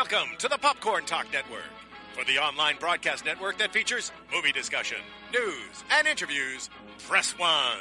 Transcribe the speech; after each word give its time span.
Welcome 0.00 0.30
to 0.38 0.48
the 0.48 0.56
Popcorn 0.56 1.04
Talk 1.04 1.26
Network, 1.30 1.68
for 2.14 2.24
the 2.24 2.38
online 2.38 2.76
broadcast 2.80 3.26
network 3.26 3.58
that 3.58 3.70
features 3.70 4.12
movie 4.34 4.50
discussion, 4.50 4.96
news, 5.30 5.84
and 5.92 6.08
interviews. 6.08 6.70
Press 7.06 7.32
one. 7.38 7.76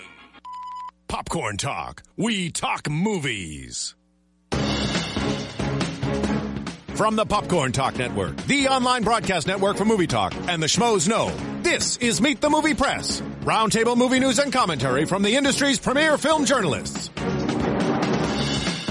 Popcorn 1.08 1.55
Talk. 1.55 2.04
We 2.18 2.50
talk 2.50 2.90
movies. 2.90 3.96
From 6.96 7.16
the 7.16 7.26
Popcorn 7.26 7.72
Talk 7.72 7.96
Network, 7.97 8.36
the 8.47 8.67
online 8.67 9.04
broadcast 9.04 9.47
network 9.47 9.78
for 9.78 9.86
movie 9.86 10.06
talk, 10.06 10.36
and 10.49 10.62
the 10.62 10.67
schmoes 10.67 11.08
know, 11.08 11.31
this 11.62 11.96
is 11.97 12.20
Meet 12.20 12.42
the 12.42 12.49
Movie 12.49 12.74
Press. 12.74 13.22
Roundtable 13.44 13.96
movie 13.96 14.20
news 14.20 14.40
and 14.40 14.51
commentary 14.51 15.06
from 15.06 15.24
the 15.24 15.38
industry's 15.38 15.79
premier 15.79 16.17
film 16.17 16.44
journalists. 16.44 17.12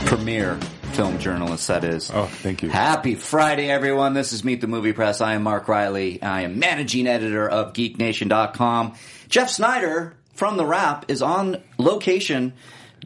Premier 0.07 0.59
film 0.89 1.19
journalist, 1.19 1.69
that 1.69 1.85
is. 1.85 2.11
Oh, 2.13 2.27
thank 2.27 2.63
you. 2.63 2.69
Happy 2.69 3.15
Friday, 3.15 3.71
everyone. 3.71 4.15
This 4.15 4.33
is 4.33 4.45
Meet 4.45 4.61
the 4.61 4.67
Movie 4.67 4.93
Press. 4.93 5.21
I 5.21 5.35
am 5.35 5.43
Mark 5.43 5.69
Riley. 5.69 6.23
I 6.23 6.43
am 6.43 6.59
managing 6.59 7.07
editor 7.07 7.49
of 7.49 7.73
GeekNation.com. 7.73 8.95
Jeff 9.29 9.51
Sneider 9.51 10.15
from 10.35 10.57
The 10.57 10.67
Wrap 10.67 11.11
is 11.11 11.23
on 11.23 11.63
location 11.79 12.55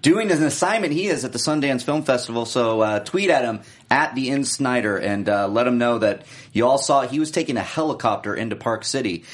doing 0.01 0.31
an 0.31 0.43
assignment 0.43 0.93
he 0.93 1.07
is 1.07 1.25
at 1.25 1.33
the 1.33 1.39
Sundance 1.39 1.83
Film 1.83 2.03
Festival. 2.03 2.45
So 2.45 2.81
uh, 2.81 3.01
tweet 3.01 3.31
at 3.31 3.45
him 3.45 3.61
at 3.91 4.15
the 4.15 4.31
In 4.31 4.45
Snyder 4.45 4.99
and 4.99 5.29
uh, 5.29 5.49
let 5.49 5.67
him 5.67 5.79
know 5.79 5.99
that 5.99 6.27
you 6.53 6.67
all 6.67 6.79
saw 6.79 7.03
he 7.03 7.21
was 7.21 7.31
taking 7.31 7.57
a 7.57 7.62
helicopter 7.62 8.35
into 8.35 8.57
Park 8.57 8.85
City. 8.85 9.25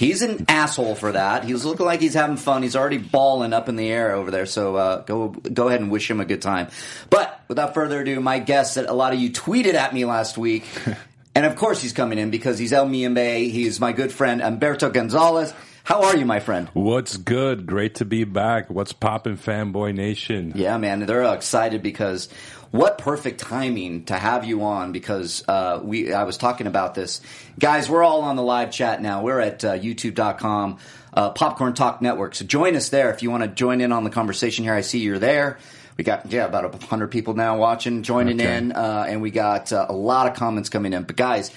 He's 0.00 0.22
an 0.22 0.46
asshole 0.48 0.94
for 0.94 1.12
that. 1.12 1.44
He's 1.44 1.66
looking 1.66 1.84
like 1.84 2.00
he's 2.00 2.14
having 2.14 2.38
fun. 2.38 2.62
He's 2.62 2.74
already 2.74 2.96
balling 2.96 3.52
up 3.52 3.68
in 3.68 3.76
the 3.76 3.86
air 3.86 4.14
over 4.14 4.30
there. 4.30 4.46
So 4.46 4.74
uh, 4.74 5.02
go 5.02 5.28
go 5.28 5.68
ahead 5.68 5.82
and 5.82 5.90
wish 5.90 6.10
him 6.10 6.20
a 6.20 6.24
good 6.24 6.40
time. 6.40 6.68
But 7.10 7.38
without 7.48 7.74
further 7.74 8.00
ado, 8.00 8.18
my 8.18 8.38
guest 8.38 8.76
that 8.76 8.86
a 8.86 8.94
lot 8.94 9.12
of 9.12 9.20
you 9.20 9.28
tweeted 9.28 9.74
at 9.74 9.92
me 9.92 10.06
last 10.06 10.38
week, 10.38 10.64
and 11.34 11.44
of 11.44 11.54
course 11.54 11.82
he's 11.82 11.92
coming 11.92 12.16
in 12.16 12.30
because 12.30 12.58
he's 12.58 12.72
El 12.72 12.86
Mayimbe. 12.88 13.50
He's 13.50 13.78
my 13.78 13.92
good 13.92 14.10
friend 14.10 14.40
Humberto 14.40 14.90
Gonzalez. 14.90 15.52
How 15.84 16.04
are 16.04 16.16
you, 16.16 16.24
my 16.24 16.40
friend? 16.40 16.70
What's 16.72 17.18
good? 17.18 17.66
Great 17.66 17.96
to 17.96 18.06
be 18.06 18.24
back. 18.24 18.70
What's 18.70 18.94
poppin', 18.94 19.36
fanboy 19.36 19.94
nation? 19.94 20.52
Yeah, 20.54 20.78
man, 20.78 21.00
they're 21.00 21.34
excited 21.34 21.82
because 21.82 22.30
what 22.70 22.98
perfect 22.98 23.40
timing 23.40 24.04
to 24.04 24.14
have 24.14 24.44
you 24.44 24.62
on 24.62 24.92
because 24.92 25.42
uh, 25.48 25.80
we 25.82 26.12
I 26.12 26.24
was 26.24 26.36
talking 26.36 26.66
about 26.66 26.94
this, 26.94 27.20
guys. 27.58 27.88
We're 27.90 28.04
all 28.04 28.22
on 28.22 28.36
the 28.36 28.42
live 28.42 28.70
chat 28.70 29.02
now. 29.02 29.22
We're 29.22 29.40
at 29.40 29.64
uh, 29.64 29.78
YouTube.com, 29.78 30.78
uh, 31.12 31.30
Popcorn 31.30 31.74
Talk 31.74 32.00
Network. 32.00 32.34
So 32.34 32.44
join 32.44 32.76
us 32.76 32.88
there 32.90 33.10
if 33.10 33.22
you 33.22 33.30
want 33.30 33.42
to 33.42 33.48
join 33.48 33.80
in 33.80 33.90
on 33.92 34.04
the 34.04 34.10
conversation 34.10 34.64
here. 34.64 34.74
I 34.74 34.82
see 34.82 35.00
you're 35.00 35.18
there. 35.18 35.58
We 35.96 36.04
got 36.04 36.30
yeah 36.32 36.46
about 36.46 36.82
hundred 36.84 37.08
people 37.08 37.34
now 37.34 37.58
watching, 37.58 38.02
joining 38.02 38.40
Okay. 38.40 38.56
in, 38.56 38.72
uh, 38.72 39.04
and 39.08 39.20
we 39.20 39.30
got 39.30 39.72
uh, 39.72 39.86
a 39.88 39.92
lot 39.92 40.28
of 40.28 40.34
comments 40.34 40.68
coming 40.68 40.92
in. 40.92 41.02
But 41.02 41.16
guys, 41.16 41.50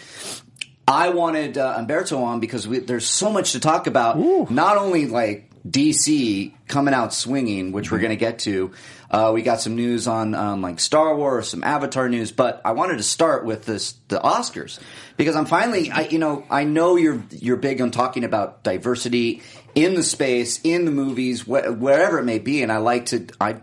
I 0.87 1.09
wanted 1.09 1.57
uh, 1.57 1.77
Humberto 1.79 2.21
on 2.23 2.39
because 2.39 2.67
we, 2.67 2.79
there's 2.79 3.07
so 3.07 3.31
much 3.31 3.53
to 3.53 3.59
talk 3.59 3.87
about. 3.87 4.19
Not 4.51 4.77
only 4.77 5.05
like 5.05 5.49
DC 5.65 6.51
coming 6.67 6.93
out 6.93 7.13
swinging, 7.13 7.71
which 7.71 7.89
we're 7.91 7.99
going 7.99 8.09
to 8.09 8.17
get 8.17 8.39
to. 8.39 8.71
Uh, 9.13 9.31
we 9.31 9.43
got 9.43 9.61
some 9.61 9.75
news 9.75 10.07
on 10.07 10.33
um, 10.33 10.63
like 10.63 10.79
Star 10.79 11.15
Wars, 11.15 11.47
some 11.47 11.63
Avatar 11.63 12.09
news, 12.09 12.31
but 12.31 12.59
I 12.65 12.71
wanted 12.71 12.97
to 12.97 13.03
start 13.03 13.45
with 13.45 13.63
this 13.63 13.93
the 14.07 14.19
Oscars 14.19 14.79
because 15.17 15.35
I'm 15.35 15.45
finally, 15.45 15.91
I, 15.91 16.01
you 16.07 16.17
know, 16.17 16.43
I 16.49 16.63
know 16.63 16.95
you're 16.95 17.23
you're 17.29 17.57
big 17.57 17.79
on 17.79 17.91
talking 17.91 18.23
about 18.23 18.63
diversity 18.63 19.43
in 19.75 19.93
the 19.93 20.01
space, 20.01 20.59
in 20.63 20.85
the 20.85 20.91
movies, 20.91 21.41
wh- 21.41 21.79
wherever 21.79 22.17
it 22.17 22.23
may 22.23 22.39
be, 22.39 22.63
and 22.63 22.71
I 22.71 22.77
like 22.77 23.05
to 23.07 23.27
I. 23.39 23.61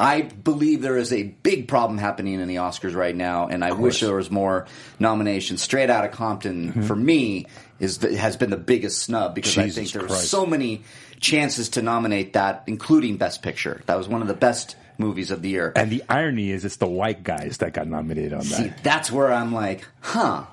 I 0.00 0.22
believe 0.22 0.82
there 0.82 0.96
is 0.96 1.12
a 1.12 1.22
big 1.22 1.68
problem 1.68 1.98
happening 1.98 2.40
in 2.40 2.48
the 2.48 2.56
Oscars 2.56 2.96
right 2.96 3.14
now, 3.14 3.46
and 3.46 3.62
I 3.62 3.70
wish 3.70 4.00
there 4.00 4.16
was 4.16 4.28
more 4.28 4.66
nominations. 4.98 5.62
Straight 5.62 5.88
out 5.88 6.04
of 6.04 6.10
Compton, 6.10 6.82
for 6.82 6.96
me, 6.96 7.46
is 7.80 7.98
the, 7.98 8.16
has 8.16 8.36
been 8.36 8.50
the 8.50 8.56
biggest 8.56 9.02
snub 9.02 9.34
because 9.34 9.56
I 9.58 9.68
think 9.68 9.90
there 9.92 10.02
were 10.02 10.08
so 10.08 10.46
many 10.46 10.82
chances 11.20 11.70
to 11.70 11.82
nominate 11.82 12.34
that, 12.34 12.64
including 12.66 13.16
Best 13.16 13.42
Picture. 13.42 13.82
That 13.86 13.96
was 13.96 14.08
one 14.08 14.22
of 14.22 14.28
the 14.28 14.34
best 14.34 14.76
movies 14.98 15.30
of 15.30 15.42
the 15.42 15.48
year. 15.48 15.72
And 15.74 15.90
the 15.90 16.02
irony 16.08 16.50
is, 16.50 16.64
it's 16.64 16.76
the 16.76 16.86
white 16.86 17.24
guys 17.24 17.58
that 17.58 17.72
got 17.72 17.88
nominated 17.88 18.32
on 18.32 18.42
See, 18.42 18.64
that. 18.64 18.84
that's 18.84 19.10
where 19.10 19.32
I'm 19.32 19.52
like, 19.52 19.86
huh? 20.00 20.44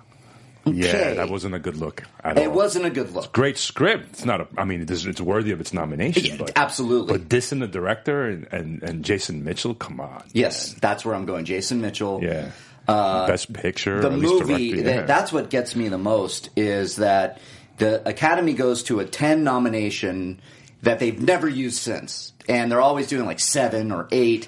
Yeah, 0.65 1.15
that 1.15 1.29
wasn't 1.29 1.55
a 1.55 1.59
good 1.59 1.75
look 1.75 2.03
at 2.23 2.37
It 2.37 2.47
all. 2.47 2.53
wasn't 2.53 2.85
a 2.85 2.91
good 2.91 3.11
look. 3.13 3.31
Great 3.33 3.57
script. 3.57 4.09
It's 4.11 4.25
not 4.25 4.41
a. 4.41 4.47
I 4.57 4.63
mean, 4.63 4.81
it's, 4.83 5.05
it's 5.05 5.19
worthy 5.19 5.51
of 5.51 5.59
its 5.59 5.73
nomination. 5.73 6.23
Yeah, 6.23 6.35
but, 6.37 6.51
absolutely. 6.55 7.17
But 7.17 7.31
this 7.31 7.51
and 7.51 7.63
the 7.63 7.67
director 7.67 8.27
and, 8.27 8.47
and, 8.51 8.83
and 8.83 9.03
Jason 9.03 9.43
Mitchell. 9.43 9.73
Come 9.73 9.99
on. 9.99 10.23
Yes, 10.33 10.73
that's 10.75 11.03
where 11.03 11.15
I'm 11.15 11.25
going. 11.25 11.45
Jason 11.45 11.81
Mitchell. 11.81 12.19
Yeah. 12.21 12.51
Best 12.87 13.53
picture. 13.53 13.99
Uh, 13.99 14.01
the 14.01 14.09
or 14.09 14.13
at 14.13 14.19
least 14.19 14.45
movie 14.45 14.81
that, 14.81 15.07
that's 15.07 15.31
what 15.31 15.49
gets 15.49 15.75
me 15.75 15.87
the 15.87 15.97
most 15.97 16.49
is 16.55 16.97
that 16.97 17.39
the 17.77 18.07
academy 18.07 18.53
goes 18.53 18.83
to 18.83 18.99
a 18.99 19.05
10 19.05 19.43
nomination 19.43 20.41
that 20.81 20.99
they've 20.99 21.21
never 21.21 21.47
used 21.47 21.77
since 21.77 22.33
and 22.49 22.71
they're 22.71 22.81
always 22.81 23.07
doing 23.07 23.25
like 23.25 23.39
7 23.39 23.91
or 23.91 24.07
8 24.11 24.47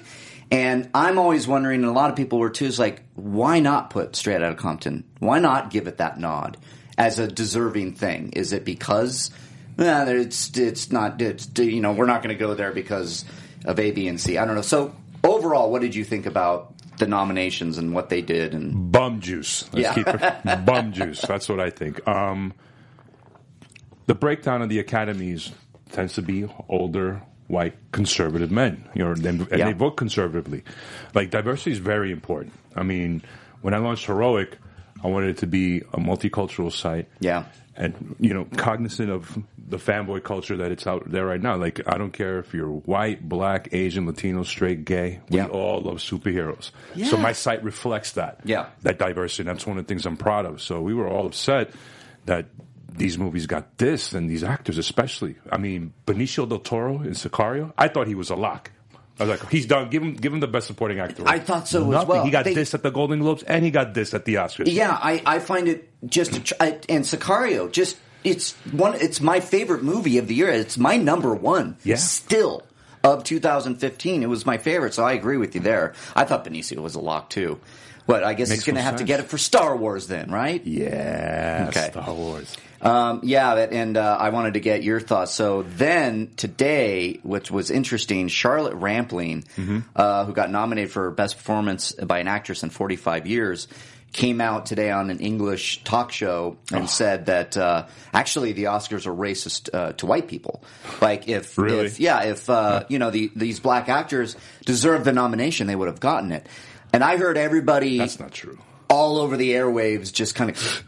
and 0.50 0.90
i'm 0.94 1.18
always 1.18 1.46
wondering 1.46 1.80
and 1.80 1.88
a 1.88 1.92
lot 1.92 2.10
of 2.10 2.16
people 2.16 2.38
were 2.38 2.50
too 2.50 2.66
is 2.66 2.78
like 2.78 3.04
why 3.14 3.60
not 3.60 3.90
put 3.90 4.16
straight 4.16 4.42
out 4.42 4.52
of 4.52 4.56
compton? 4.56 5.04
Why 5.18 5.38
not 5.38 5.70
give 5.70 5.86
it 5.86 5.98
that 5.98 6.18
nod 6.18 6.56
as 6.98 7.18
a 7.18 7.28
deserving 7.28 7.94
thing? 7.94 8.30
Is 8.32 8.52
it 8.52 8.64
because 8.64 9.30
nah, 9.78 10.04
it's 10.04 10.56
it's 10.56 10.90
not 10.90 11.20
it's 11.20 11.48
you 11.58 11.80
know 11.80 11.92
we're 11.92 12.06
not 12.06 12.22
going 12.22 12.36
to 12.36 12.38
go 12.38 12.54
there 12.54 12.72
because 12.72 13.24
of 13.64 13.78
a 13.78 13.90
b 13.92 14.08
and 14.08 14.20
c? 14.20 14.36
I 14.38 14.44
don't 14.44 14.56
know. 14.56 14.62
So 14.62 14.94
overall 15.22 15.70
what 15.70 15.80
did 15.80 15.94
you 15.94 16.04
think 16.04 16.26
about 16.26 16.73
the 16.98 17.06
nominations 17.06 17.78
and 17.78 17.94
what 17.94 18.08
they 18.08 18.22
did 18.22 18.54
and 18.54 18.90
bum 18.92 19.20
juice. 19.20 19.68
Let's 19.72 19.96
Yeah. 19.96 20.34
keep 20.44 20.64
bum 20.66 20.92
juice. 20.92 21.20
That's 21.22 21.48
what 21.48 21.60
I 21.60 21.70
think. 21.70 22.06
Um, 22.06 22.52
the 24.06 24.14
breakdown 24.14 24.62
of 24.62 24.68
the 24.68 24.78
academies 24.78 25.52
tends 25.92 26.14
to 26.14 26.22
be 26.22 26.46
older 26.68 27.22
white 27.46 27.74
conservative 27.92 28.50
men. 28.50 28.88
You 28.94 29.04
know, 29.04 29.12
and, 29.12 29.46
Yeah. 29.50 29.66
they 29.66 29.72
vote 29.72 29.92
conservatively. 29.96 30.62
Like 31.14 31.30
diversity 31.30 31.72
is 31.72 31.78
very 31.78 32.10
important. 32.12 32.52
I 32.76 32.82
mean, 32.82 33.22
when 33.62 33.74
I 33.74 33.78
launched 33.78 34.06
Heroic, 34.06 34.58
I 35.02 35.08
wanted 35.08 35.30
it 35.30 35.38
to 35.38 35.46
be 35.46 35.78
a 35.92 35.98
multicultural 35.98 36.72
site. 36.72 37.08
Yeah. 37.20 37.44
And 37.76 38.14
you 38.20 38.32
know, 38.32 38.46
cognizant 38.56 39.10
of 39.10 39.36
the 39.58 39.78
fanboy 39.78 40.22
culture 40.22 40.56
that 40.58 40.70
it's 40.70 40.86
out 40.86 41.10
there 41.10 41.26
right 41.26 41.40
now. 41.40 41.56
Like, 41.56 41.80
I 41.86 41.98
don't 41.98 42.12
care 42.12 42.38
if 42.38 42.54
you're 42.54 42.68
white, 42.68 43.28
black, 43.28 43.68
Asian, 43.72 44.06
Latino, 44.06 44.42
straight, 44.44 44.84
gay. 44.84 45.20
We 45.30 45.38
Yeah. 45.38 45.46
all 45.46 45.80
love 45.80 45.96
superheroes. 45.96 46.70
Yeah. 46.94 47.06
So 47.06 47.16
my 47.16 47.32
site 47.32 47.64
reflects 47.64 48.12
that 48.12 48.40
Yeah. 48.44 48.66
that 48.82 48.98
diversity. 48.98 49.42
That's 49.44 49.66
one 49.66 49.78
of 49.78 49.86
the 49.86 49.88
things 49.88 50.06
I'm 50.06 50.16
proud 50.16 50.46
of. 50.46 50.60
So 50.60 50.80
we 50.80 50.94
were 50.94 51.08
all 51.08 51.26
upset 51.26 51.70
that 52.26 52.46
these 52.96 53.18
movies 53.18 53.46
got 53.46 53.76
this 53.78 54.12
and 54.12 54.30
these 54.30 54.44
actors 54.44 54.78
especially. 54.78 55.34
I 55.50 55.58
mean, 55.58 55.92
Benicio 56.06 56.48
del 56.48 56.60
Toro 56.60 57.00
in 57.02 57.10
Sicario, 57.14 57.72
I 57.76 57.88
thought 57.88 58.06
he 58.06 58.14
was 58.14 58.30
a 58.30 58.36
lock. 58.36 58.70
I 59.18 59.24
was 59.24 59.40
like, 59.40 59.50
he's 59.50 59.66
done. 59.66 59.90
Give 59.90 60.02
him, 60.02 60.14
give 60.14 60.32
him 60.32 60.40
the 60.40 60.48
best 60.48 60.66
supporting 60.66 60.98
actor. 60.98 61.22
I 61.26 61.38
thought 61.38 61.68
so 61.68 61.92
as 61.92 62.06
well. 62.06 62.24
He 62.24 62.30
got 62.30 62.44
They- 62.44 62.54
this 62.54 62.74
at 62.74 62.82
the 62.82 62.90
Golden 62.90 63.20
Globes 63.20 63.42
and 63.44 63.64
he 63.64 63.70
got 63.70 63.94
this 63.94 64.12
at 64.14 64.24
the 64.24 64.34
Oscars. 64.36 64.64
Yeah, 64.66 64.90
I, 64.90 65.22
I 65.24 65.38
find 65.38 65.68
it 65.68 65.88
just 66.06 66.36
a 66.36 66.40
tr- 66.40 66.54
I, 66.58 66.66
and 66.88 67.04
Sicario 67.04 67.70
just 67.70 67.96
it's 68.24 68.52
one 68.72 68.94
it's 68.94 69.20
my 69.20 69.38
favorite 69.40 69.82
movie 69.84 70.18
of 70.18 70.26
the 70.26 70.34
year. 70.34 70.48
It's 70.48 70.76
my 70.78 70.96
number 70.96 71.32
one. 71.34 71.76
Yeah. 71.84 71.96
still 71.96 72.62
of 73.04 73.22
2015. 73.22 74.22
It 74.22 74.26
was 74.26 74.46
my 74.46 74.56
favorite, 74.58 74.94
so 74.94 75.04
I 75.04 75.12
agree 75.12 75.36
with 75.36 75.54
you 75.54 75.60
there. 75.60 75.92
I 76.16 76.24
thought 76.24 76.44
Benicio 76.44 76.78
was 76.78 76.94
a 76.94 77.00
lock 77.00 77.30
too. 77.30 77.60
But 78.06 78.24
I 78.24 78.34
guess 78.34 78.48
Makes 78.50 78.60
he's 78.64 78.66
going 78.66 78.76
to 78.76 78.82
have 78.82 78.96
to 78.96 79.04
get 79.04 79.20
it 79.20 79.26
for 79.28 79.38
Star 79.38 79.76
Wars 79.76 80.08
then, 80.08 80.30
right? 80.30 80.62
Yeah, 80.66 81.66
Okay. 81.70 81.88
Star 81.90 82.12
Wars. 82.12 82.54
Um, 82.84 83.20
yeah, 83.22 83.54
that, 83.54 83.72
and 83.72 83.96
uh, 83.96 84.16
I 84.20 84.28
wanted 84.28 84.54
to 84.54 84.60
get 84.60 84.82
your 84.82 85.00
thoughts. 85.00 85.32
So 85.32 85.62
then 85.62 86.32
today, 86.36 87.18
which 87.22 87.50
was 87.50 87.70
interesting, 87.70 88.28
Charlotte 88.28 88.74
Rampling, 88.74 89.44
Mm-hmm. 89.56 89.78
uh, 89.96 90.26
who 90.26 90.32
got 90.34 90.50
nominated 90.50 90.92
for 90.92 91.10
best 91.10 91.36
performance 91.38 91.92
by 91.92 92.18
an 92.18 92.28
actress 92.28 92.62
in 92.62 92.68
45 92.70 93.26
years, 93.26 93.68
came 94.12 94.40
out 94.40 94.66
today 94.66 94.90
on 94.92 95.10
an 95.10 95.18
English 95.20 95.82
talk 95.82 96.12
show 96.12 96.56
Oh. 96.72 96.76
and 96.76 96.88
said 96.88 97.26
that 97.26 97.56
uh, 97.56 97.86
actually 98.12 98.52
the 98.52 98.64
Oscars 98.64 99.06
are 99.06 99.14
racist 99.14 99.70
uh, 99.74 99.92
to 99.94 100.06
white 100.06 100.28
people. 100.28 100.62
Like 101.00 101.26
if, 101.28 101.56
Really? 101.58 101.86
if 101.86 101.98
yeah, 101.98 102.22
if 102.24 102.48
uh, 102.50 102.84
you 102.88 102.98
know 103.00 103.10
the, 103.10 103.32
these 103.34 103.58
black 103.60 103.88
actors 103.88 104.36
deserved 104.66 105.04
the 105.06 105.12
nomination, 105.12 105.66
they 105.66 105.74
would 105.74 105.88
have 105.88 106.00
gotten 106.00 106.30
it. 106.32 106.46
And 106.92 107.02
I 107.02 107.16
heard 107.16 107.36
everybody 107.36 107.98
That's 107.98 108.20
not 108.20 108.30
true. 108.30 108.58
all 108.88 109.18
over 109.18 109.36
the 109.36 109.50
airwaves, 109.52 110.12
just 110.12 110.36
kind 110.36 110.50
of, 110.50 110.84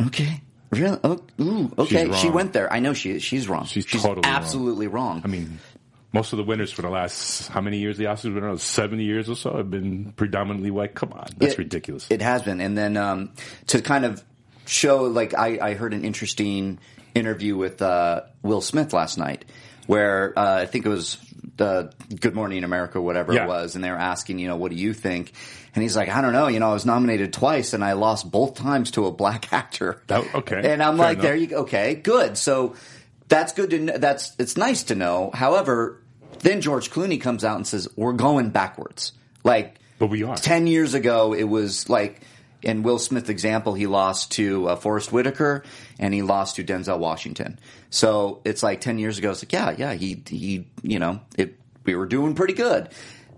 okay, 0.06 0.40
really, 0.70 0.98
oh, 1.04 1.20
ooh, 1.40 1.72
okay. 1.78 2.12
She 2.12 2.30
went 2.30 2.52
there. 2.52 2.72
I 2.72 2.80
know 2.80 2.92
she 2.94 3.18
she's 3.18 3.48
wrong. 3.48 3.66
She's 3.66 3.86
totally 3.86 4.14
wrong. 4.16 4.24
absolutely 4.24 4.86
wrong. 4.86 5.22
I 5.24 5.28
mean, 5.28 5.58
most 6.12 6.32
of 6.32 6.36
the 6.38 6.44
winners 6.44 6.72
for 6.72 6.82
the 6.82 6.90
last 6.90 7.48
how 7.48 7.60
many 7.60 7.78
years 7.78 7.96
the 7.98 8.04
Oscars 8.04 8.34
been 8.34 8.42
around? 8.44 8.60
Seventy 8.60 9.04
years 9.04 9.28
or 9.28 9.36
so 9.36 9.56
have 9.56 9.70
been 9.70 10.12
predominantly 10.16 10.70
white. 10.70 10.94
Come 10.94 11.12
on, 11.12 11.26
that's 11.38 11.54
It- 11.54 11.58
ridiculous. 11.58 12.06
It 12.10 12.22
has 12.22 12.42
been, 12.42 12.60
and 12.60 12.76
then 12.76 12.96
um, 12.96 13.32
to 13.68 13.80
kind 13.82 14.04
of 14.04 14.22
show, 14.66 15.04
like 15.04 15.34
I, 15.34 15.58
I 15.60 15.74
heard 15.74 15.94
an 15.94 16.04
interesting 16.04 16.78
interview 17.14 17.56
with 17.56 17.80
uh, 17.80 18.22
Will 18.42 18.60
Smith 18.60 18.92
last 18.92 19.16
night, 19.18 19.44
where 19.86 20.38
uh, 20.38 20.62
I 20.62 20.66
think 20.66 20.86
it 20.86 20.88
was 20.88 21.18
the 21.56 21.92
Good 22.20 22.34
Morning 22.34 22.64
America, 22.64 23.00
whatever 23.00 23.32
Yeah. 23.32 23.44
it 23.44 23.48
was, 23.48 23.74
and 23.76 23.82
they 23.84 23.90
were 23.90 23.96
asking, 23.96 24.38
you 24.38 24.48
know, 24.48 24.56
what 24.56 24.70
do 24.70 24.76
you 24.76 24.92
think? 24.92 25.32
And 25.74 25.82
he's 25.82 25.96
like, 25.96 26.08
I 26.08 26.20
don't 26.22 26.32
know. 26.32 26.48
You 26.48 26.58
know, 26.60 26.70
I 26.70 26.72
was 26.74 26.86
nominated 26.86 27.32
twice, 27.32 27.72
and 27.72 27.84
I 27.84 27.92
lost 27.94 28.30
both 28.30 28.54
times 28.54 28.90
to 28.92 29.06
a 29.06 29.12
black 29.12 29.52
actor. 29.52 30.02
That- 30.08 30.34
okay. 30.34 30.72
And 30.72 30.82
I'm 30.82 30.96
Fair 30.96 31.06
like, 31.06 31.14
enough. 31.14 31.22
there 31.22 31.36
you 31.36 31.46
go. 31.46 31.56
Okay, 31.62 31.94
good. 31.94 32.36
So 32.38 32.74
that's 33.28 33.52
good 33.52 33.70
to 33.70 33.78
know. 33.78 33.98
That's 33.98 34.34
it's 34.38 34.56
nice 34.56 34.84
to 34.84 34.94
know. 34.94 35.30
However, 35.32 36.00
then 36.40 36.60
George 36.60 36.90
Clooney 36.90 37.20
comes 37.20 37.44
out 37.44 37.56
and 37.56 37.66
says, 37.66 37.88
we're 37.96 38.12
going 38.12 38.50
backwards. 38.50 39.12
Like, 39.44 39.76
But 39.98 40.08
we 40.08 40.22
are. 40.22 40.36
10 40.36 40.66
years 40.66 40.94
ago, 40.94 41.32
it 41.32 41.44
was 41.44 41.88
like, 41.88 42.20
in 42.66 42.82
Will 42.82 42.98
Smith 42.98 43.30
example, 43.30 43.74
he 43.74 43.86
lost 43.86 44.32
to 44.32 44.68
uh, 44.68 44.76
Forrest 44.76 45.12
Whitaker 45.12 45.62
and 46.00 46.12
he 46.12 46.22
lost 46.22 46.56
to 46.56 46.64
Denzel 46.64 46.98
Washington. 46.98 47.60
So 47.90 48.40
it's 48.44 48.60
like 48.60 48.80
10 48.80 48.98
years 48.98 49.18
ago, 49.18 49.30
it's 49.30 49.42
like, 49.42 49.52
yeah, 49.52 49.70
yeah, 49.70 49.94
he, 49.94 50.20
he, 50.28 50.66
you 50.82 50.98
know, 50.98 51.20
it, 51.38 51.60
we 51.84 51.94
were 51.94 52.06
doing 52.06 52.34
pretty 52.34 52.54
good. 52.54 52.88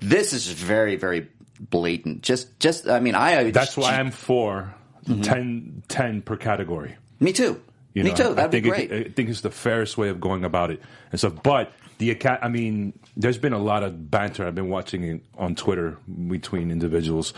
This 0.01 0.33
is 0.33 0.49
very, 0.49 0.97
very 0.97 1.29
blatant. 1.61 2.23
Just, 2.23 2.59
just, 2.59 2.89
I 2.89 3.01
mean, 3.01 3.15
I, 3.15 3.51
That's 3.51 3.77
why 3.77 3.97
I'm 3.97 4.13
for 4.13 4.75
10, 5.07 5.83
10 5.89 6.23
per 6.23 6.39
category. 6.39 6.97
me 7.21 7.35
too. 7.35 7.61
You 7.93 8.05
me 8.05 8.15
too. 8.15 8.31
I 8.31 8.33
That'd 8.33 8.51
be 8.51 8.61
think 8.63 8.75
great. 8.75 8.93
It, 8.93 9.07
I 9.09 9.11
think 9.11 9.29
it's 9.29 9.43
the 9.43 9.51
fairest 9.51 9.99
way 9.99 10.09
of 10.09 10.21
going 10.21 10.45
about 10.45 10.71
it 10.71 10.81
and 11.11 11.19
stuff. 11.21 11.43
But 11.43 11.73
the 11.99 12.11
aca- 12.13 12.39
I 12.43 12.49
mean, 12.49 12.99
there's 13.17 13.39
been 13.39 13.53
a 13.53 13.59
lot 13.59 13.83
of 13.83 14.11
banter. 14.11 14.47
I've 14.47 14.55
been 14.55 14.69
watching 14.69 15.03
it 15.05 15.25
on 15.37 15.55
Twitter 15.55 15.99
between 16.29 16.71
individuals 16.71 17.35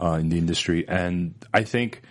uh, 0.00 0.12
in 0.20 0.28
the 0.28 0.38
industry, 0.38 0.86
and 0.88 1.34
I 1.52 1.64
think 1.64 2.02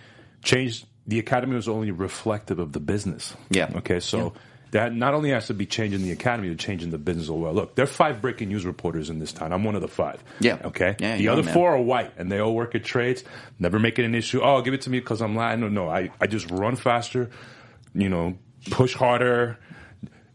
change. 0.43 0.85
The 1.05 1.19
academy 1.19 1.55
was 1.55 1.67
only 1.67 1.91
reflective 1.91 2.59
of 2.59 2.71
the 2.71 2.79
business. 2.79 3.35
Yeah. 3.49 3.69
Okay. 3.75 3.99
So. 3.99 4.33
That 4.71 4.91
not 4.91 5.13
only 5.13 5.29
has 5.29 5.45
to 5.47 5.53
be 5.53 5.67
changing 5.67 6.01
the 6.01 6.09
academy, 6.11 6.49
but 6.49 6.57
changing 6.57 6.89
the 6.89 6.97
business 6.97 7.25
as 7.25 7.29
well. 7.29 7.53
Look, 7.53 7.75
there 7.75 7.83
are 7.83 7.85
five 7.85 8.23
breaking 8.23 8.49
news 8.49 8.65
reporters 8.65 9.11
in 9.11 9.19
this 9.19 9.31
town. 9.31 9.53
I'm 9.53 9.63
one 9.63 9.75
of 9.75 9.81
the 9.83 9.87
five. 9.87 10.23
Yeah. 10.39 10.57
Okay. 10.63 10.95
Yeah, 10.97 11.15
the 11.15 11.27
other 11.27 11.43
four 11.43 11.75
are 11.75 11.79
white, 11.79 12.13
and 12.17 12.31
they 12.31 12.39
all 12.39 12.55
work 12.55 12.73
at 12.73 12.83
trades. 12.83 13.23
Never 13.59 13.77
make 13.77 13.99
it 13.99 14.05
an 14.05 14.15
issue. 14.15 14.41
Oh, 14.41 14.63
give 14.63 14.73
it 14.73 14.81
to 14.81 14.89
me 14.89 14.99
because 14.99 15.21
I'm 15.21 15.35
Latin. 15.35 15.59
No, 15.59 15.67
no. 15.67 15.89
I, 15.89 16.09
I 16.19 16.25
just 16.25 16.49
run 16.49 16.75
faster 16.75 17.29
you 17.93 18.09
know, 18.09 18.37
push 18.71 18.93
harder, 18.95 19.57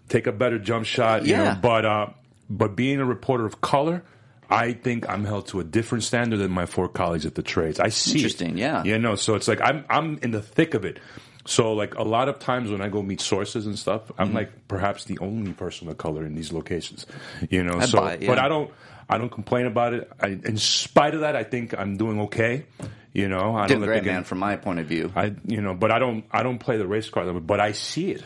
take 0.08 0.26
a 0.26 0.32
better 0.32 0.58
jump 0.58 0.86
shot. 0.86 1.24
You 1.24 1.32
Yeah. 1.34 1.44
know, 1.54 1.58
but 1.60 1.84
uh, 1.84 2.06
but 2.50 2.76
being 2.76 3.00
a 3.00 3.04
reporter 3.04 3.44
of 3.46 3.60
color, 3.60 4.02
I 4.50 4.72
think 4.72 5.08
I'm 5.08 5.24
held 5.24 5.48
to 5.48 5.60
a 5.60 5.64
different 5.64 6.04
standard 6.04 6.38
than 6.38 6.50
my 6.50 6.66
four 6.66 6.88
colleagues 6.88 7.26
at 7.26 7.34
the 7.34 7.42
trades. 7.42 7.78
I 7.80 7.88
see. 7.90 8.12
it. 8.12 8.14
Interesting, 8.16 8.56
yeah. 8.58 8.82
You 8.84 8.98
know, 8.98 9.14
so 9.16 9.34
it's 9.34 9.48
like 9.48 9.60
I'm 9.60 9.84
I'm 9.90 10.18
in 10.22 10.30
the 10.30 10.42
thick 10.42 10.74
of 10.74 10.84
it. 10.84 10.98
So 11.46 11.72
like 11.72 11.94
a 11.94 12.02
lot 12.02 12.28
of 12.28 12.38
times 12.38 12.70
when 12.70 12.82
I 12.82 12.88
go 12.88 13.02
meet 13.02 13.20
sources 13.20 13.66
and 13.66 13.78
stuff, 13.78 14.02
Mm-hmm. 14.08 14.20
I'm 14.22 14.34
like 14.34 14.68
perhaps 14.68 15.04
the 15.04 15.18
only 15.20 15.52
person 15.52 15.88
of 15.88 15.96
color 15.98 16.24
in 16.26 16.34
these 16.34 16.52
locations. 16.52 17.06
You 17.50 17.62
know, 17.64 17.78
I 17.78 17.86
so 17.86 18.04
it, 18.06 18.26
but. 18.26 18.38
I 18.38 18.48
don't 18.48 18.70
I 19.10 19.16
don't 19.16 19.30
complain 19.30 19.64
about 19.64 19.94
it. 19.94 20.10
I, 20.20 20.26
in 20.28 20.58
spite 20.58 21.14
of 21.14 21.20
that, 21.22 21.34
I 21.34 21.42
think 21.42 21.72
I'm 21.78 21.96
doing 21.96 22.20
okay. 22.28 22.66
You 23.14 23.26
know, 23.26 23.56
I 23.56 23.66
Doing 23.66 23.80
don't 23.80 23.88
great, 23.88 24.04
man, 24.04 24.24
from 24.24 24.38
my 24.38 24.56
point 24.56 24.80
of 24.80 24.86
view. 24.86 25.10
I 25.16 25.34
you 25.46 25.62
know, 25.62 25.72
but 25.72 25.90
I 25.90 25.98
don't 25.98 26.24
I 26.30 26.42
don't 26.42 26.58
play 26.58 26.76
the 26.76 26.86
race 26.86 27.08
card, 27.08 27.46
but 27.46 27.58
I 27.60 27.72
see 27.72 28.10
it. 28.12 28.22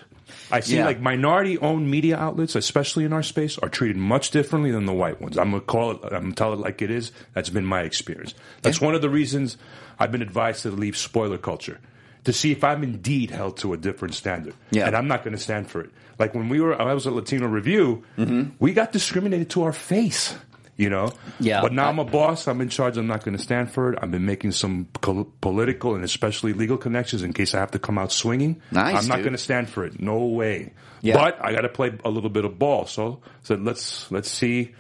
I 0.51 0.61
see 0.61 0.77
Yeah. 0.77 0.87
like 0.87 1.01
minority 1.01 1.59
owned 1.59 1.91
media 1.91 2.17
outlets, 2.17 2.55
especially 2.55 3.05
in 3.05 3.13
our 3.13 3.23
space, 3.23 3.59
are 3.59 3.69
treated 3.69 3.97
much 3.97 4.31
differently 4.31 4.71
than 4.71 4.87
the 4.87 4.93
white 4.93 5.21
ones. 5.21 5.39
I'm 5.39 5.51
gonna 5.51 5.63
call 5.63 5.93
it 5.93 5.99
I'm 6.05 6.11
gonna 6.23 6.35
tell 6.35 6.53
it 6.53 6.59
like 6.59 6.83
it 6.83 6.91
is. 6.91 7.13
That's 7.35 7.51
been 7.51 7.65
my 7.65 7.83
experience. 7.83 8.35
That's 8.63 8.81
one 8.81 8.95
of 8.95 9.03
the 9.03 9.11
reasons 9.11 9.57
I've 9.99 10.13
been 10.13 10.23
advised 10.23 10.63
to 10.63 10.71
leave 10.71 10.97
spoiler 10.97 11.39
culture. 11.39 11.79
To 12.25 12.33
see 12.33 12.53
if 12.53 12.63
I'm 12.63 12.85
indeed 12.85 13.31
held 13.31 13.57
to 13.59 13.73
a 13.73 13.77
different 13.77 14.15
standard. 14.15 14.55
Yeah. 14.71 14.87
And 14.87 14.97
I'm 14.97 15.09
not 15.09 15.25
gonna 15.25 15.39
stand 15.39 15.69
for 15.69 15.81
it. 15.81 15.91
Like 16.19 16.35
when 16.35 16.49
we 16.49 16.61
were 16.61 16.81
I 16.81 16.95
was 16.95 17.07
at 17.07 17.15
Latino 17.15 17.49
Review, 17.49 18.05
mm-hmm. 18.17 18.51
we 18.59 18.73
got 18.73 18.93
discriminated 18.93 19.51
to 19.51 19.65
our 19.65 19.73
face. 19.73 20.35
You 20.83 20.91
know, 20.91 21.13
Yeah. 21.39 21.61
But 21.63 21.73
now 21.73 21.89
I'm 21.89 22.01
a 22.01 22.05
boss. 22.05 22.49
I'm 22.49 22.61
in 22.61 22.69
charge. 22.69 22.97
I'm 22.97 23.07
not 23.07 23.23
going 23.25 23.37
to 23.37 23.43
stand 23.43 23.71
for 23.71 23.93
it. 23.93 23.99
I've 24.03 24.11
been 24.11 24.27
making 24.27 24.51
some 24.51 24.89
col- 25.01 25.31
political 25.41 25.95
and 25.95 26.03
especially 26.03 26.55
legal 26.55 26.77
connections 26.77 27.23
in 27.23 27.33
case 27.33 27.55
I 27.55 27.61
have 27.61 27.71
to 27.71 27.79
come 27.79 27.99
out 27.99 28.11
swinging. 28.11 28.61
Nice, 28.73 28.97
I'm 28.97 29.07
not 29.07 29.21
going 29.21 29.31
to 29.33 29.39
stand 29.39 29.69
for 29.71 29.85
it. 29.85 30.01
No 30.01 30.27
way. 30.27 30.73
Yeah. 31.01 31.15
But 31.15 31.39
I 31.45 31.53
got 31.53 31.61
to 31.61 31.69
play 31.69 31.93
a 32.05 32.11
little 32.11 32.31
bit 32.31 32.45
of 32.45 32.59
ball. 32.59 32.87
So 32.87 33.21
said 33.43 33.63
let's 33.63 34.11
let's 34.11 34.29
see. 34.29 34.75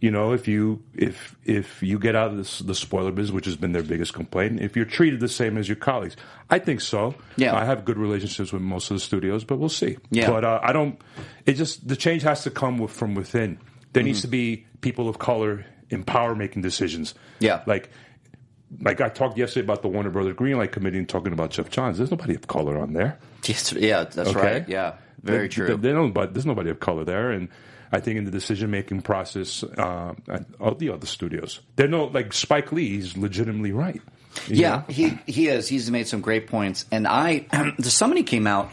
You 0.00 0.10
know, 0.12 0.32
if 0.32 0.46
you 0.48 0.82
if 0.94 1.36
if 1.44 1.82
you 1.82 1.98
get 2.00 2.14
out 2.16 2.30
of 2.32 2.36
this, 2.36 2.58
the 2.60 2.74
spoiler 2.74 3.10
business, 3.12 3.32
which 3.32 3.46
has 3.46 3.56
been 3.56 3.72
their 3.72 3.82
biggest 3.84 4.14
complaint, 4.14 4.60
if 4.60 4.76
you're 4.76 4.84
treated 4.86 5.20
the 5.20 5.28
same 5.28 5.56
as 5.58 5.68
your 5.68 5.76
colleagues, 5.76 6.16
I 6.50 6.58
think 6.60 6.80
so. 6.80 7.14
Yeah. 7.36 7.54
I 7.54 7.64
have 7.64 7.84
good 7.84 7.96
relationships 7.98 8.52
with 8.52 8.62
most 8.62 8.90
of 8.90 8.96
the 8.96 9.00
studios, 9.00 9.42
but 9.44 9.58
we'll 9.58 9.68
see. 9.68 9.98
Yeah. 10.10 10.30
But 10.30 10.44
uh, 10.44 10.60
I 10.62 10.72
don't. 10.72 11.00
It 11.46 11.54
just 11.54 11.86
the 11.86 11.96
change 11.96 12.22
has 12.22 12.42
to 12.44 12.50
come 12.50 12.78
with, 12.78 12.90
from 12.92 13.14
within. 13.14 13.58
There 13.92 14.02
needs 14.02 14.20
to 14.20 14.28
be 14.28 14.66
people 14.80 15.08
of 15.08 15.18
color 15.18 15.64
in 15.90 16.04
power 16.04 16.34
making 16.34 16.62
decisions. 16.62 17.14
Yeah. 17.40 17.62
Like, 17.66 17.90
like 18.80 19.00
I 19.00 19.08
talked 19.08 19.38
yesterday 19.38 19.64
about 19.64 19.82
the 19.82 19.88
Warner 19.88 20.10
Brother 20.10 20.34
Greenlight 20.34 20.72
Committee 20.72 20.98
and 20.98 21.08
talking 21.08 21.32
about 21.32 21.50
Geoff 21.50 21.70
Johns. 21.70 21.98
There's 21.98 22.10
nobody 22.10 22.34
of 22.34 22.46
color 22.46 22.78
on 22.78 22.92
there. 22.92 23.18
Yes, 23.46 23.72
yeah, 23.72 24.04
that's 24.04 24.30
Okay. 24.30 24.38
right. 24.40 24.68
Yeah, 24.68 24.94
very 25.22 25.48
There- 25.48 25.66
true. 25.66 25.76
don't- 25.78 26.12
but 26.12 26.34
there's 26.34 26.44
nobody 26.46 26.68
of 26.70 26.78
color 26.80 27.04
there, 27.04 27.30
and 27.30 27.48
I 27.90 28.00
think 28.00 28.18
in 28.18 28.24
the 28.26 28.30
decision 28.30 28.70
making 28.70 29.00
process 29.02 29.62
uh, 29.64 30.12
all 30.60 30.74
the 30.74 30.90
other 30.90 31.06
studios, 31.06 31.60
they're 31.76 31.88
no 31.88 32.04
like 32.04 32.34
Spike 32.34 32.70
Lee. 32.72 32.88
He's 32.90 33.16
legitimately 33.16 33.72
right. 33.72 34.02
Yeah, 34.46 34.68
know? 34.70 34.84
he 34.90 35.18
he 35.26 35.48
is. 35.48 35.68
He's 35.68 35.90
made 35.90 36.06
some 36.06 36.20
great 36.20 36.48
points, 36.48 36.84
and 36.92 37.06
I 37.08 37.46
somebody 37.80 38.22
came 38.24 38.46
out, 38.46 38.70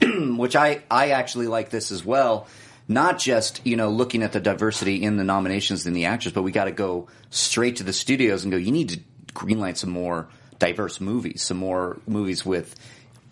which 0.00 0.56
I 0.56 0.80
I 0.90 1.10
actually 1.10 1.46
like 1.48 1.68
this 1.68 1.90
as 1.92 2.02
well. 2.04 2.46
Not 2.86 3.18
just 3.18 3.60
you 3.64 3.76
know 3.76 3.88
looking 3.90 4.22
at 4.22 4.32
the 4.32 4.40
diversity 4.40 5.02
in 5.02 5.16
the 5.16 5.24
nominations 5.24 5.86
and 5.86 5.96
the 5.96 6.04
actors, 6.06 6.32
but 6.32 6.42
we 6.42 6.52
got 6.52 6.64
to 6.64 6.72
go 6.72 7.08
straight 7.30 7.76
to 7.76 7.82
the 7.82 7.92
studios 7.92 8.44
and 8.44 8.52
go. 8.52 8.58
You 8.58 8.72
need 8.72 8.88
to 8.90 9.00
greenlight 9.32 9.76
some 9.78 9.90
more 9.90 10.28
diverse 10.58 11.00
movies, 11.00 11.42
some 11.42 11.56
more 11.56 11.98
movies 12.06 12.44
with 12.44 12.74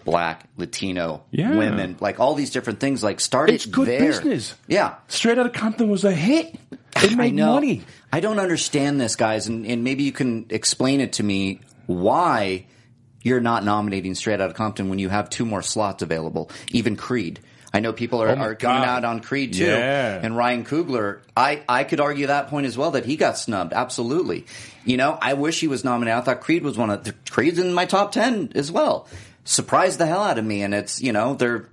black, 0.04 0.48
Latino, 0.56 1.22
Yeah. 1.30 1.56
women, 1.56 1.96
like 2.00 2.18
all 2.18 2.34
these 2.34 2.50
different 2.50 2.80
things. 2.80 3.04
Like 3.04 3.20
start 3.20 3.50
It's 3.50 3.66
it 3.66 3.70
good 3.72 3.86
there. 3.88 4.00
business. 4.00 4.54
Yeah, 4.66 4.94
Straight 5.08 5.38
Outta 5.38 5.50
Compton 5.50 5.88
was 5.90 6.04
a 6.04 6.12
hit. 6.12 6.56
It 6.96 7.12
I 7.12 7.14
made 7.14 7.34
know. 7.34 7.54
money. 7.54 7.82
I 8.12 8.20
don't 8.20 8.38
understand 8.40 9.00
this, 9.00 9.16
guys, 9.16 9.46
and, 9.46 9.64
and 9.66 9.84
maybe 9.84 10.02
you 10.02 10.12
can 10.12 10.46
explain 10.50 11.00
it 11.00 11.12
to 11.14 11.22
me 11.22 11.60
why 11.86 12.66
you're 13.22 13.40
not 13.40 13.64
nominating 13.64 14.14
Straight 14.14 14.40
Outta 14.40 14.54
Compton 14.54 14.88
when 14.88 14.98
you 14.98 15.08
have 15.08 15.30
two 15.30 15.44
more 15.46 15.62
slots 15.62 16.02
available. 16.02 16.50
Even 16.72 16.96
Creed. 16.96 17.38
I 17.72 17.80
know 17.80 17.92
people 17.92 18.22
are, 18.22 18.28
Oh 18.28 18.34
are 18.34 18.54
coming 18.54 18.84
out 18.84 19.04
on 19.04 19.20
Creed 19.20 19.54
too. 19.54 19.64
Yeah. 19.64 20.20
And 20.22 20.36
Ryan 20.36 20.64
Coogler, 20.64 21.20
I, 21.36 21.62
I 21.68 21.84
could 21.84 22.00
argue 22.00 22.26
that 22.26 22.48
point 22.48 22.66
as 22.66 22.76
well 22.76 22.92
that 22.92 23.06
he 23.06 23.16
got 23.16 23.38
snubbed. 23.38 23.72
Absolutely. 23.72 24.46
You 24.84 24.96
know, 24.96 25.18
I 25.20 25.34
wish 25.34 25.60
he 25.60 25.68
was 25.68 25.84
nominated. 25.84 26.18
I 26.18 26.20
thought 26.22 26.40
Creed 26.40 26.62
was 26.62 26.76
one 26.76 26.90
of 26.90 27.04
the 27.04 27.14
Creed's 27.30 27.58
in 27.58 27.72
my 27.72 27.86
top 27.86 28.12
ten 28.12 28.52
as 28.54 28.70
well. 28.70 29.08
Surprised 29.44 29.98
the 29.98 30.06
hell 30.06 30.22
out 30.22 30.38
of 30.38 30.44
me, 30.44 30.62
and 30.62 30.74
it's 30.74 31.00
you 31.00 31.12
know 31.12 31.34
they're 31.34 31.66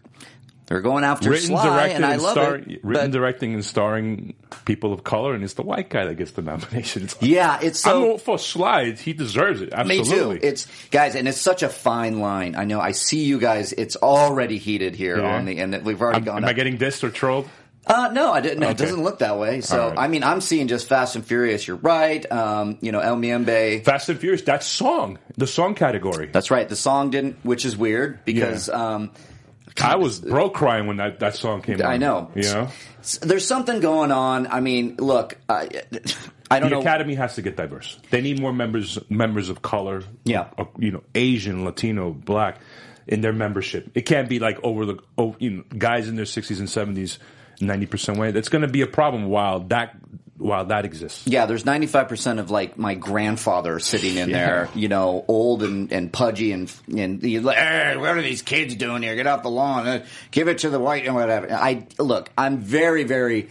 they're 0.69 0.81
going 0.81 1.03
after 1.03 1.31
Written, 1.31 1.47
Sly, 1.47 1.63
directed, 1.67 1.95
and 1.95 2.05
I 2.05 2.13
and 2.13 2.21
love 2.21 2.31
starring, 2.33 2.69
it. 2.71 2.79
written, 2.85 3.11
but- 3.11 3.17
directing, 3.17 3.53
and 3.55 3.65
starring 3.65 4.35
people 4.65 4.93
of 4.93 5.03
color, 5.03 5.33
and 5.33 5.43
it's 5.43 5.55
the 5.55 5.63
white 5.63 5.89
guy 5.89 6.05
that 6.05 6.15
gets 6.15 6.31
the 6.31 6.41
nomination. 6.43 7.03
It's 7.05 7.21
like, 7.21 7.29
Yeah, 7.31 7.59
it's 7.61 7.79
so- 7.81 8.03
I'm 8.05 8.11
all 8.11 8.17
for 8.19 8.37
Sly. 8.39 8.91
He 8.91 9.13
deserves 9.13 9.61
it. 9.61 9.71
Me 9.85 9.99
Absolutely. 9.99 10.39
too. 10.39 10.45
It's 10.47 10.67
guys, 10.91 11.15
and 11.15 11.27
it's 11.27 11.41
such 11.41 11.63
a 11.63 11.69
fine 11.69 12.19
line. 12.19 12.55
I 12.55 12.63
know. 12.65 12.79
I 12.79 12.91
see 12.91 13.23
you 13.25 13.39
guys. 13.39 13.73
It's 13.73 13.95
already 13.97 14.57
heated 14.59 14.95
here 14.95 15.17
Yeah. 15.19 15.35
on 15.35 15.45
the, 15.45 15.59
and 15.59 15.83
we've 15.83 15.99
already 16.01 16.17
Am, 16.19 16.23
gone. 16.23 16.37
am 16.37 16.43
up. 16.45 16.49
I 16.51 16.53
getting 16.53 16.77
dissed 16.77 17.03
or 17.03 17.09
trolled? 17.09 17.49
uh, 17.87 18.11
no, 18.13 18.31
I 18.31 18.39
didn't. 18.41 18.59
No, 18.59 18.69
It 18.69 18.77
doesn't 18.77 19.01
look 19.01 19.19
that 19.19 19.39
way. 19.39 19.61
So, 19.61 19.87
right. 19.89 19.97
I 19.97 20.07
mean, 20.07 20.23
I'm 20.23 20.41
seeing 20.41 20.67
just 20.67 20.87
Fast 20.87 21.15
and 21.15 21.25
Furious. 21.25 21.67
You're 21.67 21.77
right. 21.77 22.31
Um, 22.31 22.77
you 22.81 22.91
know, 22.91 22.99
El 22.99 23.15
Mayimbe. 23.17 23.83
Fast 23.83 24.09
and 24.09 24.19
Furious. 24.19 24.43
That 24.43 24.61
song, 24.61 25.17
the 25.37 25.47
song 25.47 25.73
category. 25.73 26.27
That's 26.31 26.51
right. 26.51 26.69
The 26.69 26.75
song 26.75 27.09
didn't, 27.09 27.37
which 27.41 27.65
is 27.65 27.75
weird 27.75 28.23
because 28.25 28.67
Yeah. 28.67 28.75
um, 28.75 29.11
I 29.81 29.95
was 29.95 30.19
broke 30.19 30.53
crying 30.53 30.87
when 30.87 30.97
that, 30.97 31.19
that 31.19 31.35
song 31.35 31.61
came. 31.61 31.81
Out. 31.81 31.87
I 31.87 31.97
know. 31.97 32.31
You 32.35 32.43
know, 32.43 32.69
there's 33.21 33.45
something 33.45 33.79
going 33.79 34.11
on. 34.11 34.47
I 34.47 34.59
mean, 34.59 34.95
look, 34.97 35.37
I, 35.47 35.69
I 36.51 36.59
don't 36.59 36.69
the 36.69 36.75
know. 36.75 36.81
academy 36.81 37.15
has 37.15 37.35
to 37.35 37.41
get 37.41 37.55
diverse. 37.55 37.99
They 38.09 38.21
need 38.21 38.39
more 38.39 38.53
members 38.53 38.97
members 39.09 39.49
of 39.49 39.61
color. 39.61 40.03
Yeah. 40.23 40.49
uh, 40.57 40.65
you 40.77 40.91
know, 40.91 41.03
Asian, 41.15 41.65
Latino, 41.65 42.11
Black 42.11 42.59
in 43.07 43.21
their 43.21 43.33
membership. 43.33 43.89
It 43.95 44.01
can't 44.01 44.29
be 44.29 44.39
like 44.39 44.59
over 44.63 44.85
the 44.85 44.99
oh, 45.17 45.35
you 45.39 45.49
know 45.49 45.63
guys 45.77 46.07
in 46.07 46.15
their 46.15 46.25
sixties 46.25 46.59
and 46.59 46.69
seventies, 46.69 47.19
ninety 47.59 47.85
percent 47.85 48.17
way. 48.17 48.31
That's 48.31 48.49
going 48.49 48.61
to 48.61 48.67
be 48.67 48.81
a 48.81 48.87
problem 48.87 49.25
while 49.25 49.61
that 49.61 49.95
while 50.39 50.65
that 50.65 50.85
exists. 50.85 51.27
Yeah, 51.27 51.45
there's 51.45 51.65
95% 51.65 52.39
of 52.39 52.49
like 52.49 52.77
my 52.77 52.95
grandfather 52.95 53.79
sitting 53.79 54.15
in 54.15 54.31
there, 54.31 54.69
you 54.73 54.87
know, 54.87 55.23
old 55.27 55.63
and, 55.63 55.91
and 55.91 56.11
pudgy 56.11 56.53
and 56.53 56.73
and 56.87 57.21
you're 57.21 57.41
like, 57.41 57.57
"Eh, 57.57 57.95
what 57.97 58.17
are 58.17 58.21
these 58.21 58.41
kids 58.41 58.75
doing 58.75 59.03
here? 59.03 59.15
Get 59.15 59.27
off 59.27 59.43
the 59.43 59.51
lawn. 59.51 59.85
Uh, 59.87 60.05
give 60.31 60.47
it 60.47 60.59
to 60.59 60.69
the 60.69 60.79
white 60.79 61.05
and 61.05 61.13
whatever. 61.13 61.53
I 61.53 61.85
look, 61.99 62.29
I'm 62.37 62.57
very 62.59 63.03
very 63.03 63.49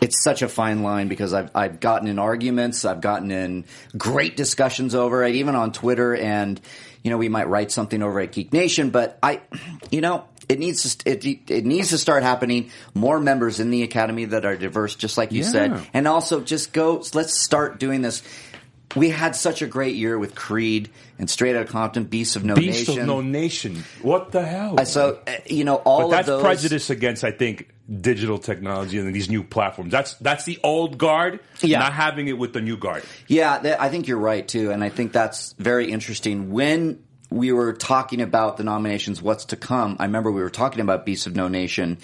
it's 0.00 0.20
such 0.20 0.42
a 0.42 0.48
fine 0.48 0.82
line 0.82 1.08
because 1.08 1.32
I've 1.32 1.50
I've 1.54 1.80
gotten 1.80 2.08
in 2.08 2.18
arguments, 2.18 2.84
I've 2.84 3.00
gotten 3.00 3.30
in 3.30 3.64
great 3.96 4.36
discussions 4.36 4.94
over 4.94 5.22
it, 5.24 5.36
even 5.36 5.54
on 5.54 5.70
Twitter, 5.70 6.16
and 6.16 6.60
you 7.02 7.10
know 7.10 7.18
we 7.18 7.28
might 7.28 7.48
write 7.48 7.70
something 7.70 8.02
over 8.02 8.20
at 8.20 8.32
Geek 8.32 8.52
Nation, 8.52 8.90
but 8.90 9.18
I, 9.22 9.40
you 9.90 10.00
know. 10.00 10.24
It 10.48 10.58
needs 10.58 10.96
to 10.96 11.10
it, 11.10 11.24
it 11.50 11.64
needs 11.64 11.90
to 11.90 11.98
start 11.98 12.24
happening. 12.24 12.70
More 12.94 13.20
members 13.20 13.60
in 13.60 13.70
the 13.70 13.84
academy 13.84 14.26
that 14.26 14.44
are 14.44 14.56
diverse, 14.56 14.96
just 14.96 15.16
like 15.16 15.30
you 15.32 15.44
Yeah. 15.44 15.50
said, 15.50 15.80
and 15.94 16.06
also 16.08 16.40
just 16.40 16.72
go. 16.72 17.02
Let's 17.14 17.40
start 17.42 17.78
doing 17.78 18.02
this. 18.02 18.22
We 18.96 19.08
had 19.08 19.34
such 19.36 19.62
a 19.62 19.66
great 19.66 19.94
year 19.94 20.18
with 20.18 20.34
Creed 20.34 20.90
and 21.18 21.30
Straight 21.30 21.56
Outta 21.56 21.70
Compton, 21.70 22.04
Beasts 22.04 22.36
of 22.36 22.44
No 22.44 22.54
Beast 22.56 22.88
Nation. 22.88 23.00
of 23.02 23.06
No 23.06 23.20
Nation. 23.22 23.84
What 24.02 24.32
the 24.32 24.44
hell? 24.44 24.78
Uh, 24.80 24.84
so 24.84 25.20
uh, 25.26 25.32
you 25.46 25.64
know 25.64 25.76
all 25.76 26.02
but 26.02 26.16
that's 26.16 26.28
of 26.28 26.34
those. 26.34 26.42
prejudice 26.42 26.90
against, 26.90 27.22
I 27.24 27.30
think, 27.30 27.71
digital 28.00 28.38
technology 28.38 28.98
and 28.98 29.14
these 29.14 29.28
new 29.28 29.42
platforms. 29.42 29.90
That's 29.92 30.14
that's 30.14 30.44
the 30.44 30.58
old 30.62 30.98
guard, 30.98 31.40
Yeah. 31.60 31.80
not 31.80 31.92
having 31.92 32.28
it 32.28 32.38
with 32.38 32.52
the 32.52 32.60
new 32.60 32.76
guard. 32.76 33.02
Yeah, 33.26 33.58
th- 33.58 33.76
I 33.78 33.88
think 33.88 34.06
you're 34.08 34.18
right 34.18 34.46
too, 34.46 34.70
and 34.70 34.82
I 34.84 34.88
think 34.88 35.12
that's 35.12 35.52
very 35.58 35.90
interesting. 35.90 36.50
When 36.52 37.02
we 37.30 37.50
were 37.52 37.72
talking 37.72 38.20
about 38.20 38.56
the 38.56 38.64
nominations, 38.64 39.20
what's 39.22 39.46
to 39.46 39.56
come, 39.56 39.96
I 39.98 40.04
remember 40.04 40.30
we 40.30 40.42
were 40.42 40.50
talking 40.50 40.80
about 40.80 41.04
Beasts 41.06 41.26
of 41.26 41.34
No 41.34 41.48
Nation, 41.48 41.98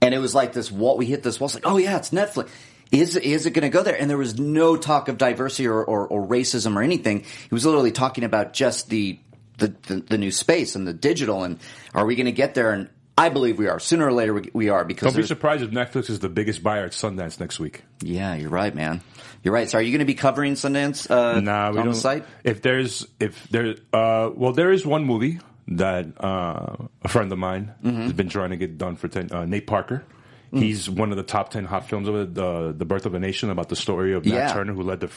and 0.00 0.14
it 0.14 0.18
was 0.18 0.34
like 0.34 0.52
this 0.52 0.70
What 0.70 0.96
We 0.98 1.06
hit 1.06 1.22
this 1.22 1.40
wall. 1.40 1.46
It's 1.46 1.54
like, 1.54 1.66
oh 1.66 1.78
yeah, 1.78 1.96
it's 1.96 2.10
Netflix. 2.10 2.48
Is 2.92 3.16
is 3.16 3.46
it 3.46 3.50
going 3.50 3.64
to 3.64 3.68
go 3.68 3.82
there? 3.82 4.00
And 4.00 4.08
there 4.08 4.16
was 4.16 4.38
no 4.38 4.76
talk 4.76 5.08
of 5.08 5.18
diversity 5.18 5.66
or, 5.66 5.82
or, 5.82 6.06
or 6.06 6.24
racism 6.24 6.76
or 6.76 6.82
anything. 6.82 7.20
He 7.20 7.48
was 7.50 7.66
literally 7.66 7.90
talking 7.90 8.22
about 8.22 8.52
just 8.52 8.88
the 8.90 9.18
the, 9.58 9.74
the 9.88 9.94
the 10.08 10.18
new 10.18 10.30
space 10.30 10.76
and 10.76 10.86
the 10.86 10.92
digital, 10.92 11.42
and 11.42 11.58
are 11.94 12.06
we 12.06 12.14
going 12.14 12.26
to 12.26 12.32
get 12.32 12.54
there? 12.54 12.70
And 12.70 12.88
I 13.18 13.30
believe 13.30 13.58
we 13.58 13.66
are. 13.68 13.78
Sooner 13.80 14.06
or 14.06 14.12
later, 14.12 14.34
we, 14.34 14.50
we 14.52 14.68
are 14.68 14.84
because 14.84 15.12
Don't 15.12 15.22
be 15.22 15.26
surprised 15.26 15.62
if 15.62 15.70
Netflix 15.70 16.10
is 16.10 16.18
the 16.20 16.28
biggest 16.28 16.62
buyer 16.62 16.84
at 16.84 16.92
Sundance 16.92 17.40
next 17.40 17.58
week. 17.58 17.82
yeah, 18.00 18.34
you're 18.34 18.50
right, 18.50 18.74
man. 18.74 19.00
You're 19.42 19.54
right. 19.54 19.70
So, 19.70 19.78
are 19.78 19.82
you 19.82 19.90
going 19.92 20.00
to 20.00 20.04
be 20.04 20.14
covering 20.14 20.54
Sundance 20.54 21.10
uh, 21.10 21.40
Nah, 21.40 21.70
we 21.70 21.78
on 21.78 21.84
don't. 21.86 21.94
the 21.94 22.00
site? 22.00 22.24
If 22.44 22.60
there's 22.62 23.06
if 23.20 23.48
there, 23.48 23.76
uh, 23.92 24.30
well, 24.34 24.52
there 24.52 24.70
is 24.72 24.84
one 24.84 25.04
movie 25.04 25.38
that 25.68 26.06
uh, 26.22 26.76
a 27.02 27.08
friend 27.08 27.32
of 27.32 27.38
mine 27.38 27.72
Mm-hmm. 27.82 28.02
has 28.02 28.12
been 28.12 28.28
trying 28.28 28.50
to 28.50 28.56
get 28.56 28.76
done 28.76 28.96
for 28.96 29.08
ten, 29.08 29.30
uh, 29.32 29.46
Nate 29.46 29.66
Parker. 29.66 30.04
Mm. 30.52 30.60
He's 30.60 30.88
one 30.88 31.10
of 31.10 31.16
the 31.16 31.22
top 31.22 31.50
ten 31.50 31.64
hot 31.64 31.88
films 31.88 32.08
of 32.08 32.34
the 32.34 32.72
the 32.76 32.84
Birth 32.84 33.06
of 33.06 33.14
a 33.14 33.18
Nation, 33.18 33.50
about 33.50 33.68
the 33.68 33.76
story 33.76 34.12
of 34.14 34.24
Nat 34.26 34.32
Yeah. 34.34 34.46
Mm-hmm. 34.48 34.58
Turner, 34.58 34.72
who 34.74 34.82
led 34.82 35.00
the 35.00 35.10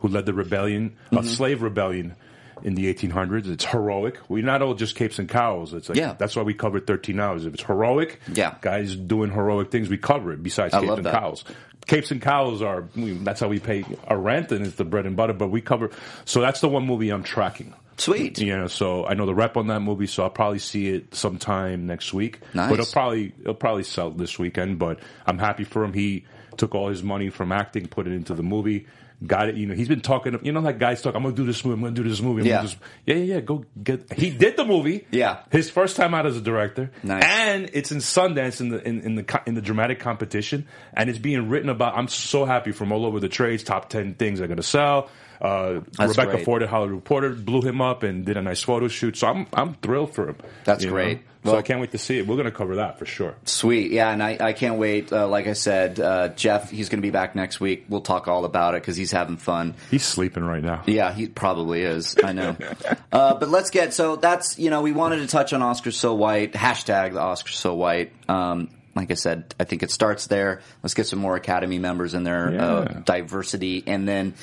who 0.00 0.08
led 0.08 0.26
the 0.26 0.32
rebellion, 0.34 0.96
a 1.12 1.22
slave 1.22 1.60
rebellion 1.62 2.16
in 2.64 2.74
the 2.74 2.92
1800s. 2.92 3.48
It's 3.48 3.64
heroic. 3.64 4.18
We're 4.28 4.44
not 4.44 4.62
all 4.62 4.74
just 4.74 4.94
capes 4.96 5.18
and 5.18 5.28
cows. 5.28 5.72
It's 5.72 5.88
like 5.88 5.98
Yeah. 5.98 6.14
that's 6.18 6.36
why 6.36 6.42
we 6.42 6.54
cover 6.54 6.80
13 6.80 7.18
hours. 7.20 7.44
If 7.46 7.54
it's 7.54 7.62
heroic, 7.62 8.20
Yeah. 8.32 8.54
guys 8.60 8.94
doing 8.96 9.30
heroic 9.30 9.70
things, 9.70 9.88
we 9.88 9.98
cover 9.98 10.32
it. 10.32 10.42
Besides 10.42 10.74
I 10.74 10.80
capes 10.80 10.92
and 10.96 11.06
that. 11.06 11.14
cows 11.14 11.44
capes 11.88 12.12
and 12.12 12.22
cows 12.22 12.62
are 12.62 12.84
we, 12.94 13.10
that's 13.14 13.40
how 13.40 13.48
we 13.48 13.58
pay 13.58 13.84
our 14.06 14.16
rent 14.16 14.52
and 14.52 14.64
it's 14.64 14.76
the 14.76 14.84
bread 14.84 15.04
and 15.04 15.16
butter 15.16 15.32
but 15.32 15.48
we 15.48 15.60
cover 15.60 15.90
so 16.24 16.40
that's 16.40 16.60
the 16.60 16.68
one 16.68 16.86
movie 16.86 17.10
i'm 17.10 17.24
tracking 17.24 17.74
Sweet. 17.96 18.38
you 18.38 18.56
know 18.56 18.68
so 18.68 19.04
i 19.04 19.14
know 19.14 19.26
the 19.26 19.34
rep 19.34 19.56
on 19.56 19.66
that 19.66 19.80
movie 19.80 20.06
so 20.06 20.22
i'll 20.22 20.30
probably 20.30 20.60
see 20.60 20.90
it 20.90 21.12
sometime 21.12 21.86
next 21.86 22.14
week 22.14 22.38
Nice. 22.54 22.70
but 22.70 22.78
it'll 22.78 22.92
probably 22.92 23.32
it'll 23.40 23.54
probably 23.54 23.82
sell 23.82 24.12
this 24.12 24.38
weekend 24.38 24.78
but 24.78 25.00
i'm 25.26 25.38
happy 25.38 25.64
for 25.64 25.82
him 25.82 25.92
he 25.92 26.24
took 26.56 26.74
all 26.74 26.88
his 26.88 27.02
money 27.02 27.28
from 27.30 27.52
acting 27.52 27.86
put 27.86 28.06
it 28.06 28.12
into 28.12 28.34
the 28.34 28.42
movie 28.42 28.86
got 29.24 29.48
it 29.48 29.54
you 29.54 29.66
know 29.66 29.74
he's 29.74 29.86
been 29.88 30.00
talking 30.00 30.36
you 30.42 30.50
know 30.50 30.58
like 30.58 30.80
guys 30.80 31.00
talk 31.00 31.14
i'm 31.14 31.22
gonna 31.22 31.32
do 31.34 31.46
this 31.46 31.64
movie 31.64 31.74
i'm 31.74 31.80
gonna 31.80 31.94
do 31.94 32.02
this 32.02 32.20
movie 32.20 32.40
I'm 32.40 32.46
Yeah. 32.48 32.56
gonna 32.56 32.68
this. 32.68 32.76
yeah 33.06 33.14
yeah 33.14 33.34
yeah 33.34 33.40
go 33.40 33.64
get 33.80 34.12
he 34.14 34.30
did 34.30 34.56
the 34.56 34.64
movie 34.64 35.06
Yeah. 35.12 35.42
his 35.50 35.70
first 35.70 35.94
time 35.96 36.12
out 36.12 36.26
as 36.26 36.36
a 36.36 36.40
director 36.40 36.90
Nice. 37.04 37.22
and 37.24 37.70
it's 37.72 37.92
in 37.92 37.98
Sundance 37.98 38.60
in 38.60 38.70
the 38.70 38.82
in, 38.86 39.00
in 39.02 39.14
the 39.14 39.40
in 39.46 39.54
the 39.54 39.62
dramatic 39.62 40.00
competition, 40.00 40.66
and 40.94 41.08
it's 41.08 41.20
being 41.20 41.48
written 41.48 41.68
about. 41.68 41.96
I'm 41.96 42.08
so 42.08 42.44
happy 42.44 42.72
from 42.72 42.90
all 42.90 43.06
over 43.06 43.20
the 43.20 43.28
trades. 43.28 43.62
Top 43.62 43.88
ten 43.88 44.14
things 44.14 44.40
are 44.40 44.46
going 44.48 44.56
to 44.56 44.62
sell. 44.62 45.08
Uh, 45.42 45.80
Rebecca 45.98 46.30
great. 46.30 46.44
Ford 46.44 46.62
at 46.62 46.68
Hollywood 46.68 46.94
Reporter 46.94 47.30
blew 47.30 47.62
him 47.62 47.80
up 47.82 48.04
and 48.04 48.24
did 48.24 48.36
a 48.36 48.42
nice 48.42 48.62
photo 48.62 48.86
shoot. 48.86 49.16
So 49.16 49.26
I'm 49.26 49.46
I'm 49.52 49.74
thrilled 49.74 50.14
for 50.14 50.28
him. 50.28 50.36
That's 50.64 50.84
you 50.84 50.90
know? 50.90 50.94
great. 50.94 51.18
so 51.44 51.50
Well- 51.50 51.56
I 51.56 51.62
can't 51.62 51.80
wait 51.80 51.90
to 51.90 51.98
see 51.98 52.18
it. 52.18 52.28
We're 52.28 52.36
going 52.36 52.44
to 52.46 52.52
cover 52.52 52.76
that 52.76 53.00
for 53.00 53.06
sure. 53.06 53.34
Sweet, 53.44 53.90
yeah, 53.90 54.10
and 54.12 54.22
I, 54.22 54.36
I 54.38 54.52
can't 54.52 54.78
wait. 54.78 55.12
Uh, 55.12 55.26
like 55.26 55.48
I 55.48 55.54
said, 55.54 55.98
uh, 55.98 56.28
Jeff, 56.28 56.70
he's 56.70 56.88
going 56.88 56.98
to 56.98 57.02
be 57.02 57.10
back 57.10 57.34
next 57.34 57.58
week. 57.58 57.86
We'll 57.88 58.02
talk 58.02 58.28
all 58.28 58.44
about 58.44 58.76
it 58.76 58.82
because 58.82 58.96
he's 58.96 59.10
having 59.10 59.36
fun. 59.36 59.74
He's 59.90 60.04
sleeping 60.04 60.44
right 60.44 60.62
now. 60.62 60.84
Yeah, 60.86 61.12
he 61.12 61.26
probably 61.26 61.82
is. 61.82 62.14
I 62.22 62.32
know. 62.32 62.56
uh, 63.12 63.34
but 63.34 63.48
let's 63.48 63.70
get 63.70 63.92
so 63.94 64.14
that's 64.14 64.60
you 64.60 64.70
know 64.70 64.82
we 64.82 64.92
wanted 64.92 65.16
to 65.16 65.26
touch 65.26 65.52
on 65.52 65.60
Oscar 65.60 65.90
so 65.90 66.14
white 66.14 66.52
hashtag 66.52 67.14
the 67.14 67.20
Oscar 67.20 67.50
so 67.50 67.74
white. 67.74 68.12
Um, 68.28 68.68
like 68.94 69.10
I 69.10 69.14
said, 69.14 69.54
I 69.58 69.64
think 69.64 69.82
it 69.82 69.90
starts 69.90 70.28
there. 70.28 70.60
Let's 70.84 70.94
get 70.94 71.08
some 71.08 71.18
more 71.18 71.34
Academy 71.34 71.78
members 71.80 72.14
in 72.14 72.22
there, 72.22 72.46
uh, 72.48 72.82
Yeah. 72.84 73.00
diversity, 73.04 73.82
and 73.88 74.06
then. 74.06 74.34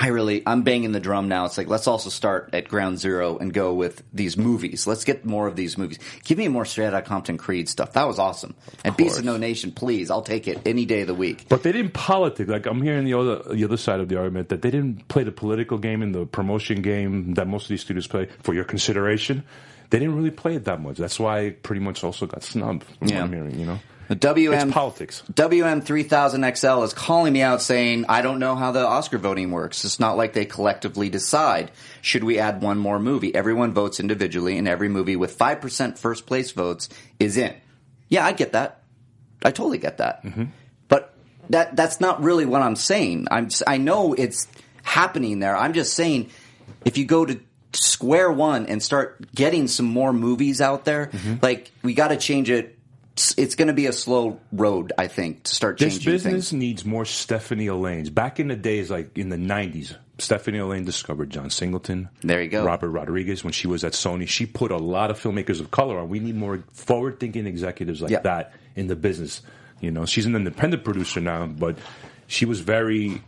I 0.00 0.08
really, 0.08 0.44
I'm 0.46 0.62
banging 0.62 0.92
the 0.92 1.00
drum 1.00 1.28
now. 1.28 1.44
It's 1.46 1.58
like, 1.58 1.66
let's 1.66 1.88
also 1.88 2.08
start 2.08 2.50
at 2.52 2.68
ground 2.68 3.00
zero 3.00 3.36
and 3.36 3.52
go 3.52 3.74
with 3.74 4.02
these 4.12 4.36
movies. 4.36 4.86
Let's 4.86 5.02
get 5.02 5.24
more 5.24 5.48
of 5.48 5.56
these 5.56 5.76
movies. 5.76 5.98
Give 6.24 6.38
me 6.38 6.46
more 6.46 6.64
Straight 6.64 6.86
Outta 6.86 7.02
Compton 7.02 7.36
Creed 7.36 7.68
stuff. 7.68 7.94
That 7.94 8.06
was 8.06 8.20
awesome. 8.20 8.54
And 8.84 8.96
Beast 8.96 9.18
of. 9.18 9.24
No 9.24 9.36
Nation, 9.36 9.72
please. 9.72 10.10
I'll 10.10 10.22
take 10.22 10.46
it 10.46 10.60
any 10.64 10.84
day 10.84 11.00
of 11.00 11.08
the 11.08 11.14
week. 11.14 11.46
But 11.48 11.64
they 11.64 11.72
didn't 11.72 11.94
politic. 11.94 12.46
Like 12.46 12.66
I'm 12.66 12.80
hearing 12.80 13.04
the 13.06 13.14
other 13.14 13.42
the 13.54 13.64
other 13.64 13.76
side 13.76 13.98
of 13.98 14.08
the 14.08 14.16
argument 14.18 14.50
that 14.50 14.62
they 14.62 14.70
didn't 14.70 15.08
play 15.08 15.24
the 15.24 15.32
political 15.32 15.78
game 15.78 16.00
and 16.02 16.14
the 16.14 16.26
promotion 16.26 16.80
game 16.80 17.34
that 17.34 17.48
most 17.48 17.64
of 17.64 17.70
these 17.70 17.80
studios 17.80 18.06
play 18.06 18.28
for 18.44 18.54
your 18.54 18.64
consideration. 18.64 19.42
They 19.90 19.98
didn't 19.98 20.14
really 20.16 20.30
play 20.30 20.54
it 20.54 20.64
that 20.66 20.80
much. 20.80 20.98
That's 20.98 21.18
why 21.18 21.40
it 21.40 21.62
pretty 21.64 21.80
much 21.80 22.04
also 22.04 22.26
got 22.26 22.42
snubbed. 22.44 22.84
From 22.84 23.08
Yeah. 23.08 23.16
what 23.16 23.24
I'm 23.24 23.32
hearing, 23.32 23.58
you 23.58 23.66
know. 23.66 23.78
WM 24.14 24.68
It's 24.68 24.72
politics. 24.72 25.22
WM3000XL 25.32 26.84
is 26.84 26.94
calling 26.94 27.32
me 27.32 27.42
out 27.42 27.60
saying, 27.60 28.06
I 28.08 28.22
don't 28.22 28.38
know 28.38 28.56
how 28.56 28.72
the 28.72 28.86
Oscar 28.86 29.18
voting 29.18 29.50
works. 29.50 29.84
It's 29.84 30.00
not 30.00 30.16
like 30.16 30.32
they 30.32 30.46
collectively 30.46 31.10
decide. 31.10 31.70
Should 32.00 32.24
we 32.24 32.38
add 32.38 32.62
one 32.62 32.78
more 32.78 32.98
movie? 32.98 33.34
Everyone 33.34 33.74
votes 33.74 34.00
individually, 34.00 34.56
and 34.56 34.66
every 34.66 34.88
movie 34.88 35.16
with 35.16 35.36
5% 35.36 35.98
first 35.98 36.26
place 36.26 36.52
votes 36.52 36.88
is 37.18 37.36
in. 37.36 37.54
Yeah, 38.08 38.24
I 38.24 38.32
get 38.32 38.52
that. 38.52 38.82
I 39.44 39.50
totally 39.50 39.78
get 39.78 39.98
that. 39.98 40.24
Mm-hmm. 40.24 40.44
But 40.88 41.14
that 41.50 41.76
that's 41.76 42.00
not 42.00 42.22
really 42.22 42.46
what 42.46 42.62
I'm 42.62 42.76
saying. 42.76 43.28
I'm 43.30 43.48
I 43.66 43.76
know 43.76 44.14
it's 44.14 44.48
happening 44.82 45.38
there. 45.38 45.56
I'm 45.56 45.74
just 45.74 45.94
saying 45.94 46.30
if 46.84 46.98
you 46.98 47.04
go 47.04 47.24
to 47.24 47.38
square 47.72 48.30
one 48.32 48.66
and 48.66 48.82
start 48.82 49.32
getting 49.34 49.68
some 49.68 49.86
more 49.86 50.12
movies 50.12 50.60
out 50.60 50.84
there, 50.84 51.06
mm-hmm. 51.06 51.36
like 51.42 51.70
we 51.82 51.94
got 51.94 52.08
to 52.08 52.16
change 52.16 52.50
it. 52.50 52.77
It's- 53.18 53.34
It's 53.36 53.54
going 53.56 53.68
to 53.68 53.74
be 53.74 53.86
a 53.86 53.92
slow 53.92 54.38
road, 54.52 54.92
I 54.96 55.08
think, 55.08 55.42
to 55.44 55.54
start 55.54 55.78
changing. 55.78 55.96
This 55.98 56.04
changing 56.04 56.12
business 56.32 56.50
things. 56.50 56.58
needs 56.60 56.84
more 56.84 57.04
Stephanie 57.04 57.66
Allains. 57.66 58.14
Back 58.14 58.38
in 58.38 58.48
the 58.48 58.56
days, 58.56 58.90
like 58.90 59.18
in 59.18 59.28
the 59.28 59.36
'90s, 59.36 59.94
Stephanie 60.18 60.58
Allain 60.58 60.84
discovered 60.84 61.30
John 61.30 61.50
Singleton. 61.50 62.08
There 62.22 62.40
you 62.42 62.48
go. 62.48 62.64
Robert 62.64 62.90
Rodriguez 62.90 63.42
when 63.42 63.52
she 63.52 63.66
was 63.66 63.82
at 63.84 63.92
Sony. 63.92 64.26
She 64.28 64.46
put 64.46 64.70
a 64.70 64.76
lot 64.76 65.10
of 65.10 65.20
filmmakers 65.20 65.60
of 65.60 65.70
color 65.72 65.98
on. 65.98 66.08
We 66.08 66.20
need 66.20 66.36
more 66.36 66.62
forward-thinking 66.72 67.46
executives 67.46 68.00
like 68.00 68.10
Yeah. 68.12 68.20
that 68.20 68.52
in 68.76 68.86
the 68.86 68.96
business. 68.96 69.42
You 69.80 69.90
know, 69.90 70.06
she's 70.06 70.26
an 70.26 70.34
independent 70.36 70.84
producer 70.84 71.20
now, 71.20 71.46
but 71.46 71.76
she 72.28 72.44
was 72.46 72.60
very. 72.60 73.20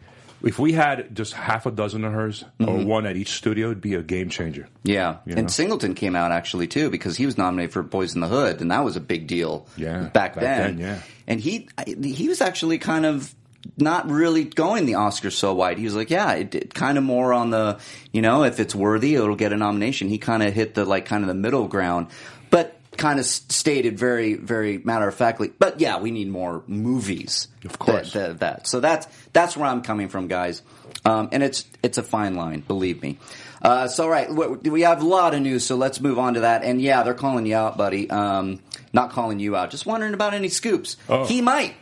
If 0.43 0.59
we 0.59 0.73
had 0.73 1.15
just 1.15 1.35
half 1.35 1.67
a 1.67 1.71
dozen 1.71 2.05
of 2.05 2.13
hers 2.13 2.45
or 2.59 2.67
mm-hmm. 2.67 2.87
one 2.87 3.07
at 3.07 3.17
each 3.17 3.33
studio, 3.33 3.67
it'd 3.67 3.81
be 3.81 3.95
a 3.95 4.03
game 4.03 4.31
changer. 4.31 4.69
Yeah, 4.83 5.19
You 5.27 5.35
and 5.35 5.43
know? 5.43 5.49
Singleton 5.49 5.95
came 5.95 6.17
out 6.17 6.33
actually 6.33 6.67
too 6.67 6.91
because 6.91 7.17
he 7.17 7.27
was 7.27 7.37
nominated 7.37 7.73
for 7.73 7.83
Boys 7.83 8.15
in 8.15 8.21
the 8.21 8.29
Hood, 8.29 8.61
and 8.61 8.71
that 8.71 8.85
was 8.85 8.97
a 8.97 9.01
big 9.01 9.27
deal. 9.27 9.67
Yeah, 9.77 10.05
back, 10.05 10.35
back 10.35 10.35
then. 10.37 10.77
then, 10.77 10.79
yeah. 10.79 11.03
and 11.27 11.41
he 11.41 11.69
he 12.03 12.29
was 12.29 12.41
actually 12.41 12.79
kind 12.79 13.05
of 13.05 13.35
not 13.77 14.11
really 14.11 14.45
going 14.45 14.87
the 14.87 14.95
Oscars 14.95 15.33
so 15.33 15.53
wide. 15.55 15.79
He 15.79 15.85
was 15.85 15.95
like, 15.95 16.11
yeah, 16.11 16.33
it, 16.33 16.55
it 16.55 16.75
kind 16.75 16.97
of 16.97 17.05
more 17.05 17.33
on 17.33 17.51
the 17.51 17.79
you 18.13 18.23
know 18.23 18.45
if 18.45 18.61
it's 18.61 18.75
worthy, 18.75 19.15
it'll 19.15 19.37
get 19.37 19.53
a 19.53 19.57
nomination. 19.57 20.09
He 20.09 20.19
kind 20.19 20.43
of 20.43 20.55
hit 20.55 20.75
the 20.75 20.85
like 20.85 21.05
kind 21.05 21.23
of 21.23 21.29
the 21.29 21.35
middle 21.35 21.69
ground, 21.69 22.09
but 22.51 22.80
kind 22.97 23.19
of 23.19 23.27
stated 23.27 23.99
very 23.99 24.35
very 24.35 24.79
matter 24.79 25.09
of 25.09 25.15
factly. 25.15 25.53
But 25.59 25.81
yeah, 25.81 25.99
we 25.99 26.11
need 26.11 26.29
more 26.29 26.63
movies. 26.67 27.49
Of 27.65 27.79
course. 27.79 28.13
that, 28.13 28.29
that, 28.29 28.41
that. 28.41 28.67
So 28.67 28.81
that's 28.81 29.07
that's 29.33 29.57
where 29.57 29.69
I'm 29.69 29.83
coming 29.83 30.09
from, 30.09 30.29
guys. 30.29 30.63
Um, 31.05 31.29
and 31.33 31.43
it's 31.43 31.65
it's 31.83 31.99
a 31.99 32.03
fine 32.03 32.35
line, 32.35 32.61
believe 32.61 33.03
me. 33.03 33.19
Uh, 33.63 33.89
so 33.89 34.05
all 34.05 34.11
right, 34.11 34.31
we 34.31 34.83
have 34.83 35.03
a 35.03 35.07
lot 35.07 35.35
of 35.35 35.43
news, 35.43 35.65
so 35.65 35.77
let's 35.77 36.01
move 36.01 36.19
on 36.19 36.35
to 36.35 36.41
that. 36.41 36.63
And 36.65 36.81
yeah, 36.81 37.03
they're 37.03 37.15
calling 37.15 37.47
you 37.47 37.57
out, 37.57 37.77
buddy. 37.77 38.09
Um, 38.09 38.61
not 38.93 39.11
calling 39.11 39.39
you 39.39 39.55
out, 39.57 39.71
just 39.71 39.87
wondering 39.87 40.15
about 40.15 40.35
any 40.35 40.49
scoops. 40.49 40.97
Oh. 41.09 41.27
He 41.27 41.41
might. 41.43 41.75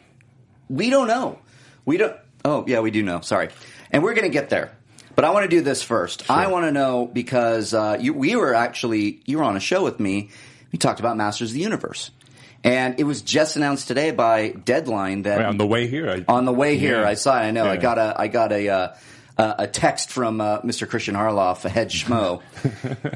We 0.69 0.91
don't 0.91 1.07
know. 1.07 1.39
We 1.85 1.97
don't. 1.97 2.17
Oh 2.45 2.65
yeah, 2.67 2.81
we 2.81 2.91
do 2.91 3.03
know. 3.03 3.21
Sorry, 3.21 3.49
and 3.91 4.03
we're 4.03 4.15
gonna 4.15 4.29
get 4.29 4.51
there. 4.51 4.73
But 5.15 5.25
I 5.25 5.31
want 5.31 5.45
to 5.45 5.49
do 5.49 5.63
this 5.63 5.83
first. 5.83 6.31
I 6.31 6.47
want 6.47 6.67
to 6.67 6.71
know 6.71 7.05
because 7.05 7.75
uh, 7.75 7.99
you, 7.99 8.15
we 8.15 8.37
were 8.37 8.55
actually 8.55 9.21
you 9.25 9.39
were 9.39 9.45
on 9.45 9.57
a 9.57 9.61
show 9.61 9.83
with 9.83 9.99
me. 9.99 10.31
We 10.73 10.79
talked 10.79 11.01
about 11.01 11.17
Masters 11.17 11.51
of 11.51 11.55
the 11.55 11.61
Universe, 11.61 12.11
and 12.65 12.99
it 13.01 13.05
was 13.05 13.23
just 13.23 13.57
announced 13.57 13.89
today 13.89 14.11
by 14.11 14.51
Deadline 14.51 15.23
that 15.23 15.45
on 15.45 15.57
the 15.57 15.67
way 15.67 15.87
here, 15.87 16.11
I, 16.11 16.25
on 16.29 16.45
the 16.45 16.53
way 16.53 16.77
here, 16.77 17.01
Yeah. 17.01 17.09
I 17.09 17.15
saw 17.15 17.37
it. 17.39 17.43
I 17.43 17.51
know. 17.53 17.67
I 17.67 17.77
got 17.77 17.99
a. 17.99 18.15
I 18.19 18.29
got 18.29 18.53
a. 18.53 18.69
Uh, 18.69 18.95
a 19.41 19.69
text 19.69 20.11
from 20.11 20.41
uh, 20.41 20.61
Mr. 20.63 20.89
Christian 20.89 21.15
Harloff, 21.15 21.65
a 21.65 21.69
head 21.69 21.91
schmo, 21.91 22.43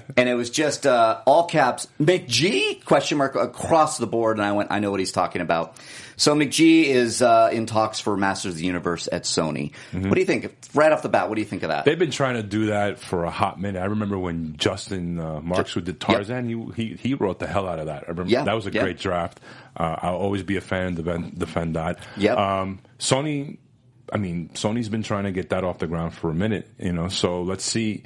and 0.17 0.29
it 0.29 0.35
was 0.35 0.51
just 0.51 0.87
uh, 0.87 1.21
all 1.27 1.47
caps 1.47 1.89
McG 2.01 2.85
question 2.85 3.19
mark 3.19 3.35
across 3.35 3.99
the 3.99 4.07
board, 4.07 4.37
and 4.37 4.47
I 4.47 4.53
went, 4.53 4.71
I 4.71 4.79
know 4.79 4.93
what 4.93 5.01
he's 5.01 5.11
talking 5.11 5.43
about. 5.43 5.75
So 6.17 6.35
McG 6.35 6.85
is 6.85 7.23
uh, 7.23 7.51
in 7.53 7.67
talks 7.67 8.01
for 8.01 8.17
Masters 8.17 8.55
of 8.55 8.59
the 8.59 8.65
Universe 8.65 9.09
at 9.11 9.25
Sony. 9.25 9.73
Mm-hmm. 9.93 10.09
What 10.09 10.15
do 10.15 10.21
you 10.21 10.27
think? 10.27 10.55
Right 10.75 10.93
off 10.93 11.03
the 11.03 11.09
bat, 11.09 11.29
what 11.29 11.35
do 11.35 11.41
you 11.41 11.47
think 11.47 11.63
of 11.63 11.69
that? 11.69 11.85
They've 11.85 11.99
been 11.99 12.11
trying 12.11 12.35
to 12.35 12.43
do 12.43 12.67
that 12.67 12.99
for 12.99 13.25
a 13.25 13.31
hot 13.31 13.61
minute. 13.61 13.81
I 13.81 13.87
remember 13.87 14.19
when 14.19 14.57
Justin 14.57 15.19
uh, 15.19 15.41
Marks, 15.41 15.73
who 15.73 15.81
did 15.81 16.01
Tarzan, 16.01 16.49
he, 16.49 16.89
he 16.89 16.95
he 16.97 17.15
wrote 17.15 17.39
the 17.39 17.47
hell 17.47 17.69
out 17.69 17.79
of 17.79 17.87
that. 17.87 18.05
I 18.05 18.11
remember 18.11 18.31
Yeah, 18.31 18.45
that 18.45 18.55
was 18.55 18.67
a 18.67 18.73
yeah. 18.73 18.83
great 18.83 18.99
draft. 18.99 19.41
Uh, 19.77 19.97
I'll 20.01 20.17
always 20.17 20.43
be 20.43 20.57
a 20.57 20.61
fan 20.61 20.89
and 20.89 20.97
defend, 20.97 21.39
defend 21.39 21.77
that. 21.77 21.99
Yep. 22.17 22.37
Um, 22.39 22.79
Sony, 22.99 23.59
I 24.13 24.19
mean, 24.19 24.51
Sony's 24.55 24.89
been 24.89 25.03
trying 25.03 25.25
to 25.25 25.33
get 25.33 25.51
that 25.51 25.65
off 25.65 25.79
the 25.79 25.87
ground 25.87 26.15
for 26.15 26.31
a 26.31 26.35
minute, 26.35 26.69
you 26.79 26.93
know. 26.93 27.09
So 27.09 27.43
let's 27.43 27.65
see. 27.65 28.03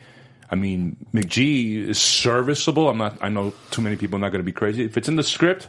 I 0.48 0.54
mean, 0.54 0.96
McG 1.12 1.88
is 1.88 2.00
serviceable. 2.00 2.88
I'm 2.88 2.98
not. 2.98 3.18
I 3.20 3.28
know 3.28 3.52
too 3.72 3.82
many 3.82 3.96
people 3.96 4.16
are 4.16 4.20
not 4.20 4.30
going 4.30 4.40
to 4.40 4.44
be 4.46 4.52
crazy. 4.52 4.84
If 4.84 4.96
it's 4.96 5.08
in 5.08 5.16
the 5.16 5.24
script, 5.24 5.68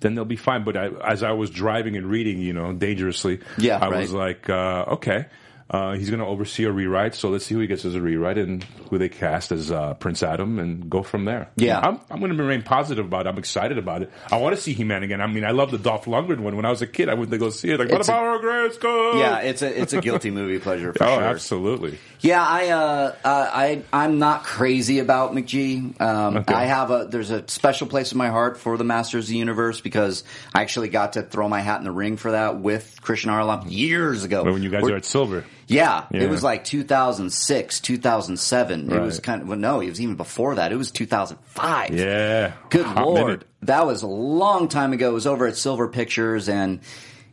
then 0.00 0.14
they'll 0.14 0.24
be 0.24 0.36
fine. 0.36 0.64
But 0.64 0.76
I, 0.76 0.86
as 1.04 1.22
I 1.22 1.32
was 1.32 1.50
driving 1.50 1.96
and 1.96 2.06
reading, 2.06 2.38
you 2.40 2.52
know, 2.52 2.72
dangerously, 2.72 3.40
Yeah, 3.58 3.78
I 3.78 3.88
right. 3.88 4.00
was 4.00 4.12
like, 4.12 4.48
uh, 4.50 4.84
okay. 4.92 5.26
Uh, 5.68 5.94
he's 5.94 6.10
going 6.10 6.20
to 6.20 6.26
oversee 6.26 6.62
a 6.62 6.70
rewrite, 6.70 7.12
so 7.16 7.28
let's 7.28 7.44
see 7.46 7.54
who 7.54 7.60
he 7.60 7.66
gets 7.66 7.84
as 7.84 7.96
a 7.96 8.00
rewrite 8.00 8.38
and 8.38 8.62
who 8.88 8.98
they 8.98 9.08
cast 9.08 9.50
as 9.50 9.72
uh, 9.72 9.94
Prince 9.94 10.22
Adam, 10.22 10.60
and 10.60 10.88
go 10.88 11.02
from 11.02 11.24
there. 11.24 11.48
Yeah. 11.56 11.80
I'm, 11.80 12.00
I'm 12.08 12.20
going 12.20 12.30
to 12.36 12.40
remain 12.40 12.62
positive 12.62 13.04
about 13.04 13.26
it. 13.26 13.30
I'm 13.30 13.38
excited 13.38 13.76
about 13.76 14.02
it. 14.02 14.12
I 14.30 14.36
want 14.36 14.54
to 14.54 14.62
see 14.62 14.74
He-Man 14.74 15.02
again. 15.02 15.20
I 15.20 15.26
mean, 15.26 15.44
I 15.44 15.50
love 15.50 15.72
the 15.72 15.78
Dolph 15.78 16.04
Lundgren 16.04 16.38
one. 16.38 16.54
When 16.54 16.64
I 16.64 16.70
was 16.70 16.82
a 16.82 16.86
kid, 16.86 17.08
I 17.08 17.14
went 17.14 17.32
to 17.32 17.38
go 17.38 17.50
see 17.50 17.70
it. 17.70 17.80
Like, 17.80 17.90
what 17.90 17.98
It's 17.98 18.08
a- 18.08 18.12
about 18.12 18.22
our 18.26 18.38
Grayskull? 18.38 19.18
yeah, 19.18 19.38
it's 19.40 19.62
a 19.62 19.80
it's 19.80 19.92
a 19.92 20.00
guilty 20.00 20.30
movie 20.30 20.60
pleasure 20.60 20.92
for 20.92 21.02
Oh, 21.04 21.16
sure. 21.16 21.24
absolutely. 21.24 21.98
Yeah, 22.20 22.46
I 22.46 22.68
uh, 22.68 23.14
uh, 23.24 23.50
I 23.52 23.82
I'm 23.92 24.20
not 24.20 24.44
crazy 24.44 25.00
about 25.00 25.32
McG. 25.32 26.00
Um, 26.00 26.36
Okay. 26.36 26.54
I 26.54 26.66
have 26.66 26.92
a 26.92 27.08
there's 27.10 27.30
a 27.32 27.46
special 27.48 27.88
place 27.88 28.12
in 28.12 28.18
my 28.18 28.28
heart 28.28 28.56
for 28.58 28.78
the 28.78 28.84
Masters 28.84 29.24
of 29.24 29.30
the 29.30 29.36
Universe 29.38 29.80
because 29.80 30.22
I 30.54 30.62
actually 30.62 30.90
got 30.90 31.14
to 31.14 31.22
throw 31.22 31.48
my 31.48 31.60
hat 31.60 31.78
in 31.78 31.84
the 31.84 31.90
ring 31.92 32.16
for 32.18 32.30
that 32.30 32.60
with 32.60 33.00
Christian 33.02 33.30
Harloff 33.30 33.64
years 33.68 34.22
ago. 34.22 34.44
When 34.44 34.62
you 34.62 34.70
guys 34.70 34.82
We're- 34.82 34.94
are 34.94 34.98
at 34.98 35.04
Silver. 35.04 35.44
Yeah, 35.66 36.04
Yeah. 36.12 36.22
it 36.22 36.30
was 36.30 36.42
like 36.42 36.64
2006, 36.64 37.80
2007. 37.80 38.92
It 38.92 39.00
was 39.00 39.20
kind 39.20 39.42
of 39.42 39.48
well, 39.48 39.58
no, 39.58 39.80
it 39.80 39.88
was 39.88 40.00
even 40.00 40.16
before 40.16 40.54
that. 40.56 40.72
It 40.72 40.76
was 40.76 40.90
2005. 40.90 41.90
Yeah. 41.94 42.52
Good 42.70 42.86
Hot 42.86 43.06
lord, 43.06 43.24
minute. 43.26 43.46
that 43.62 43.86
was 43.86 44.02
a 44.02 44.06
long 44.06 44.68
time 44.68 44.92
ago. 44.92 45.10
It 45.10 45.14
was 45.14 45.26
over 45.26 45.46
at 45.46 45.56
Silver 45.56 45.88
Pictures, 45.88 46.48
and 46.48 46.80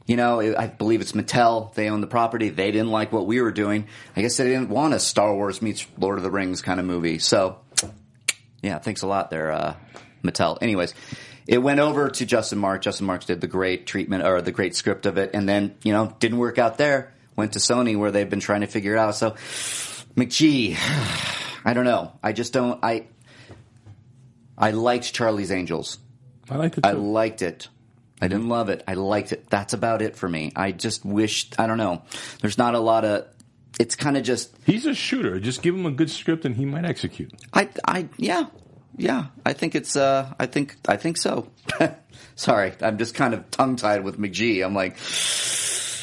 you 0.05 0.17
know, 0.17 0.39
it, 0.39 0.57
I 0.57 0.67
believe 0.67 0.99
it's 1.01 1.13
Mattel. 1.13 1.73
They 1.75 1.89
own 1.89 2.01
the 2.01 2.07
property. 2.07 2.49
They 2.49 2.71
didn't 2.71 2.91
like 2.91 3.11
what 3.13 3.25
we 3.25 3.39
were 3.41 3.51
doing. 3.51 3.87
I 4.15 4.21
guess 4.21 4.35
they 4.37 4.45
didn't 4.45 4.69
want 4.69 4.93
a 4.93 4.99
Star 4.99 5.33
Wars 5.33 5.61
meets 5.61 5.85
Lord 5.97 6.17
of 6.17 6.23
the 6.23 6.31
Rings 6.31 6.61
kind 6.61 6.79
of 6.79 6.85
movie. 6.85 7.19
So, 7.19 7.59
yeah, 8.61 8.79
thanks 8.79 9.01
a 9.01 9.07
lot 9.07 9.29
there, 9.29 9.51
uh, 9.51 9.75
Mattel. 10.23 10.57
Anyways. 10.61 10.93
It 11.45 11.57
went 11.57 11.81
over 11.81 12.07
to 12.09 12.25
Justin 12.25 12.57
Mark. 12.57 12.81
Justin 12.83 13.05
Marks 13.05 13.25
did 13.25 13.41
the 13.41 13.47
great 13.47 13.85
treatment 13.85 14.25
or 14.25 14.41
the 14.41 14.53
great 14.53 14.77
script 14.77 15.05
of 15.05 15.17
it, 15.17 15.31
and 15.33 15.47
then 15.47 15.75
you 15.83 15.91
know 15.91 16.15
didn't 16.19 16.37
work 16.37 16.57
out 16.57 16.77
there. 16.77 17.12
Went 17.35 17.53
to 17.53 17.59
Sony 17.59 17.97
where 17.97 18.11
they've 18.11 18.29
been 18.29 18.39
trying 18.39 18.61
to 18.61 18.67
figure 18.67 18.95
it 18.95 18.99
out. 18.99 19.15
So 19.15 19.31
McG, 20.15 20.77
I 21.65 21.73
don't 21.73 21.85
know. 21.85 22.19
I 22.21 22.33
just 22.33 22.53
don't. 22.53 22.83
I 22.83 23.07
I 24.57 24.71
liked 24.71 25.13
Charlie's 25.13 25.51
Angels. 25.51 25.97
I 26.49 26.57
like 26.57 26.77
it 26.77 26.85
I 26.85 26.91
liked 26.91 27.41
it. 27.41 27.69
I 28.21 28.27
didn't 28.27 28.47
love 28.47 28.69
it. 28.69 28.83
I 28.87 28.93
liked 28.93 29.31
it. 29.31 29.49
That's 29.49 29.73
about 29.73 30.01
it 30.01 30.15
for 30.15 30.29
me. 30.29 30.51
I 30.55 30.71
just 30.71 31.03
wished. 31.03 31.59
I 31.59 31.67
don't 31.67 31.77
know. 31.77 32.03
There's 32.41 32.57
not 32.57 32.75
a 32.75 32.79
lot 32.79 33.03
of. 33.05 33.27
It's 33.79 33.95
kind 33.95 34.15
of 34.15 34.23
just. 34.23 34.55
He's 34.65 34.85
a 34.85 34.93
shooter. 34.93 35.39
Just 35.39 35.61
give 35.61 35.75
him 35.75 35.85
a 35.85 35.91
good 35.91 36.09
script 36.09 36.45
and 36.45 36.55
he 36.55 36.65
might 36.65 36.85
execute. 36.85 37.33
I. 37.53 37.69
I. 37.85 38.07
Yeah. 38.17 38.45
Yeah. 38.95 39.25
I 39.45 39.53
think 39.53 39.75
it's. 39.75 39.95
Uh. 39.95 40.33
I 40.39 40.45
think. 40.45 40.77
I 40.87 40.95
think 40.97 41.17
so. 41.17 41.49
Sorry, 42.35 42.73
I'm 42.81 42.97
just 42.97 43.13
kind 43.13 43.33
of 43.33 43.49
tongue 43.51 43.75
tied 43.75 44.03
with 44.03 44.17
McG. 44.17 44.65
I'm 44.65 44.73
like, 44.73 44.97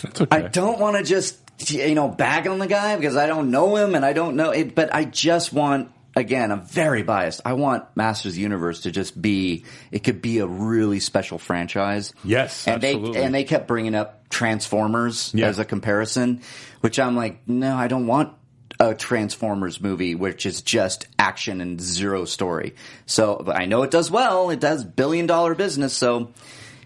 That's 0.03 0.21
okay. 0.23 0.37
I 0.37 0.49
don't 0.49 0.79
want 0.79 0.97
to 0.97 1.03
just 1.03 1.39
you 1.71 1.95
know 1.95 2.09
bag 2.09 2.47
on 2.47 2.59
the 2.59 2.67
guy 2.67 2.97
because 2.97 3.17
I 3.17 3.27
don't 3.27 3.51
know 3.51 3.77
him 3.77 3.95
and 3.95 4.05
I 4.05 4.13
don't 4.13 4.37
know 4.37 4.51
it, 4.51 4.75
but 4.75 4.95
I 4.95 5.05
just 5.05 5.53
want 5.53 5.91
again 6.17 6.51
I'm 6.53 6.63
very 6.63 7.03
biased. 7.03 7.43
I 7.45 7.53
want 7.53 7.85
Masters 7.97 8.33
of 8.33 8.37
the 8.37 8.41
Universe 8.43 8.81
to 8.83 8.91
just 8.91 9.21
be 9.21 9.65
it 9.93 10.01
could 10.05 10.23
be 10.23 10.39
a 10.39 10.47
really 10.47 11.01
special 11.01 11.39
franchise. 11.39 12.15
Yes, 12.25 12.67
and 12.67 12.83
absolutely. 12.83 13.13
they 13.13 13.25
and 13.25 13.35
they 13.35 13.45
kept 13.45 13.69
bringing 13.69 13.95
up 13.95 14.29
Transformers 14.31 15.33
Yeah. 15.35 15.47
as 15.49 15.59
a 15.59 15.65
comparison, 15.65 16.41
which 16.81 16.99
I'm 16.99 17.17
like, 17.17 17.47
no, 17.49 17.75
I 17.77 17.89
don't 17.89 18.07
want 18.07 18.33
a 18.79 18.95
Transformers 18.95 19.79
movie 19.83 20.15
which 20.15 20.47
is 20.47 20.63
just 20.63 21.07
action 21.19 21.61
and 21.61 21.79
zero 21.81 22.25
story. 22.25 22.75
So 23.05 23.43
but 23.45 23.57
I 23.57 23.67
know 23.67 23.83
it 23.83 23.91
does 23.91 24.11
well. 24.11 24.49
It 24.51 24.61
does 24.61 24.85
billion 24.85 25.27
dollar 25.27 25.55
business. 25.55 25.93
So, 25.93 26.33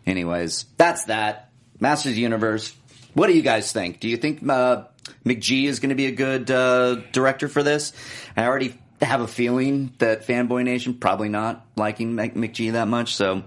anyways, 0.05 0.65
that's 0.77 1.05
that. 1.05 1.51
Masters 1.81 2.19
Universe. 2.19 2.75
What 3.15 3.29
do 3.29 3.33
you 3.33 3.43
guys 3.43 3.73
think? 3.73 4.01
Do 4.01 4.09
you 4.09 4.17
think 4.17 4.49
uh, 4.49 4.85
McG 5.25 5.65
is 5.65 5.81
going 5.81 5.91
to 5.91 5.95
be 5.95 6.07
a 6.07 6.13
good 6.13 6.51
uh, 6.51 6.97
director 7.13 7.49
for 7.49 7.63
this? 7.63 7.93
I 8.37 8.45
already 8.45 8.75
have 9.01 9.21
a 9.21 9.29
feeling 9.29 9.93
that 9.99 10.27
Fanboy 10.27 10.65
Nation 10.65 10.95
probably 10.95 11.29
not 11.29 11.65
liking 11.77 12.15
Mc- 12.15 12.35
McG 12.35 12.73
that 12.73 12.89
much. 12.89 13.15
So, 13.15 13.45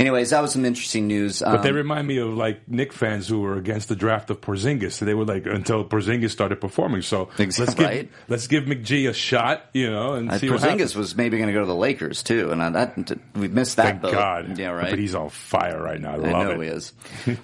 anyways, 0.00 0.30
that 0.30 0.40
was 0.40 0.52
some 0.52 0.64
interesting 0.64 1.06
news. 1.06 1.40
But 1.40 1.62
they 1.62 1.68
Um, 1.70 1.76
remind 1.76 2.08
me 2.08 2.18
of 2.18 2.30
like 2.34 2.66
Knick 2.68 2.92
fans 2.92 3.28
who 3.28 3.40
were 3.42 3.56
against 3.56 3.88
the 3.88 3.94
draft 3.96 4.30
of 4.30 4.40
Porzingis. 4.40 4.98
They 4.98 5.14
were 5.14 5.24
like 5.24 5.46
until 5.46 5.84
Porzingis 5.84 6.30
started 6.30 6.60
performing. 6.60 7.02
So 7.02 7.28
Ex- 7.38 7.58
let's 7.58 7.74
give 7.76 7.86
right. 7.86 8.10
let's 8.28 8.46
give 8.48 8.64
McG 8.64 9.08
a 9.08 9.12
shot, 9.12 9.66
you 9.72 9.90
know, 9.90 10.14
and 10.14 10.30
uh, 10.30 10.38
see. 10.38 10.48
Porzingis 10.48 10.96
was 10.96 11.14
maybe 11.16 11.36
going 11.36 11.46
to 11.48 11.52
go 11.52 11.60
to 11.60 11.66
the 11.66 11.74
Lakers 11.74 12.22
too, 12.22 12.50
and 12.50 12.62
I, 12.62 12.70
that 12.70 13.18
we 13.36 13.46
missed 13.48 13.76
that. 13.76 13.84
Thank 13.84 14.02
boat. 14.02 14.12
God. 14.12 14.58
Yeah, 14.58 14.70
right. 14.70 14.90
But 14.90 14.98
he's 14.98 15.14
on 15.14 15.28
fire 15.28 15.80
right 15.80 16.00
now. 16.00 16.12
I 16.12 16.14
I 16.14 16.16
love 16.16 16.46
know 16.46 16.60
it. 16.60 16.64
he 16.64 16.70
is. 16.70 16.92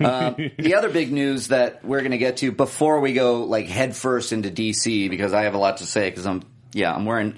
Um, 0.01 0.35
the 0.59 0.75
other 0.75 0.89
big 0.89 1.13
news 1.13 1.49
that 1.49 1.85
we're 1.85 2.01
going 2.01 2.13
to 2.13 2.19
get 2.19 2.39
to 2.39 2.51
before 2.53 3.01
we 3.01 3.13
go 3.13 3.45
like 3.45 3.67
head 3.67 3.95
first 3.95 4.33
into 4.33 4.51
DC 4.51 5.11
because 5.11 5.33
I 5.35 5.43
have 5.43 5.55
a 5.55 5.59
lot 5.59 5.77
to 5.79 5.87
say 5.87 6.09
because 6.11 6.27
I'm 6.27 6.43
yeah 6.73 6.95
I'm 6.95 7.05
wearing 7.05 7.35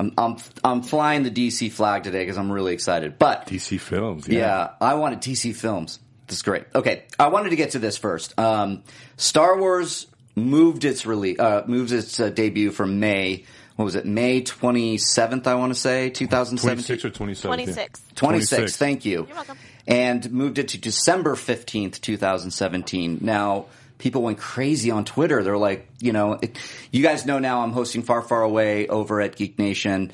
I'm 0.00 0.12
I'm 0.16 0.36
I'm 0.64 0.82
flying 0.82 1.22
the 1.24 1.30
DC 1.30 1.70
flag 1.70 2.04
today 2.04 2.20
because 2.20 2.38
I'm 2.38 2.50
really 2.50 2.72
excited. 2.72 3.18
But 3.18 3.46
DC 3.46 3.78
Films. 3.78 4.26
yeah. 4.26 4.38
Yeah. 4.38 4.70
I 4.80 4.94
wanted 4.94 5.20
DC 5.20 5.54
Films. 5.54 6.00
This 6.26 6.38
is 6.38 6.42
great. 6.42 6.64
Okay, 6.74 7.04
I 7.18 7.28
wanted 7.28 7.50
to 7.50 7.56
get 7.56 7.72
to 7.72 7.78
this 7.78 7.98
first. 7.98 8.38
Um, 8.38 8.82
Star 9.16 9.58
Wars 9.58 10.06
moved 10.36 10.84
its 10.84 11.04
release, 11.04 11.38
uh, 11.38 11.64
moves 11.66 11.92
its 11.92 12.18
uh, 12.18 12.30
debut 12.30 12.70
from 12.70 12.98
May. 13.00 13.44
What 13.76 13.84
was 13.84 13.94
it? 13.94 14.06
May 14.06 14.40
twenty 14.42 14.96
seventh. 14.96 15.46
I 15.46 15.54
want 15.56 15.74
to 15.74 15.78
say 15.78 16.08
two 16.10 16.26
thousand 16.26 16.58
Twenty 16.58 16.82
seventeen. 16.82 16.86
six 16.86 17.04
or 17.04 17.10
twenty 17.10 17.34
seven. 17.34 17.58
26. 17.58 18.00
26, 18.14 18.76
thank 18.76 19.04
you. 19.04 19.26
You're 19.26 19.34
welcome. 19.36 19.58
And 19.86 20.30
moved 20.30 20.58
it 20.58 20.68
to 20.68 20.78
December 20.78 21.34
15th, 21.34 22.00
2017. 22.00 23.18
Now, 23.22 23.66
people 24.00 24.22
went 24.22 24.38
crazy 24.38 24.90
on 24.90 25.04
Twitter. 25.04 25.42
They're 25.42 25.56
like, 25.56 25.88
you 26.00 26.12
know, 26.12 26.32
it, 26.32 26.58
you 26.90 27.02
guys 27.02 27.26
know 27.26 27.38
now 27.38 27.62
I'm 27.62 27.72
hosting 27.72 28.02
Far, 28.02 28.22
Far 28.22 28.42
Away 28.42 28.88
over 28.88 29.20
at 29.20 29.36
Geek 29.36 29.58
Nation. 29.58 30.10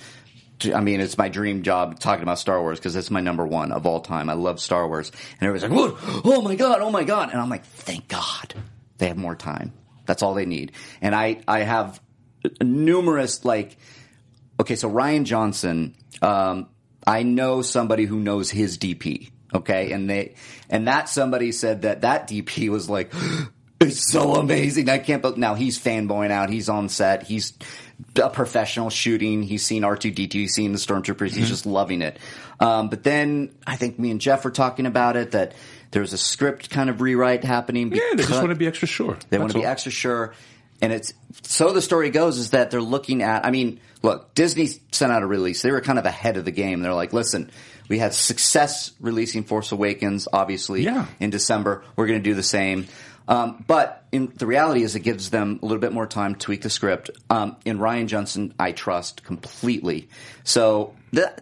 I 0.75 0.81
mean, 0.81 1.01
it's 1.01 1.17
my 1.17 1.29
dream 1.29 1.63
job 1.63 1.99
talking 1.99 2.23
about 2.23 2.39
Star 2.39 2.61
Wars 2.61 2.79
because 2.79 2.97
it's 2.97 3.11
my 3.11 3.21
number 3.21 3.47
one 3.47 3.73
of 3.73 3.87
all 3.87 4.01
time. 4.01 4.29
I 4.29 4.35
love 4.35 4.61
Star 4.61 4.87
Wars. 4.89 5.11
And 5.41 5.49
everybody's 5.49 5.71
like, 5.71 5.97
"Whoa, 5.97 6.23
oh 6.25 6.43
my 6.43 6.55
God, 6.55 6.81
oh 6.81 6.91
my 6.91 7.05
God. 7.05 7.31
And 7.31 7.41
I'm 7.41 7.49
like, 7.49 7.65
thank 7.65 8.09
God 8.09 8.55
they 8.99 9.09
have 9.09 9.17
more 9.17 9.35
time. 9.35 9.73
That's 10.07 10.23
all 10.23 10.35
they 10.35 10.47
need. 10.47 10.73
And 11.01 11.15
I, 11.15 11.41
I 11.47 11.61
have 11.61 12.01
numerous, 12.61 13.45
like, 13.45 13.77
okay, 14.61 14.77
so 14.77 14.91
Rian 14.91 15.25
Johnson, 15.25 15.95
um, 16.23 16.69
I 17.07 17.23
know 17.23 17.63
somebody 17.63 18.05
who 18.05 18.19
knows 18.19 18.51
his 18.51 18.79
DP. 18.79 19.31
Okay, 19.55 19.93
and 19.93 20.11
they 20.11 20.35
and 20.69 20.89
that 20.89 21.09
somebody 21.09 21.53
said 21.53 21.83
that 21.83 22.01
that 22.01 22.29
DP 22.29 22.69
was 22.69 22.91
like, 22.91 23.13
it's 23.81 24.11
so 24.11 24.35
amazing. 24.35 24.89
I 24.89 24.99
can't. 24.99 25.23
But 25.23 25.39
now 25.39 25.55
he's 25.55 25.79
fanboying 25.79 26.31
out. 26.31 26.51
He's 26.51 26.69
on 26.69 26.89
set. 26.89 27.25
He's 27.25 27.53
a 28.17 28.31
professional 28.31 28.91
shooting. 28.91 29.43
He's 29.43 29.65
seen 29.65 29.85
R 29.85 29.97
two 29.97 30.11
D 30.11 30.27
two. 30.27 30.39
He's 30.41 30.55
seen 30.55 30.73
the 30.73 30.79
stormtroopers. 30.79 31.35
He's 31.35 31.49
just 31.49 31.67
loving 31.67 32.03
it. 32.03 32.19
Um, 32.61 32.89
but 32.89 33.03
then 33.03 33.55
I 33.67 33.77
think 33.77 33.99
me 33.99 34.11
and 34.11 34.21
Jeff 34.21 34.45
were 34.45 34.51
talking 34.51 34.87
about 34.87 35.17
it 35.17 35.33
that 35.33 35.55
there's 35.91 36.13
a 36.13 36.19
script 36.19 36.71
kind 36.71 36.91
of 36.91 37.01
rewrite 37.01 37.45
happening. 37.45 37.93
Yeah, 37.95 38.01
they 38.15 38.23
just 38.25 38.33
want 38.33 38.49
to 38.49 38.55
be 38.55 38.67
extra 38.67 38.89
sure. 38.89 39.19
they 39.31 39.39
want 39.39 39.53
to 39.53 39.59
be 39.59 39.65
extra 39.65 39.93
sure. 39.93 40.35
And 40.83 40.93
it's 40.93 41.15
so 41.43 41.73
the 41.73 41.81
story 41.81 42.11
goes 42.11 42.39
is 42.39 42.51
that 42.51 42.71
they're 42.71 42.83
looking 42.83 43.23
at. 43.23 43.47
I 43.47 43.51
mean, 43.51 43.81
look, 44.03 44.35
Disney 44.35 44.69
sent 44.93 45.11
out 45.11 45.23
a 45.23 45.27
release. 45.27 45.63
They 45.63 45.71
were 45.71 45.81
kind 45.81 45.99
of 45.99 46.05
ahead 46.05 46.37
of 46.37 46.45
the 46.45 46.51
game. 46.51 46.81
They're 46.81 46.93
like, 46.93 47.15
listen, 47.15 47.51
we 47.89 47.99
had 47.99 48.13
success 48.13 48.93
releasing 49.01 49.45
Force 49.45 49.73
Awakens, 49.73 50.29
obviously, 50.31 50.83
Yeah. 50.83 51.07
in 51.19 51.31
December. 51.31 51.83
We're 51.97 52.07
going 52.07 52.19
to 52.19 52.29
do 52.29 52.35
the 52.35 52.43
same. 52.43 52.89
Um, 53.29 53.65
but 53.67 54.05
in, 54.13 54.33
the 54.37 54.47
reality 54.47 54.83
is, 54.83 54.95
it 54.95 55.01
gives 55.01 55.31
them 55.31 55.59
a 55.63 55.67
little 55.67 55.81
bit 55.81 55.93
more 55.93 56.07
time 56.07 56.35
to 56.35 56.41
tweak 56.41 56.63
the 56.63 56.71
script. 56.71 57.11
Um, 57.29 57.57
in 57.65 57.79
Rian 57.79 58.07
Johnson, 58.07 58.55
I 58.59 58.73
trust 58.73 59.25
completely. 59.25 60.09
So, 60.45 60.95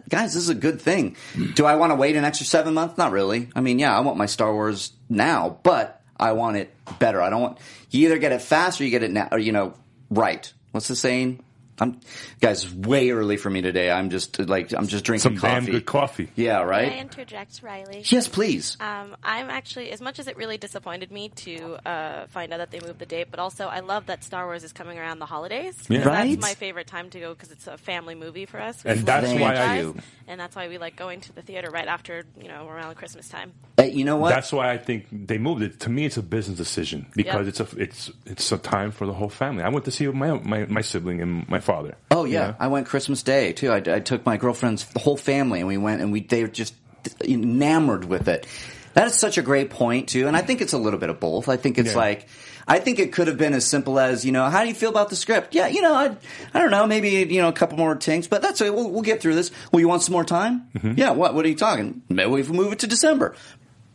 guys, 0.09 0.33
this 0.33 0.43
is 0.43 0.49
a 0.49 0.55
good 0.55 0.81
thing. 0.81 1.15
Do 1.53 1.65
I 1.65 1.75
want 1.75 1.91
to 1.91 1.95
wait 1.95 2.15
an 2.15 2.23
extra 2.23 2.45
seven 2.45 2.73
months? 2.73 2.97
Not 2.97 3.11
really. 3.11 3.49
I 3.55 3.61
mean, 3.61 3.79
yeah, 3.79 3.95
I 3.95 4.01
want 4.01 4.17
my 4.17 4.25
Star 4.25 4.51
Wars 4.53 4.93
now, 5.09 5.59
but 5.63 6.01
I 6.17 6.31
want 6.31 6.57
it 6.57 6.73
better. 6.99 7.21
I 7.21 7.29
don't 7.29 7.41
want 7.41 7.57
you 7.91 8.07
either 8.07 8.17
get 8.17 8.31
it 8.31 8.41
fast 8.41 8.79
or 8.81 8.85
you 8.85 8.89
get 8.89 9.03
it 9.03 9.11
now, 9.11 9.27
or 9.31 9.39
you 9.39 9.51
know, 9.51 9.73
right. 10.09 10.51
What's 10.71 10.87
the 10.87 10.95
saying? 10.95 11.43
I'm 11.79 11.99
guys. 12.39 12.73
Way 12.73 13.09
early 13.11 13.37
for 13.37 13.49
me 13.49 13.61
today. 13.61 13.91
I'm 13.91 14.09
just 14.09 14.39
like 14.39 14.71
I'm 14.73 14.87
just 14.87 15.03
drinking 15.03 15.21
Some 15.23 15.37
coffee. 15.37 15.65
damn 15.65 15.65
good 15.65 15.85
coffee. 15.85 16.29
Yeah, 16.35 16.59
Can 16.59 16.67
I 16.67 16.69
right. 16.69 16.93
interject, 16.97 17.61
Riley? 17.61 18.03
Yes, 18.05 18.27
please. 18.27 18.77
Um, 18.79 19.15
I'm 19.23 19.49
actually, 19.49 19.91
as 19.91 19.99
much 20.01 20.19
as 20.19 20.27
it 20.27 20.37
really 20.37 20.57
disappointed 20.57 21.11
me 21.11 21.29
to 21.29 21.77
uh, 21.87 22.27
find 22.27 22.53
out 22.53 22.57
that 22.57 22.71
they 22.71 22.79
moved 22.79 22.99
the 22.99 23.05
date, 23.05 23.27
but 23.29 23.39
also 23.39 23.67
I 23.67 23.81
love 23.81 24.05
that 24.05 24.23
Star 24.23 24.45
Wars 24.45 24.63
is 24.63 24.71
coming 24.71 24.97
around 24.97 25.19
the 25.19 25.25
holidays. 25.25 25.75
Yeah. 25.89 26.03
Right. 26.07 26.29
That's 26.29 26.41
my 26.41 26.53
favorite 26.53 26.87
time 26.87 27.09
to 27.09 27.19
go 27.19 27.33
because 27.33 27.51
it's 27.51 27.67
a 27.67 27.77
family 27.77 28.15
movie 28.15 28.45
for 28.45 28.61
us. 28.61 28.83
And 28.85 29.05
that's 29.05 29.27
why 29.27 29.33
I- 29.33 29.55
franchise, 29.55 29.81
you. 29.83 29.95
And 30.27 30.39
that's 30.39 30.55
why 30.55 30.67
we 30.67 30.77
like 30.79 30.95
going 30.95 31.21
to 31.21 31.33
the 31.35 31.41
theater 31.43 31.69
right 31.69 31.87
after, 31.87 32.23
you 32.41 32.47
know, 32.47 32.67
around 32.67 32.95
Christmas 32.95 33.29
time. 33.29 33.51
Hey, 33.77 33.91
you 33.91 34.03
know 34.05 34.15
what? 34.17 34.29
That's 34.29 34.51
why 34.51 34.71
I 34.71 34.77
think 34.79 35.05
they 35.11 35.37
moved 35.37 35.61
it. 35.61 35.79
To 35.81 35.89
me, 35.89 36.05
it's 36.05 36.17
a 36.17 36.23
business 36.23 36.57
decision 36.57 37.05
because 37.15 37.45
Yep. 37.45 37.47
it's 37.47 37.59
a 37.59 37.79
it's 37.81 38.11
it's 38.25 38.51
a 38.51 38.57
time 38.57 38.91
for 38.91 39.05
the 39.05 39.13
whole 39.13 39.29
family. 39.29 39.61
I 39.63 39.69
went 39.69 39.85
to 39.85 39.91
see 39.91 40.07
my 40.07 40.31
my, 40.39 40.65
my 40.65 40.81
sibling 40.81 41.21
and 41.21 41.47
my 41.47 41.59
father. 41.65 41.95
Oh 42.11 42.23
yeah, 42.25 42.41
You 42.41 42.47
know? 42.51 42.55
I 42.59 42.67
went 42.67 42.87
Christmas 42.87 43.23
Day 43.23 43.51
too. 43.53 43.71
I, 43.71 43.77
I 43.77 43.99
took 43.99 44.25
my 44.25 44.37
girlfriend's 44.37 44.85
the 44.85 44.99
whole 44.99 45.17
family 45.17 45.59
and 45.59 45.67
we 45.67 45.77
went 45.77 46.01
and 46.01 46.11
we 46.11 46.21
they 46.21 46.43
were 46.43 46.47
just 46.47 46.73
enamored 47.23 48.05
with 48.05 48.27
it. 48.27 48.47
That 48.93 49.07
is 49.07 49.15
such 49.15 49.37
a 49.37 49.41
great 49.41 49.69
point 49.71 50.07
too, 50.09 50.27
and 50.27 50.37
I 50.37 50.41
think 50.41 50.61
it's 50.61 50.71
a 50.73 50.77
little 50.77 50.99
bit 50.99 51.09
of 51.09 51.19
both. 51.19 51.49
I 51.49 51.57
think 51.57 51.77
it's 51.77 51.91
Yeah. 51.91 51.97
like. 51.97 52.27
I 52.67 52.79
think 52.79 52.97
it 52.97 53.13
could 53.13 53.27
have 53.27 53.37
been 53.37 53.53
as 53.53 53.63
simple 53.63 53.99
as, 53.99 54.25
you 54.25 54.31
know, 54.31 54.49
how 54.49 54.63
do 54.63 54.67
you 54.69 54.73
feel 54.73 54.89
about 54.89 55.11
the 55.11 55.15
script? 55.15 55.53
Yeah, 55.53 55.67
you 55.67 55.83
know, 55.83 55.93
I, 55.93 56.17
I 56.51 56.57
don't 56.59 56.71
know, 56.71 56.87
maybe, 56.87 57.09
you 57.11 57.39
know, 57.39 57.47
a 57.47 57.53
couple 57.53 57.77
more 57.77 57.93
tinks, 57.93 58.25
but 58.25 58.41
that's 58.41 58.59
it. 58.59 58.73
We'll, 58.73 58.89
we'll 58.89 59.03
get 59.03 59.21
through 59.21 59.35
this. 59.35 59.51
Well, 59.71 59.81
you 59.81 59.87
want 59.87 60.01
some 60.01 60.13
more 60.13 60.23
time? 60.23 60.67
Mm-hmm. 60.75 60.93
Yeah, 60.97 61.11
what, 61.11 61.35
what 61.35 61.45
are 61.45 61.47
you 61.47 61.53
talking? 61.53 62.01
Maybe 62.09 62.27
we 62.27 62.41
move 62.41 62.73
it 62.73 62.79
to 62.79 62.87
December. 62.87 63.35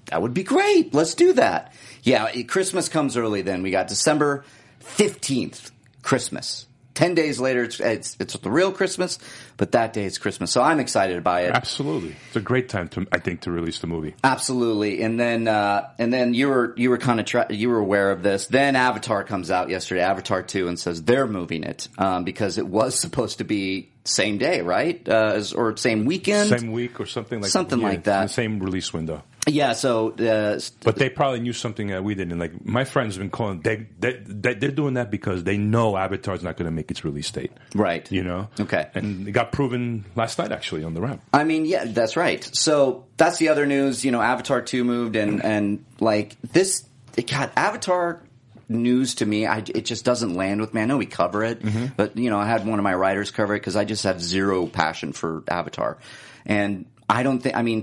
That 0.06 0.22
would 0.22 0.34
be 0.34 0.44
great. 0.44 0.94
Let's 0.94 1.16
do 1.16 1.32
that. 1.32 1.72
Yeah, 2.04 2.30
Christmas 2.42 2.88
comes 2.88 3.16
early 3.16 3.42
then. 3.42 3.64
We 3.64 3.72
got 3.72 3.88
December 3.88 4.44
15th, 4.84 5.72
Christmas. 6.02 6.66
10 6.94 7.14
days 7.14 7.40
later, 7.40 7.62
it's, 7.62 7.80
it's, 7.80 8.16
it's 8.18 8.34
the 8.34 8.50
real 8.50 8.72
Christmas, 8.72 9.18
but 9.56 9.72
that 9.72 9.92
day 9.92 10.04
it's 10.04 10.18
Christmas. 10.18 10.50
So 10.50 10.62
I'm 10.62 10.80
excited 10.80 11.22
by 11.22 11.42
it. 11.42 11.52
Absolutely, 11.52 12.16
it's 12.26 12.36
a 12.36 12.40
great 12.40 12.68
time 12.68 12.88
to 12.88 13.06
I 13.12 13.18
think 13.18 13.42
to 13.42 13.50
release 13.50 13.78
the 13.78 13.86
movie. 13.86 14.14
Absolutely. 14.24 15.02
And 15.02 15.18
then, 15.18 15.48
uh, 15.48 15.88
and 15.98 16.12
then 16.12 16.34
you 16.34 16.48
were, 16.48 16.74
you 16.76 16.90
were 16.90 16.98
kind 16.98 17.20
of, 17.20 17.26
tra- 17.26 17.46
you 17.50 17.68
were 17.68 17.78
aware 17.78 18.10
of 18.10 18.22
this. 18.22 18.46
Then 18.46 18.76
Avatar 18.76 19.24
comes 19.24 19.50
out 19.50 19.70
yesterday, 19.70 20.02
Avatar 20.02 20.42
2, 20.42 20.68
and 20.68 20.78
says 20.78 21.02
they're 21.02 21.26
moving 21.26 21.64
it, 21.64 21.88
um, 21.98 22.24
because 22.24 22.58
it 22.58 22.66
was 22.66 22.98
supposed 22.98 23.38
to 23.38 23.44
be 23.44 23.90
same 24.04 24.38
day, 24.38 24.60
right? 24.62 25.06
Uh, 25.08 25.42
or 25.54 25.76
same 25.76 26.04
weekend? 26.04 26.48
Same 26.48 26.72
week 26.72 27.00
or 27.00 27.06
something 27.06 27.40
like 27.40 27.50
Something 27.50 27.80
yeah, 27.80 27.88
like 27.88 28.04
that. 28.04 28.22
The 28.22 28.28
same 28.28 28.60
release 28.60 28.92
window. 28.92 29.22
Yeah, 29.48 29.72
so, 29.72 30.10
uh, 30.12 30.60
But 30.84 30.96
they 30.96 31.08
probably 31.08 31.40
knew 31.40 31.54
something 31.54 31.88
that 31.88 32.04
we 32.04 32.14
didn't. 32.14 32.38
Like 32.38 32.64
my 32.64 32.84
friends 32.84 33.14
have 33.14 33.22
been 33.22 33.30
calling. 33.30 33.60
They, 33.62 33.86
they, 33.98 34.20
they 34.26 34.54
they're 34.54 34.70
doing 34.70 34.94
that 34.94 35.10
because 35.10 35.44
they 35.44 35.56
know 35.56 35.96
Avatar's 35.96 36.42
not 36.42 36.56
going 36.56 36.66
to 36.66 36.70
make 36.70 36.90
its 36.90 37.04
release 37.04 37.30
date. 37.30 37.52
Right. 37.74 38.10
You 38.12 38.22
know. 38.22 38.48
Okay. 38.60 38.88
And 38.94 39.26
it 39.26 39.32
got 39.32 39.50
proven 39.50 40.04
last 40.14 40.38
night 40.38 40.52
actually 40.52 40.84
on 40.84 40.94
the 40.94 41.00
ramp. 41.00 41.22
I 41.32 41.44
mean, 41.44 41.64
yeah, 41.64 41.84
that's 41.86 42.16
right. 42.16 42.48
So 42.52 43.06
that's 43.16 43.38
the 43.38 43.48
other 43.48 43.66
news. 43.66 44.04
You 44.04 44.10
know, 44.12 44.20
Avatar 44.20 44.60
two 44.60 44.84
moved, 44.84 45.16
and 45.16 45.42
and 45.44 45.84
like 46.00 46.36
this, 46.42 46.84
God, 47.26 47.50
Avatar 47.56 48.22
news 48.68 49.16
to 49.16 49.26
me, 49.26 49.46
I, 49.46 49.58
it 49.58 49.84
just 49.84 50.04
doesn't 50.04 50.34
land 50.34 50.60
with 50.60 50.72
me. 50.74 50.82
I 50.82 50.84
know 50.84 50.96
we 50.96 51.06
cover 51.06 51.42
it, 51.44 51.60
but 51.96 52.16
you 52.16 52.30
know, 52.30 52.38
I 52.38 52.46
had 52.46 52.66
one 52.66 52.78
of 52.78 52.82
my 52.82 52.94
writers 52.94 53.30
cover 53.30 53.54
it 53.54 53.60
because 53.60 53.74
I 53.74 53.84
just 53.84 54.04
have 54.04 54.20
zero 54.22 54.66
passion 54.66 55.12
for 55.12 55.42
Avatar, 55.48 55.98
and 56.44 56.86
I 57.10 57.22
don't 57.22 57.40
think. 57.40 57.56
I 57.56 57.62
mean, 57.62 57.82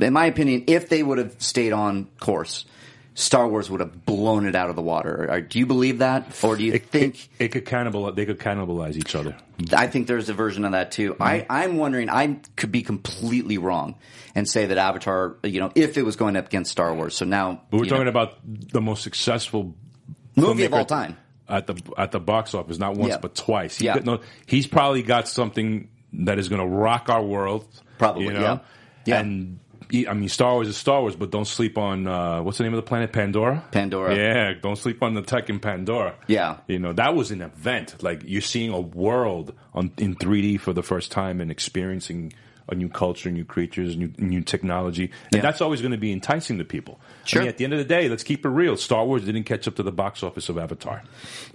in 0.00 0.12
my 0.12 0.26
opinion, 0.26 0.64
if 0.66 0.88
they 0.88 1.02
would 1.02 1.18
have 1.18 1.34
stayed 1.40 1.72
on 1.72 2.06
course. 2.20 2.64
Star 3.14 3.46
Wars 3.46 3.68
would 3.68 3.80
have 3.80 4.06
blown 4.06 4.46
it 4.46 4.54
out 4.54 4.70
of 4.70 4.74
the 4.76 4.80
water. 4.80 5.26
Or 5.30 5.42
Do 5.42 5.58
you 5.58 5.66
believe 5.66 5.98
that, 5.98 6.42
or 6.42 6.56
do 6.56 6.64
you 6.64 6.72
It, 6.72 6.86
think? 6.86 7.28
it, 7.38 7.44
it 7.44 7.48
could 7.48 7.66
cannibal. 7.66 8.10
They 8.10 8.24
could 8.24 8.38
cannibalize 8.38 8.96
each 8.96 9.14
other. 9.14 9.36
I 9.70 9.86
think 9.86 10.06
there's 10.06 10.30
a 10.30 10.32
version 10.32 10.64
of 10.64 10.72
that 10.72 10.92
too. 10.92 11.12
Mm-hmm. 11.12 11.22
I, 11.22 11.44
I'm 11.50 11.76
wondering, 11.76 12.08
I 12.08 12.38
could 12.56 12.72
be 12.72 12.80
completely 12.80 13.58
wrong 13.58 13.96
and 14.34 14.48
say 14.48 14.64
that 14.64 14.78
Avatar, 14.78 15.36
you 15.44 15.60
know, 15.60 15.70
if 15.74 15.98
it 15.98 16.06
was 16.06 16.16
going 16.16 16.36
up 16.36 16.46
against 16.46 16.70
Star 16.72 16.94
Wars. 16.94 17.14
So 17.14 17.26
now 17.26 17.60
But 17.70 17.80
we're 17.80 17.84
talking 17.84 18.04
know, 18.04 18.08
about 18.10 18.38
the 18.46 18.80
most 18.80 19.02
successful 19.02 19.74
movie 20.34 20.64
of 20.64 20.72
all 20.72 20.86
time. 20.86 21.18
at 21.50 21.66
the 21.66 21.76
at 21.98 22.12
the 22.12 22.20
box 22.20 22.54
office, 22.54 22.78
not 22.78 22.94
once 22.96 23.10
Yeah. 23.10 23.18
but 23.18 23.34
twice. 23.34 23.76
He 23.76 23.84
Yeah. 23.84 23.96
no, 24.02 24.20
he's 24.46 24.66
probably 24.66 25.02
got 25.02 25.28
something 25.28 25.88
that 26.14 26.38
is 26.38 26.48
going 26.48 26.62
to 26.62 26.66
rock 26.66 27.10
our 27.10 27.22
world. 27.22 27.66
Probably, 28.02 28.24
you 28.24 28.32
know? 28.32 28.40
yeah. 28.40 28.58
Yeah. 29.04 29.20
And 29.20 29.58
I 30.08 30.14
mean, 30.14 30.28
Star 30.28 30.54
Wars 30.54 30.68
is 30.68 30.76
Star 30.76 31.00
Wars, 31.02 31.16
but 31.16 31.30
don't 31.30 31.44
sleep 31.46 31.76
on 31.76 32.06
uh, 32.06 32.42
what's 32.42 32.58
the 32.58 32.64
name 32.64 32.72
of 32.72 32.78
the 32.78 32.88
planet? 32.88 33.12
Pandora. 33.12 33.62
Pandora. 33.72 34.16
Yeah, 34.16 34.54
don't 34.60 34.76
sleep 34.76 35.02
on 35.02 35.14
the 35.14 35.22
tech 35.22 35.50
in 35.50 35.60
Pandora. 35.60 36.14
Yeah. 36.28 36.58
you 36.66 36.78
know 36.78 36.92
that 36.94 37.14
was 37.14 37.30
an 37.30 37.42
event. 37.42 38.02
Like 38.02 38.22
you're 38.24 38.40
seeing 38.40 38.72
a 38.72 38.80
world 38.80 39.52
on 39.74 39.90
in 39.98 40.14
3D 40.16 40.60
for 40.60 40.72
the 40.72 40.82
first 40.82 41.10
time 41.12 41.40
and 41.40 41.50
experiencing 41.50 42.32
a 42.68 42.74
new 42.76 42.88
culture, 42.88 43.28
new 43.30 43.44
creatures, 43.44 43.96
new 43.96 44.10
new 44.18 44.40
technology, 44.40 45.10
and 45.32 45.36
Yeah. 45.36 45.40
that's 45.42 45.60
always 45.60 45.80
going 45.82 45.92
to 45.92 45.98
be 45.98 46.12
enticing 46.12 46.58
to 46.58 46.64
people. 46.64 46.98
Sure. 47.24 47.40
I 47.40 47.44
mean, 47.44 47.48
at 47.50 47.58
the 47.58 47.64
end 47.64 47.72
of 47.74 47.78
the 47.80 47.84
day, 47.84 48.08
let's 48.08 48.22
keep 48.22 48.46
it 48.46 48.50
real. 48.50 48.76
Star 48.76 49.04
Wars 49.04 49.24
didn't 49.24 49.44
catch 49.44 49.66
up 49.68 49.74
to 49.76 49.82
the 49.82 49.92
box 49.92 50.22
office 50.22 50.48
of 50.48 50.56
Avatar. 50.56 51.02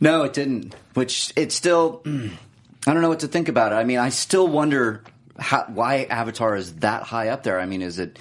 No, 0.01 0.23
it 0.23 0.33
didn't. 0.33 0.75
Which 0.93 1.31
it's 1.35 1.55
still, 1.55 2.01
I 2.05 2.93
don't 2.93 3.01
know 3.01 3.09
what 3.09 3.21
to 3.21 3.27
think 3.27 3.47
about 3.47 3.71
it. 3.71 3.75
I 3.75 3.83
mean, 3.85 3.97
I 3.99 4.09
still 4.09 4.47
wonder 4.47 5.01
how, 5.39 5.65
why 5.67 6.03
Avatar 6.09 6.55
is 6.55 6.75
that 6.77 7.03
high 7.03 7.29
up 7.29 7.43
there. 7.43 7.59
I 7.59 7.65
mean, 7.65 7.81
is 7.81 7.99
it? 7.99 8.17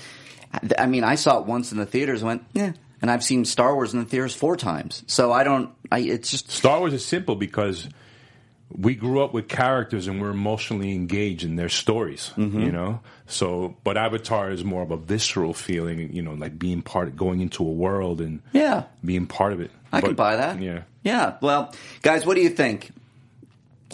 I 0.78 0.86
mean, 0.86 1.04
I 1.04 1.16
saw 1.16 1.38
it 1.40 1.46
once 1.46 1.72
in 1.72 1.78
the 1.78 1.86
theaters, 1.86 2.22
went 2.22 2.44
yeah, 2.52 2.72
and 3.02 3.10
I've 3.10 3.24
seen 3.24 3.44
Star 3.44 3.74
Wars 3.74 3.92
in 3.92 3.98
the 4.00 4.06
theaters 4.06 4.34
four 4.34 4.56
times. 4.56 5.02
So 5.06 5.32
I 5.32 5.44
don't. 5.44 5.70
I 5.90 5.98
it's 6.00 6.30
just 6.30 6.50
Star 6.50 6.78
Wars 6.78 6.92
is 6.94 7.04
simple 7.04 7.34
because 7.36 7.88
we 8.76 8.94
grew 8.94 9.22
up 9.22 9.32
with 9.32 9.48
characters 9.48 10.08
and 10.08 10.20
we're 10.20 10.30
emotionally 10.30 10.92
engaged 10.92 11.44
in 11.44 11.54
their 11.56 11.68
stories, 11.68 12.32
Mm-hmm. 12.36 12.60
you 12.60 12.72
know. 12.72 13.00
So, 13.26 13.76
but 13.84 13.96
Avatar 13.96 14.50
is 14.50 14.64
more 14.64 14.82
of 14.82 14.90
a 14.90 14.96
visceral 14.96 15.54
feeling, 15.54 16.12
you 16.12 16.22
know, 16.22 16.34
like 16.34 16.58
being 16.58 16.82
part, 16.82 17.14
going 17.16 17.40
into 17.40 17.62
a 17.64 17.70
world 17.70 18.20
and 18.20 18.42
yeah. 18.52 18.84
being 19.04 19.26
part 19.26 19.52
of 19.52 19.60
it. 19.60 19.70
I 19.92 20.00
But- 20.00 20.06
can 20.08 20.16
buy 20.16 20.36
that. 20.36 20.60
Yeah. 20.60 20.82
Yeah. 21.04 21.36
Well, 21.40 21.72
guys, 22.02 22.26
what 22.26 22.34
do 22.34 22.40
you 22.42 22.50
think? 22.50 22.90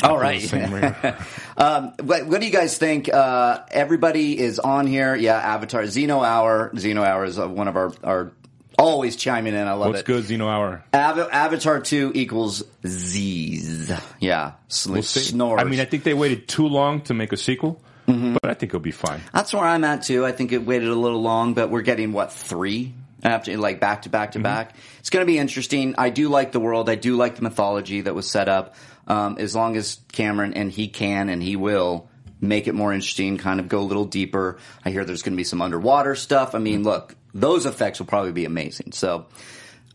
All 0.02 0.18
right. 0.18 0.42
Um, 1.54 1.92
what, 2.02 2.26
what 2.26 2.40
do 2.40 2.46
you 2.46 2.52
guys 2.52 2.78
think? 2.78 3.12
Uh, 3.12 3.60
everybody 3.70 4.36
is 4.38 4.58
on 4.58 4.86
here. 4.86 5.14
Yeah, 5.14 5.36
Avatar, 5.36 5.82
Xeno 5.82 6.26
Hour. 6.26 6.70
Xeno 6.74 7.04
Hour 7.06 7.24
is 7.26 7.38
uh, 7.38 7.46
one 7.46 7.68
of 7.68 7.76
our, 7.76 7.92
our 8.02 8.32
always 8.78 9.16
chiming 9.16 9.54
in. 9.54 9.68
I 9.68 9.74
love 9.74 9.88
What's 9.90 10.00
it. 10.00 10.06
good, 10.06 10.24
Zeno 10.24 10.48
Hour? 10.48 10.82
Ava- 10.94 11.28
Avatar 11.30 11.78
2 11.80 12.12
equals 12.14 12.64
Z's. 12.86 13.92
Yeah. 14.18 14.52
Sl- 14.68 14.92
We'll. 14.94 15.02
Snores. 15.02 15.60
I 15.60 15.64
mean, 15.64 15.78
I 15.78 15.84
think 15.84 16.04
they 16.04 16.14
waited 16.14 16.48
too 16.48 16.66
long 16.66 17.02
to 17.02 17.14
make 17.14 17.32
a 17.32 17.36
sequel, 17.36 17.80
Mm-hmm. 18.08 18.32
but 18.42 18.50
I 18.50 18.54
think 18.54 18.70
it'll 18.70 18.80
be 18.80 18.90
fine. 18.90 19.20
That's 19.32 19.52
where 19.54 19.62
I'm 19.62 19.84
at 19.84 20.02
too. 20.02 20.26
I 20.26 20.32
think 20.32 20.50
it 20.52 20.66
waited 20.66 20.88
a 20.88 20.94
little 20.94 21.22
long, 21.22 21.54
but 21.54 21.70
we're 21.70 21.82
getting 21.82 22.12
what 22.12 22.32
three 22.32 22.94
after 23.22 23.56
like 23.56 23.78
back 23.78 24.02
to 24.02 24.08
back 24.08 24.32
to 24.32 24.38
Mm-hmm. 24.38 24.42
back. 24.44 24.74
It's 24.98 25.10
going 25.10 25.24
to 25.24 25.26
be 25.30 25.38
interesting. 25.38 25.94
I 25.98 26.10
do 26.10 26.28
like 26.28 26.50
the 26.50 26.58
world. 26.60 26.88
I 26.90 26.96
do 26.96 27.16
like 27.16 27.36
the 27.36 27.42
mythology 27.42 28.00
that 28.00 28.14
was 28.14 28.28
set 28.28 28.48
up. 28.48 28.74
Um, 29.06 29.36
as 29.38 29.54
long 29.54 29.76
as 29.76 29.98
Cameron 30.12 30.54
and 30.54 30.70
he 30.70 30.88
can 30.88 31.28
and 31.28 31.42
he 31.42 31.56
will 31.56 32.08
make 32.40 32.66
it 32.66 32.74
more 32.74 32.92
interesting, 32.92 33.38
kind 33.38 33.60
of 33.60 33.68
go 33.68 33.80
a 33.80 33.82
little 33.82 34.04
deeper. 34.04 34.58
I 34.84 34.90
hear 34.90 35.04
there's 35.04 35.22
going 35.22 35.34
to 35.34 35.36
be 35.36 35.44
some 35.44 35.62
underwater 35.62 36.14
stuff. 36.14 36.54
I 36.54 36.58
mean, 36.58 36.82
look, 36.82 37.14
those 37.34 37.66
effects 37.66 37.98
will 37.98 38.06
probably 38.06 38.32
be 38.32 38.44
amazing. 38.44 38.92
So 38.92 39.26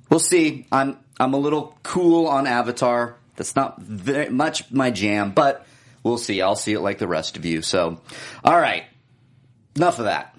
we'll 0.10 0.20
see. 0.20 0.66
I'm 0.72 0.98
I'm 1.20 1.34
a 1.34 1.38
little 1.38 1.78
cool 1.84 2.28
on 2.28 2.48
Avatar. 2.48 3.16
That's 3.36 3.56
not 3.56 3.82
very 3.82 4.30
much 4.30 4.72
my 4.72 4.92
jam, 4.92 5.32
but 5.32 5.66
we'll 6.04 6.18
see. 6.18 6.42
I'll 6.42 6.56
see 6.56 6.74
it 6.74 6.80
like 6.80 6.98
the 6.98 7.08
rest 7.08 7.38
of 7.38 7.46
you. 7.46 7.62
So, 7.62 8.02
all 8.44 8.60
right, 8.60 8.86
enough 9.76 10.00
of 10.00 10.06
that. 10.06 10.36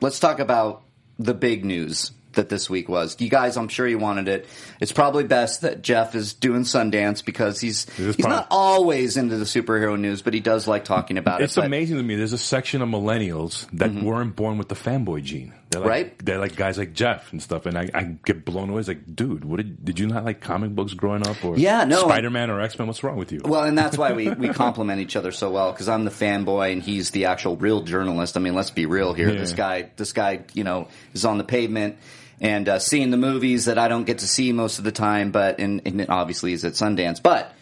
Let's 0.00 0.20
talk 0.20 0.38
about 0.38 0.82
the 1.18 1.34
big 1.34 1.64
news 1.64 2.10
that 2.34 2.48
this 2.48 2.68
week 2.70 2.88
was. 2.88 3.20
You 3.20 3.28
guys, 3.28 3.56
I'm 3.56 3.68
sure 3.68 3.86
you 3.86 3.98
wanted 3.98 4.28
it. 4.28 4.46
It's 4.80 4.92
probably 4.92 5.24
best 5.24 5.62
that 5.62 5.82
Jeff 5.82 6.14
is 6.14 6.32
doing 6.32 6.62
Sundance 6.62 7.24
because 7.24 7.60
he's 7.60 7.88
he's 7.94 8.16
prob- 8.16 8.30
not 8.30 8.46
always 8.50 9.16
into 9.16 9.36
the 9.36 9.44
superhero 9.44 9.98
news, 9.98 10.22
but 10.22 10.34
he 10.34 10.40
does 10.40 10.66
like 10.66 10.84
talking 10.84 11.18
about 11.18 11.40
It's 11.42 11.56
it. 11.56 11.60
It's 11.60 11.66
amazing 11.66 11.96
to 11.98 12.02
me. 12.02 12.16
There's 12.16 12.32
a 12.32 12.38
section 12.38 12.82
of 12.82 12.88
millennials 12.88 13.66
that 13.72 13.92
weren't 13.92 14.36
born 14.36 14.58
with 14.58 14.68
the 14.68 14.74
fanboy 14.74 15.22
gene. 15.22 15.52
They're 15.70 15.80
like, 15.80 15.82
Mm-hmm. 15.82 15.88
Right. 15.88 16.18
They're 16.24 16.38
like 16.38 16.54
guys 16.56 16.76
like 16.76 16.92
Jeff 16.92 17.32
and 17.32 17.42
stuff, 17.42 17.64
and 17.66 17.78
I, 17.78 17.88
I 17.94 18.02
get 18.24 18.44
blown 18.44 18.68
away. 18.70 18.80
It's 18.80 18.88
like, 18.88 19.16
dude, 19.16 19.44
what 19.44 19.56
did 19.56 19.82
did 19.84 19.98
you 19.98 20.06
not 20.06 20.24
like 20.24 20.40
comic 20.40 20.74
books 20.74 20.92
growing 20.94 21.26
up, 21.26 21.42
or 21.44 21.56
Yeah, 21.56 21.84
no. 21.84 22.02
Spider 22.02 22.28
Man 22.30 22.50
or 22.50 22.60
X 22.60 22.78
Men? 22.78 22.86
What's 22.88 23.02
wrong 23.02 23.16
with 23.16 23.32
you? 23.32 23.40
Well, 23.44 23.64
and 23.64 23.76
that's 23.76 23.96
why 23.96 24.12
we, 24.12 24.28
we 24.30 24.48
complement 24.52 25.00
each 25.00 25.16
other 25.16 25.32
so 25.32 25.50
well 25.50 25.72
because 25.72 25.88
I'm 25.88 26.04
the 26.04 26.10
fanboy 26.10 26.72
and 26.72 26.82
he's 26.82 27.10
the 27.10 27.24
actual 27.26 27.56
real 27.56 27.82
journalist. 27.82 28.36
I 28.36 28.40
mean, 28.40 28.54
let's 28.54 28.70
be 28.70 28.84
real 28.86 29.14
here. 29.14 29.30
Yeah. 29.30 29.38
This 29.38 29.52
guy, 29.54 29.90
this 29.96 30.12
guy, 30.12 30.44
you 30.52 30.62
know, 30.64 30.88
is 31.14 31.24
on 31.24 31.38
the 31.38 31.44
pavement 31.44 31.96
and 32.42 32.68
uh, 32.68 32.78
seeing 32.78 33.10
the 33.10 33.16
movies 33.16 33.64
that 33.64 33.78
I 33.78 33.88
don't 33.88 34.04
get 34.04 34.18
to 34.18 34.26
see 34.28 34.52
most 34.52 34.78
of 34.78 34.84
the 34.84 34.92
time. 34.92 35.30
But 35.30 35.58
and, 35.60 35.80
and 35.86 36.06
obviously 36.10 36.52
is 36.52 36.64
at 36.66 36.74
Sundance. 36.74 37.22
But 37.22 37.54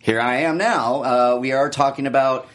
here 0.00 0.20
I 0.20 0.38
am 0.42 0.58
now. 0.58 1.02
Uh, 1.02 1.38
we 1.40 1.52
are 1.52 1.70
talking 1.70 2.06
about 2.06 2.48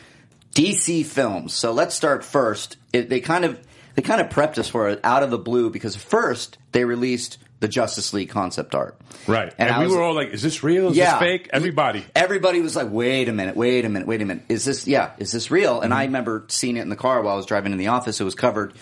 DC 0.53 1.05
films. 1.05 1.53
So 1.53 1.71
let's 1.71 1.95
start 1.95 2.23
first. 2.23 2.77
It, 2.93 3.09
they 3.09 3.19
kind 3.19 3.45
of 3.45 3.59
they 3.95 4.01
kind 4.01 4.21
of 4.21 4.29
prepped 4.29 4.57
us 4.57 4.69
for 4.69 4.89
it 4.89 4.99
out 5.03 5.23
of 5.23 5.31
the 5.31 5.37
blue 5.37 5.69
because 5.69 5.95
first 5.95 6.57
they 6.71 6.83
released 6.85 7.37
the 7.59 7.67
Justice 7.67 8.13
League 8.13 8.29
concept 8.29 8.75
art. 8.75 8.99
Right. 9.25 9.51
And 9.57 9.69
And, 9.69 9.79
we 9.79 9.85
was- 9.87 9.95
were 9.95 10.03
all 10.03 10.13
like, 10.13 10.29
is 10.29 10.43
this 10.43 10.61
real? 10.63 10.89
Is 10.89 10.95
this 10.97 11.11
fake? 11.13 11.49
Everybody. 11.51 12.05
Everybody 12.15 12.61
was 12.61 12.75
like, 12.75 12.89
wait 12.91 13.29
a 13.29 13.33
minute, 13.33 13.55
wait 13.55 13.83
a 13.83 13.89
minute, 13.89 14.07
wait 14.07 14.21
a 14.21 14.25
minute. 14.25 14.43
Is 14.47 14.63
this, 14.63 14.85
yeah, 14.85 15.13
is 15.17 15.31
this 15.31 15.49
real? 15.49 15.81
And 15.81 15.91
I 15.91 16.03
Mm-hmm. 16.03 16.05
remember 16.09 16.45
seeing 16.49 16.77
it 16.77 16.81
in 16.81 16.89
the 16.89 16.95
car 16.95 17.19
while 17.23 17.33
I 17.33 17.37
was 17.37 17.47
driving 17.47 17.71
in 17.71 17.79
the 17.79 17.87
office. 17.87 18.21
It 18.21 18.25
was 18.25 18.35
covered. 18.35 18.73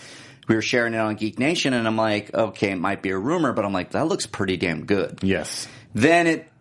We 0.47 0.55
were 0.55 0.61
sharing 0.61 0.93
it 0.93 0.99
on 0.99 1.15
Geek 1.15 1.39
Nation 1.39 1.73
and 1.73 1.87
I'm 1.87 1.97
like, 1.97 2.33
okay, 2.33 2.71
it 2.71 2.75
might 2.77 3.01
be 3.01 3.09
a 3.09 3.17
rumor, 3.17 3.51
but 3.53 3.65
I'm 3.65 3.73
like, 3.73 3.91
that 3.91 4.07
looks 4.07 4.25
pretty 4.25 4.57
damn 4.57 4.85
good. 4.85 5.19
Yes. 5.23 5.67
Then 5.93 6.27
it, 6.27 6.51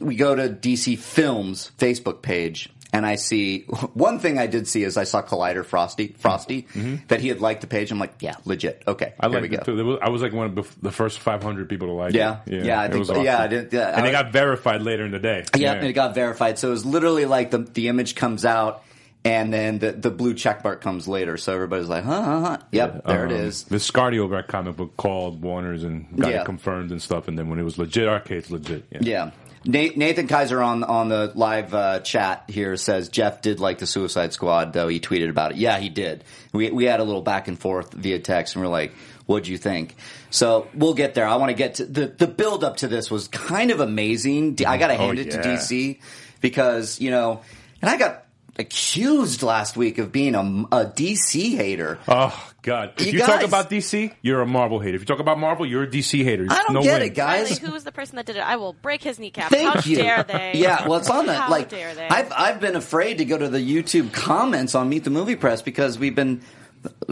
we 0.00 0.16
go 0.16 0.34
to 0.34 0.48
DC 0.48 0.98
Films 0.98 1.70
Facebook 1.78 2.22
page, 2.22 2.68
and 2.92 3.06
I 3.06 3.14
see 3.14 3.60
one 3.94 4.18
thing 4.18 4.36
I 4.38 4.46
did 4.48 4.66
see 4.66 4.82
is 4.82 4.96
I 4.96 5.04
saw 5.04 5.22
Collider 5.22 5.64
Frosty, 5.64 6.08
Frosty, 6.18 6.66
that 7.08 7.20
he 7.20 7.28
had 7.28 7.40
liked 7.40 7.60
the 7.60 7.66
page. 7.68 7.92
I'm 7.92 7.98
like, 8.00 8.14
yeah, 8.20 8.34
legit. 8.44 8.82
Okay, 8.88 9.14
Mm-hmm. 9.20 9.36
I 9.36 9.40
like 9.40 9.52
it 9.52 9.64
too. 9.64 9.98
I 10.02 10.08
was 10.08 10.22
like 10.22 10.32
one 10.32 10.46
of 10.58 10.80
the, 10.82 10.90
first 10.90 11.20
500 11.20 11.68
people 11.68 11.86
to 11.88 11.92
like 11.94 12.14
Yeah. 12.14 12.40
it. 12.46 12.64
Yeah, 12.64 12.80
I 12.80 12.86
it 12.86 12.88
think 12.88 12.98
was 12.98 13.10
awesome. 13.10 13.22
Yeah, 13.24 13.40
I 13.42 13.46
did- 13.46 13.72
yeah, 13.72 13.94
and 13.96 14.04
I- 14.04 14.08
it 14.08 14.12
got 14.12 14.32
verified 14.32 14.82
later 14.82 15.04
in 15.04 15.12
the 15.12 15.20
day. 15.20 15.44
Yeah, 15.56 15.74
and 15.74 15.86
it 15.86 15.92
got 15.92 16.16
verified. 16.16 16.58
So 16.58 16.68
it 16.68 16.72
was 16.72 16.84
literally 16.84 17.26
like 17.26 17.52
the 17.52 17.58
the 17.58 17.86
image 17.88 18.16
comes 18.16 18.44
out, 18.44 18.82
and 19.24 19.52
then 19.52 19.78
the 19.78 19.92
the 19.92 20.10
blue 20.10 20.34
check 20.34 20.64
mark 20.64 20.80
comes 20.80 21.06
later. 21.08 21.36
So 21.36 21.54
everybody's 21.54 21.88
like, 21.88 22.04
huh, 22.04 22.22
huh, 22.22 22.40
huh. 22.40 22.58
Yep, 22.72 23.04
there 23.06 23.26
it 23.26 23.32
Um, 23.32 23.38
is. 23.38 23.64
Viscardi 23.64 24.18
over 24.18 24.36
at 24.36 24.48
Comic 24.48 24.76
Book 24.76 24.96
called 24.96 25.42
Warner's 25.42 25.84
and 25.84 26.06
got 26.18 26.30
Yeah. 26.32 26.40
it 26.40 26.44
confirmed 26.46 26.90
and 26.90 27.02
stuff. 27.02 27.28
And 27.28 27.38
then 27.38 27.48
when 27.48 27.58
it 27.58 27.64
was 27.64 27.78
legit 27.78 28.08
arcades, 28.08 28.50
legit. 28.50 28.84
Yeah. 28.90 28.98
Yeah. 29.02 29.30
Nathan 29.62 30.26
Kaiser 30.26 30.62
on 30.62 30.82
on 30.84 31.10
the 31.10 31.32
live 31.34 31.74
uh, 31.74 32.00
chat 32.00 32.44
here 32.48 32.76
says 32.76 33.10
Jeff 33.10 33.42
did 33.42 33.60
like 33.60 33.76
the 33.78 33.86
Suicide 33.86 34.32
Squad 34.32 34.72
though 34.72 34.88
he 34.88 35.00
tweeted 35.00 35.28
about 35.28 35.50
it. 35.52 35.58
Yeah, 35.58 35.78
he 35.78 35.90
did. 35.90 36.24
We 36.54 36.70
we 36.70 36.84
had 36.86 37.00
a 37.00 37.04
little 37.04 37.20
back 37.20 37.46
and 37.46 37.58
forth 37.58 37.92
via 37.92 38.20
text 38.20 38.56
and 38.56 38.64
we're 38.64 38.70
like, 38.70 38.94
"What'd 39.26 39.48
you 39.48 39.58
think?" 39.58 39.96
So 40.30 40.66
we'll 40.74 40.94
get 40.94 41.12
there. 41.12 41.26
I 41.28 41.36
want 41.36 41.50
to 41.50 41.54
get 41.54 41.74
to 41.74 41.84
the 41.84 42.06
the 42.06 42.26
build 42.26 42.64
up 42.64 42.78
to 42.78 42.88
this 42.88 43.10
was 43.10 43.28
kind 43.28 43.70
of 43.70 43.80
amazing. 43.80 44.56
I 44.66 44.78
got 44.78 44.86
to 44.88 44.94
hand 44.94 45.18
Oh, 45.18 45.20
it 45.20 45.30
to. 45.32 45.38
DC 45.42 45.98
because 46.40 46.98
you 46.98 47.10
know, 47.10 47.42
and 47.82 47.90
I 47.90 47.98
got 47.98 48.24
accused 48.58 49.42
last 49.42 49.76
week 49.76 49.98
of 49.98 50.12
being 50.12 50.34
a, 50.34 50.40
a 50.40 50.84
DC 50.86 51.56
hater. 51.56 51.98
Oh 52.08 52.50
God! 52.62 52.92
If 52.98 53.06
You 53.06 53.12
you, 53.12 53.18
talk 53.20 53.42
about 53.42 53.70
DC, 53.70 54.12
you're 54.22 54.40
a 54.42 54.46
Marvel 54.46 54.80
hater. 54.80 54.94
If 54.96 55.02
you 55.02 55.06
talk 55.06 55.20
about 55.20 55.38
Marvel, 55.38 55.64
you're 55.64 55.84
a 55.84 55.86
DC 55.86 56.22
hater. 56.24 56.46
I 56.50 56.62
don't 56.64 56.74
no 56.74 56.82
get 56.82 57.00
way. 57.00 57.06
it, 57.06 57.14
guys. 57.14 57.50
Riley, 57.50 57.66
who 57.66 57.72
was 57.72 57.84
the 57.84 57.92
person 57.92 58.16
that 58.16 58.26
did 58.26 58.36
it? 58.36 58.40
I 58.40 58.56
will 58.56 58.72
break 58.74 59.02
his 59.02 59.18
kneecap. 59.18 59.50
Thank 59.50 59.74
How 59.74 59.80
you. 59.88 59.96
dare 59.96 60.22
they? 60.24 60.52
Yeah, 60.60 60.86
well, 60.88 60.98
it's 60.98 61.08
on 61.10 61.26
the 61.26 61.34
How 61.34 61.50
like. 61.50 61.68
dare 61.68 61.94
they? 61.94 62.08
I've 62.08 62.32
I've 62.32 62.60
been 62.60 62.76
afraid 62.76 63.18
to 63.18 63.24
go 63.24 63.38
to 63.38 63.48
the 63.48 63.58
YouTube 63.60 64.12
comments 64.12 64.74
on 64.74 64.88
Meet 64.88 65.04
the 65.04 65.10
Movie 65.10 65.36
Press 65.36 65.62
because 65.62 65.98
we've 65.98 66.14
been 66.14 66.42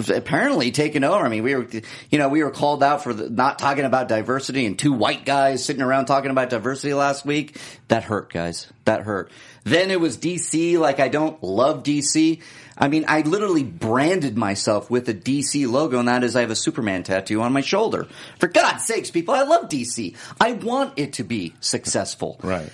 apparently 0.08 0.70
taken 0.70 1.04
over. 1.04 1.24
I 1.24 1.28
mean, 1.28 1.42
we 1.42 1.54
were, 1.54 1.66
you 2.10 2.18
know, 2.18 2.28
we 2.28 2.42
were 2.42 2.50
called 2.50 2.82
out 2.82 3.02
for 3.02 3.12
the, 3.12 3.28
not 3.28 3.58
talking 3.58 3.84
about 3.84 4.08
diversity 4.08 4.64
and 4.66 4.78
two 4.78 4.92
white 4.92 5.24
guys 5.24 5.64
sitting 5.64 5.82
around 5.82 6.06
talking 6.06 6.30
about 6.30 6.50
diversity 6.50 6.94
last 6.94 7.24
week. 7.26 7.58
That 7.88 8.04
hurt, 8.04 8.32
guys. 8.32 8.66
That 8.86 9.02
hurt. 9.02 9.30
Then 9.68 9.90
it 9.90 10.00
was 10.00 10.16
DC. 10.18 10.78
Like 10.78 11.00
I 11.00 11.08
don't 11.08 11.42
love 11.42 11.82
DC. 11.82 12.40
I 12.80 12.86
mean, 12.88 13.04
I 13.08 13.22
literally 13.22 13.64
branded 13.64 14.36
myself 14.38 14.88
with 14.88 15.08
a 15.08 15.14
DC 15.14 15.68
logo, 15.68 15.98
and 15.98 16.06
that 16.08 16.22
is 16.22 16.36
I 16.36 16.42
have 16.42 16.50
a 16.50 16.56
Superman 16.56 17.02
tattoo 17.02 17.42
on 17.42 17.52
my 17.52 17.60
shoulder. 17.60 18.06
For 18.38 18.46
God's 18.46 18.84
sakes, 18.84 19.10
people, 19.10 19.34
I 19.34 19.42
love 19.42 19.68
DC. 19.68 20.14
I 20.40 20.52
want 20.52 20.94
it 20.96 21.14
to 21.14 21.24
be 21.24 21.54
successful 21.60 22.38
Right. 22.42 22.70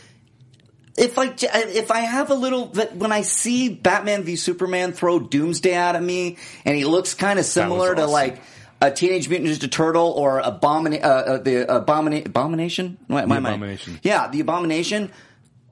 if 0.96 1.18
I 1.18 1.34
if 1.40 1.90
I 1.90 2.00
have 2.00 2.30
a 2.30 2.34
little 2.34 2.66
when 2.94 3.12
I 3.12 3.22
see 3.22 3.68
Batman 3.70 4.22
v 4.24 4.36
Superman 4.36 4.92
throw 4.92 5.18
Doomsday 5.18 5.74
out 5.74 5.96
at 5.96 6.02
me 6.02 6.36
and 6.64 6.76
he 6.76 6.84
looks 6.84 7.14
kind 7.14 7.38
of 7.38 7.44
similar 7.46 7.94
to 7.94 8.06
like 8.06 8.42
a 8.82 8.90
Teenage 8.90 9.28
Mutant 9.30 9.50
Ninja 9.50 9.70
Turtle 9.70 10.10
or 10.12 10.42
Abomina- 10.42 11.02
uh, 11.02 11.06
uh, 11.06 11.38
the 11.38 11.64
Abomina- 11.64 12.26
Abomination, 12.26 12.98
am 13.08 13.16
I- 13.16 13.22
Abomination. 13.38 13.98
yeah, 14.02 14.28
the 14.28 14.40
Abomination. 14.40 15.10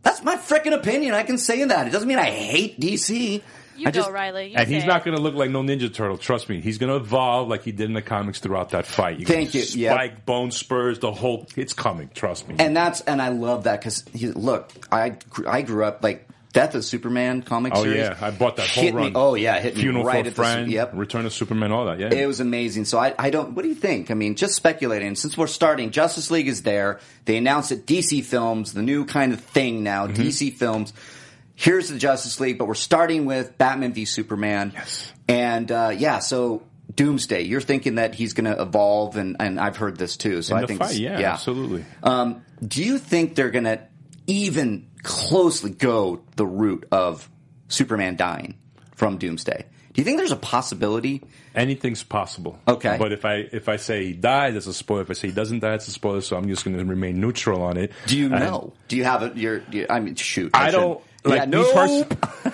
That's 0.03 0.23
my 0.23 0.37
freaking 0.37 0.73
opinion. 0.73 1.15
I 1.15 1.23
can 1.23 1.39
say 1.39 1.65
that. 1.65 1.87
It 1.87 1.91
doesn't 1.91 2.09
mean 2.09 2.19
I 2.19 2.31
hate 2.31 2.79
DC. 2.81 3.43
you 3.77 3.87
I 3.87 3.91
go, 3.91 4.01
just, 4.01 4.11
Riley. 4.11 4.49
You 4.49 4.57
And 4.57 4.69
he's 4.69 4.83
say 4.83 4.89
not 4.89 5.05
going 5.05 5.17
to 5.17 5.23
look 5.23 5.35
like 5.35 5.51
no 5.51 5.63
Ninja 5.63 5.93
Turtle. 5.93 6.19
Trust 6.19 6.49
me, 6.49 6.61
he's 6.61 6.79
going 6.79 6.91
to 6.91 6.97
evolve 6.97 7.49
like 7.49 7.63
he 7.63 7.73
did 7.73 7.87
in 7.87 7.95
the 7.95 8.03
comics 8.03 8.41
throughout 8.41 8.71
that 8.71 8.87
fight. 8.87 9.21
You 9.21 9.27
Thank 9.27 9.55
you. 9.55 9.63
Yep. 9.63 9.95
Spike, 9.95 10.27
bone 10.27 10.51
spurs, 10.51 10.99
the 10.99 11.13
whole. 11.13 11.47
It's 11.57 11.73
coming. 11.73 12.11
Trust 12.15 12.49
me. 12.49 12.57
and 12.59 12.77
that's 12.77 13.01
and 13.03 13.23
I 13.23 13.29
love 13.29 13.65
that 13.65 13.81
because 13.81 14.05
look, 14.35 14.71
I 14.91 15.17
I 15.47 15.63
grew 15.63 15.85
up 15.85 16.03
like 16.03 16.29
Death 16.53 16.75
of 16.75 16.85
Superman 16.85 17.41
comic 17.43 17.73
oh 17.75 17.83
series. 17.83 17.99
yeah, 18.01 18.17
I 18.21 18.31
bought 18.31 18.57
that 18.57 18.69
whole 18.69 18.85
hit 18.85 18.95
run. 18.95 19.05
Me, 19.07 19.13
oh 19.15 19.35
yeah, 19.35 19.59
hit 19.59 19.75
me 19.75 19.83
Funeral 19.83 20.05
right 20.05 20.17
for 20.17 20.19
at 20.19 20.25
the 20.27 20.31
friend. 20.33 20.71
yep. 20.71 20.91
Return 20.93 21.25
of 21.25 21.33
Superman. 21.33 21.73
All 21.73 21.87
that. 21.87 21.99
Yeah. 21.99 22.13
It 22.13 22.27
was 22.27 22.41
amazing. 22.41 22.85
So 22.85 22.99
I, 22.99 23.15
I 23.19 23.31
don't. 23.31 23.55
What 23.55 23.63
do 23.63 23.69
you 23.69 23.75
think? 23.75 24.11
I 24.11 24.15
mean, 24.15 24.35
just 24.35 24.55
speculating. 24.55 25.15
Since 25.15 25.39
we're 25.39 25.47
starting, 25.47 25.91
Justice 25.91 26.31
League 26.31 26.49
is 26.49 26.63
there. 26.63 27.01
They 27.25 27.39
announced 27.39 27.73
it. 27.73 27.87
DC 27.87 28.23
Films, 28.25 28.75
the 28.75 28.83
new 28.83 29.07
kind 29.07 29.33
of 29.33 29.41
thing 29.41 29.83
now. 29.83 30.07
Mm-hmm. 30.09 30.23
DC 30.23 30.55
Films. 30.55 30.93
Here's 31.55 31.89
the 31.89 31.99
Justice 31.99 32.39
League, 32.41 32.59
but 32.59 32.67
we're 32.69 32.75
starting 32.75 33.25
with 33.25 33.57
Batman 33.57 33.93
v 33.95 34.05
Superman. 34.05 34.73
Yes. 34.75 35.11
And 35.29 35.71
uh, 35.73 35.93
yeah, 35.97 36.19
so 36.19 36.63
Doomsday. 36.95 37.43
You're 37.43 37.61
thinking 37.61 37.95
that 37.95 38.15
he's 38.15 38.33
going 38.35 38.45
to 38.55 38.61
evolve, 38.61 39.17
and, 39.17 39.37
and 39.41 39.59
I've 39.61 39.77
heard 39.77 39.97
this 39.97 40.17
too. 40.17 40.43
So 40.43 40.55
in 40.55 40.59
I 40.59 40.61
the 40.63 40.67
think 40.67 40.81
fight. 40.81 40.89
this- 40.89 40.99
Yeah, 40.99 41.33
absolutely. 41.33 41.85
Um, 42.03 42.45
do 42.67 42.83
you 42.85 42.99
think 42.99 43.35
they're 43.37 43.51
going 43.51 43.65
to 43.65 43.81
even 44.33 44.89
closely 45.03 45.71
go 45.71 46.23
the 46.37 46.47
route 46.47 46.87
of 46.93 47.29
Superman 47.69 48.17
dying 48.17 48.57
from 48.97 49.19
Doomsday? 49.19 49.67
Do 49.93 50.01
you 50.01 50.05
think 50.05 50.17
there's 50.17 50.33
a 50.33 50.37
possibility? 50.37 51.23
Anything's 51.55 52.03
possible. 52.03 52.59
Okay. 52.67 52.97
But 52.99 53.13
if 53.13 53.27
I 53.27 53.35
if 53.53 53.69
I 53.69 53.77
say 53.77 54.07
he 54.07 54.13
dies, 54.15 54.57
it's 54.57 54.67
a 54.67 54.73
spoiler. 54.73 55.03
If 55.03 55.11
I 55.11 55.13
say 55.13 55.29
he 55.29 55.35
doesn't 55.35 55.59
die, 55.61 55.75
it's 55.75 55.87
a 55.87 55.91
spoiler. 55.91 56.23
So 56.23 56.37
I'm 56.37 56.49
just 56.49 56.65
going 56.65 56.79
to 56.79 56.85
remain 56.85 57.21
neutral 57.21 57.61
on 57.63 57.77
it. 57.77 57.93
Do 58.07 58.17
you 58.17 58.27
And 58.33 58.41
know? 58.41 58.73
Do 58.89 58.97
you 58.97 59.05
have 59.05 59.23
a 59.23 59.33
your? 59.39 59.63
your 59.71 59.93
I 59.93 60.01
mean, 60.01 60.15
shoot. 60.15 60.51
I 60.55 60.71
shouldn't- 60.71 60.83
don't 60.83 61.05
like 61.25 61.39
yeah, 61.41 61.45
no. 61.45 61.73
pers- 61.75 62.49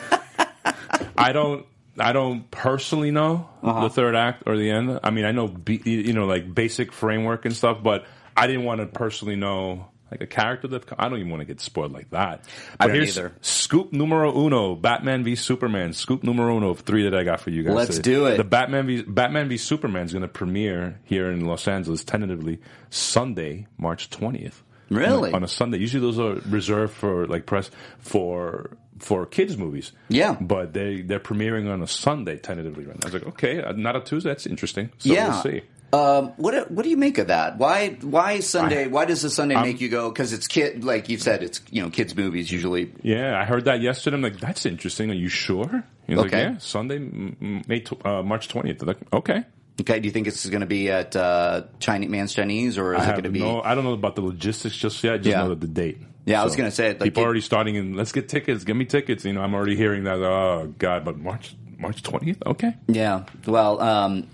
I 1.16 1.32
don't. 1.32 1.64
I 2.00 2.12
don't 2.12 2.48
personally 2.50 3.10
know 3.10 3.48
Uh-huh. 3.62 3.82
the 3.82 3.90
third 3.90 4.14
act 4.14 4.44
or 4.46 4.56
the 4.56 4.70
end. 4.70 5.00
I 5.02 5.10
mean, 5.10 5.24
I 5.24 5.32
know 5.32 5.52
you 5.84 6.12
know 6.12 6.26
like 6.26 6.52
basic 6.52 6.92
framework 6.92 7.44
and 7.44 7.54
stuff, 7.54 7.82
but 7.82 8.04
I 8.36 8.46
didn't 8.46 8.64
want 8.64 8.80
to 8.80 8.86
personally 8.86 9.36
know 9.36 9.88
like 10.10 10.20
a 10.20 10.26
character 10.26 10.68
that 10.68 10.84
I 10.98 11.08
don't 11.08 11.18
even 11.18 11.30
want 11.30 11.40
to 11.40 11.46
get 11.46 11.60
spoiled 11.60 11.92
like 11.92 12.10
that. 12.10 12.44
But 12.78 12.86
don't 12.86 12.96
here's 12.96 13.18
either. 13.18 13.32
scoop 13.40 13.92
numero 13.92 14.36
uno: 14.46 14.74
Batman 14.74 15.24
v 15.24 15.34
Superman. 15.34 15.92
Scoop 15.92 16.22
numero 16.24 16.56
uno 16.56 16.70
of 16.70 16.80
three 16.80 17.04
that 17.04 17.14
I 17.14 17.24
got 17.24 17.40
for 17.40 17.50
you 17.50 17.62
guys. 17.62 17.74
Let's 17.74 17.96
today. 17.96 18.10
do 18.10 18.26
it. 18.26 18.36
The 18.36 18.44
Batman 18.44 18.86
v 18.86 19.02
Batman 19.02 19.48
v 19.48 19.56
Superman 19.56 20.04
is 20.04 20.12
going 20.12 20.22
to 20.22 20.28
premiere 20.28 21.00
here 21.04 21.30
in 21.30 21.44
Los 21.44 21.68
Angeles 21.68 22.04
tentatively 22.04 22.60
Sunday, 22.90 23.66
March 23.76 24.10
twentieth. 24.10 24.62
Really? 24.90 25.32
on 25.32 25.44
a 25.44 25.48
Sunday. 25.48 25.78
Usually 25.78 26.00
those 26.00 26.18
are 26.18 26.40
reserved 26.48 26.94
for 26.94 27.26
like 27.26 27.44
press 27.46 27.70
for 27.98 28.70
for 28.98 29.26
kids 29.26 29.56
movies. 29.56 29.92
Yeah. 30.08 30.36
but 30.40 30.72
they 30.72 31.02
they're 31.02 31.20
premiering 31.20 31.70
on 31.70 31.82
a 31.82 31.86
Sunday 31.86 32.38
tentatively 32.38 32.84
right 32.84 32.96
now. 32.96 33.08
I 33.08 33.12
was 33.12 33.14
like, 33.14 33.26
okay, 33.34 33.62
uh, 33.62 33.72
not 33.72 33.96
a 33.96 34.00
Tuesday. 34.00 34.30
That's 34.30 34.46
interesting. 34.46 34.90
So 34.98 35.12
yeah. 35.12 35.28
we'll 35.28 35.42
see. 35.42 35.62
Um, 35.92 36.32
what 36.36 36.70
what 36.70 36.82
do 36.82 36.90
you 36.90 36.96
make 36.98 37.16
of 37.18 37.28
that? 37.28 37.56
Why 37.58 37.90
why 38.02 38.40
Sunday? 38.40 38.84
I- 38.84 38.88
why 38.88 39.06
does 39.06 39.22
the 39.22 39.30
Sunday 39.30 39.54
I'm- 39.54 39.64
make 39.66 39.80
you 39.80 39.88
go? 39.88 40.10
Because 40.10 40.32
it's 40.32 40.46
kid, 40.46 40.84
like 40.84 41.08
you 41.08 41.16
said, 41.18 41.42
it's 41.42 41.60
you 41.70 41.82
know 41.82 41.88
kids 41.90 42.14
movies 42.14 42.52
usually. 42.52 42.92
Yeah, 43.02 43.38
I 43.40 43.44
heard 43.44 43.64
that 43.64 43.80
yesterday. 43.80 44.16
I'm 44.16 44.22
like, 44.22 44.38
that's 44.38 44.66
interesting. 44.66 45.10
Are 45.10 45.14
you 45.14 45.28
sure? 45.28 45.84
He's 46.06 46.16
like, 46.16 46.26
Okay. 46.26 46.42
yeah, 46.42 46.58
Sunday, 46.58 46.98
May 46.98 47.84
uh, 48.04 48.22
March 48.22 48.48
twentieth. 48.48 48.82
Like, 48.82 48.98
okay. 49.12 49.44
Okay, 49.80 50.00
do 50.00 50.06
you 50.06 50.12
think 50.12 50.26
it's 50.26 50.44
going 50.46 50.60
to 50.62 50.66
be 50.66 50.90
at 50.90 51.14
uh, 51.14 51.62
Chinese 51.78 52.10
Mann's 52.10 52.34
Chinese 52.34 52.78
or 52.78 52.94
is 52.96 53.00
I 53.02 53.10
it 53.10 53.12
going 53.12 53.22
to 53.22 53.30
be? 53.30 53.38
no. 53.38 53.62
I 53.62 53.76
don't 53.76 53.84
know 53.84 53.92
about 53.92 54.16
the 54.16 54.22
logistics 54.22 54.76
just 54.76 55.02
yet. 55.04 55.14
I 55.14 55.16
just 55.18 55.28
Yeah. 55.28 55.44
know 55.44 55.54
the 55.54 55.68
date. 55.68 55.98
Yeah, 56.26 56.42
I 56.42 56.44
was 56.44 56.56
gonna 56.56 56.70
say, 56.72 56.88
like, 56.90 57.00
people 57.00 57.22
it- 57.22 57.24
are 57.24 57.28
already 57.28 57.40
starting 57.40 57.78
and 57.78 57.96
let's 57.96 58.12
get 58.12 58.28
tickets. 58.28 58.64
Give 58.64 58.76
me 58.76 58.84
tickets. 58.84 59.24
You 59.24 59.32
know, 59.32 59.40
I'm 59.40 59.54
already 59.54 59.76
hearing 59.76 60.04
that. 60.04 60.16
Oh 60.18 60.74
God, 60.78 61.04
but 61.06 61.16
March 61.18 61.54
March 61.78 62.02
twentieth. 62.02 62.42
Okay. 62.44 62.74
Yeah. 62.88 63.24
Well, 63.46 63.80
um, 63.80 64.26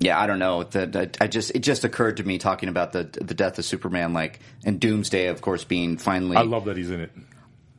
yeah, 0.00 0.18
I 0.20 0.26
don't 0.26 0.38
know. 0.40 0.64
The, 0.64 0.86
the, 0.86 1.10
I 1.20 1.28
just 1.28 1.52
it 1.54 1.60
just 1.60 1.84
occurred 1.84 2.16
to 2.16 2.24
me 2.24 2.38
talking 2.38 2.68
about 2.68 2.92
the 2.92 3.04
the 3.04 3.34
death 3.34 3.58
of 3.58 3.64
Superman, 3.64 4.12
like 4.12 4.40
and 4.64 4.80
Doomsday, 4.80 5.26
of 5.26 5.40
course, 5.40 5.62
being 5.62 5.96
finally. 5.98 6.36
I 6.36 6.42
love 6.42 6.64
that 6.64 6.76
he's 6.76 6.90
in 6.90 7.00
it. 7.00 7.12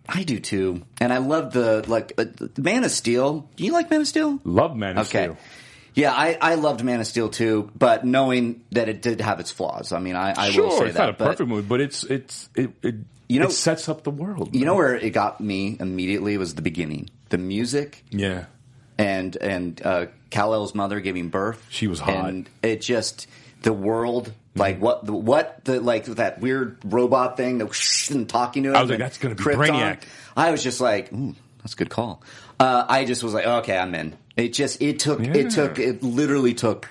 I 0.07 0.23
do 0.23 0.39
too, 0.39 0.83
and 0.99 1.11
I 1.13 1.17
love 1.19 1.51
the 1.53 1.83
like 1.87 2.13
uh, 2.17 2.25
Man 2.57 2.83
of 2.83 2.91
Steel. 2.91 3.49
Do 3.55 3.63
you 3.65 3.73
like 3.73 3.89
Man 3.89 4.01
of 4.01 4.07
Steel? 4.07 4.39
Love 4.43 4.75
Man 4.77 4.97
of 4.97 5.07
Okay. 5.07 5.25
Steel. 5.25 5.37
Yeah, 5.93 6.13
I, 6.13 6.37
I 6.39 6.55
loved 6.55 6.83
Man 6.85 7.01
of 7.01 7.07
Steel 7.07 7.27
too, 7.27 7.69
but 7.77 8.05
knowing 8.05 8.63
that 8.71 8.87
it 8.87 9.01
did 9.01 9.19
have 9.19 9.41
its 9.41 9.51
flaws. 9.51 9.91
I 9.91 9.99
mean, 9.99 10.15
I, 10.15 10.33
I 10.37 10.49
sure, 10.51 10.63
will 10.67 10.71
say 10.77 10.85
it's 10.85 10.93
that. 10.95 10.99
not 10.99 11.09
a 11.09 11.13
but 11.13 11.27
perfect 11.31 11.49
movie, 11.49 11.67
but 11.67 11.81
it's 11.81 12.03
it's 12.05 12.49
it 12.55 12.71
it, 12.81 12.95
You 13.27 13.39
know- 13.41 13.47
it 13.47 13.51
sets 13.51 13.89
up 13.89 14.03
the 14.03 14.11
world. 14.11 14.53
you 14.53 14.61
man. 14.61 14.67
know 14.67 14.75
where 14.75 14.95
it 14.95 15.09
got 15.11 15.41
me 15.41 15.75
immediately 15.79 16.37
was 16.37 16.55
the 16.55 16.61
beginning, 16.61 17.09
the 17.29 17.37
music, 17.37 18.05
Yeah, 18.09 18.45
and 18.97 19.35
and 19.37 19.81
uh, 19.85 20.05
Kal-El's 20.29 20.75
mother 20.75 20.99
giving 20.99 21.29
birth. 21.29 21.65
She 21.69 21.87
was 21.87 21.99
hot. 21.99 22.29
and 22.29 22.49
it 22.61 22.81
just 22.81 23.27
the 23.63 23.73
world. 23.73 24.33
Like 24.55 24.79
what 24.81 25.05
the 25.05 25.13
what 25.13 25.63
the 25.63 25.79
like 25.79 26.05
that 26.05 26.41
weird 26.41 26.77
robot 26.83 27.37
thing 27.37 27.59
that 27.59 28.09
and 28.11 28.27
talking 28.27 28.63
to 28.63 28.69
him. 28.69 28.75
I 28.75 28.81
was 28.81 28.89
like, 28.89 28.99
that's 28.99 29.17
gonna 29.17 29.35
be 29.35 29.43
Krypton. 29.43 29.69
Brainiac. 29.69 30.01
I 30.35 30.51
was 30.51 30.61
just 30.61 30.81
like, 30.81 31.11
Ooh, 31.13 31.35
that's 31.61 31.73
a 31.73 31.77
good 31.77 31.89
call. 31.89 32.21
Uh, 32.59 32.85
I 32.87 33.05
just 33.05 33.23
was 33.23 33.33
like, 33.33 33.45
okay, 33.45 33.77
I'm 33.77 33.95
in. 33.95 34.13
It 34.35 34.49
just 34.49 34.81
it 34.81 34.99
took 34.99 35.19
Yeah. 35.21 35.35
it 35.35 35.51
took 35.51 35.79
it 35.79 36.03
literally 36.03 36.53
took 36.53 36.89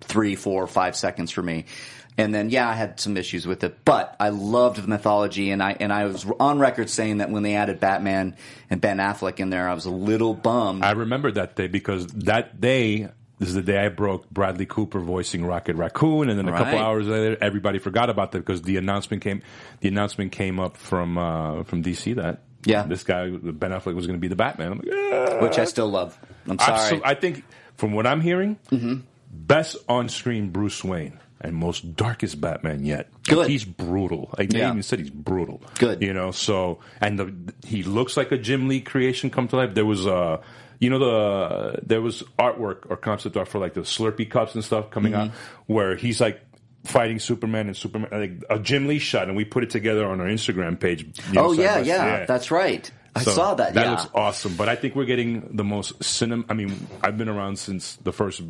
three, 0.00 0.34
four, 0.34 0.66
five 0.66 0.96
seconds 0.96 1.30
for 1.30 1.42
me. 1.42 1.66
And 2.16 2.32
then, 2.32 2.48
yeah, 2.50 2.68
I 2.68 2.74
had 2.74 3.00
some 3.00 3.16
issues 3.16 3.44
with 3.44 3.64
it, 3.64 3.84
but 3.84 4.14
I 4.20 4.28
loved 4.28 4.80
the 4.80 4.86
mythology, 4.86 5.50
and 5.50 5.60
I 5.60 5.76
and 5.80 5.92
I 5.92 6.04
was 6.04 6.24
on 6.38 6.60
record 6.60 6.88
saying 6.88 7.18
that 7.18 7.28
when 7.30 7.42
they 7.42 7.56
added 7.56 7.80
Batman 7.80 8.36
and 8.70 8.80
Ben 8.80 8.98
Affleck 8.98 9.40
in 9.40 9.50
there, 9.50 9.68
I 9.68 9.74
was 9.74 9.84
a 9.84 9.90
little 9.90 10.32
bummed. 10.32 10.84
I 10.84 10.92
remember 10.92 11.32
that 11.32 11.56
day 11.56 11.66
because 11.66 12.06
that 12.08 12.60
day 12.60 13.08
this 13.40 13.48
is 13.48 13.54
the 13.56 13.62
day 13.62 13.84
I 13.84 13.88
broke 13.88 14.30
Bradley 14.30 14.64
Cooper 14.64 15.00
voicing 15.00 15.44
Rocket 15.44 15.74
Raccoon, 15.74 16.28
and 16.30 16.38
then 16.38 16.48
a 16.48 16.56
couple 16.56 16.78
hours 16.78 17.08
later, 17.08 17.36
everybody 17.40 17.80
forgot 17.80 18.08
about 18.08 18.30
that 18.30 18.38
because 18.38 18.62
the 18.62 18.76
announcement 18.76 19.20
came. 19.24 19.42
The 19.80 19.88
announcement 19.88 20.30
came 20.30 20.60
up 20.60 20.76
from 20.76 21.18
uh, 21.18 21.64
from 21.64 21.82
DC 21.82 22.14
that 22.14 22.42
Yeah. 22.64 22.84
this 22.84 23.02
guy 23.02 23.28
Ben 23.30 23.72
Affleck 23.72 23.96
was 23.96 24.06
going 24.06 24.16
to 24.18 24.22
be 24.22 24.28
the 24.28 24.36
Batman. 24.36 24.70
I'm 24.70 24.78
like, 24.78 24.86
yeah. 24.86 25.42
which 25.42 25.58
I 25.58 25.64
still 25.64 25.88
love. 25.88 26.16
I'm 26.48 26.60
sorry. 26.60 26.78
Absol- 27.00 27.02
I 27.04 27.14
think 27.14 27.42
from 27.76 27.92
what 27.92 28.06
I'm 28.06 28.20
hearing, 28.20 28.56
Mm-hmm. 28.70 29.00
best 29.32 29.78
on 29.88 30.08
screen 30.08 30.50
Bruce 30.50 30.84
Wayne 30.84 31.18
and 31.44 31.54
most 31.54 31.94
darkest 31.96 32.40
Batman 32.40 32.84
yet. 32.84 33.08
Good. 33.24 33.38
Like, 33.38 33.48
he's 33.48 33.64
brutal. 33.64 34.30
Like 34.38 34.52
Yeah. 34.52 34.70
even 34.70 34.82
said 34.82 34.98
he's 34.98 35.10
brutal. 35.10 35.62
Good. 35.78 36.02
You 36.02 36.12
know, 36.12 36.30
so 36.30 36.80
and 37.00 37.18
the 37.18 37.34
he 37.66 37.82
looks 37.82 38.16
like 38.16 38.32
a 38.32 38.38
Jim 38.38 38.68
Lee 38.68 38.80
creation 38.80 39.30
come 39.30 39.46
to 39.48 39.56
life. 39.56 39.74
There 39.74 39.84
was 39.86 40.06
uh 40.06 40.42
you 40.80 40.90
know 40.90 40.98
the 40.98 41.78
there 41.86 42.00
was 42.02 42.22
artwork 42.38 42.90
or 42.90 42.96
concept 42.96 43.36
art 43.36 43.48
for 43.48 43.58
like 43.58 43.74
the 43.74 43.82
Slurpee 43.82 44.28
cups 44.28 44.54
and 44.54 44.64
stuff 44.64 44.90
coming 44.90 45.14
out 45.14 45.28
Mm-hmm. 45.28 45.72
where 45.72 45.96
he's 45.96 46.20
like 46.20 46.40
fighting 46.84 47.18
Superman 47.18 47.66
and 47.68 47.76
Superman 47.76 48.10
like 48.12 48.44
a 48.50 48.58
Jim 48.58 48.86
Lee 48.88 48.98
shot 48.98 49.28
and 49.28 49.36
we 49.36 49.44
put 49.44 49.62
it 49.62 49.70
together 49.70 50.04
on 50.06 50.20
our 50.20 50.26
Instagram 50.26 50.78
page. 50.78 51.02
you 51.28 51.34
know, 51.34 51.46
oh 51.46 51.54
side 51.54 51.62
yeah, 51.62 51.78
yeah, 51.78 52.24
that's 52.26 52.50
right. 52.50 52.90
I 53.16 53.22
so 53.22 53.30
saw 53.30 53.54
that. 53.54 53.74
That 53.74 53.84
yeah. 53.84 53.90
looks 53.92 54.08
awesome. 54.12 54.56
But 54.56 54.68
I 54.68 54.74
think 54.74 54.96
we're 54.96 55.04
getting 55.04 55.56
the 55.56 55.62
most 55.62 56.02
cinema. 56.02 56.44
I 56.48 56.54
mean, 56.54 56.88
I've 57.00 57.16
been 57.16 57.28
around 57.28 57.60
since 57.60 57.94
the 58.02 58.12
first 58.12 58.42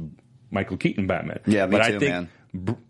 Michael 0.51 0.79
Keaton 0.79 1.07
Batman. 1.07 1.41
Yeah, 1.47 1.67
me 1.67 1.73
but 1.73 1.87
too, 1.87 1.97
I 1.97 1.99
think 1.99 2.11
man. 2.11 2.29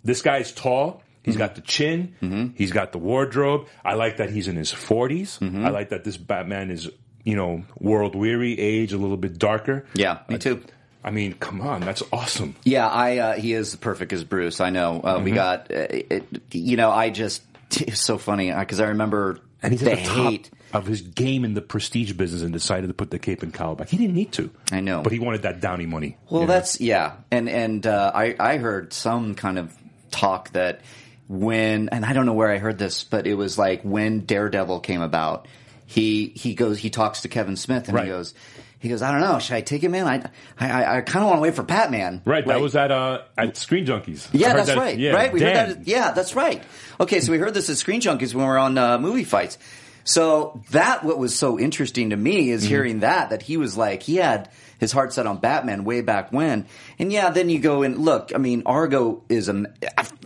This 0.04 0.22
guy's 0.22 0.52
tall. 0.52 1.02
He's 1.22 1.38
got 1.38 1.54
the 1.54 1.62
chin. 1.62 2.14
Mm-hmm. 2.20 2.48
He's 2.54 2.70
got 2.70 2.92
the 2.92 2.98
wardrobe. 2.98 3.66
I 3.82 3.94
like 3.94 4.18
that 4.18 4.28
he's 4.28 4.46
in 4.46 4.56
his 4.56 4.70
40s. 4.72 5.38
Mm-hmm. 5.38 5.64
I 5.64 5.70
like 5.70 5.88
that 5.88 6.04
this 6.04 6.18
Batman 6.18 6.70
is, 6.70 6.90
you 7.24 7.34
know, 7.34 7.64
world 7.78 8.14
weary, 8.14 8.58
age 8.60 8.92
a 8.92 8.98
little 8.98 9.16
bit 9.16 9.38
darker. 9.38 9.86
Yeah, 9.94 10.18
me 10.28 10.36
too. 10.36 10.62
I 11.02 11.10
mean, 11.10 11.32
come 11.34 11.62
on, 11.62 11.80
that's 11.80 12.02
awesome. 12.12 12.56
Yeah, 12.64 12.86
I 12.88 13.16
uh, 13.18 13.32
he 13.36 13.54
is 13.54 13.74
perfect 13.76 14.12
as 14.12 14.22
Bruce. 14.24 14.60
I 14.60 14.68
know. 14.70 15.00
Uh, 15.02 15.14
Mm-hmm. 15.16 15.24
We 15.24 15.30
got 15.32 15.70
uh, 15.70 15.86
it, 15.90 16.24
you 16.52 16.76
know. 16.76 16.90
I 16.90 17.08
just 17.08 17.42
it's 17.80 18.00
so 18.04 18.18
funny 18.18 18.52
because 18.52 18.80
I 18.80 18.88
remember 18.88 19.38
And 19.62 19.72
he's 19.72 19.80
the 19.80 19.92
at 19.92 19.98
the 19.98 20.04
top 20.04 20.30
hate. 20.30 20.50
Of 20.74 20.86
his 20.86 21.00
game 21.00 21.44
in 21.44 21.54
the 21.54 21.62
prestige 21.62 22.12
business 22.12 22.42
and 22.42 22.52
decided 22.52 22.88
to 22.88 22.94
put 22.94 23.10
the 23.10 23.18
cape 23.18 23.42
and 23.42 23.54
cowl 23.54 23.74
back. 23.76 23.88
He 23.88 23.96
didn't 23.96 24.14
need 24.16 24.32
to. 24.32 24.50
I 24.72 24.80
know. 24.80 25.00
But 25.02 25.12
he 25.12 25.18
wanted 25.20 25.42
that 25.42 25.60
Downey 25.60 25.86
money. 25.86 26.18
Well, 26.28 26.42
you 26.42 26.46
know? 26.48 26.52
that's 26.52 26.80
yeah, 26.80 27.12
and 27.30 27.48
and 27.48 27.86
uh, 27.86 28.10
I 28.14 28.34
I 28.38 28.56
heard 28.58 28.92
some 28.92 29.34
kind 29.34 29.58
of 29.58 29.72
talk 30.10 30.50
that 30.50 30.80
when 31.28 31.88
and 31.88 32.04
I 32.04 32.12
don't 32.12 32.26
know 32.26 32.34
where 32.34 32.50
I 32.50 32.58
heard 32.58 32.78
this, 32.78 33.04
but 33.04 33.26
it 33.26 33.34
was 33.34 33.56
like 33.56 33.82
when 33.82 34.20
Daredevil 34.26 34.80
came 34.80 35.00
about, 35.00 35.48
he 35.86 36.32
he 36.36 36.54
goes 36.54 36.78
he 36.78 36.90
talks 36.90 37.22
to 37.22 37.28
Kevin 37.28 37.56
Smith 37.56 37.86
and 37.88 37.94
Right. 37.94 38.04
he 38.04 38.10
goes. 38.10 38.34
He 38.80 38.90
goes, 38.90 39.00
I 39.00 39.12
don't 39.12 39.22
know. 39.22 39.38
Should 39.38 39.54
I 39.56 39.62
take 39.62 39.82
him 39.82 39.94
in? 39.94 40.06
I, 40.06 40.28
I, 40.60 40.98
I 40.98 41.00
kind 41.00 41.24
of 41.24 41.30
want 41.30 41.38
to 41.38 41.40
wait 41.40 41.54
for 41.54 41.62
Batman. 41.62 42.20
Right, 42.26 42.46
that 42.46 42.60
was 42.60 42.76
at 42.76 42.90
uh, 42.90 43.22
at 43.38 43.56
Screen 43.56 43.86
Junkies. 43.86 44.28
Yeah, 44.34 44.52
that's 44.52 44.66
that- 44.68 44.76
right. 44.76 44.98
Yeah, 44.98 45.12
right, 45.12 45.32
we 45.32 45.40
Dan. 45.40 45.68
heard 45.68 45.76
that. 45.78 45.88
Yeah, 45.88 46.10
that's 46.10 46.36
right. 46.36 46.62
Okay, 47.00 47.20
so 47.20 47.32
we 47.32 47.38
heard 47.38 47.54
this 47.54 47.70
at 47.70 47.78
Screen 47.78 48.02
Junkies 48.02 48.34
when 48.34 48.44
we 48.44 48.48
were 48.50 48.58
on 48.58 48.76
uh, 48.76 48.98
movie 48.98 49.24
fights. 49.24 49.56
So 50.04 50.62
that 50.70 51.02
what 51.02 51.18
was 51.18 51.36
so 51.36 51.58
interesting 51.58 52.10
to 52.10 52.16
me 52.16 52.34
Mm-hmm. 52.44 52.52
is 52.54 52.62
hearing 52.64 53.00
that 53.00 53.30
that 53.30 53.42
he 53.42 53.56
was 53.56 53.76
like 53.76 54.02
he 54.02 54.16
had 54.16 54.50
his 54.78 54.92
heart 54.92 55.12
set 55.12 55.26
on 55.26 55.38
Batman 55.38 55.84
way 55.84 56.02
back 56.02 56.30
when, 56.32 56.66
and 56.98 57.10
yeah, 57.12 57.30
then 57.30 57.48
you 57.48 57.58
go 57.58 57.82
and 57.84 57.96
look. 57.98 58.32
I 58.34 58.38
mean, 58.38 58.64
Argo 58.66 59.22
is 59.28 59.48
a. 59.48 59.64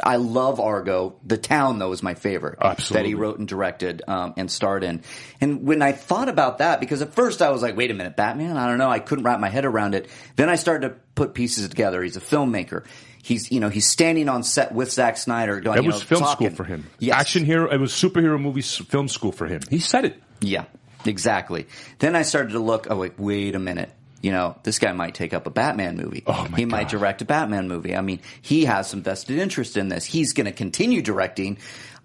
I 0.02 0.16
love 0.16 0.58
Argo. 0.58 1.14
The 1.24 1.36
town 1.36 1.78
though 1.78 1.92
is 1.92 2.02
my 2.02 2.14
favorite 2.14 2.58
Absolutely. 2.60 3.02
that 3.02 3.08
he 3.08 3.14
wrote 3.14 3.38
and 3.38 3.46
directed 3.46 4.02
um, 4.08 4.34
and 4.36 4.50
starred 4.50 4.82
in. 4.84 5.02
And 5.40 5.64
when 5.64 5.80
I 5.82 5.92
thought 5.92 6.28
about 6.28 6.58
that, 6.58 6.80
because 6.80 7.02
at 7.02 7.14
first 7.14 7.40
I 7.42 7.50
was 7.50 7.62
like, 7.62 7.76
wait 7.76 7.90
a 7.90 7.94
minute, 7.94 8.16
Batman? 8.16 8.56
I 8.56 8.66
don't 8.66 8.78
know. 8.78 8.90
I 8.90 8.98
couldn't 8.98 9.24
wrap 9.24 9.38
my 9.38 9.48
head 9.50 9.64
around 9.64 9.94
it. 9.94 10.08
Then 10.36 10.48
I 10.48 10.56
started 10.56 10.88
to 10.88 10.94
put 11.14 11.34
pieces 11.34 11.68
together. 11.68 12.02
He's 12.02 12.16
a 12.16 12.20
filmmaker. 12.20 12.84
He's 13.28 13.52
you 13.52 13.60
know 13.60 13.68
he's 13.68 13.86
standing 13.88 14.28
on 14.28 14.42
set 14.42 14.72
with 14.72 14.90
Zack 14.90 15.16
Snyder. 15.18 15.60
Going, 15.60 15.78
It 15.78 15.82
you 15.84 15.88
was 15.92 16.00
know, 16.00 16.06
film 16.06 16.22
talking. 16.22 16.48
school 16.48 16.56
for 16.56 16.64
him. 16.64 16.86
Yes. 16.98 17.20
Action 17.20 17.44
hero. 17.44 17.70
It 17.70 17.78
was 17.78 17.92
superhero 17.92 18.40
movie 18.40 18.62
film 18.62 19.06
school 19.08 19.32
for 19.32 19.46
him. 19.46 19.60
He 19.70 19.78
said 19.78 20.04
it. 20.06 20.22
Yeah, 20.40 20.64
exactly. 21.04 21.66
Then 21.98 22.16
I 22.16 22.22
started 22.22 22.52
to 22.52 22.58
look. 22.58 22.86
Oh, 22.90 22.96
like, 22.96 23.14
wait 23.18 23.54
a 23.54 23.58
minute. 23.58 23.90
You 24.20 24.32
know, 24.32 24.56
this 24.64 24.78
guy 24.80 24.92
might 24.92 25.14
take 25.14 25.32
up 25.32 25.46
a 25.46 25.50
Batman 25.50 25.96
movie. 25.96 26.24
Oh, 26.26 26.48
my 26.50 26.56
he 26.56 26.64
might 26.64 26.88
direct 26.88 27.22
a 27.22 27.24
Batman 27.24 27.68
movie. 27.68 27.94
I 27.94 28.00
mean, 28.00 28.18
he 28.42 28.64
has 28.64 28.88
some 28.88 29.02
vested 29.02 29.38
interest 29.38 29.76
in 29.76 29.88
this. 29.88 30.04
He's 30.04 30.32
going 30.32 30.46
to 30.46 30.52
continue 30.52 31.02
directing. 31.02 31.58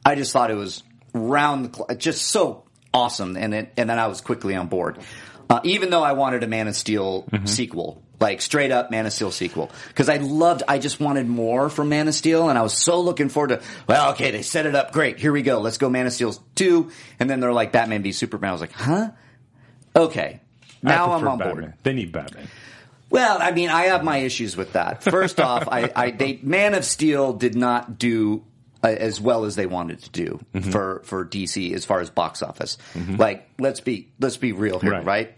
I 0.05 0.13
just 0.13 0.31
thought 0.31 0.51
it 0.51 0.55
was 0.55 0.83
round 1.13 1.65
the 1.65 1.69
clock, 1.69 1.97
just 1.97 2.21
so 2.27 2.65
awesome, 2.93 3.35
and 3.35 3.53
it, 3.55 3.73
and 3.77 3.89
then 3.89 3.97
I 3.97 4.05
was 4.07 4.21
quickly 4.21 4.53
on 4.55 4.67
board. 4.67 4.99
Uh, 5.49 5.59
even 5.63 5.89
though 5.89 6.03
I 6.03 6.11
wanted 6.11 6.43
a 6.43 6.47
Man 6.47 6.67
of 6.67 6.75
Steel 6.75 7.23
Mm-hmm. 7.31 7.45
sequel, 7.47 8.02
like 8.23 8.41
straight 8.41 8.71
up 8.71 8.89
Man 8.89 9.05
of 9.05 9.13
Steel 9.13 9.29
sequel, 9.31 9.69
because 9.89 10.09
I 10.09 10.17
loved. 10.17 10.63
I 10.67 10.79
just 10.79 10.99
wanted 10.99 11.27
more 11.27 11.69
from 11.69 11.89
Man 11.89 12.07
of 12.07 12.15
Steel, 12.15 12.49
and 12.49 12.57
I 12.57 12.63
was 12.63 12.73
so 12.75 13.01
looking 13.01 13.29
forward 13.29 13.49
to. 13.49 13.61
Well, 13.87 14.11
okay, 14.13 14.31
they 14.31 14.41
set 14.41 14.65
it 14.65 14.73
up 14.75 14.91
great. 14.93 15.19
Here 15.19 15.31
we 15.31 15.41
go. 15.43 15.59
Let's 15.59 15.77
go 15.77 15.89
Man 15.89 16.07
of 16.07 16.13
Steel 16.13 16.33
two, 16.55 16.89
and 17.19 17.29
then 17.29 17.39
they're 17.39 17.53
like 17.53 17.71
Batman 17.71 18.01
v 18.01 18.11
Superman. 18.11 18.49
I 18.49 18.51
was 18.53 18.61
like, 18.61 18.71
huh? 18.71 19.11
Okay. 19.95 20.39
Now 20.81 21.11
I'm 21.13 21.27
on 21.27 21.37
Batman. 21.37 21.55
board. 21.61 21.73
They 21.83 21.93
need 21.93 22.11
Batman. 22.11 22.47
Well, 23.09 23.37
I 23.39 23.51
mean, 23.51 23.69
I 23.69 23.83
have 23.83 24.03
my 24.03 24.17
issues 24.17 24.57
with 24.57 24.73
that. 24.73 25.03
First 25.03 25.39
off, 25.39 25.67
I, 25.71 25.91
I 25.95 26.11
they, 26.11 26.39
Man 26.41 26.73
of 26.73 26.83
Steel 26.83 27.33
did 27.33 27.55
not 27.55 27.99
do 27.99 28.43
uh, 28.83 28.87
as 28.87 29.21
well 29.21 29.45
as 29.45 29.55
they 29.55 29.65
wanted 29.67 30.01
to 30.03 30.09
do 30.09 30.39
Mm-hmm. 30.53 30.71
for 30.71 31.01
for 31.05 31.25
DC 31.25 31.73
as 31.73 31.85
far 31.85 31.99
as 32.01 32.09
box 32.09 32.41
office. 32.41 32.77
Like, 33.17 33.47
let's 33.59 33.79
be 33.81 34.09
let's 34.19 34.37
be 34.37 34.51
real 34.51 34.79
here, 34.79 34.91
Right. 34.91 35.05
right? 35.05 35.33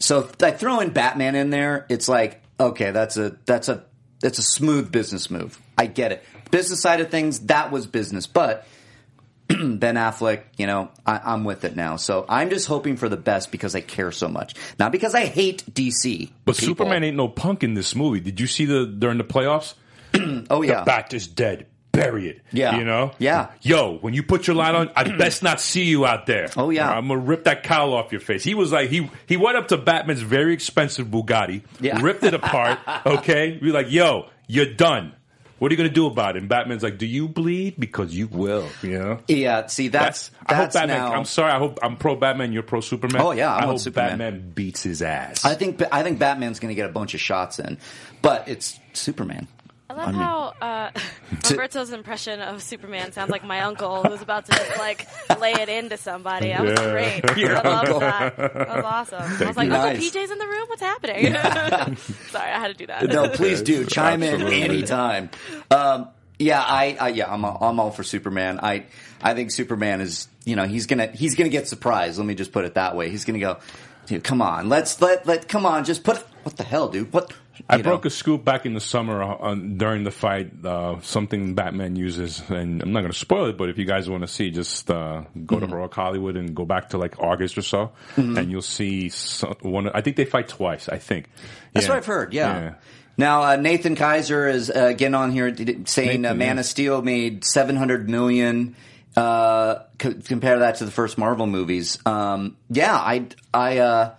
So, 0.00 0.28
like 0.40 0.58
throwing 0.58 0.90
Batman 0.90 1.34
in 1.34 1.50
there, 1.50 1.86
it's 1.88 2.08
like, 2.08 2.42
okay, 2.58 2.90
that's 2.90 3.16
a 3.16 3.36
that's 3.46 3.68
a 3.68 3.84
that's 4.20 4.38
a 4.38 4.42
smooth 4.42 4.90
business 4.90 5.30
move. 5.30 5.60
I 5.78 5.86
get 5.86 6.12
it. 6.12 6.24
Business 6.50 6.80
side 6.80 7.00
of 7.00 7.10
things, 7.10 7.40
that 7.46 7.70
was 7.70 7.86
business, 7.86 8.26
but 8.26 8.66
Ben 9.48 9.94
Affleck, 9.96 10.42
you 10.56 10.66
know, 10.66 10.90
I, 11.06 11.20
I'm 11.24 11.44
with 11.44 11.64
it 11.64 11.76
now. 11.76 11.96
So 11.96 12.24
I'm 12.28 12.50
just 12.50 12.66
hoping 12.66 12.96
for 12.96 13.08
the 13.08 13.16
best 13.16 13.50
because 13.50 13.74
I 13.74 13.80
care 13.80 14.12
so 14.12 14.28
much, 14.28 14.54
not 14.78 14.92
because 14.92 15.14
I 15.14 15.26
hate 15.26 15.64
DC. 15.72 16.30
But 16.44 16.56
people. 16.56 16.74
Superman 16.74 17.04
ain't 17.04 17.16
no 17.16 17.28
punk 17.28 17.62
in 17.62 17.74
this 17.74 17.94
movie. 17.94 18.20
Did 18.20 18.40
you 18.40 18.46
see 18.46 18.64
the 18.64 18.86
during 18.86 19.18
the 19.18 19.24
playoffs? 19.24 19.74
Oh 20.50 20.62
yeah, 20.62 20.80
The 20.80 20.86
bat 20.86 21.14
is 21.14 21.28
dead. 21.28 21.66
Bury 21.92 22.28
it. 22.28 22.40
Yeah. 22.52 22.78
You 22.78 22.84
know? 22.84 23.12
Yeah. 23.18 23.50
Yo, 23.62 23.98
when 23.98 24.14
you 24.14 24.22
put 24.22 24.46
your 24.46 24.54
light 24.56 24.74
on, 24.74 24.90
I'd 24.94 25.18
best 25.18 25.42
not 25.42 25.60
see 25.60 25.84
you 25.84 26.06
out 26.06 26.26
there. 26.26 26.48
Oh, 26.56 26.70
yeah. 26.70 26.88
I'm 26.90 27.08
gonna 27.08 27.20
rip 27.20 27.44
that 27.44 27.62
cowl 27.64 27.92
off 27.94 28.12
your 28.12 28.20
face. 28.20 28.44
He 28.44 28.54
was 28.54 28.70
like 28.72 28.90
he 28.90 29.10
he 29.26 29.36
went 29.36 29.56
up 29.56 29.68
to 29.68 29.76
Batman's 29.76 30.22
very 30.22 30.52
expensive 30.54 31.08
Bugatti, 31.08 31.62
Yeah. 31.80 32.00
ripped 32.00 32.22
it 32.22 32.32
apart, 32.34 32.78
okay? 33.06 33.58
Be 33.60 33.72
like, 33.72 33.90
yo, 33.90 34.28
you're 34.46 34.72
done. 34.72 35.14
What 35.58 35.70
are 35.70 35.74
you 35.74 35.76
gonna 35.76 35.90
do 35.90 36.06
about 36.06 36.36
it? 36.36 36.38
And 36.40 36.48
Batman's 36.48 36.82
like, 36.82 36.96
Do 36.96 37.04
you 37.06 37.28
bleed? 37.28 37.74
Because 37.78 38.14
you 38.14 38.28
will, 38.28 38.66
you 38.82 38.98
know? 38.98 39.18
yeah. 39.28 39.66
See, 39.66 39.88
that's 39.88 40.28
That's, 40.28 40.30
I 40.46 40.54
hope 40.54 40.72
Batman. 40.72 40.96
now. 40.98 41.12
I'm 41.12 41.24
sorry. 41.26 41.52
I 41.52 41.58
hope 41.58 41.80
I'm 41.82 41.96
pro 41.96 42.16
Batman. 42.16 42.52
You're 42.52 42.62
pro 42.62 42.80
Superman. 42.80 43.20
Oh, 43.20 43.32
yeah, 43.32 43.52
I 43.54 43.64
I, 43.64 43.66
hope 43.66 43.78
Superman. 43.78 44.10
Batman 44.18 44.50
beats 44.54 44.82
his 44.84 45.02
ass. 45.02 45.44
I 45.44 45.54
think 45.56 45.82
I 45.92 46.02
think 46.02 46.18
Batman's 46.18 46.60
going 46.60 46.70
to 46.70 46.74
get 46.74 46.88
a 46.88 46.92
bunch 46.92 47.12
of 47.14 47.20
shots 47.20 47.58
in, 47.58 47.76
but 48.22 48.48
it's 48.48 48.78
Superman. 48.94 49.48
I 49.90 49.92
love 49.94 50.14
how 50.14 50.54
uh, 50.62 50.90
Roberto's 51.50 51.90
impression 51.92 52.40
of 52.40 52.62
Superman 52.62 53.10
sounds 53.10 53.30
like 53.30 53.42
my 53.42 53.62
uncle 53.62 54.04
who's 54.04 54.22
about 54.22 54.46
to 54.46 54.52
just 54.52 54.78
like 54.78 55.08
lay 55.40 55.52
it 55.52 55.68
into 55.68 55.96
somebody. 55.96 56.48
That 56.50 56.62
was 56.62 56.78
Yeah. 56.78 56.92
great. 56.92 57.36
Your 57.36 57.56
I 57.56 57.62
loved 57.68 57.88
uncle. 57.88 58.00
that. 58.00 58.36
That 58.36 58.68
was 58.68 58.84
awesome. 58.84 59.22
I 59.22 59.48
was 59.48 59.56
like, 59.56 59.66
you. 59.68 59.74
Uncle 59.74 59.92
Nice. 59.94 60.10
PJ's 60.14 60.30
in 60.30 60.38
the 60.38 60.46
room. 60.46 60.64
What's 60.68 60.82
happening? 60.82 61.24
Sorry, 62.30 62.50
I 62.50 62.58
had 62.60 62.68
to 62.68 62.74
do 62.74 62.86
that. 62.86 63.08
No, 63.08 63.28
please 63.30 63.62
do 63.62 63.84
chime 63.84 64.22
in 64.22 64.42
anytime. 64.42 65.28
Um, 65.72 66.08
yeah, 66.38 66.60
I, 66.64 66.96
I 67.00 67.08
yeah, 67.08 67.32
I'm 67.32 67.44
all, 67.44 67.58
I'm 67.60 67.80
all 67.80 67.90
for 67.90 68.04
Superman. 68.04 68.60
I 68.62 68.84
I 69.20 69.34
think 69.34 69.50
Superman 69.50 70.00
is 70.00 70.28
you 70.44 70.54
know 70.56 70.66
he's 70.66 70.86
gonna 70.86 71.08
he's 71.08 71.34
gonna 71.34 71.50
get 71.50 71.66
surprised. 71.66 72.16
Let 72.18 72.26
me 72.26 72.34
just 72.36 72.52
put 72.52 72.64
it 72.64 72.74
that 72.74 72.94
way. 72.96 73.10
He's 73.10 73.24
gonna 73.24 73.40
go, 73.40 73.58
dude, 74.06 74.22
come 74.22 74.40
on, 74.40 74.68
let's 74.68 75.00
let 75.02 75.26
let 75.26 75.48
come 75.48 75.66
on, 75.66 75.84
just 75.84 76.04
put 76.04 76.18
what 76.44 76.56
the 76.56 76.64
hell, 76.64 76.88
dude? 76.88 77.12
What? 77.12 77.32
I 77.68 77.76
you 77.76 77.82
broke 77.82 78.04
a 78.04 78.10
scoop 78.10 78.44
back 78.44 78.66
in 78.66 78.74
the 78.74 78.80
summer 78.80 79.22
uh, 79.22 79.36
on, 79.36 79.76
during 79.78 80.04
the 80.04 80.10
fight. 80.10 80.64
Uh, 80.64 81.00
something 81.02 81.54
Batman 81.54 81.96
uses, 81.96 82.42
and 82.50 82.82
I'm 82.82 82.92
not 82.92 83.00
going 83.00 83.12
to 83.12 83.18
spoil 83.18 83.46
it. 83.46 83.56
But 83.58 83.68
if 83.68 83.78
you 83.78 83.84
guys 83.84 84.08
want 84.08 84.22
to 84.22 84.28
see, 84.28 84.50
just 84.50 84.90
uh, 84.90 85.22
go 85.46 85.56
Mm-hmm. 85.56 85.64
to 85.66 85.66
Heroic 85.66 85.94
Hollywood 85.94 86.36
and 86.36 86.54
go 86.54 86.64
back 86.64 86.90
to 86.90 86.98
like 86.98 87.18
August 87.20 87.58
or 87.58 87.62
so, 87.62 87.92
and 88.16 88.50
you'll 88.50 88.62
see 88.62 89.08
some, 89.10 89.54
one. 89.62 89.88
I 89.90 90.00
think 90.00 90.16
they 90.16 90.24
fight 90.24 90.48
twice. 90.48 90.88
I 90.88 90.98
think 90.98 91.28
That's 91.72 91.86
Yeah. 91.86 91.90
what 91.92 91.98
I've 91.98 92.06
heard. 92.06 92.32
Yeah. 92.34 92.74
Now 93.18 93.42
uh, 93.42 93.56
Nathan 93.56 93.96
Kaiser 93.96 94.48
is 94.48 94.70
uh, 94.70 94.92
getting 94.92 95.14
on 95.14 95.30
here 95.30 95.54
saying 95.84 96.24
uh, 96.24 96.32
Man 96.34 96.56
yeah. 96.56 96.60
of 96.60 96.66
Steel 96.66 97.02
made 97.02 97.44
700 97.44 98.08
million. 98.08 98.74
Uh, 99.16 99.80
co- 99.98 100.14
compare 100.24 100.60
that 100.60 100.76
to 100.76 100.84
the 100.84 100.90
first 100.90 101.18
Marvel 101.18 101.46
movies. 101.46 101.98
Um, 102.06 102.56
yeah, 102.70 102.94
I 102.94 103.26
I 103.52 103.78
uh, 103.78 104.14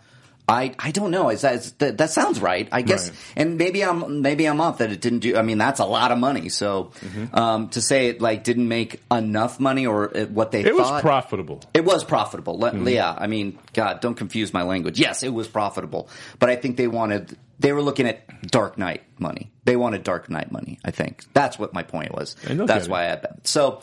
I, 0.51 0.75
I 0.77 0.91
don't 0.91 1.11
know. 1.11 1.29
Is 1.29 1.41
that, 1.41 1.55
is 1.55 1.71
that 1.73 1.97
that 1.97 2.09
sounds 2.11 2.39
right? 2.41 2.67
I 2.71 2.81
guess, 2.81 3.09
Right. 3.09 3.17
and 3.37 3.57
maybe 3.57 3.83
I'm 3.83 4.21
maybe 4.21 4.45
I'm 4.45 4.59
off 4.59 4.79
that 4.79 4.91
it 4.91 4.99
didn't 5.01 5.19
do. 5.19 5.37
I 5.37 5.41
mean, 5.41 5.57
that's 5.57 5.79
a 5.79 5.85
lot 5.85 6.11
of 6.11 6.17
money. 6.17 6.49
So 6.49 6.91
Mm-hmm. 7.01 7.35
um, 7.35 7.69
to 7.69 7.81
say 7.81 8.07
it 8.07 8.21
like 8.21 8.43
didn't 8.43 8.67
make 8.67 9.01
enough 9.11 9.59
money 9.59 9.85
or 9.87 10.11
it, 10.15 10.29
what 10.31 10.51
they 10.51 10.63
It 10.63 10.75
was 10.75 11.01
profitable. 11.01 11.61
It 11.73 11.85
was 11.85 12.03
profitable. 12.03 12.59
Mm-hmm. 12.59 12.87
Yeah, 12.87 13.15
I 13.17 13.27
mean, 13.27 13.57
God, 13.73 14.01
don't 14.01 14.15
confuse 14.15 14.53
my 14.53 14.63
language. 14.63 14.99
Yes, 14.99 15.23
it 15.23 15.33
was 15.33 15.47
profitable, 15.47 16.09
but 16.39 16.49
I 16.49 16.55
think 16.57 16.77
they 16.77 16.87
wanted. 16.87 17.37
They 17.59 17.73
were 17.73 17.81
looking 17.83 18.07
at 18.07 18.41
Dark 18.49 18.77
Knight 18.77 19.03
money. 19.19 19.51
They 19.65 19.75
wanted 19.75 20.03
Dark 20.03 20.29
Knight 20.29 20.51
money. 20.51 20.79
I 20.83 20.89
think 20.91 21.23
that's 21.33 21.59
what 21.59 21.73
my 21.73 21.83
point 21.83 22.13
was. 22.13 22.35
That's 22.43 22.57
get 22.67 22.81
it. 22.83 22.89
why 22.89 23.11
I 23.11 23.15
bet. 23.17 23.47
So 23.47 23.81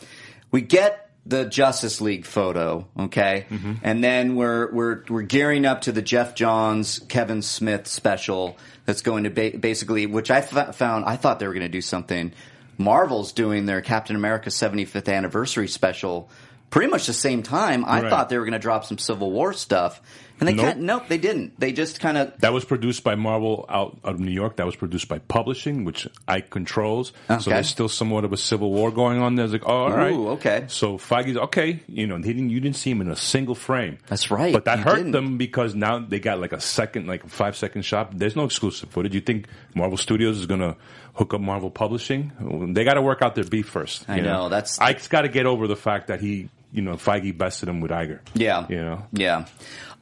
we 0.51 0.61
get 0.61 1.08
the 1.25 1.45
Justice 1.45 2.01
League 2.01 2.25
photo, 2.25 2.87
okay, 2.97 3.45
Mm-hmm. 3.49 3.73
and 3.83 4.03
then 4.03 4.35
we're 4.35 4.71
we're 4.71 5.03
we're 5.09 5.21
gearing 5.21 5.65
up 5.65 5.81
to 5.81 5.91
the 5.91 6.01
Geoff 6.01 6.33
Johns 6.35 6.99
Kevin 7.09 7.41
Smith 7.41 7.87
special 7.87 8.57
that's 8.85 9.01
going 9.01 9.25
to 9.25 9.29
ba- 9.29 9.57
basically, 9.59 10.05
which 10.07 10.31
I 10.31 10.37
f- 10.39 10.75
found 10.75 11.05
I 11.05 11.15
thought 11.17 11.39
they 11.39 11.47
were 11.47 11.53
going 11.53 11.61
to 11.61 11.69
do 11.69 11.81
something. 11.81 12.31
Marvel's 12.77 13.33
doing 13.33 13.65
their 13.65 13.81
Captain 13.81 14.15
America 14.15 14.49
75th 14.49 15.13
anniversary 15.13 15.67
special 15.67 16.29
pretty 16.69 16.89
much 16.89 17.07
the 17.07 17.13
same 17.13 17.43
time. 17.43 17.83
I 17.85 18.01
Right. 18.01 18.09
thought 18.09 18.29
they 18.29 18.37
were 18.37 18.45
going 18.45 18.53
to 18.53 18.59
drop 18.59 18.85
some 18.85 18.97
Civil 18.97 19.31
War 19.31 19.53
stuff, 19.53 20.01
and 20.39 20.47
they 20.47 20.53
Nope. 20.53 20.65
can't. 20.65 20.79
Nope, 20.81 21.03
they 21.07 21.17
didn't. 21.17 21.59
They 21.59 21.71
just 21.71 21.99
kind 21.99 22.17
of. 22.17 22.39
That 22.39 22.53
was 22.53 22.65
produced 22.65 23.03
by 23.03 23.15
Marvel 23.15 23.65
out 23.69 23.99
of 24.03 24.19
New 24.19 24.31
York. 24.31 24.57
That 24.57 24.65
was 24.65 24.75
produced 24.75 25.07
by 25.07 25.19
publishing, 25.19 25.83
which 25.85 26.07
Ike 26.27 26.49
controls. 26.49 27.11
Okay. 27.29 27.39
So 27.41 27.49
there's 27.49 27.67
still 27.67 27.89
somewhat 27.89 28.23
of 28.25 28.33
a 28.33 28.37
civil 28.37 28.71
war 28.71 28.91
going 28.91 29.21
on. 29.21 29.35
There's 29.35 29.51
like, 29.51 29.63
oh, 29.65 29.83
all 29.85 29.91
right, 29.91 30.11
Ooh, 30.13 30.29
okay. 30.29 30.65
So 30.67 30.97
Feige's 30.97 31.37
okay. 31.37 31.81
You 31.87 32.07
know, 32.07 32.17
he 32.17 32.33
didn't. 32.33 32.49
You 32.49 32.59
didn't 32.59 32.77
see 32.77 32.91
him 32.91 33.01
in 33.01 33.09
a 33.09 33.15
single 33.15 33.55
frame. 33.55 33.97
That's 34.07 34.31
right, 34.31 34.53
But 34.53 34.65
that 34.65 34.79
hurt 34.79 34.95
didn't. 34.97 35.11
them 35.11 35.37
because 35.37 35.75
now 35.75 35.99
they 35.99 36.19
got 36.19 36.39
like 36.39 36.53
a 36.53 36.59
second, 36.61 37.07
like 37.07 37.23
a 37.23 37.29
five 37.29 37.55
second 37.55 37.83
shot. 37.83 38.17
There's 38.17 38.35
no 38.35 38.45
exclusive 38.45 38.89
footage. 38.89 39.13
You 39.13 39.21
think 39.21 39.47
Marvel 39.75 39.97
Studios 39.97 40.37
is 40.39 40.45
going 40.45 40.61
to 40.61 40.75
hook 41.15 41.33
up 41.33 41.41
Marvel 41.41 41.69
Publishing? 41.69 42.31
They 42.73 42.83
got 42.83 42.93
to 42.93 43.01
work 43.01 43.21
out 43.21 43.35
their 43.35 43.43
beef 43.43 43.67
first. 43.67 44.05
I 44.09 44.17
you 44.17 44.21
know, 44.21 44.47
that's- 44.49 44.79
Ike's 44.79 45.07
got 45.07 45.21
to 45.23 45.29
get 45.29 45.45
over 45.45 45.67
the 45.67 45.75
fact 45.75 46.07
that 46.07 46.21
he, 46.21 46.49
you 46.71 46.81
know, 46.81 46.93
Feige 46.93 47.37
bested 47.37 47.67
him 47.67 47.81
with 47.81 47.91
Iger. 47.91 48.19
Yeah. 48.35 48.65
You 48.69 48.77
know. 48.77 49.05
Yeah. 49.11 49.45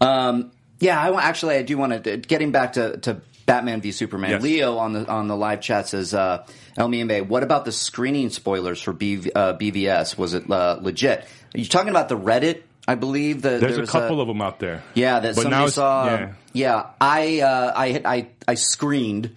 Um, 0.01 0.51
yeah. 0.79 0.99
I 0.99 1.21
actually 1.23 1.55
I 1.55 1.61
do 1.63 1.77
want 1.77 2.03
to 2.03 2.17
getting 2.17 2.51
back 2.51 2.73
to, 2.73 2.97
to 2.97 3.21
Batman 3.45 3.81
v 3.81 3.91
Superman. 3.91 4.31
Yes. 4.31 4.41
Leo 4.43 4.77
on 4.77 4.93
the 4.93 5.07
on 5.07 5.27
the 5.27 5.35
live 5.35 5.61
chat 5.61 5.87
says, 5.87 6.13
uh, 6.13 6.45
"El 6.75 6.89
Mayimbe, 6.89 7.25
what 7.27 7.43
about 7.43 7.65
the 7.65 7.71
screening 7.71 8.29
spoilers 8.29 8.81
for 8.81 8.93
BV, 8.93 9.31
uh, 9.33 9.53
BVS? 9.57 10.17
Was 10.17 10.33
it 10.33 10.49
uh, 10.51 10.79
legit? 10.81 11.25
Are 11.55 11.57
you 11.59 11.65
talking 11.65 11.89
about 11.89 12.09
the 12.09 12.17
Reddit? 12.17 12.61
I 12.89 12.95
believe 12.95 13.41
that 13.41 13.59
There's 13.59 13.75
there 13.75 13.83
a 13.83 13.87
couple 13.87 14.21
of 14.21 14.27
them 14.29 14.41
out 14.41 14.59
there. 14.59 14.81
Yeah, 14.93 15.19
that 15.19 15.35
But 15.35 15.41
somebody 15.41 15.71
saw. 15.71 16.05
yeah. 16.05 16.33
Yeah, 16.53 16.85
I, 17.01 17.41
uh, 17.41 17.73
I, 17.75 18.01
I, 18.05 18.27
I 18.47 18.53
screened 18.55 19.35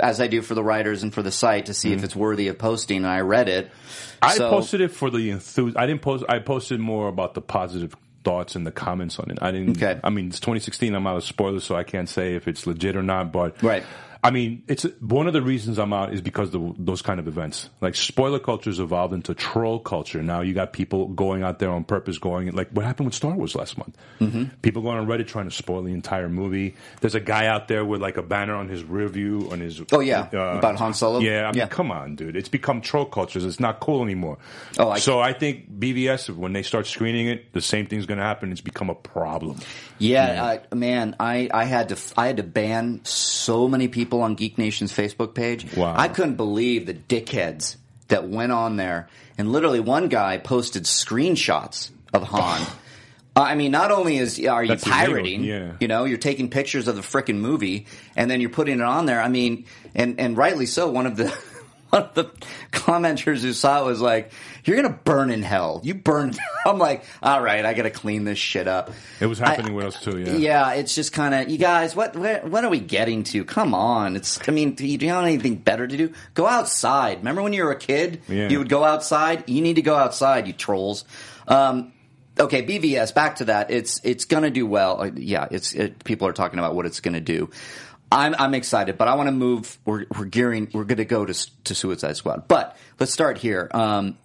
as 0.00 0.20
I 0.20 0.26
do 0.26 0.42
for 0.42 0.54
the 0.54 0.62
writers 0.62 1.02
and 1.02 1.12
for 1.12 1.22
the 1.22 1.32
site 1.32 1.66
to 1.66 1.74
see 1.74 1.92
if 1.94 2.04
it's 2.04 2.14
worthy 2.14 2.48
of 2.48 2.58
posting. 2.58 2.98
And 2.98 3.06
I 3.06 3.20
read 3.20 3.48
it. 3.48 3.66
Mm-hmm. 3.68 4.24
I 4.24 4.34
So- 4.34 4.50
posted 4.50 4.82
it 4.82 4.90
for 4.92 5.08
the 5.10 5.30
enthus. 5.30 5.72
I 5.76 5.86
didn't 5.86 6.02
post. 6.02 6.24
I 6.28 6.40
posted 6.40 6.78
more 6.78 7.08
about 7.08 7.32
the 7.34 7.40
positive 7.40 7.96
thoughts 8.24 8.54
and 8.56 8.66
the 8.66 8.72
comments 8.72 9.18
on 9.18 9.30
it. 9.30 9.38
I 9.40 9.50
didn't. 9.50 9.82
Okay. 9.82 10.00
I 10.02 10.10
mean, 10.10 10.28
it's 10.28 10.40
2016. 10.40 10.94
I'm 10.94 11.06
out 11.06 11.16
of 11.16 11.24
spoilers, 11.24 11.64
so 11.64 11.74
I 11.74 11.84
can't 11.84 12.08
say 12.08 12.34
if 12.34 12.48
it's 12.48 12.66
legit 12.66 12.96
or 12.96 13.02
not. 13.02 13.32
But 13.32 13.62
Right. 13.62 13.84
I 14.22 14.30
mean, 14.30 14.64
it's 14.68 14.82
one 15.00 15.26
of 15.26 15.32
the 15.32 15.40
reasons 15.40 15.78
I'm 15.78 15.94
out 15.94 16.12
is 16.12 16.20
because 16.20 16.54
of 16.54 16.74
those 16.78 17.00
kind 17.00 17.18
of 17.18 17.26
events. 17.26 17.70
Like 17.80 17.94
spoiler 17.94 18.38
culture's 18.38 18.78
evolved 18.78 19.14
into 19.14 19.32
troll 19.34 19.78
culture. 19.78 20.22
Now 20.22 20.42
you 20.42 20.52
got 20.52 20.74
people 20.74 21.08
going 21.08 21.42
out 21.42 21.58
there 21.58 21.70
on 21.70 21.84
purpose, 21.84 22.18
going 22.18 22.50
like 22.52 22.68
what 22.70 22.84
happened 22.84 23.06
with 23.06 23.14
Star 23.14 23.32
Wars 23.32 23.54
last 23.54 23.78
month. 23.78 23.96
Mm-hmm. 24.20 24.44
People 24.60 24.82
going 24.82 24.98
on 24.98 25.06
Reddit 25.06 25.26
trying 25.26 25.46
to 25.48 25.50
spoil 25.54 25.82
the 25.82 25.92
entire 25.94 26.28
movie. 26.28 26.74
There's 27.00 27.14
a 27.14 27.20
guy 27.20 27.46
out 27.46 27.68
there 27.68 27.82
with 27.84 28.02
like 28.02 28.18
a 28.18 28.22
banner 28.22 28.54
on 28.54 28.68
his 28.68 28.84
rear 28.84 29.08
view 29.08 29.48
on 29.50 29.60
his. 29.60 29.80
Oh, 29.90 30.00
yeah. 30.00 30.28
About 30.28 30.76
Han 30.76 30.92
Solo? 30.92 31.20
Yeah, 31.20 31.44
I 31.44 31.52
mean, 31.52 31.58
Yeah. 31.60 31.68
come 31.68 31.90
on, 31.90 32.16
dude. 32.16 32.36
It's 32.36 32.48
become 32.50 32.82
troll 32.82 33.06
cultures. 33.06 33.46
It's 33.46 33.60
not 33.60 33.80
cool 33.80 34.02
anymore. 34.02 34.36
Oh, 34.78 34.90
I- 34.90 34.98
so 34.98 35.20
I 35.20 35.32
think 35.32 35.70
BVS 35.78 36.28
when 36.28 36.52
they 36.52 36.62
start 36.62 36.86
screening 36.86 37.28
it, 37.28 37.52
the 37.54 37.62
same 37.62 37.86
thing's 37.86 38.04
going 38.04 38.18
to 38.18 38.24
happen. 38.24 38.52
It's 38.52 38.60
become 38.60 38.90
a 38.90 38.94
problem. 38.94 39.58
Yeah, 39.98 40.58
I, 40.70 40.74
man, 40.74 41.16
I, 41.20 41.48
I 41.52 41.64
had 41.64 41.88
to 41.90 41.98
I 42.16 42.26
had 42.26 42.38
to 42.38 42.42
ban 42.42 43.00
so 43.04 43.68
many 43.68 43.88
people 43.88 44.09
on 44.18 44.34
Geek 44.34 44.58
Nation's 44.58 44.92
Facebook 44.92 45.34
page. 45.34 45.76
Wow. 45.76 45.94
I 45.96 46.08
couldn't 46.08 46.36
believe 46.36 46.86
the 46.86 46.94
dickheads 46.94 47.76
that 48.08 48.28
went 48.28 48.52
on 48.52 48.76
there, 48.76 49.08
and 49.38 49.52
literally 49.52 49.80
one 49.80 50.08
guy 50.08 50.38
posted 50.38 50.84
screenshots 50.84 51.90
of 52.12 52.24
Han. 52.24 52.60
Uh, 52.62 52.70
I 53.36 53.54
mean, 53.54 53.70
not 53.70 53.92
only 53.92 54.18
is 54.18 54.44
are 54.44 54.62
you 54.62 54.70
That's 54.70 54.84
pirating, 54.84 55.44
yeah. 55.44 55.74
you 55.80 55.88
know, 55.88 56.04
you're 56.04 56.18
taking 56.18 56.50
pictures 56.50 56.88
of 56.88 56.96
the 56.96 57.02
frickin' 57.02 57.36
movie 57.36 57.86
and 58.16 58.28
then 58.28 58.40
you're 58.40 58.50
putting 58.50 58.80
it 58.80 58.84
on 58.84 59.06
there. 59.06 59.22
I 59.22 59.28
mean, 59.28 59.66
and 59.94 60.18
and 60.18 60.36
rightly 60.36 60.66
so. 60.66 60.90
One 60.90 61.06
of 61.06 61.16
the 61.16 61.32
one 61.90 62.02
of 62.04 62.14
the 62.14 62.24
commenters 62.72 63.42
who 63.42 63.52
saw 63.52 63.82
it 63.82 63.86
was 63.86 64.00
like, 64.00 64.32
"You're 64.64 64.76
gonna 64.76 64.98
burn 65.04 65.30
in 65.30 65.42
hell. 65.42 65.80
You 65.84 65.94
burn." 65.94 66.34
I'm 66.66 66.78
like, 66.78 67.04
"All 67.22 67.42
right, 67.42 67.64
I 67.64 67.74
got 67.74 67.82
to 67.82 67.90
clean 67.90 68.24
this 68.24 68.38
shit 68.38 68.66
up." 68.68 68.90
It 69.20 69.26
was 69.26 69.40
I- 69.40 69.50
happening 69.50 69.74
with 69.74 69.86
us 69.86 70.00
too. 70.02 70.18
Yeah. 70.20 70.32
yeah, 70.36 70.72
it's 70.74 70.94
just 70.94 71.12
kind 71.12 71.34
of 71.34 71.48
you 71.48 71.58
guys. 71.58 71.94
What 71.94 72.16
where, 72.16 72.40
what 72.46 72.64
are 72.64 72.70
we 72.70 72.80
getting 72.80 73.24
to? 73.24 73.44
Come 73.44 73.74
on, 73.74 74.16
it's. 74.16 74.40
I 74.48 74.52
mean, 74.52 74.72
do 74.74 74.86
you 74.86 74.98
don't 74.98 75.08
have 75.10 75.24
anything 75.24 75.56
better 75.56 75.86
to 75.86 75.96
do? 75.96 76.12
Go 76.34 76.46
outside. 76.46 77.18
Remember 77.18 77.42
when 77.42 77.52
you 77.52 77.64
were 77.64 77.72
a 77.72 77.78
kid? 77.78 78.22
Yeah. 78.28 78.48
You 78.48 78.58
would 78.58 78.68
go 78.68 78.84
outside. 78.84 79.48
You 79.48 79.60
need 79.62 79.74
to 79.74 79.82
go 79.82 79.96
outside, 79.96 80.46
you 80.46 80.52
trolls. 80.52 81.04
Um, 81.48 81.92
okay, 82.38 82.64
BVS. 82.64 83.14
Back 83.14 83.36
to 83.36 83.46
that. 83.46 83.70
It's 83.70 84.00
it's 84.04 84.24
gonna 84.24 84.50
do 84.50 84.66
well. 84.66 85.00
Uh, 85.02 85.10
Yeah, 85.16 85.48
it's 85.50 85.72
it, 85.72 86.04
people 86.04 86.28
are 86.28 86.32
talking 86.32 86.58
about 86.58 86.74
what 86.74 86.86
it's 86.86 87.00
gonna 87.00 87.20
do. 87.20 87.50
I'm 88.12 88.34
I'm 88.38 88.54
excited, 88.54 88.98
but 88.98 89.08
I 89.08 89.14
want 89.14 89.28
to 89.28 89.32
move. 89.32 89.78
We're 89.84 90.06
we're 90.16 90.24
gearing. 90.24 90.68
We're 90.72 90.84
going 90.84 90.98
to 90.98 91.04
go 91.04 91.24
to 91.24 91.50
to 91.64 91.74
Suicide 91.74 92.16
Squad, 92.16 92.48
but 92.48 92.76
let's 92.98 93.12
start 93.12 93.38
here. 93.38 93.68
Um, 93.72 94.18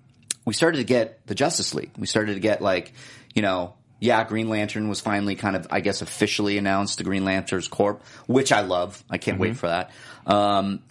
we 0.45 0.53
started 0.53 0.77
to 0.77 0.83
get 0.83 1.25
the 1.27 1.35
Justice 1.35 1.73
League. 1.73 1.91
We 1.97 2.07
started 2.07 2.33
to 2.35 2.39
get 2.39 2.61
like, 2.61 2.93
you 3.33 3.41
know, 3.41 3.73
yeah, 3.99 4.23
Green 4.23 4.49
Lantern 4.49 4.89
was 4.89 5.01
finally 5.01 5.35
kind 5.35 5.55
of, 5.55 5.67
I 5.71 5.79
guess, 5.81 6.01
officially 6.01 6.57
announced. 6.57 6.97
The 6.97 7.03
Green 7.03 7.25
Lanterns 7.25 7.67
Corp, 7.67 8.03
which 8.27 8.51
I 8.51 8.61
love. 8.61 9.03
I 9.09 9.17
can't 9.17 9.35
Mm-hmm. 9.35 9.41
wait 9.41 9.57
for 9.57 9.67
that. 9.67 9.91
Um, 10.25 10.81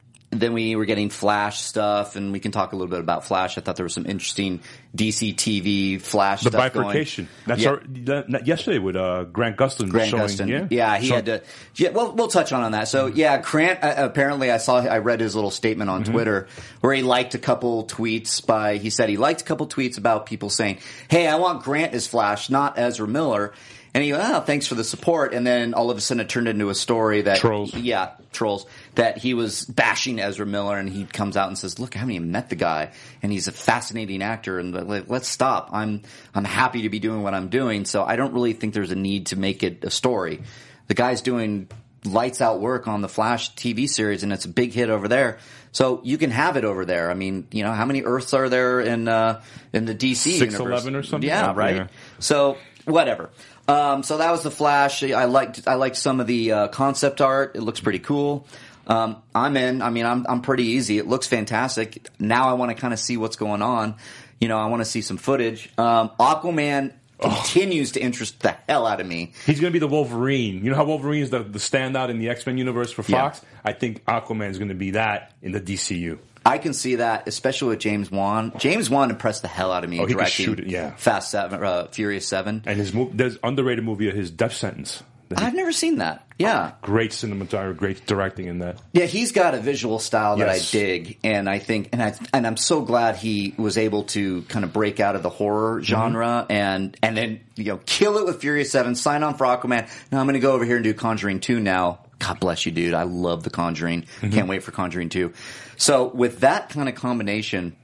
then 0.41 0.53
we 0.53 0.77
were 0.77 0.85
getting 0.85 1.11
Flash 1.11 1.61
stuff, 1.61 2.17
and 2.17 2.33
we 2.33 2.41
can 2.41 2.53
talk 2.53 2.73
a 2.73 2.77
little 2.77 2.91
bit 2.91 3.01
about 3.01 3.25
Flash. 3.25 3.57
I 3.59 3.61
thought 3.61 3.77
there 3.77 3.85
was 3.85 3.95
some 3.95 4.07
interesting 4.07 4.61
DC 4.97 5.35
TV 5.35 6.01
Flash 6.01 6.43
The 6.43 6.51
stuff 6.51 6.73
going. 6.73 6.87
bifurcation. 6.87 7.29
That's 7.47 7.63
Yeah. 7.63 7.69
our, 7.71 7.83
that, 8.05 8.47
yesterday 8.47 8.79
with 8.79 8.97
uh, 8.97 9.25
Grant 9.25 9.57
Gustin 9.57 9.89
Grant 9.89 10.11
showing. 10.11 10.23
Gustin. 10.23 10.69
Yeah, 10.71 10.97
he 10.99 11.09
So- 11.09 11.15
had 11.17 11.27
to. 11.27 11.43
Yeah, 11.77 11.91
well, 11.91 12.13
we'll 12.13 12.29
touch 12.29 12.53
on 12.53 12.63
on 12.63 12.73
that. 12.73 12.89
So, 12.89 13.07
yeah, 13.07 13.41
Grant. 13.41 13.83
Uh, 13.83 13.95
apparently, 13.99 14.51
I 14.51 14.59
saw. 14.59 14.79
I 14.79 14.99
read 14.99 15.21
his 15.21 15.35
little 15.35 15.51
statement 15.51 15.91
Mm-hmm. 15.91 16.09
on 16.09 16.13
Twitter 16.13 16.47
where 16.81 16.95
he 16.95 17.03
liked 17.03 17.35
a 17.35 17.39
couple 17.39 17.87
tweets 17.87 18.45
by. 18.45 18.77
He 18.77 18.91
said 18.91 19.09
he 19.09 19.17
liked 19.17 19.41
a 19.43 19.45
couple 19.45 19.67
tweets 19.67 19.99
about 19.99 20.27
people 20.27 20.51
saying, 20.51 20.79
"Hey, 21.09 21.27
I 21.27 21.37
want 21.37 21.63
Grant 21.63 21.95
as 21.95 22.07
Flash, 22.07 22.49
not 22.51 22.79
Ezra 22.79 23.07
Miller." 23.09 23.53
And 23.97 24.03
he, 24.03 24.13
oh, 24.13 24.41
thanks 24.41 24.67
for 24.67 24.75
the 24.75 24.83
support. 24.83 25.33
And 25.35 25.47
then 25.47 25.73
all 25.73 25.89
of 25.89 25.97
a 25.97 26.01
sudden, 26.01 26.21
it 26.21 26.29
turned 26.29 26.49
into 26.49 26.69
a 26.69 26.75
story 26.75 27.23
that 27.23 27.39
Trolls. 27.39 27.73
yeah, 27.75 28.11
trolls. 28.33 28.67
That 28.97 29.19
he 29.19 29.35
was 29.35 29.65
bashing 29.65 30.21
Ezra 30.21 30.47
Miller, 30.47 30.79
and 30.79 30.89
he 30.89 31.05
comes 31.05 31.37
out 31.37 31.49
and 31.49 31.59
says, 31.59 31.81
"Look, 31.81 31.97
I 31.97 31.99
haven't 31.99 32.15
even 32.15 32.31
met 32.31 32.49
the 32.49 32.55
guy, 32.57 32.91
and 33.23 33.33
he's 33.33 33.49
a 33.49 33.53
fascinating 33.53 34.23
actor." 34.23 34.59
And 34.61 34.73
like, 34.89 35.09
let's 35.09 35.27
stop. 35.29 35.71
I'm 35.73 36.03
I'm 36.35 36.45
happy 36.45 36.83
to 36.83 36.89
be 36.89 37.01
doing 37.01 37.23
what 37.23 37.35
I'm 37.35 37.49
doing, 37.49 37.87
so 37.87 38.05
I 38.05 38.15
don't 38.15 38.33
really 38.33 38.53
think 38.53 38.73
there's 38.73 38.93
a 38.93 38.97
need 38.97 39.27
to 39.27 39.37
make 39.37 39.65
it 39.65 39.83
a 39.83 39.91
story. 39.91 40.43
The 40.87 40.95
guy's 40.95 41.23
doing 41.23 41.69
lights 42.05 42.41
out 42.41 42.61
work 42.61 42.87
on 42.87 43.01
the 43.01 43.09
Flash 43.09 43.55
TV 43.55 43.89
series, 43.89 44.23
and 44.23 44.33
it's 44.33 44.45
a 44.45 44.49
big 44.49 44.73
hit 44.73 44.91
over 44.91 45.09
there. 45.09 45.39
So 45.73 46.01
you 46.05 46.17
can 46.19 46.31
have 46.31 46.57
it 46.57 46.65
over 46.65 46.85
there. 46.85 47.11
I 47.11 47.15
mean, 47.15 47.49
you 47.51 47.65
know, 47.65 47.73
how 47.73 47.87
many 47.87 48.03
Earths 48.03 48.33
are 48.33 48.49
there 48.49 48.81
in 48.81 49.09
uh, 49.09 49.43
in 49.73 49.87
the 49.87 49.95
DC 49.95 50.27
universe? 50.35 50.39
611 50.39 50.95
or 50.95 51.03
something? 51.03 51.29
Yeah, 51.29 51.51
Oh, 51.51 51.55
right. 51.55 51.77
yeah. 51.77 51.87
So 52.21 52.59
whatever. 52.85 53.31
Um, 53.67 54.03
so 54.05 54.19
that 54.19 54.31
was 54.31 54.43
the 54.45 54.53
Flash. 54.53 55.03
I 55.03 55.25
liked 55.25 55.63
I 55.67 55.75
liked 55.75 55.97
some 55.97 56.21
of 56.21 56.29
the 56.29 56.53
uh, 56.53 56.69
concept 56.69 57.21
art. 57.21 57.57
It 57.57 57.63
looks 57.63 57.81
pretty 57.81 57.99
cool. 57.99 58.47
Um, 58.87 59.17
I'm 59.35 59.57
in. 59.57 59.83
I 59.83 59.91
mean, 59.91 60.07
I'm 60.07 60.27
I'm 60.29 60.41
pretty 60.43 60.65
easy. 60.65 60.99
It 60.99 61.07
looks 61.07 61.27
fantastic. 61.27 62.09
Now 62.19 62.49
I 62.49 62.53
want 62.55 62.71
to 62.71 62.75
kind 62.75 62.93
of 62.93 62.99
see 63.01 63.17
what's 63.17 63.37
going 63.37 63.63
on. 63.63 63.97
You 64.41 64.49
know, 64.49 64.59
I 64.59 64.67
want 64.67 64.81
to 64.81 64.85
see 64.85 65.01
some 65.01 65.17
footage. 65.17 65.71
Um, 65.79 66.11
Aquaman 66.21 66.93
continues 67.21 67.93
to 67.93 68.01
interest 68.01 68.41
the 68.41 68.57
hell 68.69 68.87
out 68.87 69.01
of 69.01 69.07
me. 69.07 69.33
He's 69.47 69.61
going 69.61 69.73
to 69.73 69.73
be 69.73 69.79
the 69.79 69.89
Wolverine. 69.89 70.65
You 70.65 70.71
know 70.71 70.77
how 70.77 70.85
Wolverine 70.85 71.23
is 71.23 71.31
the, 71.31 71.39
the 71.43 71.59
standout 71.59 72.11
in 72.11 72.19
the 72.19 72.29
X 72.29 72.45
Men 72.47 72.59
universe 72.59 72.91
for 72.93 73.03
Yeah. 73.09 73.31
Fox? 73.31 73.41
I 73.65 73.73
think 73.73 74.05
Aquaman 74.05 74.51
is 74.51 74.59
going 74.59 74.69
to 74.69 74.75
be 74.75 74.91
that 74.93 75.33
in 75.41 75.53
the 75.53 75.61
DCU. 75.61 76.19
I 76.45 76.59
can 76.59 76.75
see 76.75 76.97
that, 76.97 77.27
especially 77.27 77.69
with 77.71 77.79
James 77.79 78.11
Wan. 78.11 78.53
James 78.59 78.91
Wan 78.91 79.09
impressed 79.09 79.41
the 79.41 79.49
hell 79.49 79.73
out 79.73 79.83
of 79.83 79.89
me 79.89 79.99
Oh, 80.01 80.07
directing 80.07 80.45
shoot 80.45 80.61
it, 80.61 80.67
yeah. 80.67 80.95
Fast 80.97 81.31
Seven, 81.31 81.65
uh, 81.65 81.87
Furious 81.87 82.29
Seven. 82.29 82.63
And 82.67 82.77
his 82.79 82.93
mo- 82.93 83.11
there's 83.15 83.39
underrated 83.43 83.83
movie 83.83 84.11
of 84.11 84.15
his 84.15 84.31
Death 84.31 84.53
Sentence. 84.53 85.03
I've 85.37 85.55
never 85.55 85.73
seen 85.73 85.99
that. 85.99 86.27
Yeah. 86.39 86.73
Great 86.83 87.13
cinematography, 87.13 87.77
great 87.77 88.07
directing 88.07 88.47
in 88.47 88.59
that. 88.59 88.81
Yeah, 88.93 89.05
he's 89.07 89.33
got 89.33 89.55
a 89.55 89.61
visual 89.61 89.99
style 89.99 90.37
that 90.39 90.47
Yes. 90.49 90.75
I 90.75 90.79
dig, 90.79 91.19
and 91.23 91.49
I 91.49 91.59
think, 91.61 91.91
and 91.93 92.03
I, 92.03 92.15
and 92.33 92.47
I'm 92.47 92.57
so 92.57 92.83
glad 92.83 93.17
he 93.17 93.55
was 93.57 93.79
able 93.79 94.05
to 94.05 94.43
kind 94.43 94.65
of 94.65 94.73
break 94.73 94.99
out 95.01 95.15
of 95.17 95.23
the 95.23 95.31
horror 95.31 95.77
Mm-hmm. 95.77 95.85
genre 95.85 96.47
and 96.51 96.97
and 97.03 97.17
then 97.17 97.41
you 97.57 97.65
know 97.67 97.81
kill 97.87 98.19
it 98.19 98.25
with 98.27 98.41
Furious 98.41 98.71
Seven, 98.73 98.95
sign 98.97 99.23
on 99.23 99.35
for 99.37 99.45
Aquaman. 99.47 99.89
Now 100.11 100.19
I'm 100.21 100.27
going 100.27 100.35
to 100.35 100.41
go 100.41 100.53
over 100.53 100.65
here 100.65 100.77
and 100.77 100.85
do 100.85 100.93
Conjuring 100.95 101.41
Two 101.41 101.61
now. 101.61 102.01
God 102.19 102.41
bless 102.41 102.65
you, 102.67 102.73
dude. 102.73 102.95
I 102.95 103.03
love 103.05 103.43
the 103.43 103.51
Conjuring. 103.51 104.03
Mm-hmm. 104.03 104.31
Can't 104.31 104.49
wait 104.49 104.63
for 104.63 104.73
Conjuring 104.73 105.11
Two. 105.11 105.33
So 105.77 106.09
with 106.09 106.41
that 106.41 106.69
kind 106.71 106.89
of 106.89 106.95
combination, 106.95 107.77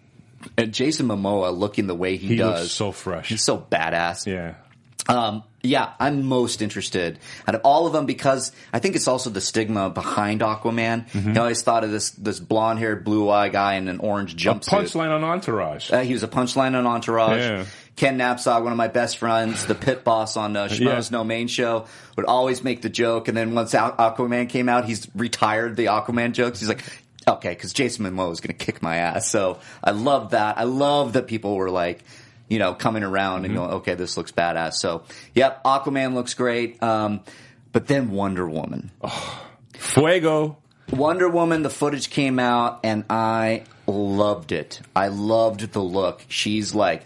and 0.57 0.72
Jason 0.74 1.07
Momoa 1.07 1.57
looking 1.57 1.86
the 1.86 1.94
way 1.94 2.16
he, 2.16 2.28
He 2.28 2.36
does, 2.36 2.72
so 2.72 2.92
fresh. 2.92 3.28
he's 3.28 3.42
so 3.42 3.59
badass. 3.59 4.26
Yeah. 4.26 4.55
Um, 5.09 5.44
yeah, 5.62 5.92
I'm 5.98 6.24
most 6.24 6.62
interested 6.62 7.18
out 7.46 7.55
of 7.55 7.61
all 7.64 7.86
of 7.86 7.92
them 7.92 8.07
because 8.07 8.53
I 8.72 8.78
think 8.78 8.96
it's 8.96 9.09
also 9.09 9.30
the 9.30 9.40
stigma 9.40 9.90
behind 9.90 10.40
Aquaman. 10.40 11.09
Mm-hmm. 11.11 11.32
I 11.36 11.40
always 11.40 11.62
thought 11.62 11.84
of 11.84 11.90
this 11.90 12.11
this 12.11 12.40
blonde 12.40 12.78
haired, 12.78 13.05
blue 13.05 13.28
eyed 13.28 13.53
guy 13.53 13.74
in 13.74 13.88
an 13.88 13.98
orange 14.01 14.36
jumpsuit. 14.36 14.68
Punchline 14.68 15.11
on 15.11 15.24
Entourage. 15.24 15.92
Uh, 15.92 16.01
he 16.01 16.12
was 16.12 16.22
a 16.22 16.28
punchline 16.28 16.74
on 16.74 16.86
Entourage. 16.86 17.40
Yeah. 17.40 17.64
Ken 17.96 18.18
Napzok, 18.18 18.62
one 18.62 18.72
of 18.72 18.78
my 18.78 18.88
best 18.88 19.18
friends, 19.18 19.66
the 19.66 19.74
pit 19.74 20.05
boss 20.05 20.38
on 20.38 20.57
uh, 20.57 20.68
Schmoes 20.68 21.11
Yeah. 21.11 21.18
No 21.18 21.24
Main 21.24 21.48
Show, 21.48 21.86
would 22.16 22.24
always 22.24 22.64
make 22.64 22.80
the 22.80 22.88
joke. 22.88 23.28
And 23.28 23.36
then 23.36 23.55
once 23.55 23.74
Aquaman 23.74 24.48
came 24.48 24.70
out, 24.70 24.86
he's 24.86 25.07
retired 25.14 25.76
the 25.76 25.86
Aquaman 25.86 26.32
jokes. 26.32 26.61
He's 26.61 26.68
like, 26.68 26.82
okay, 27.28 27.51
because 27.51 27.74
Jason 27.74 28.07
Momoa 28.07 28.32
is 28.32 28.40
going 28.40 28.57
to 28.57 28.64
kick 28.64 28.80
my 28.80 28.96
ass. 28.96 29.28
So 29.28 29.59
I 29.84 29.90
love 29.90 30.30
that. 30.30 30.57
I 30.57 30.64
love 30.64 31.12
that 31.12 31.26
people 31.26 31.57
were 31.57 31.70
like, 31.70 32.03
you 32.51 32.59
know, 32.59 32.74
coming 32.74 33.05
around 33.05 33.46
and 33.46 33.55
going, 33.55 33.70
okay, 33.70 33.94
this 33.94 34.18
looks 34.18 34.32
badass. 34.32 34.74
So, 34.74 35.05
yep, 35.34 35.64
Aquaman 35.64 36.12
looks 36.12 36.34
great. 36.34 36.82
Um, 36.82 37.20
but 37.72 37.86
then 37.86 38.11
Wonder 38.11 38.46
Woman. 38.46 38.90
Fuego. 39.74 40.59
Wonder 40.90 41.28
Woman, 41.28 41.62
the 41.62 41.70
footage 41.70 42.11
came 42.11 42.40
out 42.40 42.80
and 42.82 43.05
I 43.09 43.62
loved 43.86 44.51
it. 44.51 44.80
I 44.94 45.09
loved 45.09 45.72
the 45.72 45.80
look. 45.80 46.24
She's 46.28 46.74
like, 46.74 47.05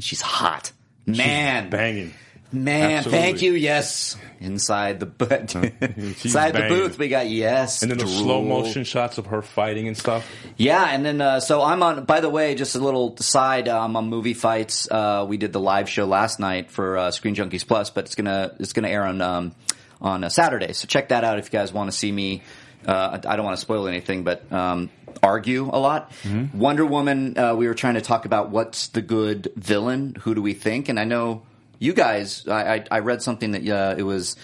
she's 0.00 0.20
hot. 0.20 0.72
Man, 1.06 1.70
Banging. 1.70 2.12
Man, 2.52 2.90
Absolutely. 2.98 3.20
thank 3.20 3.42
you. 3.42 3.52
Yes. 3.52 4.16
Inside 4.40 5.00
the 5.00 5.06
booth, 5.06 5.54
inside 5.54 6.52
the 6.52 6.66
booth, 6.68 6.98
we 6.98 7.08
got 7.08 7.28
yes. 7.28 7.82
And 7.82 7.90
then 7.90 7.98
the 7.98 8.04
drool. 8.04 8.16
slow 8.22 8.42
motion 8.42 8.84
shots 8.84 9.18
of 9.18 9.26
her 9.26 9.42
fighting 9.42 9.86
and 9.86 9.96
stuff. 9.96 10.26
Yeah, 10.56 10.82
and 10.84 11.04
then 11.04 11.20
uh, 11.20 11.40
so 11.40 11.62
I'm 11.62 11.82
on. 11.82 12.04
By 12.06 12.20
the 12.20 12.30
way, 12.30 12.54
just 12.54 12.74
a 12.74 12.78
little 12.78 13.16
side. 13.18 13.68
uh, 13.68 13.78
I'm 13.84 13.94
on 13.96 14.08
movie 14.08 14.32
fights. 14.32 14.90
Uh, 14.90 15.26
we 15.28 15.36
did 15.36 15.52
the 15.52 15.60
live 15.60 15.90
show 15.90 16.06
last 16.06 16.40
night 16.40 16.70
for 16.70 16.96
uh, 16.96 17.10
Screen 17.10 17.34
Junkies 17.34 17.66
Plus, 17.66 17.90
but 17.90 18.06
it's 18.06 18.14
gonna 18.14 18.54
it's 18.58 18.72
gonna 18.72 18.88
air 18.88 19.04
on 19.04 19.20
um, 19.20 19.54
on 20.00 20.24
a 20.24 20.30
Saturday. 20.30 20.72
So 20.72 20.86
check 20.86 21.10
that 21.10 21.22
out 21.22 21.38
if 21.38 21.44
you 21.46 21.50
guys 21.50 21.70
want 21.72 21.90
to 21.90 21.96
see 21.96 22.10
me. 22.10 22.42
Uh, 22.86 23.20
I 23.22 23.32
I 23.32 23.36
don't 23.36 23.44
want 23.44 23.58
to 23.58 23.60
spoil 23.60 23.86
anything, 23.88 24.24
but 24.24 24.50
um, 24.50 24.88
argue 25.22 25.68
a 25.70 25.78
lot. 25.78 26.12
Wonder 26.54 26.86
Woman. 26.86 27.36
Uh, 27.36 27.54
we 27.56 27.66
were 27.68 27.74
trying 27.74 27.94
to 27.94 28.00
talk 28.00 28.24
about 28.24 28.48
what's 28.48 28.88
the 28.88 29.02
good 29.02 29.52
villain. 29.54 30.16
Who 30.22 30.34
do 30.34 30.40
we 30.40 30.54
think? 30.54 30.88
And 30.88 30.98
I 30.98 31.04
know 31.04 31.42
you 31.80 31.92
guys. 31.92 32.46
I 32.46 32.74
I, 32.76 32.84
I 32.92 32.98
read 33.00 33.20
something 33.22 33.50
that 33.50 33.68
uh, 33.68 33.96
it 33.98 34.04
was 34.04 34.36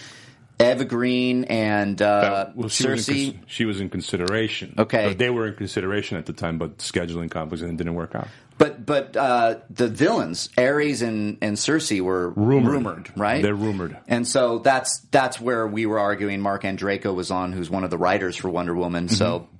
Eva 0.59 0.83
Green 0.85 1.43
and 1.45 2.01
uh, 2.01 2.21
That- 2.21 2.55
well, 2.57 2.67
she 2.67 2.87
was, 2.89 3.07
in, 3.07 3.15
Circe. 3.15 3.35
she 3.47 3.65
was 3.65 3.79
in 3.79 3.89
consideration. 3.89 4.73
Okay. 4.77 5.13
They 5.13 5.29
were 5.29 5.47
in 5.47 5.53
consideration 5.55 6.17
at 6.17 6.25
the 6.25 6.33
time, 6.33 6.57
but 6.57 6.79
scheduling 6.79 7.29
conflicts 7.31 7.61
and 7.61 7.71
it 7.71 7.77
didn't 7.77 7.93
work 7.95 8.13
out. 8.15 8.27
But 8.57 8.83
but 8.87 9.15
uh, 9.15 9.59
the 9.69 9.87
villains, 9.87 10.49
Ares 10.57 11.03
and, 11.03 11.37
and 11.43 11.59
Circe, 11.59 11.91
were 12.01 12.31
Rumored. 12.31 13.11
right? 13.15 13.43
They're 13.43 13.53
rumored. 13.53 13.95
and 14.07 14.27
so 14.27 14.57
that's 14.57 14.97
that's 15.11 15.39
where 15.39 15.67
we 15.67 15.85
were 15.85 15.99
arguing. 15.99 16.41
Marc 16.41 16.63
Andreyko 16.63 17.13
was 17.13 17.29
on, 17.29 17.53
who's 17.53 17.69
one 17.69 17.83
of 17.83 17.91
the 17.91 17.99
writers 17.99 18.35
for 18.35 18.49
Wonder 18.49 18.73
Woman. 18.73 19.09
So 19.09 19.41
Mm-hmm. 19.41 19.56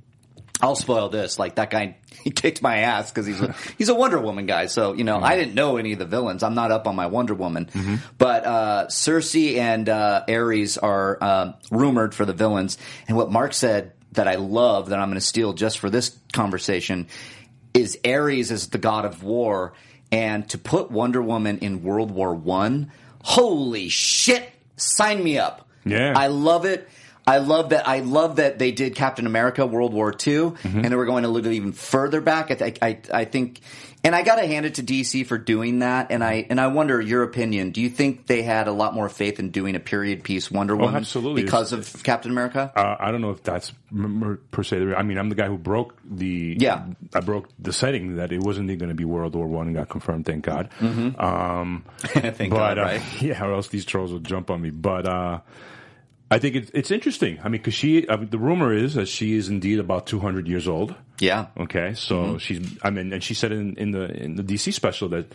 I'll 0.61 0.75
spoil 0.75 1.09
this. 1.09 1.37
Like 1.37 1.55
that 1.55 1.69
guy, 1.69 1.97
he 2.23 2.31
kicked 2.31 2.61
my 2.61 2.77
ass 2.77 3.11
because 3.11 3.25
he's 3.27 3.39
a 3.41 3.53
he's 3.77 3.89
a 3.89 3.95
Wonder 3.95 4.19
Woman 4.19 4.45
guy. 4.47 4.65
So 4.67 4.93
you 4.93 5.03
know, 5.03 5.17
I 5.17 5.19
Mm-hmm. 5.33 5.39
didn't 5.39 5.55
know 5.55 5.77
any 5.77 5.93
of 5.93 5.99
the 5.99 6.05
villains. 6.05 6.41
I'm 6.43 6.55
not 6.55 6.71
up 6.71 6.87
on 6.87 6.95
my 6.95 7.07
Wonder 7.07 7.33
Woman, 7.35 7.69
but 8.17 8.45
uh, 8.45 8.89
Circe 8.89 9.35
and 9.35 9.87
uh, 9.89 10.23
Ares 10.27 10.77
are 10.77 11.23
um 11.23 11.53
rumored 11.71 12.15
for 12.15 12.25
the 12.25 12.33
villains. 12.33 12.77
And 13.07 13.15
what 13.17 13.31
Marc 13.31 13.53
said 13.53 13.93
that 14.13 14.27
I 14.27 14.35
love 14.35 14.89
that 14.89 14.99
I'm 14.99 15.09
going 15.09 15.19
to 15.19 15.25
steal 15.25 15.53
just 15.53 15.77
for 15.79 15.89
this 15.91 16.17
conversation 16.33 17.07
is 17.73 17.99
Ares 18.05 18.49
is 18.49 18.69
the 18.69 18.79
god 18.79 19.05
of 19.05 19.21
war, 19.21 19.73
and 20.11 20.49
to 20.49 20.57
put 20.57 20.89
Wonder 20.89 21.21
Woman 21.21 21.59
in 21.59 21.83
World 21.83 22.09
War 22.11 22.33
One. 22.33 22.91
Holy 23.23 23.89
shit! 23.89 24.49
Sign 24.77 25.23
me 25.23 25.37
up. 25.37 25.67
Yeah. 25.85 26.13
I 26.15 26.27
love 26.27 26.65
it. 26.65 26.87
I 27.27 27.39
love 27.39 27.69
that. 27.69 27.85
I 27.85 27.99
love 27.99 28.37
that 28.37 28.57
they 28.57 28.71
did 28.71 28.95
Captain 28.95 29.27
America 29.27 29.65
World 29.65 29.93
War 29.93 30.15
II, 30.25 30.53
and 30.63 30.85
they 30.85 30.95
were 30.95 31.05
going 31.05 31.25
a 31.25 31.27
little 31.27 31.51
even 31.51 31.73
further 31.73 32.21
back. 32.21 32.51
I, 32.51 32.55
th- 32.55 32.77
I, 32.81 32.99
I 33.13 33.25
think, 33.25 33.59
and 34.01 34.15
I 34.15 34.23
got 34.23 34.37
to 34.37 34.47
hand 34.47 34.65
it 34.65 34.75
to 34.75 34.83
DC 34.83 35.25
for 35.27 35.37
doing 35.37 35.79
that. 35.79 36.09
And 36.09 36.23
I 36.23 36.47
and 36.49 36.57
I 36.57 36.67
wonder 36.67 37.01
your 37.01 37.23
opinion. 37.23 37.71
Do 37.71 37.81
you 37.81 37.89
think 37.89 38.27
they 38.27 38.43
had 38.43 38.69
a 38.69 38.71
lot 38.71 38.93
more 38.93 39.09
faith 39.09 39.39
in 39.39 39.51
doing 39.51 39.75
a 39.75 39.79
period 39.81 40.23
piece 40.23 40.49
Wonder 40.49 40.77
Woman 40.77 40.95
absolutely. 40.95 41.43
because 41.43 41.73
of 41.73 42.01
Captain 42.01 42.31
America? 42.31 42.71
Uh, 42.73 42.95
I 42.97 43.11
don't 43.11 43.19
know 43.19 43.31
if 43.31 43.43
that's 43.43 43.73
per 44.51 44.63
se. 44.63 44.93
I 44.95 45.03
mean, 45.03 45.17
I'm 45.17 45.27
the 45.27 45.35
guy 45.35 45.47
who 45.47 45.57
broke 45.57 45.99
the. 46.09 46.55
Yeah. 46.57 46.85
I 47.13 47.19
broke 47.19 47.49
the 47.59 47.73
setting 47.73 48.15
that 48.15 48.31
it 48.31 48.39
wasn't 48.39 48.69
going 48.69 48.87
to 48.87 48.95
be 48.95 49.03
World 49.03 49.35
War 49.35 49.47
One 49.47 49.67
and 49.67 49.75
got 49.75 49.89
confirmed. 49.89 50.25
Thank 50.25 50.45
God. 50.45 50.69
Um, 50.79 51.83
Thank 51.99 52.51
but 52.51 52.57
God, 52.57 52.79
uh, 52.79 52.83
right? 52.83 53.01
yeah, 53.21 53.43
or 53.43 53.53
else 53.53 53.67
these 53.67 53.83
trolls 53.83 54.13
will 54.13 54.19
jump 54.19 54.49
on 54.49 54.61
me. 54.61 54.69
But 54.69 55.05
uh, 55.05 55.39
I 56.29 56.39
think 56.39 56.55
it's 56.55 56.71
it's 56.73 56.91
interesting. 56.91 57.39
I 57.41 57.45
mean, 57.45 57.53
because 57.61 57.73
she, 57.73 58.05
uh, 58.07 58.17
the 58.17 58.37
rumor 58.37 58.73
is 58.73 58.95
that 58.95 59.07
she 59.07 59.35
is 59.35 59.47
indeed 59.49 59.79
about 59.79 60.07
200 60.07 60.47
years 60.47 60.67
old. 60.67 60.93
Yeah. 61.19 61.47
Okay, 61.57 61.93
so 61.95 62.15
Mm-hmm. 62.15 62.37
she's. 62.37 62.77
I 62.83 62.89
mean, 62.89 63.13
and 63.13 63.23
she 63.23 63.33
said 63.33 63.51
in, 63.53 63.75
in 63.77 63.91
the 63.91 64.11
in 64.11 64.35
the 64.35 64.43
DC 64.43 64.73
special 64.73 65.07
that 65.09 65.33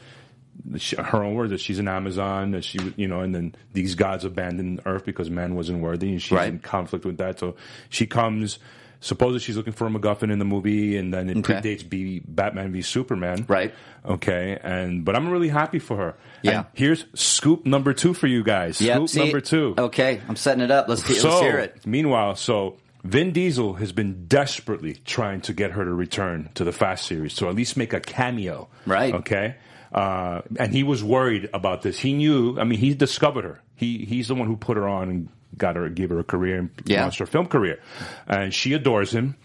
she, 0.76 0.96
her 0.96 1.24
own 1.24 1.34
words 1.34 1.50
that 1.50 1.60
she's 1.60 1.78
an 1.78 1.88
Amazon. 1.88 2.50
That 2.50 2.62
she, 2.64 2.78
you 2.96 3.08
know, 3.08 3.20
and 3.20 3.34
then 3.34 3.54
these 3.72 3.94
gods 3.94 4.24
abandoned 4.26 4.82
Earth 4.84 5.04
because 5.06 5.30
man 5.30 5.54
wasn't 5.54 5.80
worthy, 5.82 6.10
and 6.10 6.20
she's 6.20 6.32
Right. 6.32 6.48
in 6.52 6.58
conflict 6.58 7.04
with 7.06 7.16
that. 7.18 7.38
So 7.38 7.56
she 7.88 8.06
comes. 8.06 8.58
Supposedly 9.04 9.40
she's 9.40 9.56
looking 9.56 9.72
for 9.72 9.86
a 9.86 9.90
MacGuffin 9.90 10.30
in 10.32 10.38
the 10.38 10.44
movie, 10.44 10.96
and 10.96 11.12
then 11.12 11.28
it 11.28 11.38
Okay. 11.38 11.54
predates 11.54 11.86
B, 11.86 12.22
Batman 12.26 12.70
v 12.72 12.82
Superman. 12.82 13.44
Right. 13.48 13.74
Okay, 14.06 14.58
and 14.62 15.04
but 15.04 15.16
I'm 15.16 15.28
really 15.28 15.48
happy 15.48 15.80
for 15.80 15.96
her. 15.96 16.14
Yeah. 16.42 16.58
And 16.58 16.66
here's 16.74 17.04
scoop 17.14 17.66
number 17.66 17.92
two 17.92 18.14
for 18.14 18.28
you 18.28 18.42
guys. 18.44 18.80
Yep, 18.80 18.96
Scoop 18.96 19.08
see- 19.08 19.18
number 19.18 19.40
two. 19.40 19.74
Okay, 19.76 20.20
I'm 20.28 20.36
setting 20.36 20.62
it 20.62 20.70
up. 20.70 20.88
Let's, 20.88 21.04
So, 21.20 21.28
let's 21.28 21.40
hear 21.42 21.58
it. 21.58 21.84
meanwhile, 21.84 22.36
so 22.36 22.76
Vin 23.04 23.32
Diesel 23.32 23.74
has 23.74 23.90
been 23.90 24.26
desperately 24.28 24.94
trying 25.04 25.40
to 25.42 25.52
get 25.52 25.72
her 25.72 25.84
to 25.84 25.92
return 25.92 26.48
to 26.54 26.62
the 26.62 26.70
Fast 26.72 27.04
series, 27.06 27.34
to 27.36 27.48
at 27.48 27.56
least 27.56 27.76
make 27.76 27.92
a 27.92 27.98
cameo. 28.00 28.68
Right. 28.86 29.12
Okay. 29.14 29.56
Uh, 29.92 30.42
and 30.60 30.72
he 30.72 30.84
was 30.84 31.02
worried 31.04 31.50
about 31.52 31.82
this. 31.82 31.98
He 31.98 32.12
knew. 32.12 32.56
I 32.58 32.62
mean, 32.64 32.78
he 32.78 32.94
discovered 32.94 33.42
her. 33.44 33.60
He 33.74 34.04
he's 34.04 34.28
the 34.28 34.36
one 34.36 34.46
who 34.46 34.56
put 34.56 34.76
her 34.76 34.88
on 34.88 35.10
and 35.10 35.28
got 35.56 35.76
her, 35.76 35.88
gave 35.88 36.10
her 36.10 36.18
a 36.18 36.24
career 36.24 36.58
and 36.58 36.70
Yeah. 36.84 37.02
launched 37.02 37.18
her 37.18 37.26
film 37.26 37.46
career, 37.46 37.78
and 38.26 38.52
she 38.52 38.72
adores 38.72 39.12
him. 39.12 39.36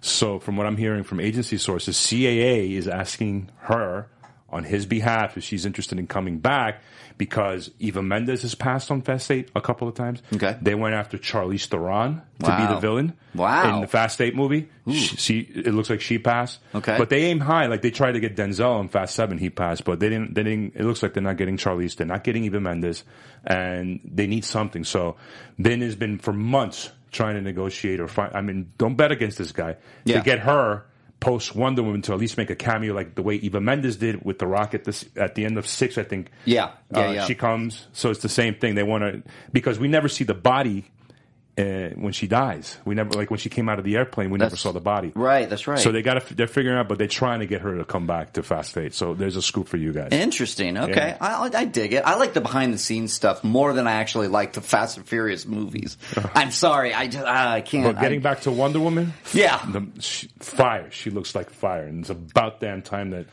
So, 0.00 0.38
from 0.38 0.56
what 0.56 0.66
I'm 0.66 0.76
hearing 0.76 1.02
from 1.02 1.18
agency 1.20 1.56
sources, 1.56 1.96
CAA 1.96 2.74
is 2.76 2.86
asking 2.86 3.50
her 3.62 4.06
on 4.50 4.64
his 4.64 4.84
behalf 4.86 5.36
if 5.36 5.44
she's 5.44 5.64
interested 5.66 5.98
in 5.98 6.06
coming 6.06 6.38
back 6.38 6.82
because 7.16 7.70
Eva 7.78 8.02
Mendes 8.02 8.42
has 8.42 8.54
passed 8.54 8.90
on 8.90 9.02
Fast 9.02 9.30
8 9.30 9.50
a 9.54 9.60
couple 9.60 9.86
of 9.86 9.94
times. 9.94 10.22
Okay. 10.34 10.56
They 10.60 10.74
went 10.74 10.94
after 10.94 11.16
Charlize 11.16 11.66
Theron 11.66 12.22
to 12.40 12.56
be 12.56 12.66
the 12.74 12.80
villain. 12.80 13.14
Wow. 13.34 13.76
In 13.76 13.80
the 13.82 13.86
Fast 13.86 14.20
8 14.20 14.34
movie. 14.34 14.68
She, 14.88 14.98
she, 15.16 15.38
it 15.40 15.72
looks 15.72 15.90
like 15.90 16.00
she 16.00 16.18
passed. 16.18 16.58
Okay. 16.74 16.98
But 16.98 17.10
they 17.10 17.24
aim 17.26 17.40
high. 17.40 17.66
Like 17.66 17.82
they 17.82 17.90
tried 17.90 18.12
to 18.12 18.20
get 18.20 18.36
Denzel 18.36 18.80
in 18.80 18.88
Fast 18.88 19.14
7, 19.14 19.38
he 19.38 19.50
passed. 19.50 19.84
But 19.84 20.00
they 20.00 20.08
didn't, 20.08 20.34
they 20.34 20.42
didn't, 20.42 20.74
it 20.76 20.84
looks 20.84 21.02
like 21.02 21.14
they're 21.14 21.22
not 21.22 21.36
getting 21.36 21.56
Charlize. 21.56 21.96
They're 21.96 22.06
not 22.06 22.24
getting 22.24 22.44
Eva 22.44 22.60
Mendes. 22.60 23.04
And 23.44 24.00
they 24.04 24.26
need 24.26 24.44
something. 24.44 24.84
So 24.84 25.16
Ben 25.58 25.80
has 25.82 25.94
been 25.94 26.18
for 26.18 26.32
months 26.32 26.90
trying 27.12 27.36
to 27.36 27.40
negotiate 27.40 28.00
or 28.00 28.08
find, 28.08 28.34
I 28.34 28.40
mean, 28.40 28.72
don't 28.76 28.96
bet 28.96 29.12
against 29.12 29.38
this 29.38 29.52
guy. 29.52 29.76
Yeah. 30.04 30.18
To 30.18 30.24
get 30.24 30.40
her 30.40 30.84
post 31.24 31.56
Wonder 31.56 31.82
Woman 31.82 32.02
to 32.02 32.12
at 32.12 32.18
least 32.18 32.36
make 32.36 32.50
a 32.50 32.54
cameo 32.54 32.92
like 32.94 33.14
the 33.14 33.22
way 33.22 33.36
Eva 33.36 33.60
Mendes 33.60 33.96
did 33.96 34.24
with 34.24 34.38
The 34.38 34.46
Rock 34.46 34.74
at, 34.74 34.84
this, 34.84 35.04
at 35.16 35.34
the 35.34 35.44
end 35.46 35.56
of 35.56 35.66
six, 35.66 35.96
I 35.96 36.02
think. 36.02 36.30
Yeah. 36.44 36.72
Yeah, 36.92 36.98
Uh, 36.98 37.10
yeah. 37.12 37.24
She 37.26 37.34
comes, 37.34 37.86
so 37.92 38.10
it's 38.10 38.20
the 38.20 38.28
same 38.28 38.54
thing. 38.54 38.74
They 38.74 38.82
want 38.82 39.02
to 39.04 39.22
because 39.52 39.78
we 39.78 39.88
never 39.88 40.08
see 40.08 40.24
the 40.24 40.34
body 40.34 40.84
uh, 41.56 41.90
when 41.90 42.12
she 42.12 42.26
dies. 42.26 42.76
We 42.84 42.94
never 42.96 43.10
like 43.10 43.30
when 43.30 43.38
she 43.38 43.48
came 43.48 43.68
out 43.68 43.78
of 43.78 43.84
the 43.84 43.96
airplane. 43.96 44.30
We 44.30 44.38
never 44.38 44.56
saw 44.56 44.72
the 44.72 44.80
body. 44.80 45.12
Right, 45.14 45.48
that's 45.48 45.66
right. 45.68 45.78
So 45.78 45.92
they 45.92 46.02
got 46.02 46.20
to 46.20 46.34
they're 46.34 46.46
figuring 46.48 46.76
out, 46.76 46.88
but 46.88 46.98
they're 46.98 47.06
trying 47.06 47.40
to 47.40 47.46
get 47.46 47.60
her 47.60 47.76
to 47.78 47.84
come 47.84 48.06
back 48.06 48.32
to 48.32 48.42
Fast 48.42 48.76
Eight. 48.76 48.92
So 48.94 49.14
there's 49.14 49.36
a 49.36 49.42
scoop 49.42 49.68
for 49.68 49.76
you 49.76 49.92
guys. 49.92 50.08
Interesting. 50.12 50.76
Okay, 50.76 51.16
Yeah. 51.16 51.16
I, 51.20 51.50
I 51.54 51.64
dig 51.64 51.92
it. 51.92 52.02
I 52.04 52.16
like 52.16 52.32
the 52.34 52.40
behind 52.40 52.74
the 52.74 52.78
scenes 52.78 53.12
stuff 53.12 53.44
more 53.44 53.72
than 53.72 53.86
I 53.86 53.92
actually 53.92 54.28
like 54.28 54.54
the 54.54 54.60
Fast 54.60 54.96
and 54.96 55.06
Furious 55.06 55.46
movies. 55.46 55.96
I'm 56.34 56.50
sorry, 56.50 56.92
I 56.92 57.06
just 57.06 57.24
I 57.24 57.60
can't. 57.60 57.94
but 57.94 58.00
getting 58.00 58.20
I- 58.20 58.22
back 58.22 58.40
to 58.42 58.50
Wonder 58.50 58.80
Woman, 58.80 59.12
Yeah. 59.32 59.64
the, 59.70 59.86
she, 60.00 60.28
fire. 60.40 60.90
She 60.90 61.10
looks 61.10 61.34
like 61.34 61.50
fire, 61.50 61.84
and 61.84 62.00
it's 62.00 62.10
about 62.10 62.58
damn 62.60 62.82
time 62.82 63.10
that 63.10 63.26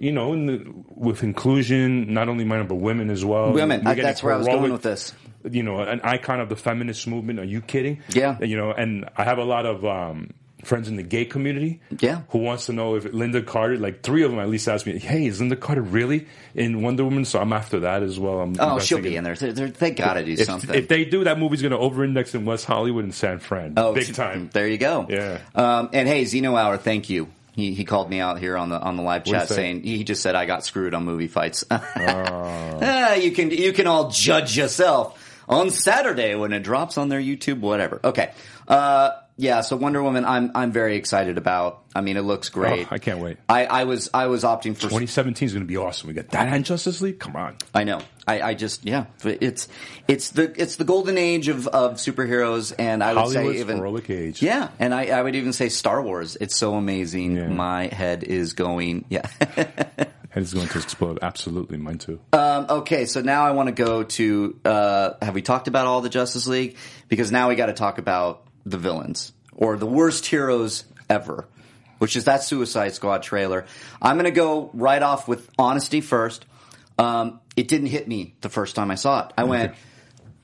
you 0.00 0.12
know, 0.12 0.32
in 0.32 0.46
the, 0.46 0.74
with 0.88 1.22
inclusion, 1.22 2.12
not 2.12 2.28
only 2.28 2.44
men 2.44 2.66
but 2.66 2.76
women 2.76 3.10
as 3.10 3.24
well. 3.24 3.52
Women. 3.52 3.86
I- 3.86 3.94
that's 3.94 4.22
where 4.22 4.34
I 4.34 4.36
was 4.38 4.46
going 4.46 4.72
with 4.72 4.82
this. 4.82 5.12
You 5.48 5.62
know, 5.62 5.80
an 5.80 6.00
icon 6.02 6.40
of 6.40 6.48
the 6.48 6.56
feminist 6.56 7.06
movement. 7.06 7.38
Are 7.38 7.44
you 7.44 7.60
kidding? 7.60 8.02
Yeah. 8.08 8.38
You 8.40 8.56
know, 8.56 8.72
and 8.72 9.04
I 9.14 9.24
have 9.24 9.36
a 9.36 9.44
lot 9.44 9.66
of 9.66 9.84
um, 9.84 10.30
friends 10.64 10.88
in 10.88 10.96
the 10.96 11.02
gay 11.02 11.26
community. 11.26 11.82
Yeah. 12.00 12.22
Who 12.30 12.38
wants 12.38 12.64
to 12.66 12.72
know 12.72 12.94
if 12.94 13.04
Lynda 13.04 13.44
Carter? 13.44 13.76
Like 13.76 14.02
three 14.02 14.22
of 14.22 14.30
them 14.30 14.40
at 14.40 14.48
least 14.48 14.66
asked 14.68 14.86
me, 14.86 14.98
"Hey, 14.98 15.26
is 15.26 15.42
Lynda 15.42 15.60
Carter 15.60 15.82
really 15.82 16.28
in 16.54 16.80
Wonder 16.80 17.04
Woman?" 17.04 17.26
So 17.26 17.40
I'm 17.40 17.52
after 17.52 17.80
that 17.80 18.02
as 18.02 18.18
well. 18.18 18.40
I'm 18.40 18.56
Oh, 18.58 18.78
she'll 18.78 19.02
be 19.02 19.16
in 19.16 19.24
there. 19.24 19.34
They're, 19.34 19.52
they're, 19.52 19.68
they 19.68 19.90
got 19.90 20.14
to 20.14 20.24
do 20.24 20.32
If, 20.32 20.44
something. 20.46 20.74
if 20.74 20.88
they 20.88 21.04
do, 21.04 21.24
that 21.24 21.38
movie's 21.38 21.60
going 21.60 21.72
to 21.72 21.78
over-index 21.78 22.34
in 22.34 22.46
West 22.46 22.64
Hollywood 22.64 23.04
and 23.04 23.14
San 23.14 23.38
Fran. 23.38 23.74
Oh, 23.76 23.92
big 23.92 24.14
time. 24.14 24.48
There 24.50 24.66
you 24.66 24.78
go. 24.78 25.06
Yeah. 25.10 25.40
Um, 25.54 25.90
and 25.92 26.08
hey, 26.08 26.24
Zeno 26.24 26.56
Hour, 26.56 26.78
thank 26.78 27.10
you. 27.10 27.28
He, 27.54 27.72
he 27.72 27.84
called 27.84 28.10
me 28.10 28.18
out 28.18 28.40
here 28.40 28.56
on 28.56 28.68
the 28.68 28.80
on 28.80 28.96
the 28.96 29.02
live 29.02 29.24
chat 29.24 29.48
say? 29.48 29.54
saying 29.54 29.82
he 29.84 30.02
just 30.02 30.22
said 30.22 30.34
I 30.34 30.44
got 30.44 30.64
screwed 30.64 30.92
on 30.92 31.04
movie 31.04 31.28
fights. 31.28 31.64
Ah, 32.86 33.14
you 33.14 33.30
can 33.30 33.50
you 33.50 33.72
can 33.72 33.86
all 33.86 34.10
judge 34.10 34.56
yourself 34.56 35.18
on 35.48 35.70
Saturday 35.70 36.34
when 36.34 36.52
it 36.52 36.60
drops 36.60 36.98
on 36.98 37.08
their 37.08 37.20
YouTube, 37.20 37.60
whatever. 37.60 38.00
Okay. 38.02 38.32
Uh, 38.66 39.10
yeah. 39.36 39.60
So 39.60 39.76
Wonder 39.76 40.02
Woman, 40.02 40.24
I'm 40.24 40.50
I'm 40.54 40.72
very 40.72 40.96
excited 40.96 41.38
about. 41.38 41.82
I 41.94 42.00
mean, 42.00 42.16
it 42.16 42.22
looks 42.22 42.48
great. 42.48 42.86
Oh, 42.90 42.94
I 42.94 42.98
can't 42.98 43.20
wait. 43.20 43.38
I, 43.48 43.66
I 43.66 43.84
was 43.84 44.10
I 44.12 44.26
was 44.26 44.42
opting 44.42 44.74
for 44.74 44.82
2017 44.82 45.46
is 45.46 45.52
going 45.52 45.62
to 45.62 45.68
be 45.68 45.76
awesome. 45.76 46.08
We 46.08 46.14
got 46.14 46.28
that 46.30 46.48
and 46.48 46.64
Justice 46.64 47.00
League. 47.00 47.20
Come 47.20 47.36
on. 47.36 47.56
I 47.72 47.84
know. 47.84 48.00
I, 48.26 48.40
I 48.40 48.54
just 48.54 48.84
yeah. 48.84 49.06
It's 49.22 49.68
it's 50.08 50.30
the 50.30 50.52
it's 50.60 50.76
the 50.76 50.84
golden 50.84 51.18
age 51.18 51.48
of, 51.48 51.66
of 51.68 51.94
superheroes, 51.94 52.72
and 52.78 53.02
I 53.02 53.14
would 53.14 53.20
Hollywood's 53.20 53.56
say 53.56 53.60
even 53.60 53.76
heroic 53.76 54.10
age. 54.10 54.42
Yeah, 54.42 54.70
and 54.78 54.94
I, 54.94 55.06
I 55.06 55.22
would 55.22 55.36
even 55.36 55.52
say 55.52 55.68
Star 55.68 56.02
Wars. 56.02 56.36
It's 56.40 56.56
so 56.56 56.74
amazing. 56.74 57.36
Yeah. 57.36 57.48
My 57.48 57.86
head 57.86 58.24
is 58.24 58.52
going. 58.54 59.04
Yeah. 59.08 59.28
And 60.36 60.42
it's 60.42 60.52
going 60.52 60.66
to 60.66 60.78
explode. 60.78 61.20
Absolutely, 61.22 61.78
mine 61.78 61.98
too. 61.98 62.18
um, 62.32 62.66
okay, 62.68 63.06
so 63.06 63.20
now 63.20 63.46
I 63.46 63.52
want 63.52 63.68
to 63.68 63.72
go 63.72 64.02
to. 64.02 64.58
Uh, 64.64 65.10
have 65.22 65.32
we 65.32 65.42
talked 65.42 65.68
about 65.68 65.86
all 65.86 66.00
the 66.00 66.08
Justice 66.08 66.48
League? 66.48 66.76
Because 67.08 67.30
now 67.30 67.48
we 67.48 67.54
got 67.54 67.66
to 67.66 67.72
talk 67.72 67.98
about 67.98 68.44
the 68.66 68.78
villains 68.78 69.32
or 69.56 69.76
the 69.76 69.86
worst 69.86 70.26
heroes 70.26 70.84
ever, 71.08 71.46
which 71.98 72.16
is 72.16 72.24
that 72.24 72.42
Suicide 72.42 72.94
Squad 72.94 73.22
trailer. 73.22 73.66
I'm 74.00 74.16
going 74.16 74.24
to 74.24 74.30
go 74.30 74.70
right 74.74 75.02
off 75.02 75.28
with 75.28 75.48
honesty 75.58 76.00
first. 76.00 76.44
Um, 76.98 77.40
it 77.56 77.68
didn't 77.68 77.88
hit 77.88 78.08
me 78.08 78.34
the 78.40 78.48
first 78.48 78.74
time 78.74 78.90
I 78.90 78.94
saw 78.96 79.26
it. 79.26 79.32
I 79.36 79.44
went, 79.44 79.74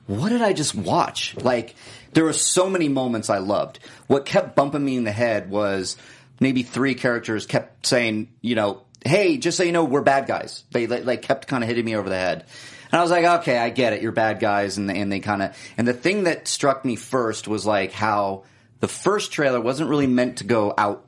what 0.07 0.29
did 0.29 0.41
I 0.41 0.53
just 0.53 0.75
watch? 0.75 1.35
Like, 1.37 1.75
there 2.13 2.23
were 2.23 2.33
so 2.33 2.69
many 2.69 2.89
moments 2.89 3.29
I 3.29 3.37
loved. 3.37 3.79
What 4.07 4.25
kept 4.25 4.55
bumping 4.55 4.83
me 4.83 4.97
in 4.97 5.03
the 5.03 5.11
head 5.11 5.49
was 5.49 5.97
maybe 6.39 6.63
three 6.63 6.95
characters 6.95 7.45
kept 7.45 7.85
saying, 7.85 8.29
you 8.41 8.55
know, 8.55 8.83
hey, 9.05 9.37
just 9.37 9.57
so 9.57 9.63
you 9.63 9.71
know, 9.71 9.85
we're 9.85 10.01
bad 10.01 10.27
guys. 10.27 10.63
They 10.71 10.87
like, 10.87 11.21
kept 11.21 11.47
kind 11.47 11.63
of 11.63 11.69
hitting 11.69 11.85
me 11.85 11.95
over 11.95 12.09
the 12.09 12.17
head. 12.17 12.45
And 12.91 12.99
I 12.99 13.01
was 13.01 13.11
like, 13.11 13.25
okay, 13.41 13.57
I 13.57 13.69
get 13.69 13.93
it. 13.93 14.01
You're 14.01 14.11
bad 14.11 14.39
guys. 14.39 14.77
And, 14.77 14.91
and 14.91 15.11
they 15.11 15.19
kind 15.19 15.41
of, 15.41 15.57
and 15.77 15.87
the 15.87 15.93
thing 15.93 16.23
that 16.25 16.47
struck 16.47 16.83
me 16.83 16.95
first 16.95 17.47
was 17.47 17.65
like 17.65 17.91
how 17.93 18.43
the 18.79 18.87
first 18.87 19.31
trailer 19.31 19.61
wasn't 19.61 19.89
really 19.89 20.07
meant 20.07 20.37
to 20.39 20.43
go 20.43 20.73
out 20.77 21.05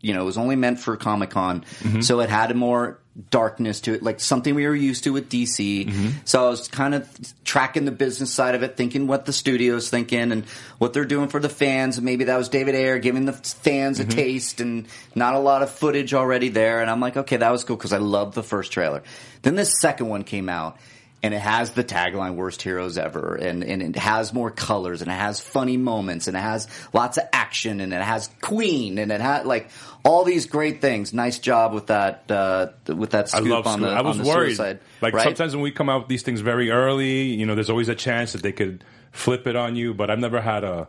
you 0.00 0.12
know, 0.12 0.20
it 0.20 0.26
was 0.26 0.36
only 0.36 0.54
meant 0.54 0.78
for 0.78 0.98
Comic 0.98 1.30
Con, 1.30 1.64
Mm-hmm. 1.80 2.02
so 2.02 2.20
it 2.20 2.28
had 2.28 2.50
a 2.50 2.54
more 2.54 3.00
darkness 3.30 3.80
to 3.80 3.94
it, 3.94 4.02
like 4.02 4.20
something 4.20 4.54
we 4.54 4.66
were 4.66 4.74
used 4.74 5.04
to 5.04 5.14
with 5.14 5.30
DC. 5.30 5.86
Mm-hmm. 5.86 6.08
So 6.26 6.44
I 6.44 6.50
was 6.50 6.68
kind 6.68 6.94
of 6.94 7.08
tracking 7.42 7.86
the 7.86 7.90
business 7.90 8.30
side 8.30 8.54
of 8.54 8.62
it, 8.62 8.76
thinking 8.76 9.06
what 9.06 9.24
the 9.24 9.32
studio's 9.32 9.88
thinking 9.88 10.30
and 10.30 10.44
what 10.76 10.92
they're 10.92 11.06
doing 11.06 11.28
for 11.28 11.40
the 11.40 11.48
fans. 11.48 11.96
And 11.96 12.04
maybe 12.04 12.24
that 12.24 12.36
was 12.36 12.50
David 12.50 12.74
Ayer 12.74 12.98
giving 12.98 13.24
the 13.24 13.32
fans 13.32 13.98
Mm-hmm. 13.98 14.10
a 14.10 14.12
taste, 14.12 14.60
and 14.60 14.86
not 15.14 15.36
a 15.36 15.38
lot 15.38 15.62
of 15.62 15.70
footage 15.70 16.12
already 16.12 16.50
there. 16.50 16.82
And 16.82 16.90
I'm 16.90 17.00
like, 17.00 17.16
okay, 17.16 17.38
that 17.38 17.50
was 17.50 17.64
cool 17.64 17.76
because 17.76 17.94
I 17.94 17.98
loved 17.98 18.34
the 18.34 18.42
first 18.42 18.72
trailer. 18.72 19.02
Then 19.40 19.54
this 19.54 19.80
second 19.80 20.08
one 20.10 20.24
came 20.24 20.50
out. 20.50 20.76
And 21.24 21.32
it 21.32 21.40
has 21.40 21.70
the 21.70 21.82
tagline 21.82 22.34
"Worst 22.34 22.60
Heroes 22.60 22.98
Ever," 22.98 23.34
and, 23.34 23.64
and 23.64 23.82
it 23.82 23.96
has 23.96 24.34
more 24.34 24.50
colors, 24.50 25.00
and 25.00 25.10
it 25.10 25.14
has 25.14 25.40
funny 25.40 25.78
moments, 25.78 26.28
and 26.28 26.36
it 26.36 26.40
has 26.40 26.68
lots 26.92 27.16
of 27.16 27.24
action, 27.32 27.80
and 27.80 27.94
it 27.94 28.02
has 28.02 28.28
Queen, 28.42 28.98
and 28.98 29.10
it 29.10 29.22
had 29.22 29.46
like 29.46 29.70
all 30.04 30.24
these 30.24 30.44
great 30.44 30.82
things. 30.82 31.14
Nice 31.14 31.38
job 31.38 31.72
with 31.72 31.86
that 31.86 32.30
uh, 32.30 32.68
with 32.94 33.12
that 33.12 33.34
I 33.34 33.38
scoop 33.38 33.48
love 33.48 33.66
on 33.66 33.78
Scoop. 33.78 33.88
the 33.88 33.94
I 33.94 34.02
was 34.02 34.18
on 34.18 34.24
the 34.24 34.28
worried. 34.28 34.56
suicide. 34.56 34.80
like 35.00 35.14
right? 35.14 35.24
sometimes 35.24 35.56
when 35.56 35.62
we 35.62 35.70
come 35.70 35.88
out 35.88 36.02
with 36.02 36.08
these 36.08 36.22
things 36.22 36.40
very 36.40 36.70
early, 36.70 37.22
you 37.22 37.46
know, 37.46 37.54
there's 37.54 37.70
always 37.70 37.88
a 37.88 37.94
chance 37.94 38.32
that 38.32 38.42
they 38.42 38.52
could 38.52 38.84
flip 39.10 39.46
it 39.46 39.56
on 39.56 39.76
you. 39.76 39.94
But 39.94 40.10
I've 40.10 40.18
never 40.18 40.42
had 40.42 40.62
a 40.62 40.88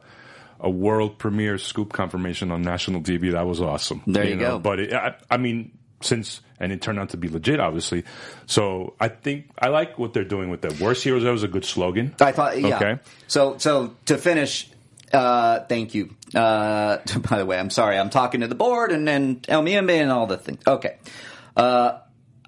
a 0.60 0.70
world 0.70 1.18
premiere 1.18 1.58
scoop 1.58 1.94
confirmation 1.94 2.52
on 2.52 2.62
national 2.62 3.02
TV. 3.02 3.32
That 3.32 3.46
was 3.46 3.62
awesome. 3.62 4.04
There 4.06 4.26
you 4.26 4.36
know? 4.36 4.58
go. 4.58 4.60
But 4.60 4.80
it, 4.82 4.94
I, 4.94 5.16
I 5.30 5.38
mean, 5.38 5.78
since 6.06 6.42
and 6.60 6.72
it 6.72 6.82
turned 6.82 7.00
out 7.00 7.10
to 7.10 7.18
be 7.18 7.28
legit, 7.28 7.60
obviously. 7.60 8.04
So 8.46 8.94
I 9.00 9.10
think 9.10 9.50
I 9.60 9.68
like 9.68 10.00
what 10.00 10.14
they're 10.14 10.24
doing 10.24 10.50
with 10.50 10.62
that. 10.62 10.80
Worst 10.80 11.04
heroes. 11.04 11.24
That 11.24 11.32
was 11.32 11.44
a 11.44 11.48
good 11.48 11.66
slogan. 11.66 12.16
I 12.20 12.32
thought, 12.32 12.60
yeah. 12.60 12.78
Okay. 12.78 13.00
So, 13.28 13.58
so 13.58 13.96
to 14.06 14.18
finish, 14.18 14.70
uh, 15.12 15.62
thank 15.62 15.94
you. 15.94 16.16
Uh, 16.34 16.98
by 17.30 17.38
the 17.38 17.46
way, 17.46 17.60
I'm 17.60 17.70
sorry. 17.70 17.98
I'm 17.98 18.10
talking 18.10 18.42
to 18.42 18.48
the 18.48 18.56
board 18.56 18.92
and 18.92 19.08
and 19.10 19.46
El 19.50 19.64
Mayimbe 19.64 20.02
and 20.02 20.12
all 20.12 20.28
the 20.28 20.38
things. 20.38 20.62
Okay. 20.66 20.98
Uh, 21.56 22.00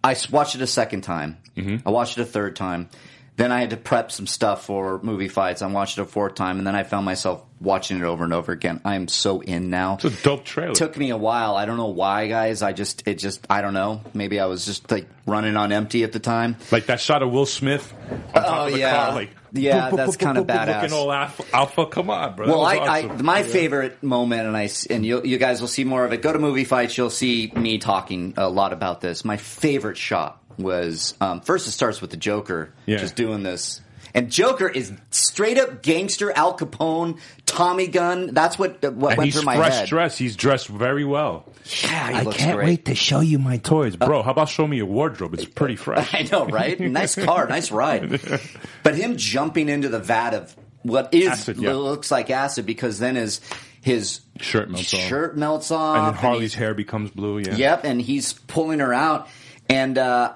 I 0.04 0.16
watched 0.32 0.56
it 0.56 0.62
a 0.62 0.68
second 0.68 1.02
time. 1.02 1.38
Mm-hmm. 1.56 1.88
I 1.88 1.92
watched 1.92 2.18
it 2.18 2.22
a 2.22 2.26
third 2.26 2.56
time. 2.56 2.90
Then 3.38 3.52
I 3.52 3.60
had 3.62 3.70
to 3.70 3.78
prep 3.78 4.12
some 4.12 4.26
stuff 4.28 4.66
for 4.66 5.00
movie 5.04 5.28
fights. 5.28 5.62
I 5.62 5.68
watched 5.68 5.98
it 6.00 6.02
a 6.02 6.06
fourth 6.06 6.34
time, 6.36 6.58
and 6.58 6.66
then 6.68 6.76
I 6.76 6.82
found 6.84 7.06
myself 7.06 7.44
watching 7.62 7.98
it 7.98 8.04
over 8.04 8.24
and 8.24 8.34
over 8.34 8.52
again. 8.52 8.82
I 8.84 8.96
am 8.96 9.08
so 9.08 9.42
in 9.42 9.70
now. 9.70 9.96
It's 9.96 10.06
a 10.06 10.24
dope 10.24 10.44
trailer. 10.44 10.74
took 10.74 10.98
me 10.98 11.12
a 11.12 11.18
while. 11.18 11.56
I 11.56 11.66
don't 11.66 11.78
know 11.78 11.88
why, 11.88 12.28
guys. 12.28 12.64
I 12.64 12.74
just, 12.74 13.08
it 13.08 13.16
just, 13.20 13.46
I 13.50 13.62
don't 13.62 13.74
know. 13.76 14.02
Maybe 14.16 14.40
I 14.40 14.48
was 14.48 14.66
just 14.66 14.90
like 14.90 15.08
running 15.28 15.56
on 15.56 15.72
empty 15.72 16.04
at 16.04 16.12
the 16.14 16.20
time. 16.20 16.58
like 16.72 16.88
that 16.88 17.00
shot 17.00 17.22
of 17.22 17.32
Will 17.32 17.46
Smith 17.46 17.94
on 18.34 18.42
top 18.44 18.58
Oh, 18.62 18.66
of 18.68 18.74
the 18.74 18.80
yeah. 18.80 19.06
car, 19.06 19.14
like 19.16 19.30
Yeah, 19.54 19.90
that's 19.92 20.18
boop, 20.18 20.36
boop, 20.36 20.46
badass. 20.48 20.82
Looking 20.82 20.98
all 20.98 21.12
alpha, 21.12 21.44
alpha. 21.54 21.86
Come 21.86 22.10
on, 22.10 22.36
bro. 22.36 22.48
Well, 22.48 22.66
I, 22.66 22.78
awesome. 22.80 23.12
I 23.20 23.22
my 23.22 23.44
favorite 23.44 24.02
moment, 24.02 24.48
and 24.48 24.58
I 24.58 24.68
and 24.90 25.06
you 25.06 25.22
you 25.24 25.38
guys 25.38 25.62
will 25.62 25.68
see 25.68 25.84
more 25.84 26.04
of 26.06 26.12
it. 26.12 26.24
Go 26.24 26.34
to 26.34 26.40
movie 26.40 26.64
fights, 26.66 26.98
you'll 26.98 27.10
see 27.12 27.52
me 27.56 27.78
talking 27.78 28.34
a 28.38 28.50
lot 28.50 28.74
about 28.74 29.00
this. 29.02 29.24
My 29.24 29.38
favorite 29.38 29.98
shot 29.98 30.42
was 30.58 31.14
um, 31.22 31.42
first. 31.42 31.68
It 31.68 31.72
starts 31.72 32.02
with 32.02 32.12
the 32.12 32.18
Joker 32.18 32.74
Yeah. 32.86 32.98
just 32.98 33.16
doing 33.16 33.44
this, 33.44 33.82
and 34.14 34.32
Joker 34.32 34.68
is 34.68 34.92
straight 35.12 35.58
up 35.58 35.82
gangster 35.84 36.32
Al 36.32 36.58
Capone, 36.58 37.20
Tommy 37.46 37.88
gun. 37.88 38.34
That's 38.34 38.58
what 38.58 38.82
what 38.82 38.84
and 38.84 39.02
went 39.02 39.24
he's 39.24 39.36
through 39.36 39.44
my 39.46 39.58
fresh 39.58 39.74
head. 39.74 39.90
dressed. 39.90 40.18
He's 40.20 40.36
dressed 40.36 40.68
very 40.68 41.06
well. 41.06 41.46
Yeah, 41.84 42.10
he 42.10 42.16
I 42.16 42.22
looks 42.24 42.38
can't 42.38 42.56
great. 42.56 42.66
wait 42.66 42.86
to 42.86 42.96
show 42.96 43.20
you 43.20 43.40
my 43.40 43.58
toys, 43.58 43.96
bro. 43.98 44.24
How 44.24 44.32
about 44.32 44.50
show 44.50 44.66
me 44.66 44.78
your 44.78 44.86
wardrobe? 44.86 45.34
It's 45.34 45.46
pretty 45.46 45.76
fresh. 45.78 46.14
I 46.14 46.24
know, 46.32 46.46
right? 46.48 46.80
Nice 46.80 47.16
car, 47.16 47.48
nice 47.48 47.72
ride. 47.72 48.20
But 48.84 48.96
him 48.96 49.18
jumping 49.18 49.68
into 49.68 49.90
the 49.90 50.00
vat 50.00 50.34
of 50.34 50.56
what 50.84 51.14
is 51.14 51.28
Acid, 51.28 51.58
yeah. 51.58 51.74
looks 51.74 52.10
like 52.10 52.30
acid 52.30 52.66
because 52.66 53.00
then 53.00 53.16
his 53.16 53.42
his 53.82 54.22
Shirt 54.40 54.70
melts 54.70 54.94
off. 54.94 55.00
shirt 55.02 55.38
melts 55.38 55.72
off, 55.72 55.98
and 55.98 56.06
then 56.08 56.14
Harley's 56.14 56.54
he's- 56.54 56.54
hair 56.54 56.74
becomes 56.74 57.12
blue. 57.12 57.40
Yeah. 57.40 57.56
Yep, 57.56 57.84
and 57.84 58.02
he's 58.02 58.32
pulling 58.34 58.80
her 58.80 58.94
out, 58.94 59.28
and 59.70 59.98
uh, 59.98 60.34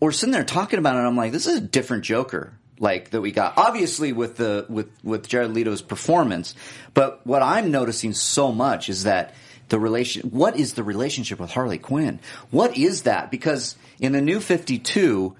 we're 0.00 0.12
sitting 0.12 0.32
there 0.32 0.44
talking 0.44 0.78
about 0.78 0.96
it. 0.96 1.00
I'm 1.00 1.16
like, 1.16 1.32
this 1.32 1.46
is 1.46 1.58
a 1.58 1.60
different 1.60 2.04
Joker, 2.04 2.52
like 2.78 3.10
that 3.10 3.20
we 3.20 3.32
got. 3.32 3.58
Obviously, 3.58 4.12
with 4.12 4.36
the 4.36 4.66
with 4.68 4.88
with 5.04 5.28
Jared 5.28 5.52
Leto's 5.52 5.82
performance, 5.82 6.54
but 6.94 7.26
what 7.26 7.42
I'm 7.42 7.70
noticing 7.70 8.12
so 8.14 8.50
much 8.52 8.88
is 8.88 9.04
that 9.04 9.34
the 9.68 9.78
relation. 9.78 10.30
What 10.30 10.56
is 10.56 10.72
the 10.72 10.82
relationship 10.82 11.38
with 11.38 11.50
Harley 11.50 11.78
Quinn? 11.78 12.18
What 12.50 12.76
is 12.76 13.02
that? 13.02 13.30
Because 13.30 13.76
in 14.00 14.12
the 14.12 14.20
new 14.20 14.40
52. 14.40 15.36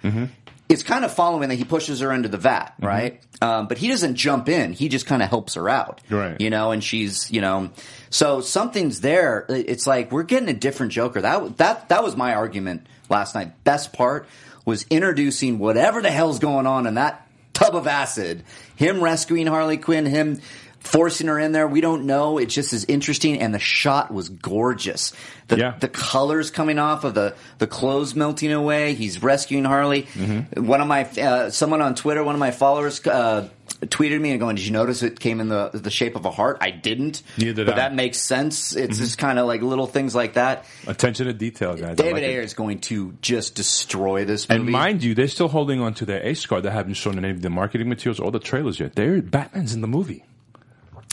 It's 0.68 0.84
kind 0.84 1.04
of 1.04 1.12
following 1.12 1.48
that 1.48 1.56
he 1.56 1.64
pushes 1.64 1.98
her 1.98 2.12
into 2.12 2.28
the 2.28 2.36
vat, 2.38 2.74
right? 2.78 3.20
Um, 3.42 3.66
but 3.66 3.76
he 3.76 3.88
doesn't 3.88 4.14
jump 4.14 4.48
in. 4.48 4.72
He 4.72 4.88
just 4.88 5.04
kind 5.04 5.20
of 5.20 5.28
helps 5.28 5.54
her 5.54 5.68
out, 5.68 6.00
Right. 6.08 6.40
You 6.40 6.48
know, 6.48 6.70
and 6.70 6.84
she's, 6.84 7.28
you 7.28 7.40
know, 7.40 7.70
so 8.08 8.40
something's 8.40 9.00
there. 9.00 9.46
It's 9.48 9.84
like 9.88 10.12
we're 10.12 10.22
getting 10.22 10.48
a 10.48 10.52
different 10.54 10.92
Joker. 10.92 11.22
That 11.22 11.56
that 11.58 11.88
that 11.88 12.04
was 12.04 12.14
my 12.14 12.34
argument 12.34 12.86
last 13.08 13.34
night. 13.34 13.64
Best 13.64 13.92
part 13.92 14.28
was 14.70 14.86
introducing 14.88 15.58
whatever 15.58 16.00
the 16.00 16.12
hell's 16.12 16.38
going 16.38 16.64
on 16.64 16.86
in 16.86 16.94
that 16.94 17.26
tub 17.52 17.74
of 17.74 17.88
acid. 17.88 18.44
Him 18.76 19.02
rescuing 19.02 19.48
Harley 19.48 19.78
Quinn. 19.78 20.06
Him 20.06 20.40
forcing 20.80 21.28
her 21.28 21.38
in 21.38 21.52
there. 21.52 21.66
We 21.68 21.80
don't 21.80 22.04
know. 22.06 22.38
It 22.38 22.46
just 22.46 22.72
is 22.72 22.84
interesting, 22.86 23.40
and 23.40 23.54
the 23.54 23.58
shot 23.58 24.12
was 24.12 24.28
gorgeous. 24.28 25.12
The 25.48 25.56
Yeah. 25.58 25.74
the 25.80 25.88
colors 25.88 26.50
coming 26.50 26.78
off 26.78 27.04
of 27.04 27.14
the 27.14 27.34
the 27.58 27.66
clothes 27.66 28.14
melting 28.14 28.52
away. 28.52 28.94
He's 28.94 29.22
rescuing 29.22 29.64
Harley. 29.64 30.02
Mm-hmm. 30.14 30.66
One 30.66 30.80
of 30.80 30.86
my 30.88 31.04
uh, 31.04 31.50
someone 31.50 31.80
on 31.82 31.94
Twitter, 31.94 32.22
one 32.24 32.34
of 32.34 32.38
my 32.40 32.50
followers. 32.50 33.04
Uh, 33.06 33.48
tweeted 33.86 34.20
me 34.20 34.30
and 34.30 34.38
going, 34.40 34.56
"Did 34.56 34.66
you 34.66 34.72
notice 34.72 35.02
it 35.02 35.18
came 35.20 35.40
in 35.40 35.48
the 35.48 35.70
the 35.72 35.90
shape 35.90 36.14
of 36.16 36.24
a 36.26 36.30
heart?" 36.30 36.58
I 36.60 36.70
didn't, 36.70 37.22
Neither 37.38 37.52
did 37.64 37.66
but 37.66 37.74
I. 37.74 37.76
that 37.88 37.94
makes 37.94 38.18
sense. 38.18 38.76
It's 38.76 38.98
just 38.98 39.16
kind 39.18 39.38
of 39.38 39.46
like 39.46 39.62
little 39.62 39.86
things 39.86 40.14
like 40.14 40.34
that. 40.34 40.66
Attention 40.86 41.26
to 41.26 41.32
detail, 41.32 41.76
guys. 41.76 41.96
David 41.96 42.14
like. 42.14 42.22
Ayer 42.24 42.42
is 42.42 42.52
going 42.54 42.80
to 42.80 43.14
just 43.22 43.54
destroy 43.54 44.24
this 44.24 44.48
movie. 44.48 44.60
And 44.60 44.70
mind 44.70 45.02
you, 45.02 45.14
they're 45.14 45.28
still 45.28 45.48
holding 45.48 45.80
on 45.80 45.94
to 45.94 46.04
their 46.04 46.22
Ace 46.26 46.44
card. 46.46 46.62
They 46.64 46.70
haven't 46.70 46.94
shown 46.94 47.16
any 47.18 47.30
of 47.30 47.40
the 47.42 47.48
marketing 47.50 47.88
materials 47.88 48.20
or 48.20 48.30
the 48.30 48.38
trailers 48.40 48.78
yet. 48.80 48.94
They're 48.96 49.22
Batman's 49.22 49.72
in 49.74 49.80
the 49.80 49.88
movie. 49.88 50.24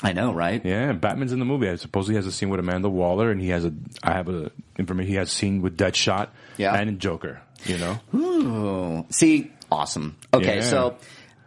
I 0.04 0.14
know, 0.14 0.32
right? 0.34 0.64
Yeah, 0.64 0.92
Batman's 0.94 1.32
in 1.34 1.40
the 1.40 1.46
movie. 1.46 1.68
I 1.70 1.76
suppose 1.76 2.08
he 2.08 2.16
has 2.16 2.28
a 2.28 2.32
scene 2.32 2.50
with 2.50 2.60
Amanda 2.60 2.88
Waller, 2.90 3.32
and 3.32 3.42
he 3.42 3.50
has 3.50 3.66
a. 3.66 3.74
I 4.04 4.12
have 4.14 4.30
a 4.30 4.52
information. 4.78 5.10
He 5.10 5.16
has 5.18 5.30
a 5.30 5.32
scene 5.32 5.62
with 5.62 5.76
Deadshot. 5.78 6.30
Yeah. 6.58 6.76
and 6.76 7.00
Joker. 7.00 7.42
You 7.66 7.78
know, 7.80 8.00
Ooh. 8.16 9.06
See, 9.10 9.52
awesome. 9.72 10.16
Okay, 10.34 10.58
Yeah. 10.58 10.62
so 10.62 10.98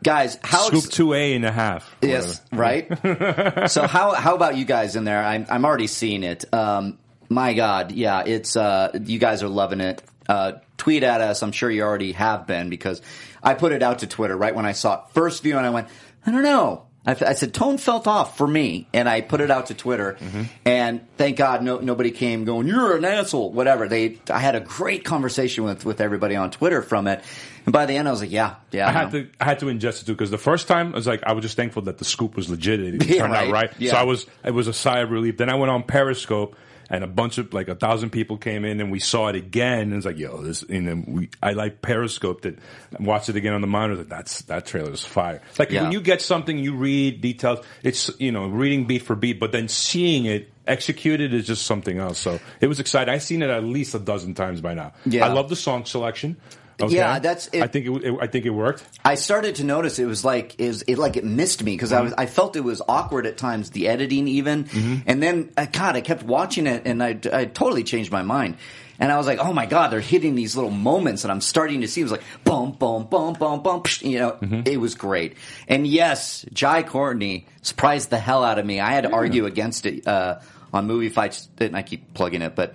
guys, 0.02 0.38
how 0.42 0.62
scoop 0.66 0.84
ex- 0.84 0.88
two 0.88 1.14
A 1.14 1.34
and 1.34 1.44
a 1.44 1.52
half. 1.52 1.94
Yes, 2.02 2.40
right. 2.52 2.88
so 3.70 3.86
how 3.86 4.14
how 4.14 4.34
about 4.34 4.56
you 4.56 4.64
guys 4.64 4.96
in 4.96 5.04
there? 5.04 5.22
I'm 5.22 5.46
I'm 5.48 5.64
already 5.64 5.86
seeing 5.86 6.24
it. 6.24 6.52
Um, 6.52 6.98
my 7.28 7.54
God, 7.54 7.92
yeah, 7.92 8.24
it's 8.26 8.56
uh, 8.56 8.90
you 9.04 9.20
guys 9.20 9.44
are 9.44 9.48
loving 9.48 9.80
it. 9.80 10.02
Uh, 10.28 10.54
tweet 10.76 11.04
at 11.04 11.20
us. 11.20 11.42
I'm 11.44 11.52
sure 11.52 11.70
you 11.70 11.82
already 11.82 12.12
have 12.12 12.46
been 12.48 12.70
because 12.70 13.00
I 13.42 13.54
put 13.54 13.70
it 13.72 13.82
out 13.84 14.00
to 14.00 14.08
Twitter 14.08 14.36
right 14.36 14.54
when 14.54 14.66
I 14.66 14.72
saw 14.72 14.94
it 14.94 15.00
first 15.14 15.42
view, 15.44 15.56
and 15.56 15.64
I 15.66 15.70
went, 15.70 15.88
I 16.26 16.32
don't 16.32 16.42
know. 16.42 16.86
I, 17.06 17.12
I 17.12 17.32
said 17.32 17.54
tone 17.54 17.78
felt 17.78 18.06
off 18.06 18.36
for 18.36 18.46
me, 18.46 18.86
and 18.92 19.08
I 19.08 19.22
put 19.22 19.40
it 19.40 19.50
out 19.50 19.66
to 19.66 19.74
Twitter, 19.74 20.18
mm-hmm. 20.20 20.42
and 20.66 21.00
thank 21.16 21.38
God 21.38 21.62
no, 21.62 21.78
nobody 21.78 22.10
came 22.10 22.44
going, 22.44 22.66
"You're 22.66 22.96
an 22.96 23.06
asshole," 23.06 23.52
whatever. 23.52 23.88
They, 23.88 24.18
I 24.28 24.38
had 24.38 24.54
a 24.54 24.60
great 24.60 25.02
conversation 25.02 25.64
with 25.64 25.86
with 25.86 26.02
everybody 26.02 26.36
on 26.36 26.50
Twitter 26.50 26.82
from 26.82 27.06
it, 27.06 27.24
and 27.64 27.72
by 27.72 27.86
the 27.86 27.94
end, 27.94 28.06
I 28.06 28.10
was 28.10 28.20
like, 28.20 28.30
"Yeah, 28.30 28.56
yeah." 28.70 28.86
I 28.86 28.92
had 28.92 29.12
no. 29.14 29.22
to 29.22 29.30
I 29.40 29.44
had 29.46 29.60
to 29.60 29.66
ingest 29.66 30.02
it 30.02 30.06
too 30.06 30.12
because 30.12 30.30
the 30.30 30.38
first 30.38 30.68
time 30.68 30.92
I 30.92 30.96
was 30.96 31.06
like 31.06 31.22
I 31.24 31.32
was 31.32 31.42
just 31.42 31.56
thankful 31.56 31.82
that 31.82 31.96
the 31.96 32.04
scoop 32.04 32.36
was 32.36 32.50
legit. 32.50 32.80
It 32.80 33.06
Yeah, 33.08 33.20
turned 33.20 33.32
right. 33.32 33.48
out 33.48 33.52
right. 33.52 33.72
Yeah. 33.78 33.92
So 33.92 33.96
I 33.96 34.02
was 34.02 34.26
it 34.44 34.52
was 34.52 34.68
a 34.68 34.74
sigh 34.74 35.00
of 35.00 35.10
relief. 35.10 35.38
Then 35.38 35.48
I 35.48 35.54
went 35.54 35.70
on 35.70 35.82
Periscope 35.84 36.54
and 36.90 37.04
a 37.04 37.06
bunch 37.06 37.38
of 37.38 37.54
like 37.54 37.68
a 37.68 37.74
thousand 37.74 38.10
people 38.10 38.36
came 38.36 38.64
in 38.64 38.80
and 38.80 38.90
we 38.90 38.98
saw 38.98 39.28
it 39.28 39.36
again. 39.36 39.80
And 39.82 39.94
it's 39.94 40.04
like 40.04 40.18
yo, 40.18 40.42
this 40.42 40.62
and 40.62 40.86
then 40.86 41.04
we 41.06 41.30
I 41.42 41.52
like 41.52 41.80
Periscope 41.80 42.42
that 42.42 42.58
watched 42.98 43.28
it 43.28 43.36
again 43.36 43.54
on 43.54 43.60
the 43.60 43.66
monitor. 43.68 43.98
Like, 43.98 44.08
That's 44.08 44.42
that 44.42 44.66
trailer 44.66 44.90
is 44.90 45.04
fire. 45.04 45.40
Like 45.58 45.70
Yeah. 45.70 45.84
when 45.84 45.92
you 45.92 46.00
get 46.00 46.20
something, 46.20 46.58
you 46.58 46.74
read 46.74 47.20
details. 47.20 47.64
It's 47.82 48.10
you 48.18 48.32
know 48.32 48.48
reading 48.48 48.86
beat 48.86 49.02
for 49.02 49.14
beat, 49.14 49.38
but 49.40 49.52
then 49.52 49.68
seeing 49.68 50.26
it. 50.26 50.50
Executed 50.66 51.34
is 51.34 51.48
just 51.48 51.66
something 51.66 51.98
else. 51.98 52.16
So 52.18 52.38
it 52.60 52.68
was 52.68 52.78
exciting. 52.78 53.12
I've 53.12 53.24
seen 53.24 53.42
it 53.42 53.50
at 53.50 53.64
least 53.64 53.92
a 53.96 53.98
dozen 53.98 54.34
times 54.34 54.60
by 54.60 54.74
now. 54.74 54.92
Yeah. 55.04 55.26
I 55.26 55.32
love 55.32 55.48
the 55.48 55.56
song 55.56 55.84
selection. 55.84 56.36
Okay? 56.82 56.96
Yeah, 56.96 57.18
that's- 57.18 57.48
it- 57.52 57.62
I 57.62 57.66
think 57.66 57.86
it, 57.86 58.04
it. 58.04 58.18
I 58.20 58.26
think 58.26 58.46
it 58.46 58.50
worked. 58.50 58.82
I 59.04 59.14
started 59.14 59.56
to 59.56 59.64
notice 59.64 59.98
it 59.98 60.06
was 60.06 60.24
like 60.24 60.54
it, 60.58 60.68
was, 60.68 60.82
it 60.82 60.98
like 60.98 61.16
it 61.16 61.24
missed 61.24 61.62
me 61.62 61.72
because 61.72 61.92
I 61.92 62.00
was 62.00 62.12
I 62.16 62.26
felt 62.26 62.56
it 62.56 62.64
was 62.64 62.82
awkward 62.88 63.26
at 63.26 63.36
times 63.36 63.70
the 63.70 63.88
editing 63.88 64.28
even. 64.28 64.66
And 65.06 65.22
then 65.22 65.50
uh, 65.56 65.66
God 65.70 65.96
I 65.96 66.00
kept 66.00 66.22
watching 66.22 66.66
it 66.66 66.82
and 66.86 67.02
I 67.02 67.18
I 67.32 67.44
totally 67.46 67.84
changed 67.84 68.10
my 68.12 68.22
mind. 68.22 68.56
And 68.98 69.10
I 69.10 69.16
was 69.16 69.26
like 69.26 69.38
oh 69.38 69.52
my 69.54 69.64
God 69.66 69.88
they're 69.88 70.00
hitting 70.00 70.34
these 70.34 70.56
little 70.56 70.70
moments 70.70 71.24
and 71.24 71.32
I'm 71.32 71.40
starting 71.40 71.80
to 71.80 71.88
see. 71.88 72.02
It 72.02 72.04
was 72.04 72.12
like 72.12 72.22
boom 72.44 72.72
boom 72.72 73.04
boom 73.04 73.32
boom 73.32 73.62
boom 73.62 73.80
psh, 73.82 74.08
you 74.08 74.18
know 74.18 74.62
it 74.66 74.78
was 74.78 74.94
great. 74.94 75.36
And 75.68 75.86
yes 75.86 76.44
Jai 76.52 76.82
Courtney 76.82 77.46
surprised 77.62 78.10
the 78.10 78.18
hell 78.18 78.44
out 78.44 78.58
of 78.58 78.66
me. 78.66 78.78
I 78.80 78.92
had 78.92 79.04
to 79.04 79.10
argue 79.12 79.46
against 79.46 79.86
it 79.86 80.06
uh, 80.06 80.40
on 80.72 80.86
movie 80.86 81.08
fights 81.08 81.48
and 81.58 81.74
I 81.76 81.82
keep 81.82 82.12
plugging 82.14 82.42
it? 82.42 82.54
But 82.54 82.74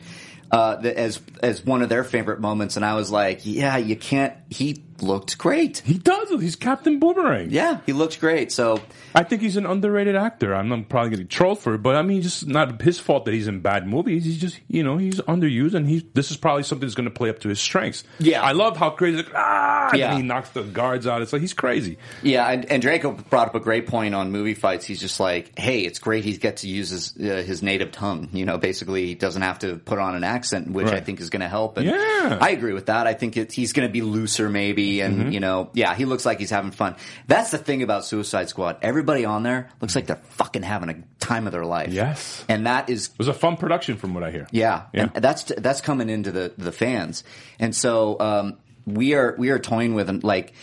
uh, 0.56 0.78
as 0.84 1.20
as 1.44 1.66
one 1.66 1.82
of 1.82 1.90
their 1.90 2.06
favorite 2.06 2.40
moments, 2.40 2.78
and 2.78 2.86
I 2.86 2.96
was 2.96 3.12
like, 3.12 3.42
"Yeah, 3.44 3.76
you 3.76 3.98
can't." 3.98 4.34
He 4.50 4.86
looked 5.02 5.38
great. 5.38 5.80
He 5.80 5.98
does. 5.98 6.30
He's 6.30 6.56
Captain 6.56 7.00
Boomerang. 7.00 7.50
Yeah, 7.52 7.80
he 7.86 7.94
looks 7.94 8.16
great. 8.18 8.52
So 8.52 8.82
I 9.14 9.24
think 9.24 9.42
he's 9.42 9.58
an 9.58 9.66
underrated 9.66 10.16
actor. 10.16 10.54
I'm 10.56 10.70
not 10.70 10.88
probably 10.90 11.12
getting 11.12 11.28
trolled 11.28 11.60
for 11.60 11.74
it, 11.76 11.80
but 11.80 11.96
I 11.96 12.02
mean, 12.02 12.22
just 12.22 12.48
not 12.48 12.82
his 12.82 13.00
fault 13.00 13.26
that 13.26 13.34
he's 13.34 13.48
in 13.48 13.60
bad 13.62 13.88
movies. 13.88 14.26
He's 14.26 14.38
just, 14.40 14.60
you 14.68 14.84
know, 14.84 14.98
he's 14.98 15.20
underused, 15.22 15.74
and 15.74 15.88
he. 15.88 16.06
This 16.14 16.32
is 16.32 16.38
probably 16.38 16.64
something 16.64 16.86
that's 16.88 16.96
going 16.96 17.06
to 17.10 17.12
play 17.16 17.30
up 17.30 17.40
to 17.40 17.50
his 17.50 17.60
strengths. 17.60 18.04
Yeah. 18.20 18.42
I 18.42 18.54
love 18.54 18.78
how 18.78 18.90
crazy. 18.92 19.18
Like, 19.18 19.32
ah, 19.36 19.92
Yeah. 19.94 20.16
he 20.16 20.22
knocks 20.22 20.50
the 20.50 20.64
guards 20.64 21.08
out. 21.08 21.22
It's 21.22 21.34
like 21.34 21.42
he's 21.42 21.54
crazy. 21.54 21.98
yeah, 22.24 22.48
and, 22.50 22.66
and 22.72 22.82
Draco 22.82 23.12
brought 23.12 23.48
up 23.50 23.56
a 23.56 23.60
great 23.60 23.88
point 23.88 24.16
on 24.16 24.32
movie 24.32 24.54
fights. 24.54 24.86
He's 24.86 25.00
just 25.00 25.20
like, 25.20 25.58
"Hey, 25.60 25.82
it's 25.82 26.00
great 26.00 26.24
he 26.24 26.38
gets 26.38 26.62
to 26.62 26.68
use 26.70 26.90
his 26.90 27.16
uh, 27.18 27.44
his 27.46 27.62
native 27.64 27.92
tongue. 27.92 28.30
You 28.34 28.46
know, 28.46 28.58
basically, 28.58 29.06
he 29.08 29.16
doesn't 29.16 29.42
have 29.42 29.60
to 29.60 29.76
put 29.78 30.00
on 30.00 30.16
an 30.16 30.24
accent, 30.24 30.72
which 30.72 30.88
I 30.88 31.00
think 31.02 31.20
is 31.20 31.30
going 31.30 31.42
to 31.42 31.48
help." 31.50 31.78
And 31.78 31.88
Yeah. 31.88 32.38
I 32.42 32.50
agree 32.52 32.74
with 32.74 32.86
that. 32.88 33.08
I 33.08 33.14
think 33.14 33.38
it, 33.38 33.52
he's 33.52 33.74
going 33.74 33.88
to 33.88 33.92
be 33.92 34.02
looser, 34.02 34.50
maybe, 34.50 34.85
and 35.02 35.18
Mm-hmm. 35.18 35.32
you 35.32 35.40
know, 35.40 35.70
yeah, 35.74 35.94
he 35.96 36.06
looks 36.06 36.26
like 36.26 36.40
he's 36.40 36.50
having 36.50 36.72
fun. 36.72 36.96
That's 37.28 37.52
the 37.52 37.58
thing 37.58 37.84
about 37.84 38.06
Suicide 38.06 38.50
Squad. 38.50 38.78
Everybody 38.82 39.26
on 39.26 39.44
there 39.44 39.70
looks 39.82 39.96
like 39.96 40.08
they're 40.08 40.22
fucking 40.32 40.64
having 40.64 40.90
a 40.90 41.04
time 41.24 41.46
of 41.48 41.52
their 41.54 41.66
life. 41.66 41.92
Yes. 41.92 42.44
and 42.50 42.66
that 42.68 42.90
is 42.90 43.08
It 43.08 43.18
was 43.18 43.28
a 43.28 43.34
fun 43.34 43.58
production, 43.58 43.98
from 43.98 44.14
what 44.14 44.24
I 44.24 44.32
hear. 44.32 44.48
Yeah, 44.52 44.84
Yeah. 44.94 45.10
and 45.14 45.24
that's 45.24 45.44
that's 45.58 45.82
coming 45.82 46.10
into 46.10 46.32
the 46.32 46.54
the 46.58 46.72
fans, 46.72 47.24
and 47.60 47.76
so 47.76 48.20
um, 48.20 48.58
we 48.86 49.14
are 49.16 49.36
we 49.38 49.50
are 49.50 49.60
toying 49.60 49.94
with 49.96 50.08
them. 50.08 50.20
Like, 50.24 50.54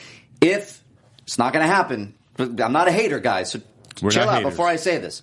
if 0.41 0.83
it's 1.23 1.39
not 1.39 1.53
going 1.53 1.65
to 1.67 1.73
happen, 1.73 2.15
I'm 2.39 2.73
not 2.73 2.89
a 2.89 2.93
hater, 2.93 3.21
guys. 3.21 3.51
So 3.53 3.61
We're 4.01 4.11
chill 4.11 4.29
out 4.29 4.39
haters. 4.39 4.51
before 4.51 4.67
I 4.69 4.77
say 4.77 4.99
this. 4.99 5.23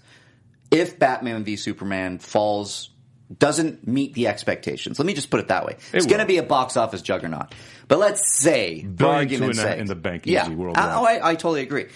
If 0.71 0.99
Batman 0.99 1.43
v 1.43 1.55
Superman 1.55 2.19
falls, 2.19 2.91
doesn't 3.37 3.87
meet 3.87 4.13
the 4.13 4.27
expectations, 4.27 4.99
let 4.99 5.05
me 5.05 5.13
just 5.13 5.29
put 5.31 5.39
it 5.39 5.47
that 5.47 5.65
way. 5.65 5.77
it's 5.93 6.05
will. 6.05 6.09
going 6.09 6.19
to 6.19 6.25
be 6.27 6.37
a 6.37 6.43
box 6.43 6.77
office 6.77 7.01
juggernaut. 7.01 7.53
But 7.89 7.97
let's 7.99 8.31
say, 8.31 8.83
Billion 8.83 9.15
argument's 9.17 9.57
in 9.57 9.63
the- 9.65 9.69
sake, 9.71 9.79
in 9.81 9.87
the 9.87 9.95
bank 9.95 10.25
yeah. 10.25 10.45
I, 10.47 10.93
oh, 10.93 11.03
I, 11.03 11.31
I 11.31 11.33
totally 11.33 11.61
agree. 11.63 11.87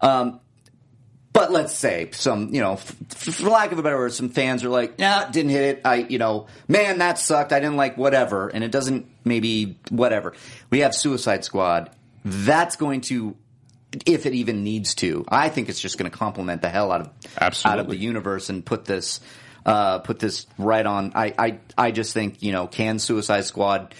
Um, 0.00 0.40
but 1.34 1.52
let's 1.52 1.74
say 1.74 2.08
some, 2.12 2.54
you 2.54 2.60
know, 2.62 2.74
f- 2.74 2.96
f- 3.12 3.34
for 3.34 3.50
lack 3.50 3.70
of 3.70 3.78
a 3.78 3.82
better 3.82 3.96
word, 3.98 4.12
some 4.12 4.30
fans 4.30 4.64
are 4.64 4.68
like, 4.70 4.94
"Yeah, 4.98 5.28
didn't 5.30 5.50
hit 5.50 5.62
it. 5.62 5.80
I, 5.84 5.96
you 5.96 6.18
know, 6.18 6.46
man, 6.66 6.98
that 6.98 7.18
sucked. 7.18 7.52
I 7.52 7.60
didn't 7.60 7.76
like 7.76 7.98
whatever." 7.98 8.48
And 8.48 8.64
it 8.64 8.70
doesn't 8.70 9.06
maybe 9.24 9.76
whatever. 9.90 10.32
We 10.70 10.80
have 10.80 10.94
Suicide 10.94 11.44
Squad. 11.44 11.90
That's 12.24 12.76
going 12.76 13.02
to, 13.02 13.36
if 14.06 14.24
it 14.26 14.32
even 14.32 14.64
needs 14.64 14.94
to, 14.96 15.26
I 15.28 15.50
think 15.50 15.68
it's 15.68 15.80
just 15.80 15.98
going 15.98 16.10
to 16.10 16.16
complement 16.16 16.62
the 16.62 16.70
hell 16.70 16.90
out 16.90 17.02
of 17.02 17.10
out 17.68 17.78
of 17.80 17.88
the 17.88 17.96
universe 17.96 18.48
and 18.48 18.64
put 18.64 18.84
this, 18.86 19.20
uh, 19.66 19.98
put 19.98 20.20
this 20.20 20.46
right 20.56 20.86
on. 20.86 21.12
I, 21.16 21.34
I, 21.36 21.58
I 21.76 21.90
just 21.90 22.14
think 22.14 22.42
you 22.42 22.52
know, 22.52 22.66
can 22.66 22.98
Suicide 22.98 23.44
Squad 23.44 23.94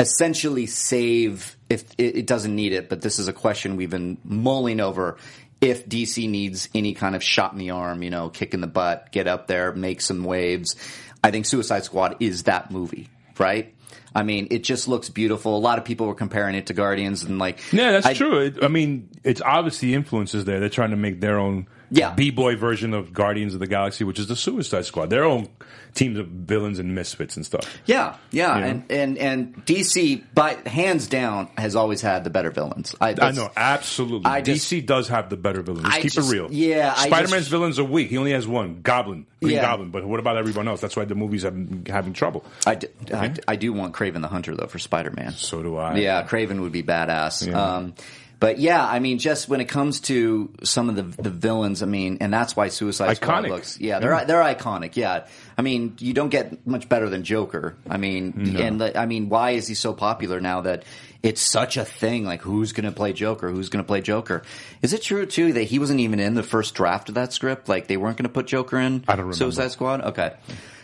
essentially 0.00 0.66
save 0.66 1.56
if 1.68 1.84
it, 1.98 2.26
doesn't 2.26 2.54
need 2.54 2.72
it, 2.72 2.88
but 2.88 3.00
this 3.02 3.18
is 3.18 3.28
a 3.28 3.32
question 3.32 3.76
we've 3.76 3.90
been 3.90 4.18
mulling 4.24 4.80
over. 4.80 5.16
If 5.60 5.86
DC 5.88 6.28
needs 6.28 6.68
any 6.74 6.94
kind 6.94 7.14
of 7.14 7.22
shot 7.22 7.52
in 7.52 7.58
the 7.58 7.70
arm, 7.70 8.02
you 8.02 8.10
know, 8.10 8.28
kick 8.30 8.54
in 8.54 8.60
the 8.60 8.66
butt, 8.66 9.12
get 9.12 9.28
up 9.28 9.46
there, 9.46 9.72
make 9.72 10.00
some 10.00 10.24
waves, 10.24 10.74
I 11.22 11.30
think 11.30 11.44
Suicide 11.46 11.84
Squad 11.84 12.16
is 12.20 12.44
that 12.44 12.70
movie, 12.70 13.08
right? 13.38 13.74
I 14.14 14.22
mean, 14.24 14.48
it 14.50 14.64
just 14.64 14.88
looks 14.88 15.08
beautiful. 15.10 15.56
A 15.56 15.60
lot 15.60 15.78
of 15.78 15.84
people 15.84 16.06
were 16.06 16.14
comparing 16.14 16.54
it 16.56 16.66
to 16.66 16.72
Guardians 16.74 17.22
and 17.22 17.38
like, 17.38 17.60
Yeah, 17.72 17.92
that's 17.92 18.06
I- 18.06 18.14
true. 18.14 18.38
It, 18.40 18.64
I 18.64 18.68
mean, 18.68 19.08
it's 19.22 19.40
obviously 19.42 19.94
influences 19.94 20.44
there. 20.46 20.58
They're 20.60 20.68
trying 20.68 20.90
to 20.90 20.96
make 20.96 21.20
their 21.20 21.38
own 21.38 21.68
Yeah. 21.90 22.14
b-boy 22.14 22.56
version 22.56 22.94
of 22.94 23.12
Guardians 23.12 23.52
of 23.54 23.60
the 23.60 23.66
Galaxy, 23.66 24.04
which 24.04 24.18
is 24.18 24.28
the 24.28 24.36
Suicide 24.36 24.84
Squad. 24.84 25.10
Their 25.10 25.24
own 25.24 25.48
teams 25.94 26.18
of 26.18 26.28
villains 26.28 26.78
and 26.78 26.94
misfits 26.94 27.36
and 27.36 27.44
stuff. 27.44 27.64
Yeah, 27.84 28.14
yeah, 28.30 28.54
You 28.54 28.60
know? 28.60 28.66
and, 28.68 28.84
and 28.92 29.18
and 29.18 29.66
DC, 29.66 30.22
by 30.32 30.56
hands 30.66 31.08
down, 31.08 31.48
has 31.58 31.74
always 31.74 32.00
had 32.00 32.22
the 32.22 32.30
better 32.30 32.50
villains. 32.52 32.94
I, 33.00 33.16
I 33.20 33.32
know, 33.32 33.50
absolutely. 33.56 34.26
I 34.30 34.40
just- 34.40 34.70
DC 34.70 34.86
does 34.86 35.08
have 35.08 35.30
the 35.30 35.36
better 35.36 35.62
villains. 35.62 35.82
Let's 35.84 35.96
I 35.96 36.00
keep 36.00 36.12
just- 36.12 36.30
it 36.30 36.32
real. 36.32 36.46
yeah, 36.52 36.94
Spider-Man's 36.94 37.48
villains 37.48 37.78
are 37.80 37.84
weak. 37.84 38.08
He 38.10 38.18
only 38.18 38.32
has 38.32 38.46
one, 38.46 38.82
Goblin, 38.82 39.26
Green 39.42 39.56
Yeah. 39.56 39.62
Goblin. 39.62 39.90
But 39.90 40.04
what 40.04 40.20
about 40.20 40.36
everyone 40.36 40.68
else? 40.68 40.80
That's 40.80 40.96
why 40.96 41.06
the 41.06 41.16
movies 41.16 41.42
have 41.42 41.54
been 41.54 41.92
having 41.92 42.12
trouble. 42.12 42.44
I, 42.66 42.76
d- 42.76 42.86
I, 43.12 43.34
I 43.48 43.56
do 43.56 43.72
want 43.72 43.94
Kraven 43.94 44.20
the 44.22 44.28
Hunter 44.28 44.54
though 44.54 44.66
for 44.68 44.78
Spider 44.78 45.10
Man. 45.10 45.32
So 45.32 45.60
do 45.62 45.76
I. 45.76 45.96
Yeah, 45.96 46.22
Kraven 46.24 46.60
would 46.60 46.72
be 46.72 46.84
badass. 46.84 47.46
Yeah. 47.48 47.60
Um, 47.60 47.94
but 48.40 48.58
yeah, 48.58 48.84
I 48.84 48.98
mean, 48.98 49.18
just 49.18 49.48
when 49.48 49.60
it 49.60 49.66
comes 49.66 50.00
to 50.00 50.50
some 50.62 50.88
of 50.88 50.96
the 50.96 51.22
the 51.22 51.30
villains, 51.30 51.82
I 51.82 51.86
mean, 51.86 52.18
and 52.20 52.32
that's 52.32 52.56
why 52.56 52.68
Suicide 52.68 53.14
Squad 53.16 53.44
Iconic. 53.44 53.48
looks. 53.50 53.78
Yeah, 53.78 54.00
they're 54.00 54.24
they're 54.24 54.42
iconic. 54.42 54.96
Yeah, 54.96 55.26
I 55.58 55.62
mean, 55.62 55.96
you 55.98 56.14
don't 56.14 56.30
get 56.30 56.66
much 56.66 56.88
better 56.88 57.10
than 57.10 57.22
Joker. 57.22 57.76
I 57.88 57.98
mean, 57.98 58.56
and 58.58 58.80
the, 58.80 58.98
I 58.98 59.04
mean, 59.06 59.28
why 59.28 59.50
is 59.50 59.68
he 59.68 59.74
so 59.74 59.92
popular 59.92 60.40
now 60.40 60.62
that 60.62 60.84
it's 61.22 61.42
such 61.42 61.76
a 61.76 61.84
thing? 61.84 62.24
Like, 62.24 62.40
who's 62.40 62.72
going 62.72 62.86
to 62.86 62.92
play 62.92 63.12
Joker? 63.12 63.50
Who's 63.50 63.68
going 63.68 63.84
to 63.84 63.86
play 63.86 64.00
Joker? 64.00 64.42
Is 64.80 64.94
it 64.94 65.02
true 65.02 65.26
too 65.26 65.52
that 65.52 65.64
he 65.64 65.78
wasn't 65.78 66.00
even 66.00 66.18
in 66.18 66.34
the 66.34 66.42
first 66.42 66.74
draft 66.74 67.10
of 67.10 67.16
that 67.16 67.34
script? 67.34 67.68
Like, 67.68 67.88
they 67.88 67.98
weren't 67.98 68.16
going 68.16 68.24
to 68.24 68.32
put 68.32 68.46
Joker 68.46 68.78
in. 68.78 69.04
I 69.06 69.16
don't 69.16 69.26
remember. 69.26 69.34
Suicide 69.34 69.70
Squad. 69.70 70.00
Okay. 70.00 70.32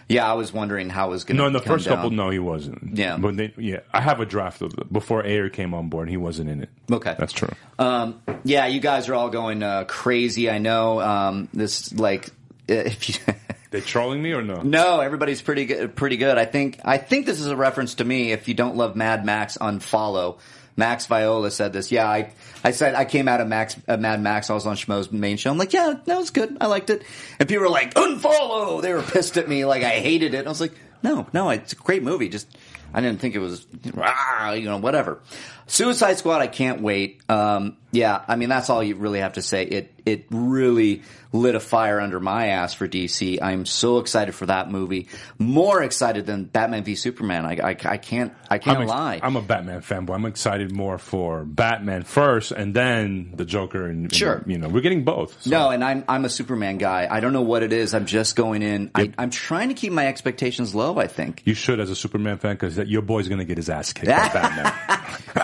Yeah, 0.08 0.30
I 0.30 0.34
was 0.34 0.52
wondering 0.52 0.88
how 0.88 1.08
it 1.08 1.10
was 1.10 1.24
going 1.24 1.36
to. 1.36 1.42
No, 1.42 1.46
in 1.48 1.52
the 1.52 1.60
first 1.60 1.88
couple, 1.88 2.10
no, 2.10 2.30
he 2.30 2.38
wasn't. 2.38 2.96
Yeah. 2.96 3.16
but 3.16 3.36
they, 3.36 3.52
yeah, 3.56 3.80
I 3.92 4.00
have 4.00 4.20
a 4.20 4.26
draft 4.26 4.62
of 4.62 4.72
it 4.78 4.92
before 4.92 5.24
Ayer 5.26 5.48
came 5.48 5.74
on 5.74 5.88
board. 5.88 6.08
He 6.08 6.16
wasn't 6.16 6.48
in 6.48 6.62
it. 6.62 6.68
Okay. 6.90 7.16
that's 7.18 7.32
true. 7.32 7.50
Um, 7.78 8.20
yeah, 8.44 8.66
you 8.66 8.78
guys 8.80 9.08
are 9.08 9.14
all 9.14 9.30
going 9.30 9.62
uh, 9.64 9.84
crazy. 9.84 10.48
I 10.48 10.58
know. 10.58 11.00
Um, 11.00 11.48
this 11.52 11.92
like 11.92 12.30
if 12.68 13.08
you. 13.08 13.34
They 13.72 13.80
trolling 13.80 14.22
me 14.22 14.32
or 14.32 14.42
no? 14.42 14.62
No, 14.62 15.00
everybody's 15.00 15.42
pretty 15.42 15.66
good. 15.66 15.96
Pretty 15.96 16.16
good. 16.16 16.38
I 16.38 16.44
think. 16.44 16.78
I 16.84 16.98
think 16.98 17.26
this 17.26 17.40
is 17.40 17.48
a 17.48 17.56
reference 17.56 17.96
to 17.96 18.04
me. 18.04 18.30
If 18.30 18.46
you 18.46 18.54
don't 18.54 18.76
love 18.76 18.94
Mad 18.94 19.24
Max, 19.24 19.58
unfollow. 19.58 20.38
Max 20.76 21.06
Viola 21.06 21.50
said 21.50 21.72
this. 21.72 21.90
Yeah, 21.90 22.08
I, 22.08 22.32
I 22.62 22.70
said 22.70 22.94
I 22.94 23.04
came 23.04 23.28
out 23.28 23.40
of 23.40 23.48
Max 23.48 23.76
uh, 23.88 23.96
Mad 23.96 24.20
Max. 24.20 24.50
I 24.50 24.54
was 24.54 24.66
on 24.66 24.76
Schmoes 24.76 25.10
main 25.10 25.36
show. 25.38 25.50
I'm 25.50 25.58
like, 25.58 25.72
yeah, 25.72 25.94
that 26.04 26.16
was 26.16 26.30
good. 26.30 26.56
I 26.60 26.66
liked 26.66 26.90
it. 26.90 27.02
And 27.38 27.48
people 27.48 27.64
were 27.64 27.70
like, 27.70 27.94
unfollow. 27.94 28.82
They 28.82 28.92
were 28.92 29.02
pissed 29.02 29.36
at 29.38 29.48
me. 29.48 29.64
Like 29.64 29.82
I 29.82 30.00
hated 30.00 30.34
it. 30.34 30.38
And 30.38 30.46
I 30.46 30.50
was 30.50 30.60
like, 30.60 30.74
no, 31.02 31.26
no, 31.32 31.50
it's 31.50 31.72
a 31.72 31.76
great 31.76 32.02
movie. 32.02 32.28
Just 32.28 32.46
I 32.92 33.00
didn't 33.00 33.20
think 33.20 33.34
it 33.34 33.38
was, 33.38 33.66
ah, 33.96 34.52
you 34.52 34.64
know, 34.64 34.78
whatever. 34.78 35.20
Suicide 35.66 36.18
Squad. 36.18 36.40
I 36.40 36.46
can't 36.46 36.82
wait. 36.82 37.20
Um, 37.28 37.76
yeah, 37.90 38.22
I 38.28 38.36
mean 38.36 38.48
that's 38.48 38.70
all 38.70 38.82
you 38.82 38.96
really 38.96 39.20
have 39.20 39.34
to 39.34 39.42
say. 39.42 39.64
It 39.64 39.92
it 40.06 40.26
really 40.30 41.02
lit 41.32 41.54
a 41.54 41.60
fire 41.60 42.00
under 42.00 42.18
my 42.20 42.46
ass 42.48 42.72
for 42.72 42.88
DC. 42.88 43.42
I'm 43.42 43.66
so 43.66 43.98
excited 43.98 44.34
for 44.34 44.46
that 44.46 44.70
movie. 44.70 45.08
More 45.38 45.82
excited 45.82 46.24
than 46.24 46.44
Batman 46.44 46.84
v 46.84 46.94
Superman. 46.94 47.44
I, 47.44 47.56
I, 47.72 47.76
I 47.84 47.96
can't 47.98 48.32
I 48.48 48.58
can't 48.58 48.76
I'm, 48.78 48.82
ex- 48.84 48.90
lie. 48.90 49.20
I'm 49.22 49.36
a 49.36 49.42
Batman 49.42 49.82
fanboy. 49.82 50.14
I'm 50.14 50.24
excited 50.24 50.72
more 50.72 50.96
for 50.96 51.44
Batman 51.44 52.04
first, 52.04 52.52
and 52.52 52.72
then 52.72 53.32
the 53.34 53.44
Joker. 53.44 53.86
And, 53.86 54.04
and, 54.04 54.14
Sure. 54.14 54.42
you 54.46 54.56
know, 54.56 54.68
we're 54.68 54.80
getting 54.80 55.04
both. 55.04 55.42
so. 55.42 55.50
no, 55.50 55.70
and 55.70 55.82
I'm 55.84 56.04
I'm 56.08 56.24
a 56.24 56.30
Superman 56.30 56.78
guy. 56.78 57.08
I 57.10 57.20
don't 57.20 57.32
know 57.32 57.42
what 57.42 57.62
it 57.62 57.72
is. 57.72 57.92
I'm 57.92 58.06
just 58.06 58.36
going 58.36 58.62
in. 58.62 58.90
I, 58.94 59.12
I'm 59.18 59.30
trying 59.30 59.68
to 59.68 59.74
keep 59.74 59.92
my 59.92 60.06
expectations 60.06 60.74
low. 60.74 60.96
I 60.98 61.08
think. 61.08 61.42
You 61.44 61.54
should, 61.54 61.80
as 61.80 61.90
a 61.90 61.96
Superman 61.96 62.38
fan, 62.38 62.54
because 62.54 62.78
your 62.78 63.02
boy's 63.02 63.28
going 63.28 63.40
to 63.40 63.44
get 63.44 63.56
his 63.58 63.68
ass 63.68 63.92
kicked 63.92 64.06
by 64.06 64.28
Batman. 64.32 64.72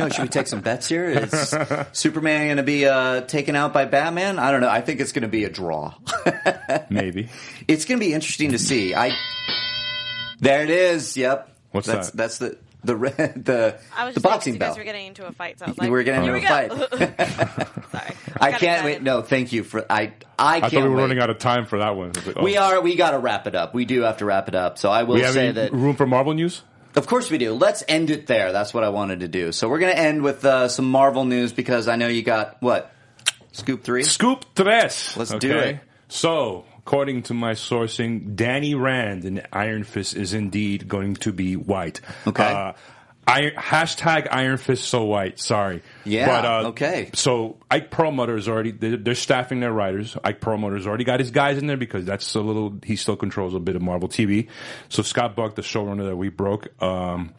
No, 0.00 0.08
should 0.08 0.22
we 0.22 0.28
take 0.28 0.46
some 0.46 0.60
bets 0.60 0.88
here? 0.88 1.04
Is 1.10 1.54
Superman 1.92 2.46
going 2.46 2.56
to 2.58 2.62
be 2.62 2.86
uh, 2.86 3.22
taken 3.22 3.56
out 3.56 3.72
by 3.74 3.84
Batman? 3.84 4.38
I 4.38 4.51
don't 4.52 4.60
know. 4.60 4.68
I 4.70 4.80
think 4.80 5.00
it's 5.00 5.12
going 5.12 5.22
to 5.22 5.28
be 5.28 5.44
a 5.44 5.50
draw. 5.50 5.94
Maybe. 6.90 7.28
it's 7.66 7.84
going 7.84 7.98
to 7.98 8.06
be 8.06 8.12
interesting 8.12 8.52
to 8.52 8.58
see. 8.58 8.94
I 8.94 9.12
there 10.40 10.62
it 10.62 10.70
is. 10.70 11.16
Yep. 11.16 11.48
What's 11.72 11.86
that's, 11.86 12.10
that? 12.10 12.16
That's 12.16 12.38
the 12.38 12.58
the 12.84 12.94
the 13.36 13.78
I 13.96 14.04
was 14.06 14.14
the 14.14 14.20
just 14.20 14.24
boxing 14.24 14.54
you 14.54 14.58
bell. 14.58 14.70
guys 14.70 14.78
were 14.78 14.84
getting 14.84 15.06
into 15.06 15.26
a 15.26 15.32
fight, 15.32 15.58
so 15.58 15.66
I 15.66 15.68
was 15.68 15.78
like, 15.78 15.90
We're 15.90 16.02
getting 16.02 16.22
into 16.22 16.32
we 16.32 16.44
a 16.44 16.68
go. 16.68 16.76
Sorry, 17.92 18.14
I 18.40 18.50
Got 18.50 18.60
can't 18.60 18.62
excited. 18.62 18.84
wait. 18.84 19.02
No, 19.02 19.22
thank 19.22 19.52
you 19.52 19.62
for 19.64 19.84
I. 19.90 20.12
I 20.38 20.56
I 20.56 20.60
can't 20.60 20.72
thought 20.72 20.82
we 20.82 20.88
were 20.88 20.96
wait. 20.96 21.02
running 21.02 21.18
out 21.20 21.30
of 21.30 21.38
time 21.38 21.66
for 21.66 21.78
that 21.78 21.96
one. 21.96 22.12
Like, 22.12 22.36
oh. 22.36 22.42
We 22.42 22.56
are. 22.56 22.80
We 22.80 22.96
got 22.96 23.12
to 23.12 23.18
wrap 23.18 23.46
it 23.46 23.54
up. 23.54 23.72
We 23.74 23.84
do 23.84 24.02
have 24.02 24.18
to 24.18 24.24
wrap 24.24 24.48
it 24.48 24.54
up. 24.56 24.78
So 24.78 24.90
I 24.90 25.04
will 25.04 25.14
We 25.14 25.20
have 25.22 25.34
say 25.34 25.44
any 25.46 25.52
that. 25.54 25.72
room 25.72 25.94
for 25.96 26.06
Marvel 26.06 26.34
news? 26.34 26.62
Of 26.94 27.06
course 27.06 27.30
we 27.30 27.38
do. 27.38 27.54
Let's 27.54 27.82
end 27.88 28.10
it 28.10 28.26
there. 28.26 28.52
That's 28.52 28.74
what 28.74 28.84
I 28.84 28.90
wanted 28.90 29.20
to 29.20 29.28
do. 29.28 29.52
So 29.52 29.68
we're 29.68 29.78
going 29.78 29.94
to 29.94 29.98
end 29.98 30.22
with 30.22 30.44
uh, 30.44 30.68
some 30.68 30.90
Marvel 30.90 31.24
news 31.24 31.52
because 31.52 31.88
I 31.88 31.96
know 31.96 32.08
you 32.08 32.22
got 32.22 32.60
what 32.60 32.91
scoop 33.52 33.82
three. 33.84 34.02
Scoop 34.02 34.44
tres. 34.54 35.16
Let's 35.16 35.32
do 35.34 35.56
it. 35.58 35.80
So, 36.08 36.64
according 36.78 37.22
to 37.24 37.34
my 37.34 37.52
sourcing, 37.52 38.34
Danny 38.36 38.74
Rand 38.74 39.24
in 39.24 39.42
Iron 39.52 39.84
Fist 39.84 40.14
is 40.14 40.34
indeed 40.34 40.88
going 40.88 41.14
to 41.16 41.32
be 41.32 41.56
white. 41.56 42.00
Okay. 42.26 42.44
Uh, 42.44 42.72
Iron, 43.26 43.52
hashtag 43.54 44.26
Iron 44.30 44.56
Fist 44.56 44.84
so 44.84 45.04
white. 45.04 45.38
Sorry. 45.38 45.80
Yeah, 46.04 46.26
But, 46.26 46.44
uh, 46.44 46.68
okay. 46.70 47.10
So 47.14 47.56
Ike 47.70 47.90
Perlmutter 47.90 48.36
is 48.36 48.48
already 48.48 48.72
they're, 48.72 48.96
they're 48.96 49.14
staffing 49.14 49.60
their 49.60 49.72
writers. 49.72 50.16
Ike 50.24 50.40
Perlmutter's 50.40 50.86
already 50.88 51.04
got 51.04 51.20
his 51.20 51.30
guys 51.30 51.56
in 51.58 51.68
there 51.68 51.76
because 51.76 52.04
that's 52.04 52.34
a 52.34 52.40
little 52.40 52.74
he 52.82 52.96
still 52.96 53.16
controls 53.16 53.54
a 53.54 53.60
bit 53.60 53.76
of 53.76 53.82
Marvel 53.82 54.08
TV. 54.08 54.48
So 54.88 55.02
Scott 55.02 55.36
Buck, 55.36 55.54
the 55.54 55.62
showrunner 55.62 56.06
that 56.08 56.16
we 56.16 56.30
broke, 56.30 56.68
um, 56.82 57.32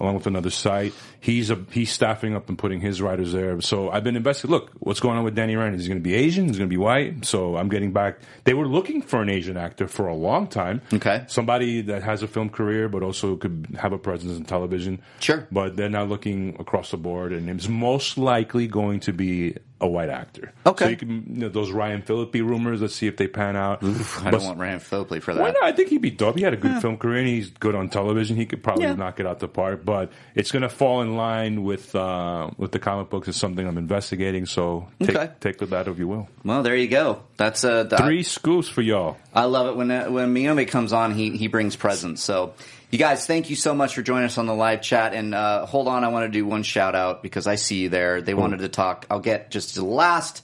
along 0.00 0.14
with 0.14 0.26
another 0.26 0.50
site, 0.50 0.94
he's 1.26 1.50
a 1.50 1.58
he's 1.72 1.90
staffing 1.92 2.36
up 2.36 2.48
and 2.48 2.56
putting 2.56 2.80
his 2.80 3.02
writers 3.02 3.32
there. 3.32 3.60
So 3.60 3.90
I've 3.90 4.04
been 4.04 4.14
investigating. 4.16 4.52
Look, 4.60 4.70
what's 4.78 5.00
going 5.00 5.18
on 5.18 5.24
with 5.24 5.34
Danny 5.34 5.56
Rand? 5.56 5.74
Is 5.74 5.82
he 5.82 5.88
going 5.88 6.00
to 6.00 6.08
be 6.08 6.14
Asian? 6.14 6.44
Is 6.46 6.52
he 6.52 6.58
going 6.58 6.68
to 6.70 6.72
be 6.72 6.76
white? 6.76 7.24
So 7.24 7.56
I'm 7.56 7.68
getting 7.68 7.92
back. 7.92 8.18
They 8.44 8.54
were 8.54 8.68
looking 8.68 9.02
for 9.02 9.20
an 9.22 9.28
Asian 9.28 9.56
actor 9.56 9.88
for 9.88 10.06
a 10.06 10.14
long 10.14 10.46
time. 10.46 10.80
Okay. 10.92 11.24
somebody 11.28 11.80
that 11.82 12.02
has 12.04 12.22
a 12.22 12.28
film 12.28 12.48
career 12.48 12.88
but 12.88 13.02
also 13.02 13.36
could 13.36 13.76
have 13.80 13.92
a 13.92 13.98
presence 13.98 14.38
in 14.38 14.44
television. 14.44 15.02
Sure. 15.20 15.46
But 15.50 15.76
they're 15.76 15.88
now 15.90 16.04
looking 16.04 16.56
across 16.60 16.92
the 16.92 16.96
board, 16.96 17.32
and 17.32 17.50
it's 17.50 17.68
most 17.68 18.16
likely 18.16 18.68
going 18.68 19.00
to 19.00 19.12
be 19.12 19.56
a 19.78 19.86
white 19.86 20.08
actor. 20.08 20.52
Okay. 20.64 20.84
So 20.86 20.88
you 20.90 20.96
can 20.96 21.10
you 21.28 21.40
know, 21.42 21.48
those 21.50 21.70
Ryan 21.70 22.00
Phillippe 22.00 22.36
rumors. 22.36 22.80
Let's 22.80 22.94
see 22.94 23.08
if 23.08 23.18
they 23.18 23.28
pan 23.28 23.56
out. 23.56 23.84
I 23.84 23.88
But- 24.24 24.30
don't 24.30 24.44
want 24.44 24.58
Ryan 24.58 24.78
Phillippe 24.80 25.22
for 25.22 25.34
that. 25.34 25.40
why 25.42 25.48
not? 25.50 25.64
I 25.64 25.72
think 25.72 25.90
he'd 25.90 26.00
be 26.00 26.10
dope. 26.10 26.36
He 26.38 26.44
had 26.44 26.54
a 26.54 26.56
good 26.56 26.80
film 26.80 26.96
career 26.96 27.18
and 27.18 27.28
he's 27.28 27.50
good 27.50 27.74
on 27.74 27.90
television. 27.90 28.36
He 28.36 28.46
could 28.46 28.62
probably 28.62 28.84
Yeah. 28.84 28.94
knock 28.94 29.20
it 29.20 29.26
out 29.26 29.40
the 29.40 29.48
park. 29.48 29.84
But 29.84 30.12
it's 30.34 30.50
going 30.50 30.62
to 30.62 30.70
fall 30.70 31.02
in 31.02 31.15
line 31.16 31.64
with 31.64 31.94
uh, 31.94 32.50
with 32.58 32.72
the 32.72 32.78
comic 32.78 33.10
books. 33.10 33.28
It's 33.28 33.38
something 33.38 33.66
I'm 33.66 33.78
investigating. 33.78 34.46
So 34.46 34.88
take 35.00 35.16
Okay. 35.16 35.30
take 35.40 35.60
with 35.60 35.70
that 35.70 35.88
if 35.88 35.98
you 35.98 36.06
will. 36.08 36.28
Well, 36.44 36.62
there 36.62 36.76
you 36.76 36.88
go. 36.88 37.22
That's 37.36 37.64
uh, 37.64 37.84
the, 37.84 37.96
Three 37.98 38.22
scoops 38.22 38.68
for 38.68 38.82
y'all. 38.82 39.16
I 39.34 39.44
love 39.44 39.66
it 39.68 39.76
when 39.76 39.90
uh, 39.90 40.06
when 40.10 40.34
Miyomi 40.34 40.68
comes 40.68 40.92
on. 40.92 41.14
He 41.14 41.36
he 41.36 41.48
brings 41.48 41.76
presents. 41.76 42.22
So, 42.22 42.54
you 42.90 42.98
guys, 42.98 43.26
thank 43.26 43.50
you 43.50 43.56
so 43.56 43.74
much 43.74 43.94
for 43.94 44.02
joining 44.02 44.26
us 44.26 44.38
on 44.38 44.46
the 44.46 44.54
live 44.54 44.82
chat. 44.82 45.14
And 45.14 45.34
uh, 45.34 45.66
hold 45.66 45.88
on, 45.88 46.04
I 46.04 46.08
want 46.08 46.30
to 46.30 46.38
do 46.38 46.46
one 46.46 46.62
shout 46.62 46.94
out 46.94 47.22
because 47.22 47.46
I 47.46 47.56
see 47.56 47.82
you 47.82 47.88
there. 47.88 48.22
They 48.22 48.34
wanted 48.34 48.58
to 48.60 48.68
talk. 48.68 49.06
I'll 49.10 49.20
get 49.20 49.50
just 49.50 49.74
the 49.74 49.84
last 49.84 50.42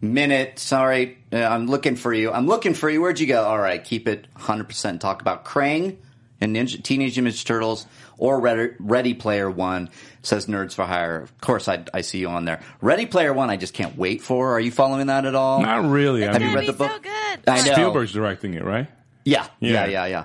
minute. 0.00 0.58
Sorry, 0.58 1.18
uh, 1.32 1.36
I'm 1.38 1.66
looking 1.66 1.96
for 1.96 2.12
you. 2.12 2.30
I'm 2.32 2.46
looking 2.46 2.74
for 2.74 2.88
you. 2.88 3.00
Where'd 3.00 3.20
you 3.20 3.26
go? 3.26 3.44
All 3.44 3.58
right, 3.58 3.82
keep 3.82 4.08
it 4.08 4.26
100. 4.34 4.64
percent 4.64 5.00
Talk 5.00 5.20
about 5.20 5.44
Krang 5.44 5.96
and 6.40 6.54
Ninja, 6.54 6.82
Teenage 6.82 7.16
Ninja 7.16 7.44
Turtles 7.44 7.86
or 8.18 8.40
Ready, 8.40 8.74
Ready 8.78 9.14
Player 9.14 9.50
One. 9.50 9.90
Says 10.22 10.46
Nerds 10.46 10.74
for 10.74 10.84
Hire. 10.84 11.20
Of 11.22 11.40
course, 11.40 11.68
I, 11.68 11.84
I 11.94 12.00
see 12.00 12.18
you 12.18 12.28
on 12.28 12.44
there. 12.44 12.60
Ready 12.80 13.06
Player 13.06 13.32
One. 13.32 13.50
I 13.50 13.56
just 13.56 13.74
can't 13.74 13.96
wait 13.96 14.22
for. 14.22 14.52
Are 14.56 14.60
you 14.60 14.70
following 14.72 15.06
that 15.08 15.24
at 15.24 15.34
all? 15.34 15.62
Not 15.62 15.84
really. 15.90 16.26
I 16.26 16.32
Have 16.32 16.40
you 16.42 16.48
mean, 16.48 16.56
read 16.56 16.64
It'd 16.64 16.74
the 16.74 16.78
book? 16.78 16.92
so 16.92 16.98
good. 16.98 17.40
I 17.46 17.56
know. 17.66 17.72
Spielberg's 17.72 18.12
directing 18.12 18.54
it, 18.54 18.64
right? 18.64 18.88
Yeah, 19.24 19.46
yeah, 19.60 19.84
Yeah. 19.84 19.86
yeah, 19.86 20.06
yeah. 20.06 20.24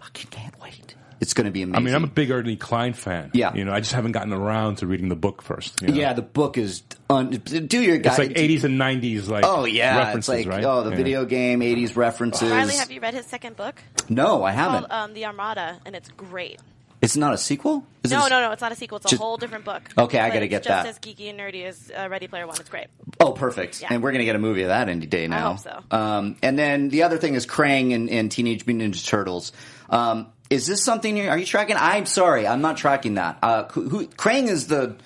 Fucking 0.00 0.30
can't 0.30 0.60
wait. 0.60 0.94
It's 1.20 1.34
going 1.34 1.46
to 1.46 1.50
be 1.50 1.62
amazing. 1.62 1.76
I 1.76 1.84
mean, 1.84 1.94
I'm 1.96 2.04
a 2.04 2.08
big 2.08 2.30
Ernie 2.30 2.54
Cline 2.54 2.92
fan. 2.92 3.32
Yeah. 3.34 3.52
You 3.52 3.64
know, 3.64 3.72
I 3.72 3.80
just 3.80 3.92
haven't 3.92 4.12
gotten 4.12 4.32
around 4.32 4.76
to 4.76 4.86
reading 4.86 5.08
the 5.08 5.16
book 5.16 5.42
first. 5.42 5.82
you 5.82 5.88
know? 5.88 5.94
yeah, 5.94 6.12
the 6.12 6.22
book 6.22 6.56
is 6.56 6.84
un- 7.10 7.30
do 7.30 7.82
your 7.82 7.98
guy. 7.98 8.10
It's 8.10 8.18
like 8.20 8.30
80s 8.30 8.62
and 8.62 8.80
90s, 8.80 9.28
like 9.28 9.44
Oh 9.44 9.64
yeah, 9.64 9.98
references, 9.98 10.34
it's 10.36 10.46
like 10.46 10.54
right? 10.56 10.64
oh 10.64 10.84
the 10.84 10.90
Yeah. 10.90 10.96
video 10.96 11.24
game 11.24 11.58
'80s 11.60 11.96
references. 11.96 12.48
Riley, 12.48 12.76
have 12.76 12.92
you 12.92 13.00
read 13.00 13.14
his 13.14 13.26
second 13.26 13.56
book? 13.56 13.82
no, 14.08 14.44
I 14.44 14.52
haven't. 14.52 14.88
Called 14.88 14.92
um, 15.10 15.14
The 15.14 15.24
Armada, 15.26 15.80
and 15.84 15.96
it's 15.96 16.08
great. 16.10 16.60
It's 17.00 17.16
not 17.16 17.32
a 17.34 17.38
sequel. 17.38 17.84
Is 18.02 18.12
it 18.12 18.16
No, 18.16 18.26
a- 18.26 18.30
no, 18.30 18.40
no, 18.40 18.52
it's 18.52 18.62
not 18.62 18.72
a 18.72 18.76
sequel. 18.76 18.96
It's 18.96 19.06
a 19.06 19.10
Just- 19.10 19.22
whole 19.22 19.36
different 19.36 19.64
book. 19.64 19.82
Okay, 19.96 20.18
I 20.18 20.28
gotta 20.28 20.42
it's 20.44 20.50
get 20.50 20.62
just 20.64 20.84
that. 20.84 20.86
as 20.86 20.98
geeky 20.98 21.30
and 21.30 21.38
nerdy 21.38 21.64
as 21.64 21.90
uh, 21.96 22.08
Ready 22.08 22.26
Player 22.28 22.46
One. 22.46 22.56
It's 22.58 22.68
great. 22.68 22.86
Oh, 23.20 23.32
perfect. 23.32 23.80
Yeah. 23.82 23.88
And 23.90 24.02
we're 24.02 24.10
going 24.12 24.20
to 24.20 24.24
get 24.24 24.36
a 24.36 24.40
movie 24.40 24.62
of 24.62 24.68
that 24.68 24.88
any 24.88 25.06
day 25.06 25.26
now. 25.28 25.54
hope 25.54 25.60
so. 25.60 25.82
Um, 25.90 26.36
and 26.42 26.58
then 26.58 26.88
the 26.88 27.02
other 27.04 27.18
thing 27.18 27.34
is 27.34 27.46
Krang 27.46 27.94
and, 27.94 28.08
and 28.10 28.30
Teenage 28.30 28.66
Mutant 28.66 28.94
Ninja 28.94 29.06
Turtles. 29.06 29.52
Um, 29.90 30.28
is 30.50 30.66
this 30.66 30.82
something 30.82 31.16
you 31.16 31.28
are 31.28 31.36
you 31.38 31.44
tracking? 31.46 31.76
I'm 31.78 32.06
sorry, 32.06 32.46
I'm 32.46 32.62
not 32.62 32.76
tracking 32.78 33.14
that. 33.14 33.38
Uh, 33.42 33.64
who, 33.68 33.88
who 33.88 34.06
Krang 34.08 34.48
is 34.48 34.66
the 34.66 34.96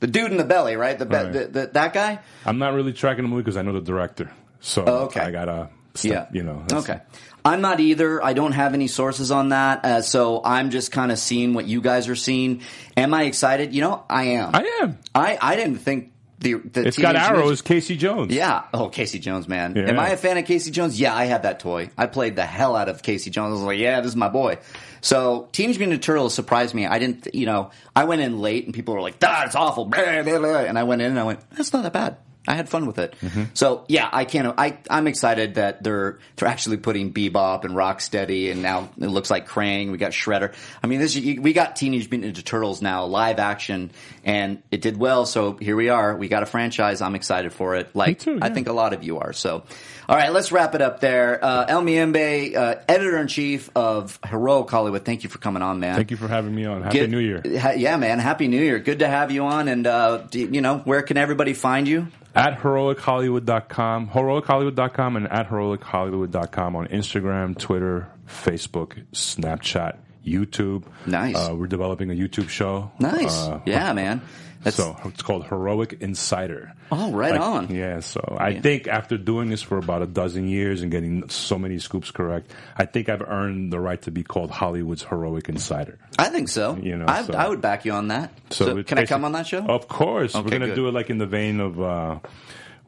the 0.00 0.06
dude 0.06 0.30
in 0.30 0.36
the 0.38 0.44
belly, 0.44 0.76
right? 0.76 0.98
The, 0.98 1.06
be- 1.06 1.14
Right. 1.14 1.32
the, 1.32 1.46
the 1.46 1.70
that 1.74 1.92
guy. 1.92 2.18
I'm 2.46 2.58
not 2.58 2.74
really 2.74 2.92
tracking 2.92 3.22
the 3.24 3.28
movie 3.28 3.42
because 3.42 3.56
I 3.56 3.62
know 3.62 3.72
the 3.72 3.80
director. 3.80 4.30
So 4.60 4.84
Oh, 4.86 4.92
okay. 5.04 5.20
I 5.20 5.30
gotta, 5.30 5.70
step, 5.94 6.34
you 6.34 6.42
know. 6.42 6.64
Okay. 6.72 7.00
I'm 7.44 7.60
not 7.60 7.80
either. 7.80 8.22
I 8.24 8.32
don't 8.32 8.52
have 8.52 8.74
any 8.74 8.86
sources 8.88 9.30
on 9.30 9.50
that, 9.50 9.84
uh, 9.84 10.02
so 10.02 10.42
I'm 10.44 10.70
just 10.70 10.92
kind 10.92 11.10
of 11.12 11.18
seeing 11.18 11.54
what 11.54 11.66
you 11.66 11.80
guys 11.80 12.08
are 12.08 12.16
seeing. 12.16 12.62
Am 12.96 13.14
I 13.14 13.24
excited? 13.24 13.74
You 13.74 13.80
know, 13.82 14.04
I 14.10 14.24
am. 14.24 14.54
I 14.54 14.78
am. 14.82 14.98
I, 15.14 15.38
I 15.40 15.56
didn't 15.56 15.78
think 15.78 16.12
the 16.38 16.54
the 16.54 16.86
It's 16.88 16.98
got 16.98 17.12
Teenage 17.12 17.22
Ninja- 17.28 17.30
arrows, 17.36 17.62
Casey 17.62 17.96
Jones. 17.96 18.34
Yeah. 18.34 18.62
Oh, 18.72 18.88
Casey 18.88 19.18
Jones, 19.18 19.46
man. 19.48 19.74
Yeah. 19.76 19.88
Am 19.90 19.98
I 19.98 20.10
a 20.10 20.16
fan 20.16 20.38
of 20.38 20.44
Casey 20.46 20.70
Jones? 20.70 20.98
Yeah, 20.98 21.14
I 21.14 21.26
had 21.26 21.42
that 21.42 21.60
toy. 21.60 21.90
I 21.98 22.06
played 22.06 22.36
the 22.36 22.46
hell 22.46 22.76
out 22.76 22.88
of 22.88 23.02
Casey 23.02 23.30
Jones. 23.30 23.50
I 23.50 23.54
was 23.54 23.62
like, 23.62 23.78
yeah, 23.78 24.00
this 24.00 24.08
is 24.10 24.16
my 24.16 24.28
boy. 24.28 24.58
So 25.02 25.48
Teenage 25.52 25.78
Mutant 25.78 26.02
Turtles 26.02 26.34
surprised 26.34 26.74
me. 26.74 26.86
I 26.86 26.98
didn't, 26.98 27.34
you 27.34 27.46
know, 27.46 27.70
I 27.96 28.04
went 28.04 28.20
in 28.22 28.38
late 28.38 28.66
and 28.66 28.74
people 28.74 28.94
were 28.94 29.00
like, 29.00 29.16
"Ah, 29.22 29.44
it's 29.46 29.54
awful," 29.54 29.86
blah, 29.86 30.22
blah, 30.22 30.38
blah. 30.38 30.58
and 30.60 30.78
I 30.78 30.82
went 30.84 31.00
in 31.02 31.10
and 31.10 31.18
I 31.18 31.24
went, 31.24 31.40
"That's 31.52 31.72
not 31.72 31.82
that 31.84 31.92
bad." 31.94 32.16
I 32.48 32.54
had 32.54 32.70
fun 32.70 32.86
with 32.86 32.98
it. 32.98 33.14
Mm-hmm. 33.20 33.44
So 33.52 33.84
yeah, 33.86 34.08
I 34.10 34.24
can't. 34.24 34.54
I 34.58 34.78
I'm 34.88 35.06
excited 35.06 35.54
that 35.56 35.82
they're 35.82 36.18
they're 36.36 36.48
actually 36.48 36.78
putting 36.78 37.12
Bebop 37.12 37.64
and 37.64 37.74
Rocksteady, 37.74 38.50
and 38.50 38.62
now 38.62 38.88
it 38.98 39.08
looks 39.08 39.30
like 39.30 39.46
Krang. 39.46 39.92
We 39.92 39.98
got 39.98 40.12
Shredder. 40.12 40.54
I 40.82 40.86
mean, 40.86 41.00
this 41.00 41.14
we 41.14 41.52
got 41.52 41.76
Teenage 41.76 42.10
Mutant 42.10 42.34
Ninja 42.34 42.44
Turtles 42.44 42.80
now 42.80 43.04
live 43.04 43.38
action, 43.38 43.90
and 44.24 44.62
it 44.70 44.80
did 44.80 44.96
well. 44.96 45.26
So 45.26 45.52
here 45.52 45.76
we 45.76 45.90
are. 45.90 46.16
We 46.16 46.28
got 46.28 46.42
a 46.42 46.46
franchise. 46.46 47.02
I'm 47.02 47.14
excited 47.14 47.52
for 47.52 47.76
it. 47.76 47.94
Like 47.94 48.20
too, 48.20 48.38
I 48.40 48.48
think 48.48 48.68
a 48.68 48.72
lot 48.72 48.94
of 48.94 49.04
you 49.04 49.18
are. 49.18 49.34
So, 49.34 49.62
all 50.08 50.16
right, 50.16 50.32
let's 50.32 50.50
wrap 50.50 50.74
it 50.74 50.80
up 50.80 51.00
there. 51.00 51.44
Uh, 51.44 51.66
El 51.68 51.82
Mayimbe, 51.82 52.56
uh, 52.56 52.76
editor 52.88 53.18
in 53.18 53.28
chief 53.28 53.68
of 53.76 54.18
Heroic 54.26 54.70
Hollywood. 54.70 55.04
Thank 55.04 55.24
you 55.24 55.30
for 55.30 55.38
coming 55.38 55.62
on, 55.62 55.78
man. 55.78 55.94
Thank 55.94 56.10
you 56.10 56.16
for 56.16 56.28
having 56.28 56.54
me 56.54 56.64
on. 56.64 56.82
Happy 56.82 57.06
New 57.06 57.18
Year. 57.18 57.42
Ha- 57.58 57.74
yeah, 57.76 57.98
man. 57.98 58.18
Happy 58.18 58.48
New 58.48 58.62
Year. 58.62 58.78
Good 58.78 59.00
to 59.00 59.08
have 59.08 59.30
you 59.30 59.44
on. 59.44 59.68
And 59.68 59.86
uh, 59.86 60.18
do, 60.30 60.40
you 60.40 60.62
know, 60.62 60.78
where 60.78 61.02
can 61.02 61.18
everybody 61.18 61.52
find 61.52 61.86
you? 61.86 62.08
At 62.34 62.58
heroichollywood.com, 62.60 64.08
heroichollywood.com, 64.10 65.16
and 65.16 65.28
at 65.32 65.48
heroichollywood.com 65.48 66.76
on 66.76 66.86
Instagram, 66.88 67.58
Twitter, 67.58 68.08
Facebook, 68.26 69.04
Snapchat, 69.12 69.96
YouTube. 70.24 70.84
Nice. 71.06 71.34
Uh, 71.36 71.54
we're 71.56 71.66
developing 71.66 72.10
a 72.10 72.14
YouTube 72.14 72.48
show. 72.48 72.92
Nice. 72.98 73.36
Uh, 73.36 73.60
yeah, 73.66 73.92
man. 73.92 74.22
That's, 74.62 74.76
So 74.76 74.96
it's 75.06 75.22
called 75.22 75.46
Heroic 75.46 75.94
Insider. 76.00 76.72
Oh, 76.92 77.12
right 77.12 77.32
Like, 77.32 77.40
on. 77.40 77.74
Yeah, 77.74 78.00
so 78.00 78.20
I 78.38 78.48
Yeah. 78.50 78.60
think 78.62 78.88
after 78.88 79.16
doing 79.16 79.48
this 79.50 79.62
for 79.62 79.78
about 79.78 80.02
a 80.02 80.06
dozen 80.06 80.48
years 80.48 80.82
and 80.82 80.90
getting 80.90 81.28
so 81.28 81.58
many 81.58 81.78
scoops 81.78 82.10
correct, 82.10 82.50
I 82.76 82.84
think 82.84 83.08
I've 83.08 83.22
earned 83.22 83.72
the 83.72 83.78
right 83.80 84.00
to 84.02 84.10
be 84.10 84.22
called 84.22 84.50
Hollywood's 84.50 85.02
Heroic 85.04 85.48
Insider. 85.48 85.98
I 86.18 86.28
think 86.30 86.48
so. 86.48 86.76
You 86.82 86.96
know, 86.96 87.04
I, 87.08 87.22
so- 87.22 87.34
I 87.34 87.48
would 87.48 87.60
back 87.60 87.84
you 87.84 87.92
on 87.92 88.08
that. 88.08 88.32
So, 88.50 88.78
it's 88.78 88.88
can 88.88 88.98
I 88.98 89.06
come 89.06 89.24
on 89.24 89.32
that 89.32 89.46
show? 89.46 89.64
Of 89.64 89.86
course. 89.88 90.34
Okay, 90.34 90.44
we're 90.44 90.58
going 90.58 90.68
to 90.70 90.74
do 90.74 90.88
it 90.88 90.92
like 90.94 91.10
in 91.10 91.18
the 91.18 91.26
vein 91.26 91.60
of 91.60 91.80
uh, 91.80 92.18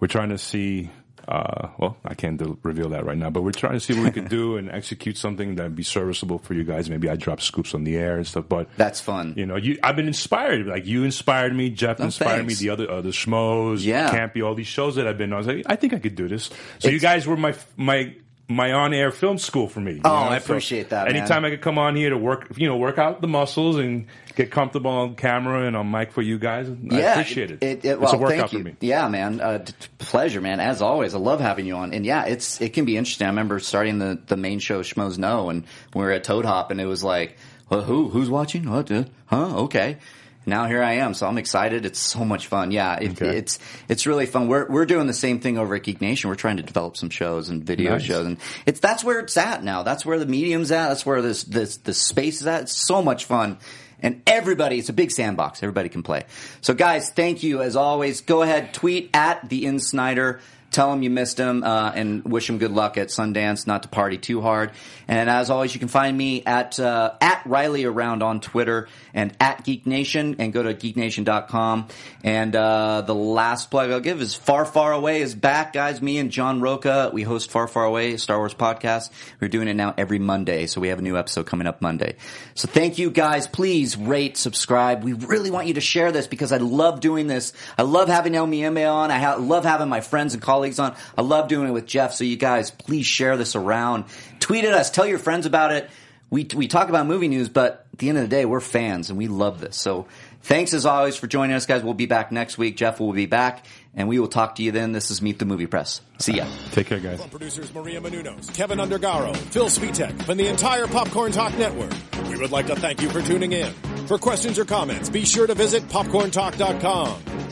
we're 0.01 0.09
trying 0.09 0.31
to 0.31 0.39
see 0.39 0.91
Uh, 1.29 1.69
well, 1.79 1.97
I 2.05 2.15
can't 2.15 2.37
do, 2.37 2.59
reveal 2.63 2.89
that 2.91 3.05
right 3.05 3.17
now, 3.17 3.31
but 3.31 3.43
we're 3.43 3.53
trying 3.53 3.75
to 3.75 3.81
see 3.81 3.95
what 3.95 4.03
we 4.05 4.11
could 4.11 4.29
do 4.29 4.57
and 4.57 4.71
execute 4.71 5.17
something 5.17 5.55
that'd 5.55 5.77
be 5.77 5.83
serviceable 5.83 6.39
for 6.39 6.55
you 6.55 6.65
guys. 6.65 6.91
Maybe 6.91 7.09
I 7.09 7.17
drop 7.17 7.41
scoops 7.41 7.75
on 7.75 7.85
the 7.85 7.97
air 7.97 8.17
and 8.17 8.27
stuff, 8.27 8.47
but 8.49 8.69
That's 8.77 9.01
fun. 9.01 9.35
You 9.37 9.47
know, 9.47 9.57
you 9.57 9.79
I've 9.83 9.97
been 9.97 10.09
inspired. 10.09 10.67
Like 10.67 10.87
you 10.87 11.05
inspired 11.05 11.55
me, 11.55 11.71
Jeff 11.71 12.01
Oh, 12.01 12.05
inspired 12.05 12.39
thanks. 12.47 12.61
me, 12.61 12.67
the 12.67 12.73
other 12.73 13.03
the 13.03 13.11
schmoes, 13.11 13.85
Yeah. 13.85 14.11
Campy, 14.11 14.45
all 14.45 14.55
these 14.55 14.67
shows 14.67 14.97
that 14.97 15.07
I've 15.07 15.19
been 15.19 15.33
on. 15.33 15.37
I 15.37 15.39
was 15.39 15.47
like, 15.47 15.63
I 15.67 15.77
think 15.77 15.93
I 15.95 15.99
could 15.99 16.15
do 16.17 16.29
this. 16.29 16.51
So 16.81 16.89
you 16.89 16.99
guys 16.99 17.27
were 17.27 17.37
my 17.37 17.55
my 17.77 18.15
my 18.49 18.73
on 18.73 18.93
air 18.93 19.11
film 19.11 19.39
school 19.39 19.67
for 19.69 19.81
me. 19.81 20.01
Oh, 20.05 20.09
know? 20.09 20.15
I 20.15 20.39
So 20.39 20.45
appreciate 20.53 20.91
that, 20.91 21.07
man. 21.07 21.17
Anytime 21.17 21.45
I 21.45 21.51
could 21.51 21.63
come 21.63 21.79
on 21.79 21.97
here 21.97 22.11
to 22.11 22.19
work, 22.19 22.49
you 22.57 22.69
know, 22.69 22.77
work 22.77 22.99
out 22.99 23.21
the 23.23 23.29
muscles 23.29 23.77
and 23.79 24.07
get 24.37 24.51
comfortable 24.51 24.91
on 24.91 25.15
camera 25.15 25.67
and 25.67 25.77
on 25.77 25.91
mic 25.91 26.13
for 26.13 26.23
you 26.23 26.39
guys, 26.39 26.69
I 26.69 26.97
appreciate 27.01 27.51
it. 27.51 27.63
It, 27.63 27.85
it's 27.85 28.01
well, 28.01 28.15
a 28.15 28.19
workout 28.19 28.39
thank 28.39 28.53
you. 28.53 28.59
for 28.61 28.65
me. 28.67 28.77
Yeah, 28.81 29.09
man. 29.09 29.41
Uh, 29.41 29.59
t- 29.59 29.73
pleasure, 29.99 30.41
man. 30.41 30.61
As 30.61 30.83
always, 30.83 31.15
I 31.15 31.19
love 31.19 31.41
having 31.41 31.67
you 31.67 31.77
on. 31.77 31.93
And 31.93 32.05
yeah, 32.07 32.25
it's 32.27 32.61
it 32.61 32.73
can 32.73 32.85
be 32.85 32.97
interesting. 32.97 33.27
I 33.27 33.31
remember 33.31 33.59
starting 33.61 33.99
the 33.99 34.19
the 34.27 34.37
main 34.37 34.59
show 34.59 34.81
Schmoes 34.83 35.19
Know, 35.19 35.51
and 35.51 35.65
we 35.95 36.03
were 36.03 36.11
at 36.13 36.25
Toad 36.25 36.45
Hop, 36.45 36.71
and 36.71 36.81
it 36.81 36.87
was 36.87 37.03
like, 37.05 37.37
well, 37.71 37.83
who 37.83 38.09
who's 38.09 38.31
watching? 38.31 38.69
What? 38.71 38.91
uh, 38.91 39.05
Huh? 39.27 39.57
Okay. 39.65 39.99
Now 40.45 40.67
here 40.67 40.83
I 40.83 40.95
am, 40.95 41.15
so 41.15 41.29
I'm 41.29 41.39
excited. 41.39 41.87
It's 41.87 42.01
so 42.01 42.25
much 42.25 42.49
fun. 42.49 42.73
Yeah, 42.73 42.97
it, 43.01 43.13
Okay. 43.13 43.37
it's 43.37 43.61
it's 43.89 44.09
really 44.09 44.27
fun. 44.27 44.49
We're 44.49 44.67
we're 44.69 44.87
doing 44.87 45.07
the 45.07 45.13
same 45.15 45.39
thing 45.39 45.57
over 45.57 45.77
at 45.77 45.85
Geek 45.85 46.01
Nation. 46.01 46.31
We're 46.31 46.35
trying 46.35 46.57
to 46.57 46.65
develop 46.65 46.97
some 46.97 47.11
shows 47.11 47.49
and 47.49 47.63
video 47.63 47.93
Nice. 47.93 48.03
shows, 48.03 48.27
and 48.27 48.39
it's 48.67 48.81
that's 48.81 49.05
where 49.05 49.21
it's 49.21 49.37
at 49.37 49.63
now. 49.63 49.85
That's 49.85 50.05
where 50.05 50.19
the 50.19 50.27
medium's 50.27 50.73
at. 50.73 50.89
That's 50.89 51.07
where 51.07 51.23
this 51.23 51.45
this 51.45 51.77
the 51.77 51.95
space 51.95 52.41
is 52.41 52.49
at. 52.49 52.63
It's 52.63 52.73
so 52.77 53.03
much 53.03 53.27
fun. 53.27 53.59
And 54.03 54.23
everybody, 54.27 54.79
it's 54.79 54.89
a 54.89 54.93
big 54.93 55.11
sandbox. 55.11 55.63
Everybody 55.63 55.89
can 55.89 56.03
play. 56.03 56.25
So, 56.61 56.75
guys, 56.75 57.11
thank 57.11 57.43
you 57.43 57.63
as 57.63 57.77
always. 57.77 58.21
Go 58.21 58.43
ahead, 58.43 58.75
tweet 58.75 59.11
at 59.15 59.49
the 59.49 59.65
InSneider. 59.65 60.41
Tell 60.73 60.93
him 60.93 61.03
you 61.03 61.11
missed 61.11 61.39
him 61.39 61.63
uh, 61.63 61.93
and 61.95 62.25
wish 62.25 62.49
him 62.49 62.57
good 62.57 62.73
luck 62.73 62.97
at 62.97 63.09
Sundance. 63.09 63.67
Not 63.67 63.83
to 63.83 63.89
party 63.91 64.17
too 64.17 64.41
hard. 64.41 64.73
And 65.07 65.29
as 65.29 65.51
always, 65.51 65.75
you 65.75 65.79
can 65.79 65.89
find 65.89 66.17
me 66.17 66.43
at 66.45 66.81
uh, 66.81 67.13
at 67.21 67.43
Riley 67.45 67.85
around 67.85 68.23
on 68.23 68.41
Twitter 68.41 68.89
and 69.13 69.37
at 69.39 69.65
Geek 69.65 69.87
Nation. 69.87 70.37
And 70.39 70.51
go 70.51 70.63
to 70.63 70.73
geeknation.com. 70.73 71.89
And 72.25 72.57
uh, 72.57 73.03
the 73.03 73.15
last 73.15 73.71
plug 73.71 73.91
I'll 73.91 74.01
give 74.01 74.23
is 74.23 74.35
Far 74.35 74.65
Far 74.65 74.93
Away 74.93 75.21
is 75.21 75.35
back, 75.35 75.75
guys. 75.75 76.01
Me 76.01 76.17
and 76.17 76.31
John 76.31 76.63
Roca, 76.63 77.11
we 77.13 77.23
host 77.23 77.51
Far 77.51 77.69
Far 77.69 77.85
Away, 77.85 78.17
Star 78.17 78.39
Wars 78.39 78.55
podcast. 78.55 79.11
We're 79.41 79.49
doing 79.49 79.69
it 79.69 79.75
now 79.75 79.93
every 79.99 80.19
Monday, 80.19 80.67
so 80.67 80.81
we 80.81 80.89
have 80.89 81.01
a 81.01 81.03
new 81.03 81.19
episode 81.19 81.45
coming 81.45 81.67
up 81.67 81.83
Monday. 81.83 82.17
So 82.55 82.67
thank 82.67 82.97
you, 82.97 83.11
guys. 83.11 83.47
Please 83.47 83.97
rate, 83.97 84.39
subscribe. 84.39 85.05
We 85.05 85.13
really 85.13 85.51
want 85.51 85.67
you 85.67 85.75
to 85.75 85.83
share 85.83 86.13
this 86.13 86.27
because 86.27 86.51
I 86.51 86.57
love 86.57 87.01
doing 87.01 87.27
this. 87.27 87.53
I 87.77 87.83
love 87.83 88.09
having 88.09 88.35
El 88.35 88.47
Mayimbe 88.47 88.91
on. 88.91 89.11
I 89.11 89.19
ha- 89.19 89.37
love 89.37 89.65
having 89.65 89.91
my 89.91 90.01
friends 90.01 90.33
and 90.33 90.43
colleagues 90.43 90.62
on. 90.79 90.95
I 91.17 91.23
love 91.23 91.49
doing 91.49 91.69
it 91.69 91.73
with 91.73 91.87
Jeff. 91.87 92.13
So 92.15 92.25
you 92.25 92.37
guys, 92.37 92.71
please 92.71 93.07
share 93.07 93.37
this 93.37 93.57
around. 93.57 94.05
Tweet 94.41 94.65
at 94.65 94.73
us. 94.73 94.91
Tell 94.91 95.07
your 95.07 95.19
friends 95.19 95.47
about 95.47 95.73
it. 95.73 95.91
We, 96.31 96.49
we 96.55 96.67
talk 96.67 96.89
about 96.89 97.07
movie 97.07 97.29
news, 97.29 97.51
but 97.51 97.87
at 97.93 97.99
the 97.99 98.09
end 98.09 98.17
of 98.17 98.25
the 98.25 98.29
day, 98.29 98.47
we're 98.47 98.61
fans 98.61 99.11
and 99.11 99.19
we 99.19 99.29
love 99.29 99.61
this. 99.61 99.77
So 99.77 100.07
thanks 100.41 100.73
as 100.73 100.87
always 100.87 101.15
for 101.15 101.27
joining 101.27 101.55
us, 101.55 101.67
guys. 101.67 101.83
We'll 101.83 101.93
be 101.93 102.07
back 102.07 102.33
next 102.33 102.57
week. 102.57 102.77
Jeff 102.79 103.01
will 103.01 103.13
be 103.13 103.27
back 103.27 103.67
and 103.95 104.09
we 104.09 104.19
will 104.19 104.29
talk 104.29 104.55
to 104.55 104.63
you 104.63 104.73
then. 104.73 104.93
This 104.93 105.11
is 105.11 105.21
Meet 105.21 105.39
the 105.39 105.45
Movie 105.45 105.67
Press. 105.67 106.01
See 106.19 106.35
ya. 106.35 106.47
Take 106.71 106.87
care, 106.87 107.01
guys. 107.01 107.21
From 107.21 107.29
producers 107.29 107.75
Maria 107.75 108.01
Menounos, 108.01 108.55
Kevin 108.55 108.79
Undergaro, 108.79 109.37
Phil 109.37 109.67
Svitek, 109.67 110.29
and 110.29 110.41
the 110.41 110.47
entire 110.49 110.87
Popcorn 110.87 111.33
Talk 111.33 111.57
Network, 111.59 111.93
we 112.29 112.39
would 112.39 112.51
like 112.51 112.67
to 112.69 112.77
thank 112.77 113.03
you 113.03 113.11
for 113.11 113.21
tuning 113.21 113.53
in. 113.53 113.73
For 114.07 114.17
questions 114.19 114.59
or 114.59 114.65
comments, 114.65 115.11
be 115.11 115.25
sure 115.27 115.47
to 115.47 115.55
visit 115.55 115.87
popcorntalk.com. 115.89 117.52